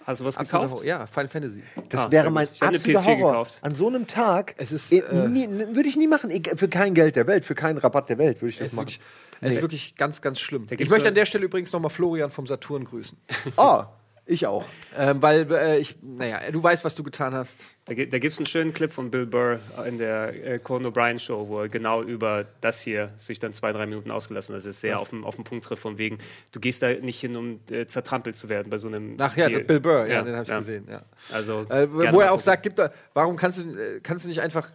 Hast 0.06 0.22
du 0.22 0.26
was 0.26 0.38
gekauft? 0.38 0.72
Horror. 0.74 0.84
Ja, 0.86 1.06
Final 1.06 1.28
Fantasy. 1.28 1.64
Das 1.90 2.02
Ah, 2.08 2.12
wäre 2.12 2.30
mein. 2.32 2.48
Ich 2.52 2.62
absoluter 2.62 3.00
PS4 3.00 3.06
Horror. 3.06 3.32
gekauft. 3.32 3.60
An 3.62 3.76
so 3.76 3.88
einem 3.88 4.08
Tag. 4.08 4.56
Es 4.58 4.72
ist, 4.72 4.92
eh, 4.92 5.00
äh, 5.00 5.28
nie- 5.28 5.44
n- 5.46 5.76
würde 5.76 5.88
ich 5.90 5.96
nie 5.96 6.08
machen. 6.08 6.32
egal, 6.32 6.58
Für 6.58 6.68
kein 6.68 6.94
Geld 6.94 7.16
der 7.16 7.28
Welt, 7.28 7.46
für 7.46 7.56
keinen 7.56 7.78
Rabatt 7.78 8.10
der 8.10 8.18
Welt 8.18 8.42
würde 8.42 8.54
ich 8.54 8.58
das 8.60 8.68
ist 8.68 8.74
machen. 8.74 8.86
wirklich, 8.88 9.00
es 9.42 9.54
ist 9.58 9.62
wirklich 9.62 9.96
ganz, 9.96 10.22
ganz 10.22 10.40
schlimm. 10.40 10.66
Ich 10.72 10.90
möchte 10.90 11.04
so- 11.04 11.08
an 11.10 11.16
der 11.16 11.26
Stelle 11.26 11.46
übrigens 11.46 11.72
nochmal 11.72 11.90
Florian 11.92 12.32
vom 12.32 12.48
Saturn 12.48 12.86
grüßen. 12.86 13.18
Ah, 13.58 13.88
ich 14.26 14.46
auch. 14.48 14.66
ähm, 14.98 15.22
weil 15.22 15.52
äh, 15.52 15.78
ich, 15.80 15.98
naja, 16.02 16.40
du 16.52 16.62
weißt, 16.62 16.86
was 16.86 16.96
du 16.96 17.04
getan 17.04 17.34
hast. 17.34 17.64
Da, 17.86 17.94
da 17.96 18.20
gibt 18.20 18.34
es 18.34 18.38
einen 18.40 18.46
schönen 18.46 18.74
Clip 18.74 18.92
von 18.92 19.12
Bill 19.12 19.26
Burr 19.26 19.60
in 19.86 19.98
der 19.98 20.46
äh, 20.46 20.60
Conan 20.60 20.92
O'Brien 20.92 21.20
Show, 21.20 21.48
wo 21.50 21.62
er 21.62 21.70
genau 21.70 22.02
über 22.04 22.46
das 22.62 22.82
hier 22.82 23.12
sich 23.18 23.40
dann 23.40 23.54
zwei, 23.54 23.74
drei 23.74 23.86
Minuten 23.88 24.12
ausgelassen 24.12 24.54
hat. 24.54 24.60
Das 24.60 24.66
ist 24.66 24.82
sehr 24.82 25.00
auf 25.00 25.10
den, 25.10 25.24
auf 25.24 25.36
den 25.36 25.44
Punkt 25.44 25.66
trifft, 25.66 25.82
von 25.82 25.98
wegen, 25.98 26.20
du 26.52 26.60
gehst 26.60 26.82
da 26.84 26.94
nicht 26.94 27.20
hin, 27.20 27.36
um 27.36 27.60
äh, 27.70 27.88
zertrampelt 27.88 28.36
zu 28.36 28.48
werden 28.50 28.70
bei 28.70 28.78
so 28.78 28.88
einem. 28.88 29.18
Ach 29.20 29.36
ja, 29.36 29.50
Deal. 29.50 29.64
Bill 29.64 29.80
Burr, 29.80 30.06
ja, 30.08 30.22
den 30.22 30.36
habe 30.36 30.44
ich 30.44 30.50
gesehen. 30.58 30.88
Ja. 30.90 31.02
Also, 31.34 31.66
Äh, 31.70 31.92
wo 31.92 32.22
er 32.22 32.32
auch 32.32 32.40
sagt, 32.40 32.64
gibt 32.64 32.80
da, 32.80 32.92
warum 33.14 33.36
kannst 33.36 33.60
du, 33.64 33.76
äh, 33.76 34.00
kannst 34.02 34.26
du 34.26 34.30
nicht 34.30 34.42
einfach 34.42 34.70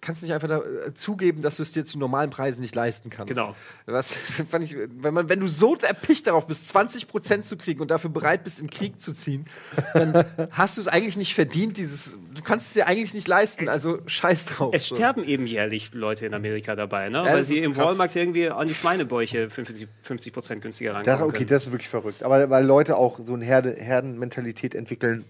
kannst 0.00 0.22
du 0.22 0.26
nicht 0.26 0.34
einfach 0.34 0.48
da, 0.48 0.58
äh, 0.58 0.94
zugeben, 0.94 1.42
dass 1.42 1.56
du 1.56 1.62
es 1.62 1.72
dir 1.72 1.84
zu 1.84 1.98
normalen 1.98 2.30
Preisen 2.30 2.60
nicht 2.60 2.74
leisten 2.74 3.10
kannst. 3.10 3.28
Genau. 3.28 3.54
Was 3.86 4.12
fand 4.48 4.64
ich, 4.64 4.76
wenn 4.76 5.14
man, 5.14 5.28
wenn 5.28 5.40
du 5.40 5.46
so 5.46 5.76
erpicht 5.76 6.26
darauf 6.26 6.46
bist, 6.46 6.68
20 6.68 7.08
Prozent 7.08 7.44
zu 7.44 7.56
kriegen 7.56 7.80
und 7.80 7.90
dafür 7.90 8.10
bereit 8.10 8.44
bist, 8.44 8.60
in 8.60 8.70
Krieg 8.70 9.00
zu 9.00 9.12
ziehen, 9.12 9.46
dann 9.94 10.24
hast 10.50 10.76
du 10.76 10.80
es 10.80 10.88
eigentlich 10.88 11.16
nicht 11.16 11.34
verdient. 11.34 11.76
Dieses, 11.76 12.18
du 12.34 12.42
kannst 12.42 12.68
es 12.68 12.72
dir 12.74 12.86
eigentlich 12.86 13.14
nicht 13.14 13.28
leisten. 13.28 13.68
Also 13.68 13.98
scheiß 14.06 14.46
drauf. 14.46 14.74
Es 14.74 14.86
so. 14.88 14.96
sterben 14.96 15.24
eben 15.24 15.46
jährlich 15.46 15.92
Leute 15.94 16.26
in 16.26 16.34
Amerika 16.34 16.76
dabei, 16.76 17.08
ne? 17.08 17.18
Ja, 17.18 17.34
weil 17.34 17.42
sie 17.42 17.58
im 17.58 17.74
krass. 17.74 17.86
Walmart 17.86 18.14
irgendwie 18.16 18.48
an 18.48 18.68
die 18.68 18.74
Schweinebäuche 18.74 19.50
50 19.50 19.88
50 20.02 20.32
Prozent 20.32 20.62
günstiger 20.62 20.92
Das, 20.92 21.06
rankommen 21.06 21.28
okay, 21.30 21.38
können. 21.38 21.48
das 21.50 21.66
ist 21.66 21.72
wirklich 21.72 21.88
verrückt. 21.88 22.22
Aber 22.22 22.50
weil 22.50 22.64
Leute 22.64 22.96
auch 22.96 23.18
so 23.22 23.34
eine 23.34 23.44
Herde, 23.44 23.74
Herdenmentalität 23.78 24.74
entwickeln, 24.74 25.24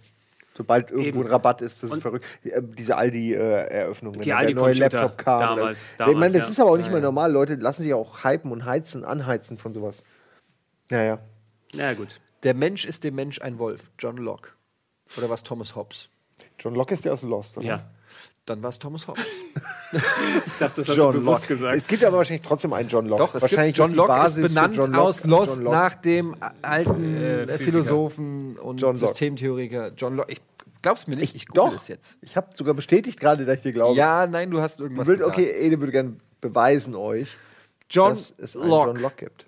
sobald 0.59 0.90
irgendwo 0.90 1.20
Eben. 1.20 1.22
ein 1.22 1.26
Rabatt 1.28 1.62
ist, 1.62 1.82
das 1.82 1.92
ist 1.92 2.02
verrückt. 2.02 2.26
Äh, 2.44 2.61
Diese 2.62 2.96
Aldi-Eröffnung. 2.96 4.20
Die 4.20 4.32
Aldi-Computer 4.34 4.88
damals- 5.24 5.92
ich 5.92 5.98
meine, 5.98 6.12
damals, 6.14 6.32
das 6.32 6.42
ja. 6.42 6.48
ist 6.50 6.61
aber 6.61 6.70
auch 6.72 6.76
nicht 6.76 6.86
Ja, 6.86 6.92
mehr 6.92 7.00
ja. 7.00 7.06
normal. 7.06 7.32
Leute 7.32 7.54
lassen 7.54 7.82
sich 7.84 7.94
auch 7.94 8.24
hypen 8.24 8.52
und 8.52 8.64
heizen, 8.66 9.04
anheizen 9.04 9.56
von 9.56 9.72
sowas. 9.72 10.02
Ja, 10.90 11.02
ja. 11.02 11.18
Na 11.74 11.94
gut. 11.94 12.20
Der 12.42 12.54
Mensch 12.54 12.84
ist 12.84 13.04
dem 13.04 13.14
Mensch 13.14 13.40
ein 13.40 13.59
Wolf. 13.59 13.90
John 13.98 14.16
Locke. 14.16 14.50
Oder 15.16 15.30
was 15.30 15.42
Thomas 15.42 15.74
Hobbes? 15.76 16.09
John 16.59 16.74
Locke 16.74 16.94
ist 16.94 17.04
der 17.04 17.12
aus 17.14 17.22
Lost, 17.22 17.56
oder? 17.59 17.66
Ja. 17.66 17.90
Dann 18.46 18.62
war 18.62 18.70
es 18.70 18.78
Thomas 18.78 19.06
Hobbes. 19.09 19.24
Ich 19.90 20.59
dachte, 20.59 20.82
das 20.82 20.88
hast 20.90 20.96
John 20.98 21.14
du 21.14 21.20
bewusst 21.20 21.42
Locke. 21.44 21.54
gesagt. 21.54 21.76
Es 21.78 21.86
gibt 21.86 22.04
aber 22.04 22.18
wahrscheinlich 22.18 22.44
trotzdem 22.46 22.74
einen 22.74 22.90
John 22.90 23.06
Locke. 23.06 23.22
Doch, 23.22 23.34
es 23.34 23.40
wahrscheinlich 23.40 23.74
gibt 23.74 23.88
John 23.88 23.96
Locke 23.96 24.26
ist 24.26 24.34
benannt 24.34 24.76
John 24.76 24.90
Locke- 24.92 25.00
aus 25.02 25.24
Lost 25.24 25.62
nach 25.62 25.94
dem 25.94 26.36
alten 26.61 27.16
Äh, 27.16 27.42
äh. 27.44 27.59
Philosophen 27.59 28.59
und 28.59 28.78
John 28.82 28.96
Locke. 28.96 29.06
Systemtheoretiker 29.06 29.92
John 29.96 30.16
Locke. 30.16 30.32
Ich 30.32 30.42
glaub's 30.83 31.07
mir 31.07 31.16
nicht, 31.16 31.35
ich 31.35 31.47
google 31.49 31.70
Doch, 31.70 31.76
es 31.76 31.89
jetzt. 31.89 32.16
ich 32.20 32.37
habe 32.37 32.49
sogar 32.55 32.74
bestätigt 32.74 33.18
gerade, 33.20 33.45
dass 33.45 33.57
ich 33.59 33.62
dir 33.62 33.72
glaube. 33.72 33.97
Ja, 33.97 34.26
nein, 34.26 34.51
du 34.51 34.61
hast 34.61 34.79
Du 34.81 34.85
irgendwas 34.85 35.07
willst, 35.09 35.20
gesagt. 35.22 35.39
okay, 35.39 35.51
Ede 35.51 35.79
würde 35.81 35.93
gerne 35.93 36.16
beweisen 36.41 36.95
euch, 36.95 37.29
John 37.91 38.11
dass 38.14 38.35
es 38.39 38.57
einen 38.57 38.68
Locke, 38.68 38.91
John 38.93 39.01
Locke 39.01 39.24
gibt. 39.26 39.47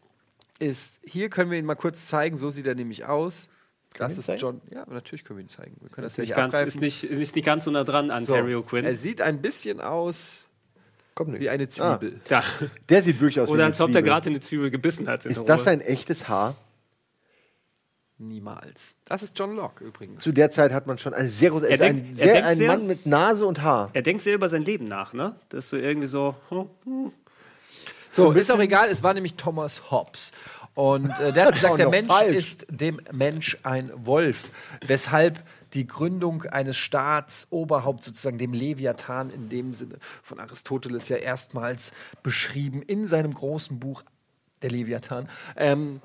ist, 0.59 0.99
hier 1.05 1.29
können 1.31 1.51
wir 1.51 1.59
ihn 1.59 1.65
mal 1.67 1.75
kurz 1.77 2.07
zeigen, 2.07 2.37
so 2.37 2.51
sieht 2.51 2.67
er 2.67 2.75
nämlich 2.75 3.05
aus. 3.07 3.49
Das 3.97 4.11
wir 4.11 4.15
ihn 4.15 4.19
ist 4.21 4.27
zeigen? 4.27 4.41
John, 4.41 4.61
ja, 4.71 4.85
natürlich 4.89 5.25
können 5.25 5.39
wir 5.39 5.45
ihn 5.45 5.49
zeigen. 5.49 5.77
Wir 5.81 5.89
können 5.91 6.05
das, 6.05 6.17
Nicht 6.17 6.31
ja 6.31 6.37
ganz, 6.37 6.53
nicht 6.55 6.61
ist, 6.63 6.77
abgreifen. 6.77 6.81
nicht, 6.81 7.05
ist 7.05 7.37
nicht 7.37 7.45
ganz 7.45 7.65
so 7.65 7.71
nah 7.73 7.85
dran 7.85 8.11
an 8.11 8.25
So, 8.25 8.35
Terrio 8.35 8.63
Quinn. 8.63 8.85
Er 8.85 8.95
sieht 8.95 9.21
ein 9.21 9.43
bisschen 9.43 9.81
aus 9.81 10.47
Kommt 11.17 11.31
nicht. 11.33 11.41
wie 11.41 11.51
eine 11.51 11.69
Zwiebel. 11.69 12.21
da. 12.29 12.39
Ah, 12.39 12.45
der 12.89 13.03
sieht 13.03 13.21
wirklich 13.21 13.41
aus 13.41 13.49
wie 13.49 13.53
Oder 13.55 13.65
eine 13.65 13.71
als 13.73 13.81
ob 13.81 13.89
der 13.89 13.95
Zwiebel. 14.01 14.11
gerade 14.11 14.31
eine 14.31 14.41
Zwiebel 14.41 14.71
gebissen 14.71 15.09
hat. 15.09 15.25
in 15.27 15.33
Ist 15.33 15.39
der 15.41 15.47
das 15.57 15.61
Robe. 15.63 15.71
ein 15.71 15.81
echtes 15.81 16.29
Haar? 16.29 16.57
Niemals. 18.21 18.95
Das 19.07 19.23
ist 19.23 19.39
John 19.39 19.57
Locke 19.57 19.83
übrigens. 19.85 20.23
Zu 20.23 20.33
der 20.33 20.51
Zeit 20.51 20.73
hat 20.73 20.87
man 20.87 20.99
schon 20.99 21.15
ein 21.15 21.29
sehr 21.29 21.51
großer, 21.51 21.69
Er 21.69 21.75
ist 21.75 21.81
denkt- 21.83 22.03
ein, 22.03 22.11
er 22.11 22.15
sehr, 22.17 22.33
denkt 22.35 22.49
ein 22.49 22.57
sehr- 22.57 22.67
Mann 22.69 22.87
mit 22.87 23.07
Nase 23.07 23.47
und 23.47 23.63
Haar. 23.63 23.89
Er 23.95 24.03
denkt 24.03 24.23
sehr 24.23 24.35
über 24.35 24.49
sein 24.49 24.63
Leben 24.65 24.85
nach, 24.85 25.13
ne? 25.15 25.35
Das 25.49 25.65
ist 25.65 25.71
so 25.71 25.77
irgendwie 25.79 26.07
so. 26.07 26.35
hm, 26.51 26.67
hm. 26.85 27.13
So, 28.13 28.33
ist 28.33 28.51
auch 28.51 28.59
egal, 28.59 28.89
es 28.91 29.03
war 29.05 29.15
nämlich 29.15 29.37
Thomas 29.37 29.91
Hobbes. 29.91 30.33
Und 30.75 31.11
äh, 31.21 31.33
der 31.33 31.47
hat 31.47 31.55
gesagt, 31.55 31.79
der 31.79 31.87
noch 31.87 31.93
Mensch 31.93 32.09
falsch. 32.09 32.37
ist 32.37 32.67
dem 32.69 33.01
Mensch 33.13 33.57
ein 33.63 33.91
Wolf. 33.95 34.51
Weshalb 34.85 35.43
die 35.75 35.87
Gründung 35.87 36.43
eines 36.43 36.77
Staatsoberhaupts, 36.77 38.07
sozusagen 38.07 38.39
dem 38.39 38.53
Leviathan 38.53 39.31
in 39.31 39.49
dem 39.49 39.73
Sinne 39.73 39.97
von 40.23 40.41
Aristoteles 40.41 41.09
ja 41.09 41.17
erstmals 41.17 41.93
beschrieben 42.25 42.83
in 42.83 43.07
seinem 43.07 43.33
großen 43.33 43.79
Buch 43.79 44.03
Der 44.63 44.71
Leviathan. 44.71 45.29
Ähm, 45.57 46.01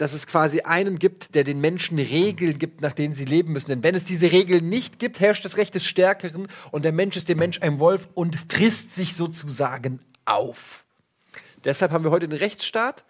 dass 0.00 0.14
es 0.14 0.26
quasi 0.26 0.62
einen 0.62 0.98
gibt, 0.98 1.34
der 1.34 1.44
den 1.44 1.60
Menschen 1.60 1.98
Regeln 1.98 2.56
gibt, 2.56 2.80
nach 2.80 2.94
denen 2.94 3.12
sie 3.12 3.26
leben 3.26 3.52
müssen. 3.52 3.68
Denn 3.68 3.82
wenn 3.82 3.94
es 3.94 4.02
diese 4.02 4.32
Regeln 4.32 4.70
nicht 4.70 4.98
gibt, 4.98 5.20
herrscht 5.20 5.44
das 5.44 5.58
Recht 5.58 5.74
des 5.74 5.84
Stärkeren 5.84 6.48
und 6.70 6.86
der 6.86 6.92
Mensch 6.92 7.18
ist 7.18 7.28
dem 7.28 7.36
Mensch 7.36 7.60
ein 7.60 7.78
Wolf 7.78 8.08
und 8.14 8.34
frisst 8.50 8.94
sich 8.94 9.14
sozusagen 9.14 10.00
auf. 10.24 10.86
Deshalb 11.64 11.92
haben 11.92 12.02
wir 12.02 12.10
heute 12.10 12.24
einen 12.24 12.38
Rechtsstaat 12.38 13.04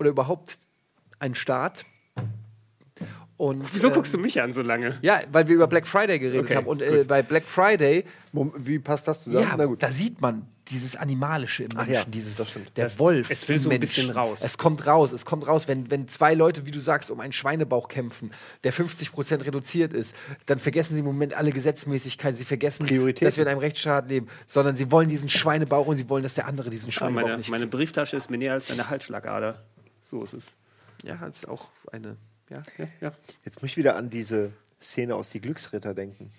oder 0.00 0.10
überhaupt 0.10 0.58
einen 1.20 1.36
Staat. 1.36 1.84
Und, 3.42 3.74
Wieso 3.74 3.88
ähm, 3.88 3.94
guckst 3.94 4.14
du 4.14 4.18
mich 4.18 4.40
an 4.40 4.52
so 4.52 4.62
lange? 4.62 4.96
Ja, 5.02 5.18
weil 5.32 5.48
wir 5.48 5.56
über 5.56 5.66
Black 5.66 5.84
Friday 5.88 6.20
geredet 6.20 6.44
Okay, 6.44 6.54
haben. 6.54 6.66
Und 6.68 6.80
äh, 6.80 7.04
bei 7.08 7.22
Black 7.22 7.42
Friday, 7.42 8.04
Wie 8.32 8.78
passt 8.78 9.08
das 9.08 9.24
zusammen? 9.24 9.48
ja, 9.58 9.66
da 9.80 9.90
sieht 9.90 10.20
man 10.20 10.46
dieses 10.68 10.94
Animalische 10.94 11.64
im 11.64 11.70
Menschen, 11.74 11.92
ja, 11.92 12.04
dieses, 12.04 12.36
der 12.36 12.84
Das- 12.84 13.00
Wolf. 13.00 13.30
es 13.32 13.48
will 13.48 13.58
so 13.58 13.68
ein 13.68 13.80
bisschen 13.80 14.10
raus. 14.10 14.42
Es 14.44 14.58
kommt 14.58 14.86
raus, 14.86 15.10
es 15.10 15.24
kommt 15.24 15.48
raus. 15.48 15.66
Wenn, 15.66 15.90
wenn 15.90 16.06
zwei 16.06 16.34
Leute, 16.34 16.66
wie 16.66 16.70
du 16.70 16.78
sagst, 16.78 17.10
um 17.10 17.18
einen 17.18 17.32
Schweinebauch 17.32 17.88
kämpfen, 17.88 18.30
der 18.62 18.72
50% 18.72 19.44
reduziert 19.44 19.92
ist, 19.92 20.14
dann 20.46 20.60
vergessen 20.60 20.94
sie 20.94 21.00
im 21.00 21.06
Moment 21.06 21.34
alle 21.34 21.50
Gesetzmäßigkeiten. 21.50 22.36
Sie 22.36 22.44
vergessen, 22.44 22.86
dass 23.20 23.36
wir 23.38 23.42
in 23.42 23.48
einem 23.48 23.58
Rechtsstaat 23.58 24.08
leben, 24.08 24.28
sondern 24.46 24.76
sie 24.76 24.92
wollen 24.92 25.08
diesen 25.08 25.28
Schweinebauch 25.28 25.88
und 25.88 25.96
sie 25.96 26.08
wollen, 26.08 26.22
dass 26.22 26.34
der 26.34 26.46
andere 26.46 26.70
diesen 26.70 26.90
Ah, 26.90 26.92
Schweinebauch 26.92 27.22
meine, 27.22 27.36
nicht 27.38 27.50
meine 27.50 27.66
Brieftasche 27.66 28.16
ist 28.16 28.30
mir 28.30 28.38
näher 28.38 28.52
als 28.52 28.70
eine 28.70 28.88
Halsschlagader. 28.88 29.64
So 30.00 30.22
ist 30.22 30.34
es. 30.34 30.56
Ja, 31.02 31.16
das 31.16 31.38
ist 31.38 31.48
auch 31.48 31.66
eine. 31.90 32.16
Ja. 32.52 32.62
Ja, 32.78 32.86
ja. 33.00 33.12
Jetzt 33.44 33.62
muss 33.62 33.70
ich 33.72 33.76
wieder 33.76 33.96
an 33.96 34.10
diese 34.10 34.50
Szene 34.80 35.14
aus 35.14 35.30
Die 35.30 35.40
Glücksritter 35.40 35.94
denken. 35.94 36.30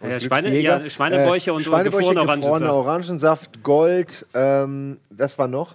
Und 0.00 0.10
Ja, 0.10 0.20
Schweine- 0.20 0.56
ja, 0.60 0.88
Schweinebäuche 0.88 1.52
und 1.52 1.62
Schweinebäuche, 1.62 2.14
gefrorener 2.14 2.36
gefrorener 2.36 2.74
Orangensaft, 2.74 3.62
Gold, 3.62 4.26
ähm, 4.34 4.98
was 5.10 5.38
war 5.38 5.48
noch? 5.48 5.74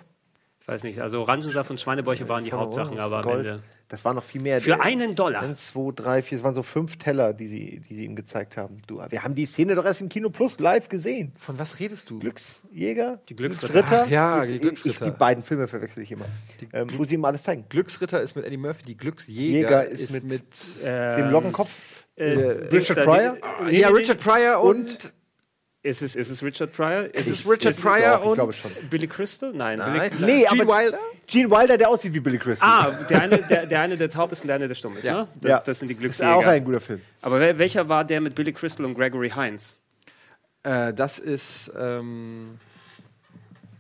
Ich 0.61 0.67
weiß 0.67 0.83
nicht, 0.83 1.01
also 1.01 1.19
Orangensaft 1.21 1.69
und 1.71 1.79
Schweinebäuche 1.81 2.27
waren 2.29 2.43
die 2.45 2.53
Hauptsachen, 2.53 2.97
aber 2.99 3.17
am 3.17 3.23
Gold. 3.23 3.45
Ende. 3.47 3.63
Das 3.93 4.03
war 4.03 4.15
noch 4.15 4.23
viel 4.23 4.41
mehr. 4.41 4.59
Für 4.59 4.81
einen 4.81 5.13
Dollar. 5.13 5.43
Eins, 5.43 5.67
zwei, 5.67 5.91
drei, 5.95 6.23
vier, 6.23 6.39
es 6.39 6.43
waren 6.43 6.55
so 6.55 6.63
fünf 6.63 6.97
Teller, 6.97 7.31
die 7.31 7.45
sie, 7.45 7.79
die 7.87 7.93
sie 7.93 8.05
ihm 8.05 8.15
gezeigt 8.15 8.57
haben. 8.57 8.81
Du, 8.87 8.99
wir 9.07 9.23
haben 9.23 9.35
die 9.35 9.45
Szene 9.45 9.75
doch 9.75 9.85
erst 9.85 10.01
im 10.01 10.09
Kino 10.09 10.31
Plus 10.31 10.57
live 10.59 10.89
gesehen. 10.89 11.31
Von 11.37 11.59
was 11.59 11.79
redest 11.79 12.09
du? 12.09 12.17
Glücksjäger? 12.17 13.19
Die 13.29 13.35
Glücksritter. 13.35 14.01
Ach 14.05 14.09
ja, 14.09 14.37
Glücks- 14.41 14.47
die 14.47 14.57
Glücksritter. 14.57 15.05
Ich, 15.05 15.11
die 15.13 15.17
beiden 15.19 15.43
Filme 15.43 15.67
verwechsel 15.67 16.01
ich 16.01 16.11
immer. 16.11 16.25
Ähm, 16.73 16.87
wo 16.97 17.03
sie 17.03 17.13
ihm 17.13 17.23
alles 17.23 17.43
zeigen. 17.43 17.65
Glücksritter 17.69 18.19
ist 18.19 18.35
mit 18.35 18.45
Eddie 18.45 18.57
Murphy, 18.57 18.81
die 18.81 18.97
Glücksjäger 18.97 19.39
Jäger 19.43 19.85
ist, 19.85 20.01
ist 20.05 20.11
mit, 20.13 20.23
mit- 20.23 20.41
Ähm, 20.83 21.17
Dem 21.25 21.29
Lockenkopf. 21.31 22.07
äh, 22.17 22.33
äh, 22.33 22.69
Dings 22.69 22.89
Richard 22.89 23.05
Pryor? 23.05 23.37
die- 23.61 23.65
nee, 23.73 23.79
ja, 23.81 23.89
Richard 23.89 24.17
Pryor 24.19 24.59
und, 24.63 25.13
Ist 25.85 26.01
es, 26.01 26.15
ist 26.15 26.29
es 26.29 26.41
Richard 26.41 26.71
Pryor? 26.71 27.13
Ist 27.13 27.27
es 27.27 27.45
Richard 27.49 27.75
ich 27.75 27.81
Pryor 27.81 28.17
ich 28.21 28.25
und 28.25 28.33
glaube 28.35 28.53
schon. 28.53 28.71
Billy 28.89 29.05
Crystal? 29.05 29.51
Nein. 29.53 29.79
Nein, 29.79 30.11
Billy, 30.11 30.25
Nee, 30.25 30.45
Gene 30.49 30.63
aber- 30.63 30.77
Wilder? 30.77 30.97
Gene 31.27 31.51
Wilder, 31.51 31.77
der 31.77 31.89
aussieht 31.89 32.13
wie 32.13 32.21
Billy 32.21 32.39
Crystal. 32.39 32.67
ah, 32.69 32.91
der 33.09 33.21
eine, 33.21 33.37
der, 33.37 33.65
der 33.65 33.79
eine, 33.81 33.97
der 33.97 34.09
taub 34.09 34.31
ist 34.31 34.41
und 34.41 34.47
der 34.47 34.55
eine, 34.55 34.67
der 34.69 34.75
stumm 34.75 34.95
ist, 34.97 35.03
Ja. 35.03 35.23
ne? 35.23 35.27
Das, 35.41 35.49
Ja. 35.49 35.59
das 35.59 35.79
sind 35.79 35.89
die 35.89 35.93
ist 35.93 35.97
auch 35.99 36.01
Glücksjäger. 36.39 36.49
ein 36.51 36.63
guter 36.63 36.79
Film. 36.79 37.01
Aber 37.21 37.37
wel- 37.41 37.57
welcher 37.57 37.89
war 37.89 38.05
der 38.05 38.21
mit 38.21 38.33
Billy 38.33 38.53
Crystal 38.53 38.85
und 38.85 38.93
Gregory 38.95 39.29
Hines? 39.31 39.77
Äh, 40.63 40.93
das 40.93 41.19
ist 41.19 41.69
ähm, 41.77 42.57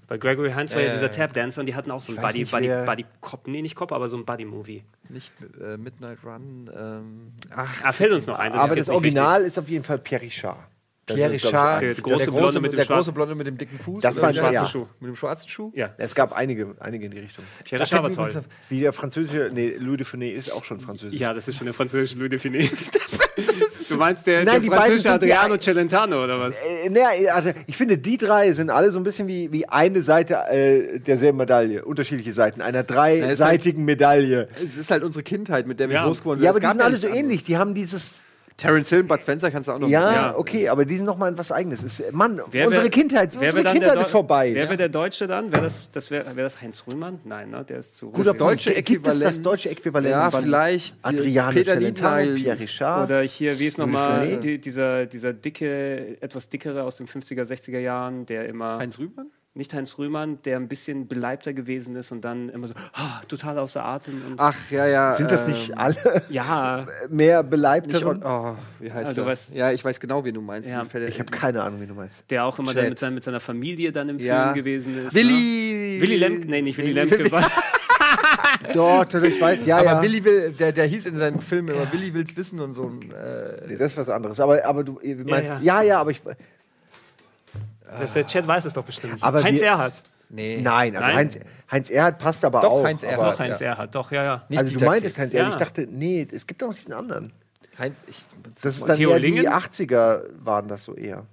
Weil 0.09 0.19
Gregory 0.19 0.51
Hines 0.51 0.73
war 0.75 0.81
ja 0.81 0.89
Äh, 0.89 0.93
dieser 0.93 1.09
Tap-Dancer 1.09 1.61
und 1.61 1.67
die 1.67 1.75
hatten 1.75 1.89
auch 1.89 2.01
so 2.01 2.11
einen 2.11 2.17
weiß 2.21 2.33
Buddy, 2.33 2.39
nicht, 2.39 2.51
Buddy, 2.51 2.67
Buddy 2.85 3.05
Cop, 3.21 3.47
nee, 3.47 3.61
nicht 3.61 3.75
Cop, 3.75 3.93
aber 3.93 4.09
so 4.09 4.17
ein 4.17 4.25
Buddy-Movie. 4.25 4.83
nicht 5.07 5.31
äh, 5.61 5.77
Midnight 5.77 6.17
Run. 6.25 6.69
Ähm, 6.77 7.31
ach, 7.55 7.69
Ah, 7.85 7.93
fällt 7.93 8.11
uns 8.11 8.27
noch 8.27 8.37
ein. 8.37 8.51
Das 8.51 8.61
aber 8.61 8.73
ist 8.73 8.89
das 8.89 8.89
Original 8.89 9.43
ist 9.43 9.57
auf 9.57 9.69
jeden 9.69 9.85
Fall 9.85 9.99
Pierre 9.99 10.21
Richard. 10.23 10.57
Pierre 11.05 11.31
Richard, 11.31 11.81
der 11.81 11.89
eigentlich- 11.89 12.03
große 12.03 12.25
der, 12.25 12.31
Blonde 12.31 12.59
mit 12.61 12.71
dem 12.71 12.77
der 12.77 12.85
große 12.85 13.11
Blonde 13.11 13.35
mit 13.35 13.45
dem 13.47 13.57
dicken 13.57 13.77
Fuß. 13.79 14.01
Das 14.01 14.15
war 14.17 14.29
ein 14.29 14.33
der 14.33 14.39
schwarzer 14.41 14.61
heißt? 14.61 14.71
Schuh. 14.71 14.87
Mit 15.01 15.09
dem 15.09 15.15
schwarzen 15.17 15.49
Schuh? 15.49 15.71
Ja, 15.75 15.93
Es 15.97 16.15
gab 16.15 16.31
einige, 16.33 16.75
einige 16.79 17.05
in 17.05 17.11
die 17.11 17.19
Richtung. 17.19 17.43
Pierre 17.65 17.83
Richard 17.83 18.03
war 18.03 18.11
toll. 18.11 18.31
Wie 18.69 18.79
der 18.79 18.93
französische, 18.93 19.49
nee, 19.53 19.75
Louis 19.77 19.97
de 19.97 20.05
Funès 20.05 20.31
ist 20.33 20.51
auch 20.53 20.63
schon 20.63 20.79
französisch. 20.79 21.19
Ja, 21.19 21.33
das 21.33 21.47
ist 21.47 21.57
schon 21.57 21.65
der 21.65 21.73
französische 21.73 22.17
Louis 22.17 22.29
Define. 22.29 22.59
du 23.89 23.95
meinst 23.97 24.25
der, 24.27 24.45
Nein, 24.45 24.61
die 24.61 24.69
der 24.69 24.77
französische 24.77 25.11
Adriano 25.11 25.57
Celentano 25.57 26.23
oder 26.23 26.39
was? 26.39 26.55
Äh, 26.85 26.89
naja, 26.89 27.33
also 27.33 27.51
ich 27.67 27.75
finde, 27.75 27.97
die 27.97 28.17
drei 28.17 28.53
sind 28.53 28.69
alle 28.69 28.91
so 28.91 28.99
ein 28.99 29.03
bisschen 29.03 29.27
wie, 29.27 29.51
wie 29.51 29.67
eine 29.67 30.01
Seite 30.03 30.35
äh, 30.49 30.99
derselben 30.99 31.37
Medaille, 31.37 31.83
unterschiedliche 31.83 32.33
Seiten, 32.33 32.61
einer 32.61 32.83
dreiseitigen 32.83 33.83
Medaille. 33.85 34.47
Es 34.63 34.77
ist 34.77 34.91
halt 34.91 35.03
unsere 35.03 35.23
Kindheit, 35.23 35.67
mit 35.67 35.79
der 35.79 35.89
wir 35.89 35.95
Ja. 35.95 36.05
groß 36.05 36.19
geworden 36.21 36.37
sind. 36.39 36.45
Ja, 36.45 36.51
aber 36.51 36.59
die 36.59 36.67
sind 36.67 36.81
alle 36.81 36.95
so 36.97 37.07
ähnlich. 37.07 37.43
Die 37.43 37.57
haben 37.57 37.73
dieses, 37.73 38.23
Terence 38.57 38.89
Hill 38.89 39.01
und 39.01 39.07
Bud 39.07 39.19
Spencer 39.19 39.49
kannst 39.51 39.67
du 39.67 39.73
auch 39.73 39.79
noch 39.79 39.87
Ja, 39.87 40.13
Ja. 40.13 40.37
okay, 40.37 40.69
aber 40.69 40.85
die 40.85 40.95
sind 40.97 41.05
noch 41.05 41.17
mal 41.17 41.35
was 41.37 41.51
Eigenes. 41.51 41.81
Ist, 41.83 42.11
Mann, 42.11 42.39
Wer 42.51 42.67
unsere 42.67 42.83
wär- 42.83 42.89
Kindheit, 42.91 43.31
wer 43.39 43.53
unsere 43.53 43.73
Kindheit 43.73 43.99
ist 44.01 44.09
vorbei. 44.11 44.51
Wer 44.53 44.65
wäre 44.65 44.77
der 44.77 44.89
Deutsche 44.89 45.27
dann? 45.27 45.51
Wäre 45.51 45.63
das, 45.63 45.89
das, 45.91 46.11
wär, 46.11 46.23
wär 46.35 46.43
das 46.43 46.61
Heinz 46.61 46.83
Rühmann? 46.87 47.19
Nein, 47.23 47.49
ne? 47.49 47.63
Der 47.67 47.79
ist 47.79 47.95
zu. 47.95 48.11
Guter 48.11 48.33
deutsche 48.33 48.71
Punkt. 48.71 48.85
Gibt 48.85 49.07
es 49.07 49.13
das 49.13 49.21
Äquivalent? 49.21 49.45
deutsche 49.45 49.69
Äquivalent? 49.69 50.11
Ja, 50.11 50.29
von 50.31 50.43
vielleicht 50.43 50.95
die 50.95 51.03
Adriano 51.03 51.51
Peter 51.51 51.73
Celentano, 51.73 52.17
Liebknecht. 52.21 52.43
Pierre 52.45 52.59
Richard. 52.59 53.05
Oder 53.09 53.21
hier, 53.21 53.59
wie 53.59 53.67
ist 53.67 53.77
nochmal 53.77 54.37
die, 54.39 54.59
dieser, 54.59 55.05
dieser 55.07 55.33
dicke, 55.33 56.21
etwas 56.21 56.49
dickere 56.49 56.83
aus 56.83 56.97
den 56.97 57.07
50er, 57.07 57.43
60er 57.43 57.79
Jahren, 57.79 58.25
der 58.25 58.47
immer. 58.47 58.77
Heinz 58.77 58.99
Rübmann? 58.99 59.27
Nicht 59.55 59.71
Heinz 59.75 59.99
Rühmann, 59.99 60.41
der 60.45 60.57
ein 60.57 60.67
bisschen 60.67 61.07
beleibter 61.07 61.53
gewesen 61.53 61.95
ist 61.95 62.11
und 62.11 62.21
dann 62.25 62.49
immer 62.49 62.67
so, 62.67 62.73
ah, 62.93 63.21
total 63.27 63.59
außer 63.59 63.85
Atem. 63.85 64.15
Und, 64.25 64.39
Ach, 64.39 64.55
ja, 64.71 64.87
ja. 64.87 65.13
Sind 65.13 65.29
das 65.29 65.43
ähm, 65.43 65.49
nicht 65.51 65.77
alle 65.77 66.23
ja, 66.29 66.87
mehr 67.09 67.43
Nicht, 67.43 67.49
beleibtere? 67.51 68.09
on, 68.09 68.23
oh, 68.23 68.55
wie 68.79 68.91
heißt 68.91 69.09
Also 69.09 69.21
der? 69.21 69.31
was- 69.31 69.53
ja, 69.53 69.71
ich 69.71 69.85
weiß 69.85 69.99
genau, 69.99 70.25
wen 70.25 70.33
du 70.33 70.41
meinst. 70.41 70.67
Ja. 70.71 70.83
Ich 71.07 71.19
habe 71.19 71.29
keine 71.31 71.61
Ahnung, 71.61 71.81
wie 71.81 71.85
du 71.85 71.93
meinst. 71.93 72.23
der 72.31 72.45
auch 72.45 72.57
immer 72.57 72.73
dann 72.73 72.89
mit, 72.89 72.97
sein, 72.97 73.13
mit 73.13 73.23
seiner 73.23 73.39
Familie 73.39 73.91
dann 73.91 74.09
im 74.09 74.17
Ja. 74.17 74.45
Film 74.45 74.55
gewesen 74.55 75.05
ist. 75.05 75.13
Willi. 75.13 75.97
Ne? 75.97 76.01
Willy 76.01 76.17
Lemke, 76.17 76.47
nee, 76.49 76.61
nicht 76.63 76.77
Willy 76.79 76.93
Nee, 76.95 77.03
Lemke. 77.03 77.31
war- 77.31 77.43
Doch, 78.73 79.05
doch, 79.05 79.21
ich 79.21 79.39
weiß, 79.39 79.65
ja, 79.67 79.77
Aber 79.77 79.85
ja. 79.85 80.01
Willi 80.01 80.23
will, 80.23 80.51
der, 80.53 80.71
der 80.71 80.85
hieß 80.85 81.05
in 81.05 81.17
seinem 81.17 81.41
Film 81.41 81.67
immer 81.69 81.91
Willi 81.93 82.11
will's 82.13 82.35
wissen 82.35 82.59
und 82.59 82.73
so 82.73 82.83
ein. 82.89 83.11
Äh, 83.11 83.67
Nee, 83.67 83.75
das 83.77 83.91
ist 83.91 83.97
was 83.97 84.09
anderes. 84.09 84.39
Aber, 84.39 84.63
aber 84.65 84.83
du 84.83 84.99
ihr 84.99 85.17
meint, 85.17 85.45
ja, 85.45 85.59
ja. 85.61 85.81
ja, 85.83 85.99
aber 85.99 86.11
ich. 86.11 86.21
Das, 87.99 88.13
der 88.13 88.25
Chat 88.25 88.47
weiß 88.47 88.65
es 88.65 88.73
doch 88.73 88.83
bestimmt. 88.83 89.17
Aber 89.21 89.43
Heinz 89.43 89.59
wir- 89.59 89.67
Erhardt. 89.67 90.01
nee. 90.29 90.59
Nein, 90.61 90.95
also 90.95 91.07
Nein. 91.07 91.15
Heinz, 91.17 91.39
Heinz 91.71 91.89
Erhardt 91.89 92.17
passt 92.19 92.43
aber 92.45 92.61
Doch, 92.61 92.71
auch. 92.71 92.83
Heinz 92.83 93.03
aber- 93.03 93.11
Erhardt. 93.13 93.33
Doch, 93.33 93.39
Heinz 93.39 93.59
ja. 93.59 93.67
Erhardt, 93.67 93.95
doch, 93.95 94.11
ja, 94.11 94.23
ja. 94.23 94.43
Nicht 94.49 94.59
Also 94.61 94.79
du 94.79 94.85
meintest. 94.85 95.17
Heinz 95.17 95.33
Erhardt. 95.33 95.53
Ja. 95.53 95.57
Ich 95.59 95.63
dachte, 95.63 95.87
nee, 95.89 96.27
es 96.31 96.47
gibt 96.47 96.61
doch 96.61 96.67
noch 96.67 96.75
diesen 96.75 96.93
anderen. 96.93 97.33
Heinz, 97.77 97.95
ich, 98.07 98.17
Das 98.61 98.75
ist 98.77 98.87
dann 98.87 98.97
Theo 98.97 99.11
eher 99.11 99.19
die 99.19 99.27
Lingen? 99.27 99.47
80er 99.47 100.23
waren 100.43 100.67
das 100.67 100.83
so 100.85 100.95
eher. 100.95 101.25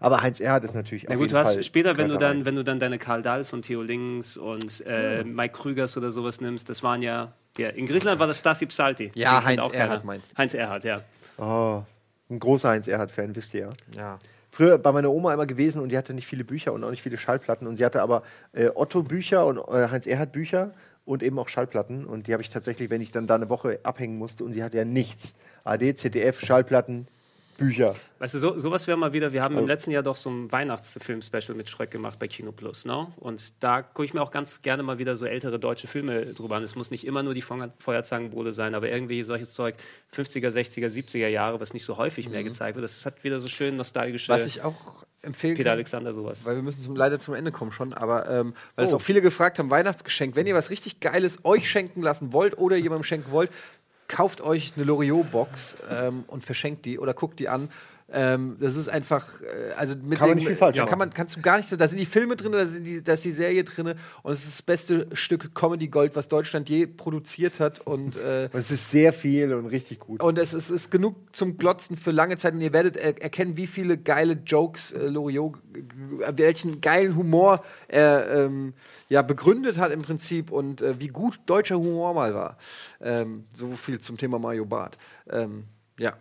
Aber 0.00 0.20
Heinz 0.20 0.40
Erhardt 0.40 0.64
ist 0.64 0.74
natürlich 0.74 1.04
Na 1.04 1.10
auf 1.10 1.14
gut, 1.16 1.22
jeden 1.26 1.32
du 1.34 1.38
hast 1.38 1.54
Fall 1.54 1.62
später, 1.62 1.96
wenn 1.96 2.08
du 2.08 2.18
dann, 2.18 2.44
wenn 2.44 2.56
du 2.56 2.64
dann 2.64 2.78
deine 2.78 2.98
Karl 2.98 3.22
Dahls 3.22 3.52
und 3.52 3.62
Theo 3.62 3.82
Lings 3.82 4.36
und 4.36 4.84
äh, 4.86 5.22
Mike 5.24 5.54
Krügers 5.56 5.96
oder 5.96 6.10
sowas 6.12 6.40
nimmst, 6.40 6.68
das 6.68 6.82
waren 6.82 7.02
ja, 7.02 7.32
ja 7.56 7.68
in 7.68 7.86
Griechenland 7.86 8.18
war 8.18 8.26
das 8.26 8.38
Stasi 8.40 8.66
Psalti. 8.66 9.12
Ja, 9.14 9.38
Den 9.40 9.44
Heinz 9.46 9.60
Erhardt 9.60 9.72
keiner. 9.72 10.00
meinst 10.04 10.32
du. 10.32 10.36
Heinz 10.38 10.54
Erhardt, 10.54 10.84
ja. 10.84 11.00
Oh, 11.38 11.82
ein 12.28 12.38
großer 12.40 12.70
Heinz 12.70 12.88
Erhardt-Fan, 12.88 13.36
wisst 13.36 13.54
ihr 13.54 13.70
ja. 13.94 14.00
ja. 14.00 14.18
Früher 14.56 14.78
bei 14.78 14.90
meiner 14.90 15.10
Oma 15.10 15.34
immer 15.34 15.44
gewesen 15.44 15.82
und 15.82 15.90
die 15.90 15.98
hatte 15.98 16.14
nicht 16.14 16.26
viele 16.26 16.42
Bücher 16.42 16.72
und 16.72 16.82
auch 16.82 16.88
nicht 16.88 17.02
viele 17.02 17.18
Schallplatten. 17.18 17.66
Und 17.66 17.76
sie 17.76 17.84
hatte 17.84 18.00
aber 18.00 18.22
äh, 18.54 18.70
Otto-Bücher 18.74 19.44
und 19.44 19.58
äh, 19.58 19.90
Heinz 19.90 20.06
Erhardt-Bücher 20.06 20.72
und 21.04 21.22
eben 21.22 21.38
auch 21.38 21.50
Schallplatten. 21.50 22.06
Und 22.06 22.26
die 22.26 22.32
habe 22.32 22.42
ich 22.42 22.48
tatsächlich, 22.48 22.88
wenn 22.88 23.02
ich 23.02 23.12
dann 23.12 23.26
da 23.26 23.34
eine 23.34 23.50
Woche 23.50 23.80
abhängen 23.82 24.16
musste 24.16 24.44
und 24.44 24.54
sie 24.54 24.62
hatte 24.62 24.78
ja 24.78 24.86
nichts. 24.86 25.34
AD, 25.64 25.96
ZDF, 25.96 26.40
Schallplatten, 26.40 27.06
Bücher. 27.56 27.94
Weißt 28.18 28.34
du, 28.34 28.38
so, 28.38 28.58
sowas 28.58 28.86
wäre 28.86 28.96
mal 28.98 29.12
wieder, 29.12 29.32
wir 29.32 29.42
haben 29.42 29.56
Oh. 29.56 29.60
im 29.60 29.66
letzten 29.66 29.90
Jahr 29.90 30.02
doch 30.02 30.16
so 30.16 30.30
ein 30.30 30.50
Weihnachtsfilm-Special 30.52 31.54
mit 31.56 31.68
Schröck 31.68 31.90
gemacht 31.90 32.18
bei 32.18 32.28
Kino 32.28 32.52
Plus, 32.52 32.84
ne? 32.84 33.06
Und 33.16 33.52
da 33.62 33.82
gucke 33.82 34.04
ich 34.04 34.14
mir 34.14 34.22
auch 34.22 34.30
ganz 34.30 34.62
gerne 34.62 34.82
mal 34.82 34.98
wieder 34.98 35.16
so 35.16 35.24
ältere 35.26 35.58
deutsche 35.58 35.86
Filme 35.86 36.26
drüber 36.34 36.56
an. 36.56 36.62
Es 36.62 36.74
muss 36.76 36.90
nicht 36.90 37.06
immer 37.06 37.22
nur 37.22 37.34
die 37.34 37.42
Feuer- 37.42 37.72
Feuerzangenbowle 37.78 38.52
sein, 38.52 38.74
aber 38.74 38.88
irgendwie 38.90 39.22
solches 39.22 39.54
Zeug, 39.54 39.74
50er, 40.14 40.50
60er, 40.50 40.88
70er 40.88 41.28
Jahre, 41.28 41.60
was 41.60 41.72
nicht 41.72 41.84
so 41.84 41.96
häufig 41.96 42.28
mehr 42.28 42.42
gezeigt 42.44 42.76
wird. 42.76 42.84
Das 42.84 43.04
hat 43.06 43.24
wieder 43.24 43.40
so 43.40 43.48
schön 43.48 43.76
nostalgische 43.76 44.32
Was 44.32 44.46
ich 44.46 44.62
auch 44.62 45.04
empfehlen 45.22 45.54
Peter 45.54 45.70
kann, 45.70 45.76
Alexander 45.78 46.12
sowas. 46.12 46.44
weil 46.44 46.54
wir 46.56 46.62
müssen 46.62 46.82
zum, 46.82 46.94
leider 46.94 47.18
zum 47.18 47.34
Ende 47.34 47.50
kommen 47.52 47.72
schon, 47.72 47.92
aber 47.92 48.28
ähm, 48.30 48.54
weil 48.76 48.84
es 48.84 48.92
Oh. 48.92 48.96
auch 48.96 49.02
viele 49.02 49.20
gefragt 49.20 49.58
haben, 49.58 49.70
Weihnachtsgeschenk, 49.70 50.36
wenn 50.36 50.46
ihr 50.46 50.54
was 50.54 50.70
richtig 50.70 51.00
Geiles 51.00 51.44
euch 51.44 51.68
schenken 51.68 52.00
lassen 52.02 52.32
wollt 52.32 52.58
oder 52.58 52.76
jemandem 52.76 53.02
schenken 53.02 53.32
wollt, 53.32 53.50
kauft 54.08 54.40
euch 54.40 54.72
eine 54.76 54.84
Loriot-Box 54.84 55.76
ähm, 55.90 56.24
und 56.26 56.44
verschenkt 56.44 56.84
die 56.84 56.98
oder 56.98 57.14
guckt 57.14 57.38
die 57.40 57.48
an. 57.48 57.68
Ähm, 58.08 58.56
das 58.60 58.76
ist 58.76 58.88
einfach, 58.88 59.40
äh, 59.42 59.72
also 59.76 59.96
mit 60.00 60.18
Kann 60.20 60.28
man 60.28 60.36
dem, 60.36 60.38
nicht 60.38 60.46
viel 60.46 60.54
falsch 60.56 60.76
kann 60.76 60.98
man, 60.98 61.10
kannst 61.10 61.36
du 61.36 61.42
gar 61.42 61.56
nicht, 61.56 61.68
da 61.80 61.88
sind 61.88 61.98
die 61.98 62.06
Filme 62.06 62.36
drin, 62.36 62.52
da, 62.52 62.64
sind 62.64 62.84
die, 62.84 63.02
da 63.02 63.14
ist 63.14 63.24
die 63.24 63.32
Serie 63.32 63.64
drin 63.64 63.94
und 64.22 64.32
es 64.32 64.44
ist 64.44 64.58
das 64.58 64.62
beste 64.62 65.08
Stück 65.12 65.56
Comedy-Gold, 65.56 66.14
was 66.14 66.28
Deutschland 66.28 66.68
je 66.68 66.86
produziert 66.86 67.58
hat 67.58 67.80
und 67.80 68.16
äh, 68.16 68.44
es 68.52 68.70
ist 68.70 68.92
sehr 68.92 69.12
viel 69.12 69.52
und 69.54 69.66
richtig 69.66 69.98
gut. 69.98 70.22
und 70.22 70.38
es 70.38 70.54
ist, 70.54 70.70
ist 70.70 70.92
genug 70.92 71.16
zum 71.32 71.58
Glotzen 71.58 71.96
für 71.96 72.12
lange 72.12 72.36
Zeit 72.36 72.54
und 72.54 72.60
ihr 72.60 72.72
werdet 72.72 72.96
er 72.96 73.20
erkennen, 73.20 73.56
wie 73.56 73.66
viele 73.66 73.98
geile 73.98 74.34
Jokes 74.34 74.92
äh, 74.92 75.08
Loriot, 75.08 75.54
g- 75.72 75.82
welchen 76.36 76.80
geilen 76.80 77.16
Humor 77.16 77.60
er 77.88 78.28
ähm, 78.30 78.74
ja, 79.08 79.22
begründet 79.22 79.78
hat 79.78 79.90
im 79.90 80.02
Prinzip 80.02 80.52
und 80.52 80.80
äh, 80.80 81.00
wie 81.00 81.08
gut 81.08 81.40
deutscher 81.46 81.76
Humor 81.76 82.14
mal 82.14 82.34
war. 82.34 82.56
Ähm, 83.00 83.46
so 83.52 83.70
viel 83.72 83.98
zum 84.00 84.16
Thema 84.16 84.38
Mario 84.38 84.64
Barth. 84.64 84.96
Ähm, 85.28 85.64
ja. 85.98 86.12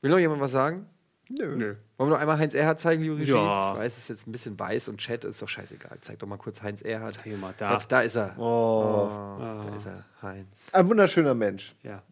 Will 0.00 0.10
noch 0.10 0.18
jemand 0.18 0.40
was 0.40 0.52
sagen? 0.52 0.86
Nö. 1.30 1.56
Nö. 1.56 1.74
Wollen 1.98 2.10
wir 2.10 2.14
noch 2.14 2.20
einmal 2.20 2.38
Heinz 2.38 2.54
Erhardt 2.54 2.80
zeigen, 2.80 3.02
liebe 3.02 3.18
Regie? 3.18 3.32
Ja. 3.32 3.72
Ich 3.74 3.78
weiß, 3.80 3.92
es 3.92 3.98
ist 4.04 4.08
jetzt 4.08 4.26
ein 4.26 4.32
bisschen 4.32 4.58
weiß 4.58 4.88
und 4.88 4.98
Chat 4.98 5.24
ist 5.24 5.42
doch 5.42 5.48
scheißegal. 5.48 5.98
Zeig 6.00 6.18
doch 6.20 6.26
mal 6.28 6.38
kurz 6.38 6.62
Heinz 6.62 6.80
Erhardt. 6.82 7.14
Zeig 7.22 7.38
mal 7.40 7.52
da. 7.58 7.78
Da 7.88 8.00
ist 8.00 8.16
er. 8.16 8.38
Oh. 8.38 9.36
Da 9.38 9.76
ist 9.76 9.86
er, 9.86 10.04
Heinz. 10.22 10.66
Ein 10.72 10.88
wunderschöner 10.88 11.34
Mensch. 11.34 11.74
Ja. 11.82 12.02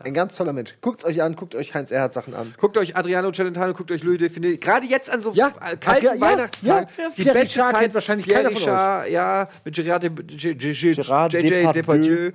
Ein 0.00 0.14
ganz 0.14 0.36
toller 0.36 0.52
Mensch. 0.52 0.76
Guckt 0.80 1.04
euch 1.04 1.20
an, 1.22 1.34
guckt 1.34 1.56
euch 1.56 1.74
Heinz 1.74 1.90
Erhardt 1.90 2.12
Sachen 2.12 2.32
an. 2.32 2.54
Guckt 2.56 2.78
euch 2.78 2.96
Adriano 2.96 3.32
Celentano, 3.32 3.72
guckt 3.72 3.90
euch 3.90 4.04
Louis 4.04 4.18
Define. 4.18 4.56
Gerade 4.56 4.86
jetzt 4.86 5.12
an 5.12 5.20
so 5.20 5.32
Ja, 5.32 5.48
äh, 5.68 5.76
kalten 5.76 6.04
ja, 6.06 6.20
Weihnachtstagen. 6.20 6.88
ja, 6.96 7.02
ja. 7.04 7.10
Die 7.10 7.22
Pierre 7.24 7.34
beste 7.38 7.56
Richard 7.58 7.70
Zeit. 7.72 7.80
kennt 7.80 7.94
wahrscheinlich 7.94 8.26
Pierre 8.26 8.42
keiner 8.44 8.56
von 8.56 8.62
Richard, 8.64 9.10
Ja, 9.10 9.48
mit 9.64 9.74
Gerard 9.74 10.02
De, 10.04 10.10
G, 10.10 10.54
G, 10.54 10.72
G, 10.72 10.94
Gerard 10.94 11.32
JJ 11.32 11.48
Depardieu. 11.48 11.72
Depardieu, 11.72 12.30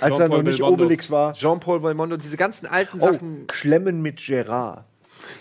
Als 0.00 0.18
er 0.18 0.28
noch 0.28 0.42
nicht 0.42 0.58
Belmondo. 0.58 0.82
Obelix 0.84 1.08
war. 1.08 1.32
Jean-Paul 1.34 1.78
Belmondo, 1.78 2.16
diese 2.16 2.36
ganzen 2.36 2.66
alten 2.66 2.98
Oh, 3.00 3.12
Sachen. 3.12 3.46
Schlemmen 3.52 4.02
mit 4.02 4.18
Gérard. 4.18 4.82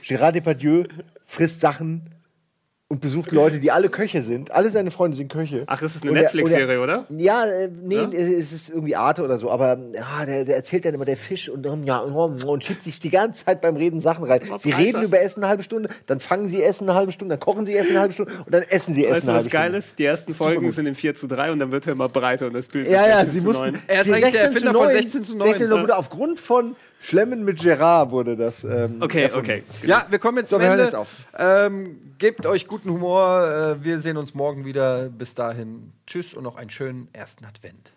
Gérard 0.04 0.34
Depardieu 0.34 0.84
frisst 1.26 1.62
Sachen 1.62 2.10
und 2.88 3.02
besucht 3.02 3.32
Leute, 3.32 3.60
die 3.60 3.72
alle 3.72 3.90
Köche 3.90 4.22
sind. 4.22 4.52
Alle 4.52 4.70
seine 4.70 4.92
Freunde 4.92 5.18
sind 5.18 5.28
Köche. 5.28 5.64
Ach, 5.66 5.82
ist 5.82 5.96
es 5.96 6.04
eine 6.04 6.12
er- 6.12 6.22
Netflix-Serie, 6.22 6.80
oder? 6.80 7.08
Ja, 7.10 7.44
äh, 7.48 7.68
nee, 7.82 7.96
Ja? 7.96 8.12
es 8.12 8.54
ist 8.54 8.70
irgendwie 8.70 8.96
Arte 8.96 9.24
oder 9.24 9.40
so, 9.40 9.50
aber 9.50 9.80
ja, 9.96 10.24
der, 10.24 10.46
der 10.46 10.56
erzählt 10.56 10.86
dann 10.86 10.94
immer 10.94 11.04
der 11.04 11.18
Fisch 11.18 11.50
und, 11.50 11.66
ähm, 11.66 11.84
ja, 11.84 11.98
und 11.98 12.64
schiebt 12.64 12.84
sich 12.84 13.00
die 13.00 13.10
ganze 13.10 13.44
Zeit 13.44 13.60
beim 13.62 13.76
Reden 13.76 14.00
Sachen 14.02 14.24
rein. 14.26 14.40
Sie 14.60 14.70
reden 14.70 15.02
über 15.02 15.20
Essen 15.20 15.42
eine 15.42 15.50
halbe 15.50 15.64
Stunde, 15.64 15.90
dann 16.06 16.20
fangen 16.20 16.48
sie 16.48 16.62
Essen 16.62 16.88
eine 16.88 16.96
halbe 16.96 17.12
Stunde, 17.12 17.34
dann 17.34 17.40
kochen 17.40 17.66
sie 17.66 17.76
Essen 17.76 17.92
eine 17.94 18.02
halbe 18.02 18.14
Stunde 18.14 18.32
und 18.46 18.54
dann 18.54 18.62
essen 18.62 18.94
sie 18.94 19.04
Essen 19.06 19.16
Weißt 19.16 19.28
du, 19.30 19.34
was 19.34 19.50
geil 19.50 19.74
ist? 19.74 19.98
Die 19.98 20.06
ersten 20.06 20.36
Folgen 20.36 20.72
sind 20.72 20.86
in 20.86 20.94
4 20.94 21.16
zu 21.16 21.26
3 21.26 21.54
und 21.54 21.58
dann 21.60 21.72
wird 21.72 21.88
er 21.88 21.94
immer 21.94 22.08
breiter 22.08 22.46
und 22.46 22.54
das 22.54 22.68
Bild 22.68 22.86
Ja, 22.86 23.00
wird 23.02 23.10
ja, 23.10 23.16
16 23.18 23.32
sie 23.34 23.40
zu 23.40 23.46
mussten. 23.48 23.64
9. 23.66 23.80
Er 23.88 24.02
ist 24.04 24.12
eigentlich 24.12 24.32
der 24.32 24.52
16 24.52 24.54
Erfinder 24.54 24.72
zu 24.72 24.78
von 24.78 24.86
9, 24.86 24.94
16 24.96 25.24
zu 25.24 25.38
9, 25.38 25.48
16 25.50 25.70
ja. 25.72 25.82
wurde 25.82 25.98
aufgrund 25.98 26.40
von 26.40 26.76
Schlemmen 27.06 27.44
mit 27.46 27.60
Gerard 27.62 28.12
wurde 28.12 28.36
das. 28.36 28.64
Ähm, 28.64 28.98
Okay, 29.02 29.24
erfunden. 29.24 29.46
okay. 29.46 29.64
Ja, 29.84 30.06
wir 30.10 30.18
kommen 30.20 30.40
jetzt 30.40 30.50
So, 30.50 30.56
zum 30.58 30.66
Ende. 30.66 30.84
jetzt 30.84 30.96
auf. 30.96 31.08
Ähm, 31.38 32.00
gebt 32.18 32.46
euch 32.46 32.68
guten 32.68 32.90
Humor. 32.90 33.78
Äh, 33.80 33.84
wir 33.84 34.00
sehen 34.00 34.18
uns 34.18 34.34
morgen 34.34 34.66
wieder. 34.66 35.10
Bis 35.10 35.36
dahin. 35.36 35.92
Tschüss 36.08 36.34
und 36.34 36.44
noch 36.44 36.56
einen 36.56 36.70
schönen 36.72 37.08
ersten 37.14 37.46
Advent. 37.46 37.92